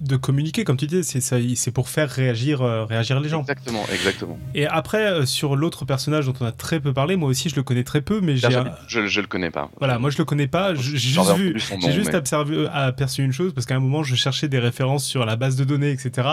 de, 0.00 0.16
communiquer, 0.16 0.64
comme 0.64 0.76
tu 0.76 0.86
dis, 0.86 1.02
c'est 1.02 1.70
pour 1.72 1.88
faire 1.88 2.10
réagir, 2.10 2.62
euh, 2.62 2.84
réagir 2.84 3.20
les 3.20 3.28
gens. 3.28 3.40
Exactement, 3.40 3.84
exactement. 3.92 4.38
Et 4.54 4.66
après, 4.66 5.06
euh, 5.06 5.26
sur 5.26 5.56
l'autre 5.56 5.84
personnage 5.84 6.26
dont 6.26 6.34
on 6.40 6.46
a 6.46 6.52
très 6.52 6.80
peu 6.80 6.92
parlé, 6.92 7.16
moi 7.16 7.28
aussi 7.28 7.48
je 7.48 7.56
le 7.56 7.62
connais 7.62 7.84
très 7.84 8.00
peu, 8.00 8.20
mais 8.20 8.36
j'ai. 8.36 8.48
Je, 8.88 9.06
je, 9.06 9.20
le 9.20 9.26
connais 9.26 9.50
pas. 9.50 9.70
Voilà, 9.78 9.98
moi 9.98 10.10
je 10.10 10.18
le 10.18 10.24
connais 10.24 10.48
pas, 10.48 10.74
j'ai 10.74 10.96
juste 10.98 11.34
vu, 11.36 11.56
j'ai 11.80 11.92
juste 11.92 12.14
aperçu 12.14 13.22
une 13.22 13.32
chose, 13.32 13.52
parce 13.54 13.66
qu'à 13.66 13.76
un 13.76 13.80
moment 13.80 14.02
je 14.02 14.14
cherchais 14.14 14.48
des 14.48 14.58
références 14.58 15.04
sur 15.04 15.24
la 15.24 15.36
base 15.36 15.56
de 15.56 15.64
données, 15.64 15.90
etc. 15.90 16.28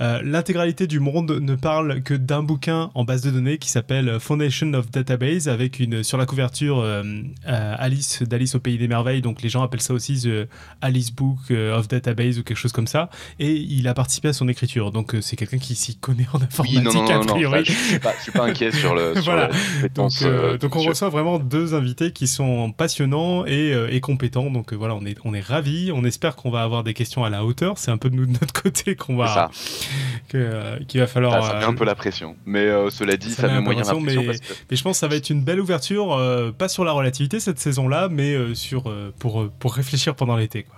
Euh, 0.00 0.20
l'intégralité 0.22 0.86
du 0.86 1.00
monde 1.00 1.30
ne 1.40 1.54
parle 1.54 2.02
que 2.02 2.14
d'un 2.14 2.42
bouquin 2.42 2.90
en 2.94 3.04
base 3.04 3.22
de 3.22 3.30
données 3.30 3.58
qui 3.58 3.70
s'appelle 3.70 4.18
Foundation 4.20 4.72
of 4.74 4.90
Database 4.90 5.48
avec 5.48 5.80
une 5.80 6.02
sur 6.02 6.18
la 6.18 6.26
couverture 6.26 6.80
euh, 6.80 7.02
euh, 7.48 7.74
Alice 7.78 8.22
d'Alice 8.22 8.54
au 8.54 8.60
pays 8.60 8.76
des 8.76 8.88
merveilles. 8.88 9.22
Donc 9.22 9.42
les 9.42 9.48
gens 9.48 9.62
appellent 9.62 9.80
ça 9.80 9.94
aussi 9.94 10.20
The 10.20 10.48
Alice 10.82 11.12
Book 11.12 11.50
of 11.50 11.88
Database 11.88 12.38
ou 12.38 12.42
quelque 12.42 12.58
chose 12.58 12.72
comme 12.72 12.86
ça. 12.86 13.08
Et 13.38 13.52
il 13.52 13.88
a 13.88 13.94
participé 13.94 14.28
à 14.28 14.32
son 14.32 14.48
écriture. 14.48 14.90
Donc 14.90 15.16
c'est 15.20 15.36
quelqu'un 15.36 15.58
qui 15.58 15.74
s'y 15.74 15.96
connaît 15.96 16.26
en 16.32 16.42
informatique 16.42 16.78
oui, 16.78 16.82
non, 16.82 16.92
non, 16.92 17.22
a 17.22 17.24
priori. 17.24 17.64
je, 17.64 17.72
suis 17.72 17.98
pas, 17.98 18.12
suis 18.20 18.32
pas 18.32 18.44
inquiet 18.44 18.72
sur 18.72 18.94
le 18.94 19.14
voilà. 19.24 19.48
donc, 19.94 20.12
donc 20.60 20.76
on 20.76 20.82
reçoit 20.82 21.08
vraiment 21.08 21.38
deux 21.38 21.74
invités 21.74 22.12
qui 22.12 22.26
sont 22.26 22.72
passionnants 22.72 23.46
et, 23.46 23.72
et 23.90 24.00
compétents. 24.00 24.50
Donc 24.50 24.74
voilà 24.74 24.94
on 24.94 25.04
est 25.06 25.16
on 25.24 25.32
est 25.32 25.40
ravis. 25.40 25.90
On 25.92 26.04
espère 26.04 26.36
qu'on 26.36 26.50
va 26.50 26.62
avoir 26.62 26.84
des 26.84 26.92
questions 26.92 27.24
à 27.24 27.30
la 27.30 27.44
hauteur. 27.44 27.78
C'est 27.78 27.90
un 27.90 27.98
peu 27.98 28.10
de 28.10 28.16
notre 28.16 28.52
côté 28.52 28.94
qu'on 28.94 29.16
va 29.16 29.50
euh, 30.34 30.78
qu'il 30.86 31.00
va 31.00 31.06
falloir. 31.06 31.44
ça 31.44 31.58
met 31.58 31.64
un 31.64 31.72
euh, 31.72 31.76
peu 31.76 31.84
la 31.84 31.94
pression. 31.94 32.36
Mais 32.46 32.66
euh, 32.66 32.90
cela 32.90 33.16
dit, 33.16 33.30
ça, 33.30 33.48
met 33.48 33.60
moyen 33.60 33.82
la 33.82 33.86
pression. 33.86 34.00
Mais, 34.00 34.38
mais, 34.70 34.76
je 34.76 34.82
pense 34.82 34.96
que 34.96 35.00
ça 35.00 35.08
va 35.08 35.16
être 35.16 35.30
une 35.30 35.42
belle 35.42 35.60
ouverture, 35.60 36.20
pas 36.58 36.68
sur 36.68 36.84
la 36.84 36.92
relativité 36.92 37.40
cette 37.40 37.58
saison-là, 37.58 38.08
mais 38.10 38.54
sur, 38.54 38.92
pour, 39.18 39.48
pour 39.58 39.74
réfléchir 39.74 40.14
pendant 40.14 40.36
l'été. 40.36 40.64
Quoi. 40.64 40.76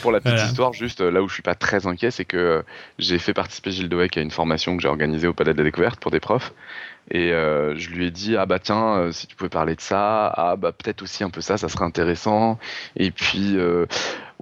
Pour 0.00 0.12
la 0.12 0.20
petite 0.20 0.46
histoire, 0.46 0.72
juste 0.72 1.00
là 1.00 1.22
où 1.22 1.28
je 1.28 1.34
suis 1.34 1.42
pas 1.42 1.56
très 1.56 1.86
inquiet, 1.86 2.10
c'est 2.10 2.24
que 2.24 2.62
j'ai 2.98 3.18
fait 3.18 3.34
participer 3.34 3.72
Gilles 3.72 3.88
Doeck 3.88 4.16
à 4.16 4.20
une 4.20 4.30
formation 4.30 4.76
que 4.76 4.82
j'ai 4.82 4.88
organisée 4.88 5.26
au 5.26 5.32
Palais 5.32 5.52
de 5.52 5.58
la 5.58 5.64
Découverte 5.64 5.98
pour 5.98 6.10
des 6.10 6.20
profs. 6.20 6.52
Et 7.10 7.30
je 7.30 7.88
lui 7.90 8.06
ai 8.06 8.10
dit 8.10 8.36
ah 8.36 8.46
bah 8.46 8.60
tiens 8.60 9.10
si 9.10 9.26
tu 9.26 9.34
pouvais 9.34 9.50
parler 9.50 9.74
de 9.74 9.80
ça 9.80 10.28
ah 10.28 10.54
bah 10.56 10.70
peut-être 10.70 11.02
aussi 11.02 11.24
un 11.24 11.30
peu 11.30 11.40
ça 11.40 11.58
ça 11.58 11.68
serait 11.68 11.84
intéressant 11.84 12.60
et 12.94 13.10
puis 13.10 13.56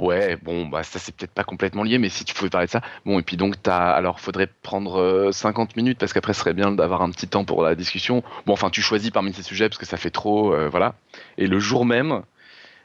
Ouais, 0.00 0.36
bon, 0.42 0.66
bah 0.66 0.82
ça 0.82 0.98
c'est 0.98 1.14
peut-être 1.14 1.32
pas 1.32 1.44
complètement 1.44 1.82
lié, 1.82 1.98
mais 1.98 2.08
si 2.08 2.24
tu 2.24 2.34
pouvais 2.34 2.50
parler 2.50 2.66
de 2.66 2.72
ça. 2.72 2.80
Bon, 3.04 3.18
et 3.18 3.22
puis 3.22 3.36
donc, 3.36 3.62
t'as, 3.62 3.90
alors 3.90 4.18
faudrait 4.18 4.48
prendre 4.62 5.30
50 5.32 5.76
minutes 5.76 5.98
parce 5.98 6.12
qu'après, 6.12 6.32
ce 6.32 6.40
serait 6.40 6.54
bien 6.54 6.72
d'avoir 6.72 7.02
un 7.02 7.10
petit 7.10 7.28
temps 7.28 7.44
pour 7.44 7.62
la 7.62 7.74
discussion. 7.74 8.22
Bon, 8.46 8.54
enfin, 8.54 8.70
tu 8.70 8.80
choisis 8.82 9.10
parmi 9.10 9.32
ces 9.32 9.42
sujets 9.42 9.68
parce 9.68 9.78
que 9.78 9.86
ça 9.86 9.96
fait 9.96 10.10
trop, 10.10 10.54
voilà. 10.70 10.94
Et 11.38 11.46
le 11.46 11.58
jour 11.58 11.84
même, 11.84 12.22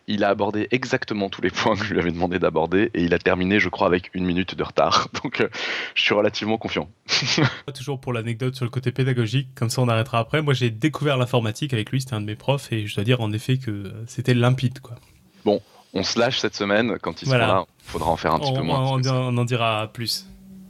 il 0.08 0.24
a 0.24 0.30
abordé 0.30 0.68
exactement 0.72 1.30
tous 1.30 1.42
les 1.42 1.50
points 1.50 1.76
que 1.76 1.84
je 1.84 1.94
lui 1.94 2.00
avais 2.00 2.12
demandé 2.12 2.40
d'aborder 2.40 2.92
et 2.94 3.04
il 3.04 3.14
a 3.14 3.20
terminé, 3.20 3.60
je 3.60 3.70
crois, 3.70 3.88
avec 3.88 4.12
une 4.14 4.26
minute 4.26 4.56
de 4.56 4.64
retard. 4.64 5.10
Donc, 5.24 5.42
euh, 5.42 5.48
je 5.96 6.02
suis 6.02 6.14
relativement 6.14 6.58
confiant. 6.58 6.90
Toujours 7.76 8.00
pour 8.00 8.14
l'anecdote 8.14 8.56
sur 8.56 8.66
le 8.66 8.72
côté 8.72 8.92
pédagogique, 8.92 9.50
comme 9.56 9.70
ça 9.70 9.82
on 9.82 9.88
arrêtera 9.88 10.20
après. 10.20 10.42
Moi, 10.42 10.54
j'ai 10.54 10.70
découvert 10.70 11.18
l'informatique 11.18 11.74
avec 11.74 11.92
lui, 11.92 12.02
c'était 12.02 12.14
un 12.14 12.22
de 12.22 12.26
mes 12.26 12.36
profs 12.36 12.72
et 12.72 12.88
je 12.88 12.96
dois 12.96 13.04
dire 13.04 13.22
en 13.22 13.32
effet 13.32 13.58
que 13.58 13.92
c'était 14.08 14.34
limpide, 14.34 14.80
quoi. 14.80 14.96
Bon, 15.44 15.62
on 15.96 16.04
se 16.04 16.20
lâche 16.20 16.40
cette 16.40 16.56
semaine 16.56 16.98
quand 17.02 17.22
il 17.22 17.28
sera 17.28 17.38
là. 17.38 17.66
Il 17.88 17.92
faudra 17.92 18.12
en 18.12 18.18
faire 18.18 18.34
un 18.34 18.40
petit 18.40 18.54
peu 18.54 18.62
moins. 18.62 18.82
On, 18.82 19.38
en 19.38 19.46
dira 19.46 19.90
plus. 19.92 20.28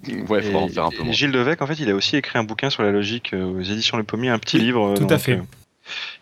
Ouais, 0.07 0.39
il 0.39 0.43
faudra 0.43 0.61
en 0.61 0.67
faire 0.69 0.85
un 0.85 0.91
peu 0.91 1.03
moins. 1.03 1.11
Gilles 1.11 1.31
Devec, 1.31 1.61
en 1.61 1.67
fait, 1.67 1.79
il 1.79 1.89
a 1.89 1.95
aussi 1.95 2.15
écrit 2.15 2.37
un 2.37 2.43
bouquin 2.43 2.69
sur 2.69 2.83
la 2.83 2.91
logique 2.91 3.33
euh, 3.33 3.43
aux 3.43 3.61
éditions 3.61 3.97
Le 3.97 4.03
Pommier, 4.03 4.29
un 4.29 4.39
petit 4.39 4.59
livre. 4.59 4.93
Tout 4.95 5.07
à 5.09 5.17
fait. 5.17 5.33
Euh, 5.33 5.43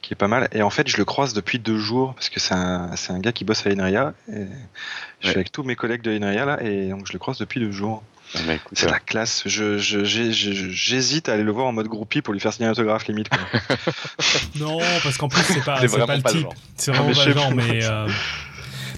qui 0.02 0.14
est 0.14 0.18
pas 0.18 0.28
mal. 0.28 0.50
Et 0.52 0.62
en 0.62 0.70
fait, 0.70 0.88
je 0.88 0.98
le 0.98 1.06
croise 1.06 1.34
depuis 1.34 1.60
deux 1.60 1.78
jours 1.78 2.14
parce 2.16 2.30
que 2.30 2.40
c'est 2.40 2.54
un, 2.54 2.92
un, 3.10 3.20
gars 3.20 3.32
qui 3.32 3.46
bosse 3.46 3.66
à 3.66 3.70
Inria. 3.70 4.14
Et 4.30 4.46
je 5.22 5.30
suis 5.30 5.36
avec 5.36 5.52
tous 5.52 5.64
mes 5.64 5.76
collègues 5.76 6.02
de 6.02 6.12
Inria 6.12 6.46
là, 6.46 6.62
et 6.62 6.90
donc 6.90 7.08
je 7.08 7.14
le 7.14 7.20
croise 7.20 7.38
depuis 7.38 7.60
deux 7.60 7.72
jours. 7.72 8.04
Ah, 8.36 8.40
c'est 8.72 8.90
la 8.90 9.00
classe. 9.00 9.44
Je, 9.46 9.78
j'hésite 9.78 11.30
à 11.30 11.34
aller 11.34 11.44
le 11.44 11.52
voir 11.52 11.68
en 11.68 11.72
mode 11.72 11.88
groupie 11.88 12.22
pour 12.22 12.34
lui 12.34 12.40
faire 12.40 12.52
signer 12.52 12.68
un 12.68 12.72
autographe 12.72 13.08
limite. 13.08 13.30
non, 14.56 14.80
parce 15.04 15.18
qu'en 15.18 15.30
plus 15.30 15.44
c'est 15.44 15.64
pas, 15.64 15.88
c'est 15.88 16.06
pas 16.06 16.16
le 16.16 16.24
type. 16.24 16.48
C'est 16.76 16.92
vraiment 16.92 17.14
pas 17.14 17.26
le 17.26 17.34
genre, 17.34 17.52
mais. 17.52 17.86
Euh, 17.86 18.08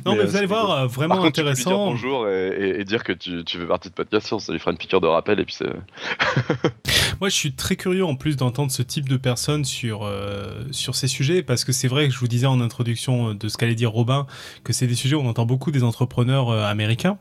non, 0.06 0.16
mais, 0.16 0.26
vous 0.26 0.36
allez 0.36 0.46
voir, 0.46 0.72
euh, 0.72 0.88
vraiment 0.88 1.24
intéressant. 1.24 1.62
Tu 1.62 1.64
peux 1.64 1.70
dire 1.70 1.78
bonjour 1.78 2.30
et, 2.30 2.84
dire 2.86 3.04
que 3.04 3.14
tu, 3.14 3.44
tu 3.44 3.58
fais 3.58 3.66
partie 3.66 3.90
de 3.90 3.94
Podcast 3.94 4.40
ça 4.40 4.52
lui 4.52 4.60
fera 4.60 4.72
une 4.72 4.78
piqûre 4.78 5.02
de 5.02 5.08
rappel 5.08 5.40
et 5.40 5.46
puis 5.46 5.56
c'est. 5.56 5.66
Moi, 7.22 7.30
je 7.30 7.36
suis 7.36 7.54
très 7.54 7.76
curieux 7.76 8.06
en 8.06 8.16
plus 8.16 8.36
d'entendre 8.36 8.72
ce 8.72 8.82
type 8.82 9.10
de 9.10 9.18
personnes 9.18 9.66
sur, 9.66 10.04
euh, 10.04 10.64
sur 10.72 10.96
ces 10.96 11.08
sujets 11.08 11.44
parce 11.44 11.64
que 11.64 11.72
c'est 11.72 11.88
vrai 11.88 12.08
que 12.08 12.14
je 12.14 12.20
vous 12.20 12.28
disais 12.28 12.46
en 12.46 12.62
introduction 12.62 13.34
de 13.34 13.48
ce 13.48 13.58
qu'allait 13.58 13.76
dire 13.76 13.92
Robin 13.92 14.28
que 14.64 14.74
c'est 14.74 14.88
des 14.88 14.96
sujets 14.96 15.16
où 15.16 15.22
on 15.22 15.28
entend 15.28 15.46
beaucoup 15.46 15.72
des 15.72 15.84
entrepreneurs 15.84 16.50
euh, 16.50 16.66
américains 16.66 17.18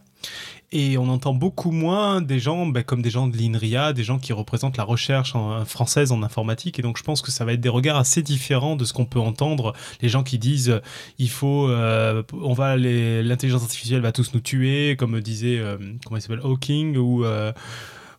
et 0.75 0.99
on 0.99 1.09
entend 1.09 1.33
beaucoup 1.33 1.71
moins 1.71 2.21
des 2.21 2.41
gens 2.41 2.67
bah, 2.67 2.83
comme 2.83 3.01
des 3.01 3.09
gens 3.09 3.29
de 3.29 3.37
l'INRIA, 3.37 3.93
des 3.93 4.03
gens 4.03 4.19
qui 4.19 4.33
représentent 4.33 4.77
la 4.77 4.83
recherche 4.83 5.35
française 5.65 6.11
en 6.11 6.25
informatique. 6.25 6.81
Et 6.81 6.83
donc 6.83 6.99
je 6.99 7.05
pense 7.05 7.23
que 7.23 7.31
ça 7.31 7.45
va 7.45 7.53
être 7.53 7.61
des 7.61 7.69
regards 7.69 7.97
assez 7.97 8.23
différents 8.23 8.75
de 8.75 8.85
ce 8.85 8.93
qu'on 8.93 9.05
peut 9.05 9.21
entendre. 9.21 9.73
Les 10.03 10.09
gens 10.09 10.25
qui 10.25 10.37
disent 10.37 10.81
il 11.21 11.31
faut, 11.31 11.69
euh, 11.69 12.25
on 12.33 12.55
va 12.55 12.77
l'intelligence 12.77 13.63
artificielle 13.63 14.01
va 14.01 14.11
tous 14.11 14.35
nous 14.35 14.41
tuer, 14.41 14.97
comme 14.97 15.21
disait 15.21 15.59
euh, 15.61 15.79
comment 16.05 16.19
s'appelle 16.19 16.41
Hawking 16.43 16.97
ou 16.97 17.25
euh, 17.25 17.53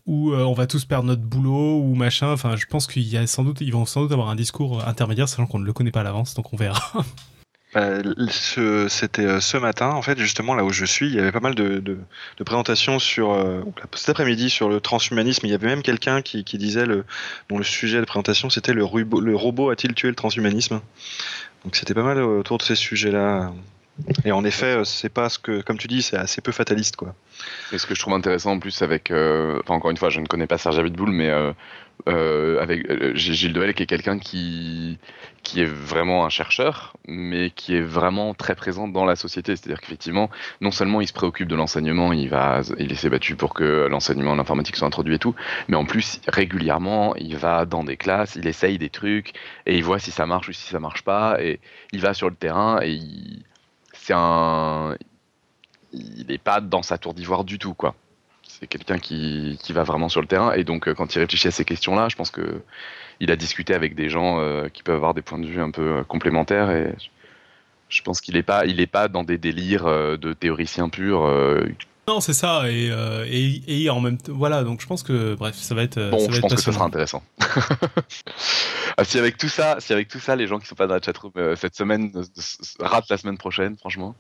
ou 0.06 0.34
on 0.34 0.54
va 0.54 0.68
tous 0.68 0.86
perdre 0.86 1.08
notre 1.08 1.24
boulot 1.24 1.82
ou 1.82 1.94
machin. 1.96 2.32
Enfin, 2.32 2.56
je 2.56 2.68
pense 2.68 2.88
qu'il 2.88 3.18
vont 3.18 3.86
sans 3.86 4.02
doute 4.02 4.12
avoir 4.14 4.30
un 4.30 4.36
discours 4.36 4.88
intermédiaire, 4.88 5.28
sachant 5.28 5.48
qu'on 5.48 5.60
ne 5.60 5.66
le 5.66 5.74
connaît 5.74 5.92
pas 5.92 6.02
à 6.02 6.04
l'avance, 6.04 6.36
donc 6.36 6.54
on 6.54 6.58
verra. 6.58 6.80
Bah, 7.76 7.90
c'était 8.30 9.26
euh, 9.26 9.42
ce 9.42 9.58
matin, 9.58 9.90
en 9.90 10.02
fait, 10.02 10.18
justement 10.18 10.56
là 10.56 10.64
où 10.64 10.70
je 10.70 10.86
suis, 10.86 11.08
il 11.08 11.16
y 11.16 11.20
avait 11.20 11.34
pas 11.34 11.42
mal 11.42 11.56
de, 11.56 11.98
présentations 12.46 13.00
sur 13.00 13.34
euh, 13.34 13.64
cet 13.94 14.12
après-midi 14.12 14.50
sur 14.50 14.70
le 14.70 14.80
transhumanisme. 14.80 15.46
Il 15.46 15.50
y 15.50 15.54
avait 15.54 15.68
même 15.68 15.82
quelqu'un 15.82 16.22
qui, 16.22 16.44
disait 16.44 16.86
le, 16.86 17.04
dont 17.50 17.58
le 17.58 17.66
sujet 17.66 18.00
de 18.00 18.06
présentation 18.06 18.50
c'était 18.50 18.72
le, 18.72 18.86
robot 18.86 19.72
a-t-il 19.72 19.94
tué 19.94 20.08
le 20.08 20.16
transhumanisme? 20.16 20.80
Donc 21.66 21.76
c'était 21.76 21.94
pas 21.94 22.04
mal 22.04 22.22
autour 22.22 22.60
de 22.60 22.64
ces 22.64 22.76
sujets-là. 22.76 23.52
Et 24.24 24.32
en 24.32 24.46
effet, 24.46 24.78
euh, 24.78 24.84
c'est 24.86 25.10
pas 25.10 25.28
ce 25.28 25.38
que, 25.38 25.62
comme 25.62 25.78
tu 25.78 25.88
dis, 25.88 26.02
c'est 26.02 26.18
assez 26.18 26.40
peu 26.40 26.54
fataliste, 26.54 26.96
quoi. 26.96 27.14
Et 27.74 27.78
ce 27.78 27.86
que 27.86 27.94
je 27.94 28.00
trouve 28.00 28.14
intéressant 28.14 28.52
en 28.52 28.60
plus 28.60 28.82
avec, 28.84 29.12
enfin 29.12 29.74
encore 29.74 29.92
une 29.92 29.98
fois, 29.98 30.10
je 30.10 30.22
ne 30.22 30.28
connais 30.28 30.48
pas 30.48 30.58
Serge 30.58 30.80
Abitboul, 30.80 31.12
mais 31.12 31.30
euh, 31.30 31.52
avec 32.08 32.90
euh, 32.90 33.16
Gilles 33.16 33.54
Devel 33.54 33.74
qui 33.74 33.84
est 33.84 33.88
quelqu'un 33.88 34.20
qui 34.20 34.98
qui 35.44 35.62
est 35.62 35.66
vraiment 35.66 36.26
un 36.26 36.30
chercheur, 36.30 36.98
mais 37.08 37.52
qui 37.52 37.76
est 37.76 37.82
vraiment 37.82 38.34
très 38.34 38.56
présent 38.56 38.88
dans 38.88 39.06
la 39.06 39.16
société. 39.16 39.56
C'est-à-dire 39.56 39.80
qu'effectivement, 39.80 40.30
non 40.60 40.72
seulement 40.72 41.02
il 41.02 41.08
se 41.08 41.14
préoccupe 41.14 41.48
de 41.48 41.56
l'enseignement, 41.56 42.14
il 42.14 42.32
il 42.80 42.98
s'est 42.98 43.10
battu 43.10 43.36
pour 43.36 43.54
que 43.54 43.88
l'enseignement 43.88 44.32
en 44.32 44.40
informatique 44.40 44.76
soit 44.76 44.88
introduit 44.88 45.16
et 45.16 45.20
tout, 45.20 45.36
mais 45.68 45.78
en 45.78 45.86
plus 45.86 46.20
régulièrement, 46.28 47.16
il 47.16 47.38
va 47.38 47.66
dans 47.66 47.84
des 47.84 47.98
classes, 47.98 48.36
il 48.36 48.48
essaye 48.48 48.78
des 48.78 48.90
trucs 48.90 49.34
et 49.66 49.78
il 49.78 49.84
voit 49.84 50.00
si 50.00 50.12
ça 50.12 50.26
marche 50.26 50.50
ou 50.50 50.54
si 50.54 50.68
ça 50.68 50.80
marche 50.80 51.04
pas, 51.04 51.38
et 51.42 51.60
il 51.92 52.02
va 52.02 52.14
sur 52.14 52.30
le 52.30 52.36
terrain 52.36 52.80
et 52.82 53.00
c'est 53.94 54.14
un, 54.16 54.96
il 55.94 56.26
n'est 56.28 56.38
pas 56.38 56.62
dans 56.62 56.82
sa 56.82 56.98
tour 56.98 57.14
d'ivoire 57.14 57.44
du 57.44 57.60
tout, 57.60 57.74
quoi 57.74 57.96
c'est 58.60 58.68
quelqu'un 58.68 59.00
qui, 59.00 59.60
qui, 59.62 59.74
va 59.74 59.84
vraiment 59.84 60.10
sur 60.10 60.22
le 60.22 60.28
terrain. 60.28 60.54
Et 60.54 60.64
donc, 60.64 60.88
euh, 60.88 60.94
quand 60.94 61.16
il 61.16 61.20
réfléchit 61.20 61.48
à 61.48 61.52
ces 61.52 61.66
questions-là, 61.66 62.10
je 62.10 62.16
pense 62.16 62.32
que 62.32 62.62
il 63.20 63.32
a 63.32 63.36
discuté 63.36 63.74
avec 63.74 63.96
des 63.96 64.10
gens 64.10 64.40
euh, 64.40 64.68
qui 64.68 64.84
peuvent 64.84 64.96
avoir 64.96 65.14
des 65.14 65.22
points 65.22 65.40
de 65.40 65.46
vue 65.46 65.62
un 65.62 65.72
peu 65.72 65.98
euh, 66.00 66.04
complémentaires. 66.04 66.70
Et 66.72 66.94
je 67.90 68.02
pense 68.02 68.22
qu'il 68.22 68.36
n'est 68.36 68.44
pas, 68.44 68.66
il 68.66 68.80
est 68.80 68.88
pas 68.88 69.08
dans 69.08 69.24
des 69.24 69.38
délires 69.38 69.86
de 69.86 70.34
théoricien 70.34 70.90
pur. 70.90 71.22
non, 72.08 72.20
c'est 72.20 72.34
ça. 72.34 72.64
Et, 72.70 72.92
et, 73.68 73.90
en 73.90 74.02
même 74.02 74.18
temps, 74.18 74.34
voilà. 74.34 74.64
Donc, 74.64 74.82
je 74.82 74.88
pense 74.88 75.04
que, 75.04 75.36
bref, 75.36 75.56
ça 75.56 75.76
va 75.76 75.84
être. 75.84 76.10
Bon, 76.10 76.30
je 76.30 76.42
pense 76.42 76.56
que 76.56 76.62
ça 76.62 76.74
sera 76.74 76.86
intéressant. 76.86 77.24
ah, 78.98 79.04
si 79.04 79.18
avec 79.18 79.38
tout 79.38 79.50
ça, 79.50 79.78
si 79.80 79.94
avec 79.94 80.08
tout 80.08 80.20
ça, 80.20 80.36
les 80.36 80.48
gens 80.48 80.60
qui 80.60 80.66
sont 80.66 80.76
pas 80.76 80.88
dans 80.88 80.96
la 80.96 81.02
chatroom 81.02 81.32
cette 81.56 81.76
semaine 81.76 82.12
ratent 82.80 83.10
la 83.10 83.18
semaine 83.18 83.38
prochaine, 83.38 83.78
franchement. 83.78 84.16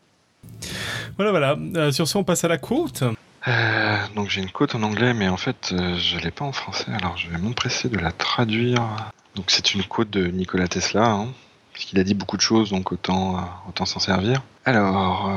Voilà, 1.17 1.31
voilà. 1.31 1.91
sur 1.91 2.07
ce, 2.07 2.17
on 2.17 2.23
passe 2.23 2.43
à 2.43 2.47
la 2.47 2.57
courte. 2.57 3.03
Euh, 3.47 3.97
donc 4.15 4.29
j'ai 4.29 4.41
une 4.41 4.49
quote 4.49 4.73
en 4.73 4.81
anglais, 4.81 5.13
mais 5.13 5.27
en 5.27 5.37
fait 5.37 5.71
euh, 5.71 5.95
je 5.97 6.17
l'ai 6.17 6.31
pas 6.31 6.45
en 6.45 6.51
français, 6.51 6.91
alors 6.99 7.15
je 7.15 7.29
vais 7.29 7.37
m'empresser 7.37 7.89
de 7.89 7.97
la 7.97 8.11
traduire. 8.11 9.11
Donc 9.35 9.45
c'est 9.51 9.73
une 9.75 9.83
quote 9.83 10.09
de 10.09 10.25
Nikola 10.27 10.67
Tesla, 10.67 11.11
hein, 11.11 11.27
parce 11.73 11.85
qu'il 11.85 11.99
a 11.99 12.03
dit 12.03 12.15
beaucoup 12.15 12.37
de 12.37 12.41
choses, 12.41 12.71
donc 12.71 12.91
autant, 12.91 13.37
euh, 13.37 13.41
autant 13.69 13.85
s'en 13.85 13.99
servir. 13.99 14.41
Alors 14.65 15.29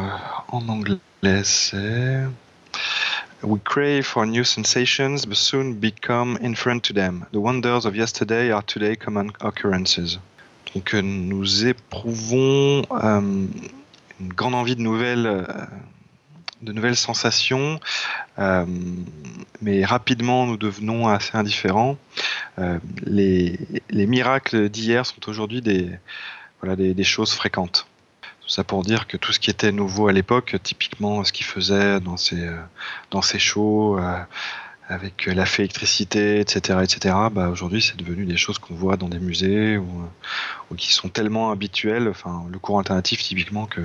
en 0.48 0.68
anglais 0.68 0.98
c'est 1.44 2.22
We 3.43 3.60
crave 3.62 4.02
for 4.02 4.26
new 4.26 4.43
sensations, 4.43 5.26
but 5.26 5.36
soon 5.36 5.74
become 5.74 6.39
indifferent 6.43 6.80
to 6.80 6.94
them. 6.94 7.24
The 7.32 7.36
wonders 7.36 7.85
of 7.85 7.94
yesterday 7.94 8.51
are 8.51 8.64
today 8.64 8.97
common 8.97 9.28
occurrences. 9.40 10.18
Donc 10.74 10.94
nous 10.94 11.66
éprouvons 11.66 12.82
une 12.90 14.32
grande 14.32 14.55
envie 14.55 14.76
de 14.76 14.80
nouvelles 14.80 15.47
de 16.62 16.72
nouvelles 16.72 16.97
sensations, 16.97 17.80
euh, 18.39 18.64
mais 19.62 19.85
rapidement 19.85 20.47
nous 20.47 20.56
devenons 20.56 21.09
assez 21.09 21.36
indifférents. 21.36 21.97
Euh, 22.59 22.78
les, 23.05 23.59
miracles 23.90 24.68
d'hier 24.68 25.06
sont 25.06 25.28
aujourd'hui 25.28 25.60
des, 25.60 25.90
voilà, 26.60 26.76
des, 26.76 27.05
choses 27.05 27.32
fréquentes. 27.32 27.86
Tout 28.43 28.48
ça 28.48 28.64
pour 28.64 28.82
dire 28.82 29.06
que 29.06 29.16
tout 29.16 29.32
ce 29.32 29.39
qui 29.39 29.51
était 29.51 29.72
nouveau 29.72 30.09
à 30.09 30.12
l'époque, 30.12 30.56
typiquement 30.62 31.22
ce 31.24 31.32
qu'il 31.32 31.47
faisait 31.47 32.01
dans 32.01 32.16
ses, 32.16 32.47
euh, 32.47 32.56
dans 33.10 33.22
ses 33.22 33.39
shows, 33.39 33.98
avec 34.89 35.27
la 35.27 35.44
fée 35.44 35.62
électricité, 35.65 36.40
etc., 36.40 36.78
etc. 36.82 37.15
Bah, 37.31 37.51
aujourd'hui, 37.51 37.82
c'est 37.82 37.97
devenu 37.97 38.24
des 38.24 38.39
choses 38.39 38.59
qu'on 38.59 38.74
voit 38.74 38.97
dans 38.97 39.09
des 39.09 39.19
musées 39.19 39.77
ou, 39.77 39.86
ou, 40.70 40.74
qui 40.74 40.93
sont 40.93 41.10
tellement 41.10 41.51
habituelles. 41.51 42.09
Enfin, 42.09 42.47
le 42.51 42.59
cours 42.59 42.78
alternatif, 42.78 43.23
typiquement, 43.23 43.66
que, 43.66 43.82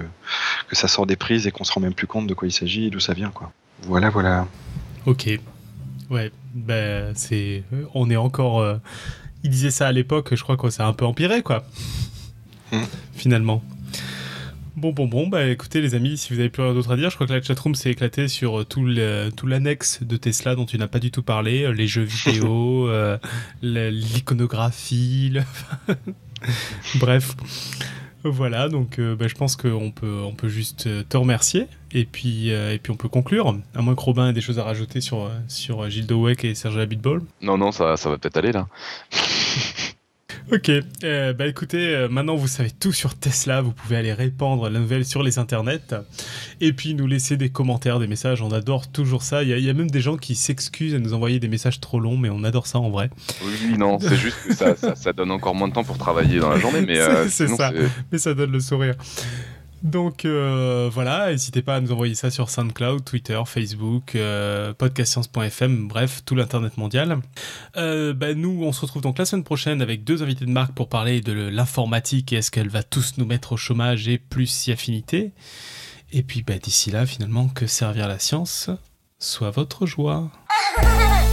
que 0.68 0.76
ça 0.76 0.88
sort 0.88 1.06
des 1.06 1.18
prises 1.18 1.46
et 1.46 1.52
qu'on 1.52 1.66
se 1.66 1.74
rend 1.74 1.82
même 1.82 1.94
plus 1.94 2.08
compte 2.08 2.28
de 2.28 2.34
quoi 2.34 2.48
il 2.48 2.52
s'agit 2.52 2.86
et 2.86 2.90
d'où 2.90 3.02
ça 3.02 3.14
vient, 3.14 3.32
quoi. 3.32 3.52
Voilà, 3.82 4.10
voilà. 4.10 4.48
Ok. 5.06 5.30
Ouais. 6.10 6.32
Ben, 6.54 7.14
c'est. 7.16 7.64
On 7.94 8.10
est 8.10 8.16
encore. 8.16 8.62
Euh, 8.62 8.78
il 9.44 9.50
disait 9.50 9.72
ça 9.72 9.88
à 9.88 9.92
l'époque. 9.92 10.34
Je 10.34 10.42
crois 10.42 10.56
que 10.56 10.70
ça 10.70 10.86
a 10.86 10.88
un 10.88 10.94
peu 10.94 11.06
empiré, 11.06 11.44
quoi. 11.44 11.66
Hmm. 12.72 12.84
Finalement. 13.14 13.62
Bon, 14.76 14.92
bon, 14.92 15.06
bon, 15.06 15.28
bah 15.28 15.48
écoutez 15.48 15.82
les 15.82 15.94
amis, 15.94 16.18
si 16.18 16.34
vous 16.34 16.40
avez 16.40 16.50
plus 16.50 16.64
rien 16.64 16.74
d'autre 16.74 16.92
à 16.92 16.98
dire, 16.98 17.12
je 17.12 17.16
crois 17.16 17.28
que 17.28 17.34
la 17.34 17.44
chatroom 17.44 17.76
s'est 17.76 17.92
éclatée 17.92 18.28
sur 18.28 18.62
euh, 18.62 18.66
tout 18.66 19.46
l'annexe 19.46 20.02
de 20.02 20.18
Tesla 20.18 20.56
dont 20.56 20.66
tu 20.66 20.80
n'as 20.80 20.88
pas 20.88 20.98
du 20.98 21.12
tout 21.12 21.22
parlé, 21.22 21.64
euh, 21.64 21.70
les 21.70 21.86
jeux 21.86 22.02
vidéo, 22.02 22.88
euh, 22.90 23.20
l'iconographie, 23.62 25.32
bref. 26.96 27.36
Voilà, 28.24 28.68
donc 28.68 29.00
bah, 29.02 29.28
je 29.28 29.36
pense 29.36 29.58
qu'on 29.58 29.92
peut, 29.92 30.22
on 30.24 30.34
peut 30.34 30.48
juste 30.48 30.88
te 31.10 31.18
remercier 31.18 31.68
et 31.92 32.06
puis, 32.06 32.48
et 32.50 32.80
puis 32.82 32.92
on 32.92 32.96
peut 32.96 33.10
conclure, 33.10 33.60
à 33.76 33.82
moins 33.82 33.96
que 33.96 34.02
Robin 34.02 34.30
ait 34.30 34.34
des 34.34 34.40
choses 34.40 34.60
à 34.60 34.64
rajouter 34.64 35.02
sur, 35.02 35.30
sur 35.50 35.90
Gilles 35.90 36.08
Dowek 36.08 36.46
et 36.46 36.56
Serge 36.56 36.78
Abitbol. 36.78 37.22
Non, 37.42 37.58
non, 37.58 37.74
ça, 37.74 37.98
ça 37.98 38.10
va 38.10 38.18
peut-être 38.18 38.38
aller 38.38 38.54
là. 38.54 38.68
Ok, 40.52 40.70
euh, 41.04 41.34
bah 41.34 41.48
écoutez, 41.48 41.96
euh, 41.96 42.10
maintenant 42.10 42.36
vous 42.36 42.48
savez 42.48 42.70
tout 42.70 42.92
sur 42.92 43.16
Tesla, 43.16 43.62
vous 43.62 43.72
pouvez 43.72 43.96
aller 43.96 44.14
répandre 44.14 44.70
la 44.70 44.80
nouvelle 44.80 45.06
sur 45.06 45.24
les 45.24 45.40
internets 45.40 45.96
et 46.60 46.74
puis 46.74 46.96
nous 46.96 47.08
laisser 47.08 47.38
des 47.38 47.50
commentaires, 47.50 48.00
des 48.00 48.08
messages, 48.08 48.42
on 48.42 48.52
adore 48.52 48.92
toujours 48.92 49.24
ça. 49.24 49.44
Il 49.44 49.50
y, 49.50 49.70
a 49.70 49.74
même 49.74 49.90
des 49.90 50.02
gens 50.02 50.18
qui 50.18 50.36
s'excusent 50.36 50.96
à 50.96 51.00
nous 51.00 51.14
envoyer 51.14 51.40
des 51.40 51.48
messages 51.48 51.80
trop 51.80 52.00
longs, 52.00 52.18
mais 52.18 52.30
on 52.30 52.44
adore 52.44 52.68
ça 52.68 52.80
en 52.80 52.90
vrai. 52.90 53.10
Oui, 53.44 53.78
non, 53.78 54.00
c'est 54.00 54.16
juste 54.16 54.38
que 54.46 54.54
ça, 54.54 54.76
ça, 54.96 55.14
donne 55.14 55.32
encore 55.32 55.56
moins 55.56 55.70
de 55.70 55.74
temps 55.74 55.84
pour 55.84 55.98
travailler 55.98 56.40
dans 56.40 56.50
la 56.50 56.60
journée, 56.60 56.82
mais 56.82 56.96
c'est 57.30 57.50
euh, 57.50 57.56
ça, 57.56 57.72
mais 58.12 58.18
ça 58.18 58.34
donne 58.34 58.52
le 58.52 58.60
sourire. 58.60 58.96
Donc 59.84 60.24
euh, 60.24 60.90
voilà, 60.92 61.30
n'hésitez 61.32 61.62
pas 61.62 61.76
à 61.76 61.82
nous 61.82 61.92
envoyer 61.92 62.16
ça 62.16 62.32
sur 62.32 62.50
SoundCloud, 62.50 63.04
Twitter, 63.04 63.40
Facebook, 63.46 64.16
euh, 64.16 64.74
podcastscience.fm, 64.74 65.90
bref, 65.90 66.22
tout 66.26 66.36
l'internet 66.36 66.78
mondial. 66.78 67.20
Euh, 67.76 68.14
bah, 68.14 68.34
nous, 68.34 68.64
on 68.64 68.72
se 68.72 68.80
retrouve 68.80 69.02
donc 69.02 69.18
la 69.18 69.26
semaine 69.26 69.44
prochaine 69.44 69.82
avec 69.82 70.06
deux 70.06 70.24
invités 70.24 70.46
de 70.46 70.52
marque 70.52 70.74
pour 70.74 70.88
parler 70.88 71.20
de 71.20 71.34
l'informatique 71.34 72.32
et 72.32 72.38
est-ce 72.38 72.50
qu'elle 72.50 72.70
va 72.70 72.82
tous 72.82 73.16
nous 73.18 73.26
mettre 73.26 73.52
au 73.52 73.58
chômage 73.58 74.08
et 74.08 74.18
plus 74.18 74.48
si 74.48 74.72
affinité. 74.72 75.34
Et 76.14 76.24
puis 76.24 76.44
bah, 76.44 76.58
d'ici 76.58 76.90
là, 76.90 77.06
finalement, 77.06 77.50
que 77.50 77.68
servir 77.68 78.08
la 78.08 78.20
science 78.20 78.70
soit 79.20 79.52
votre 79.52 79.86
joie. 79.86 80.32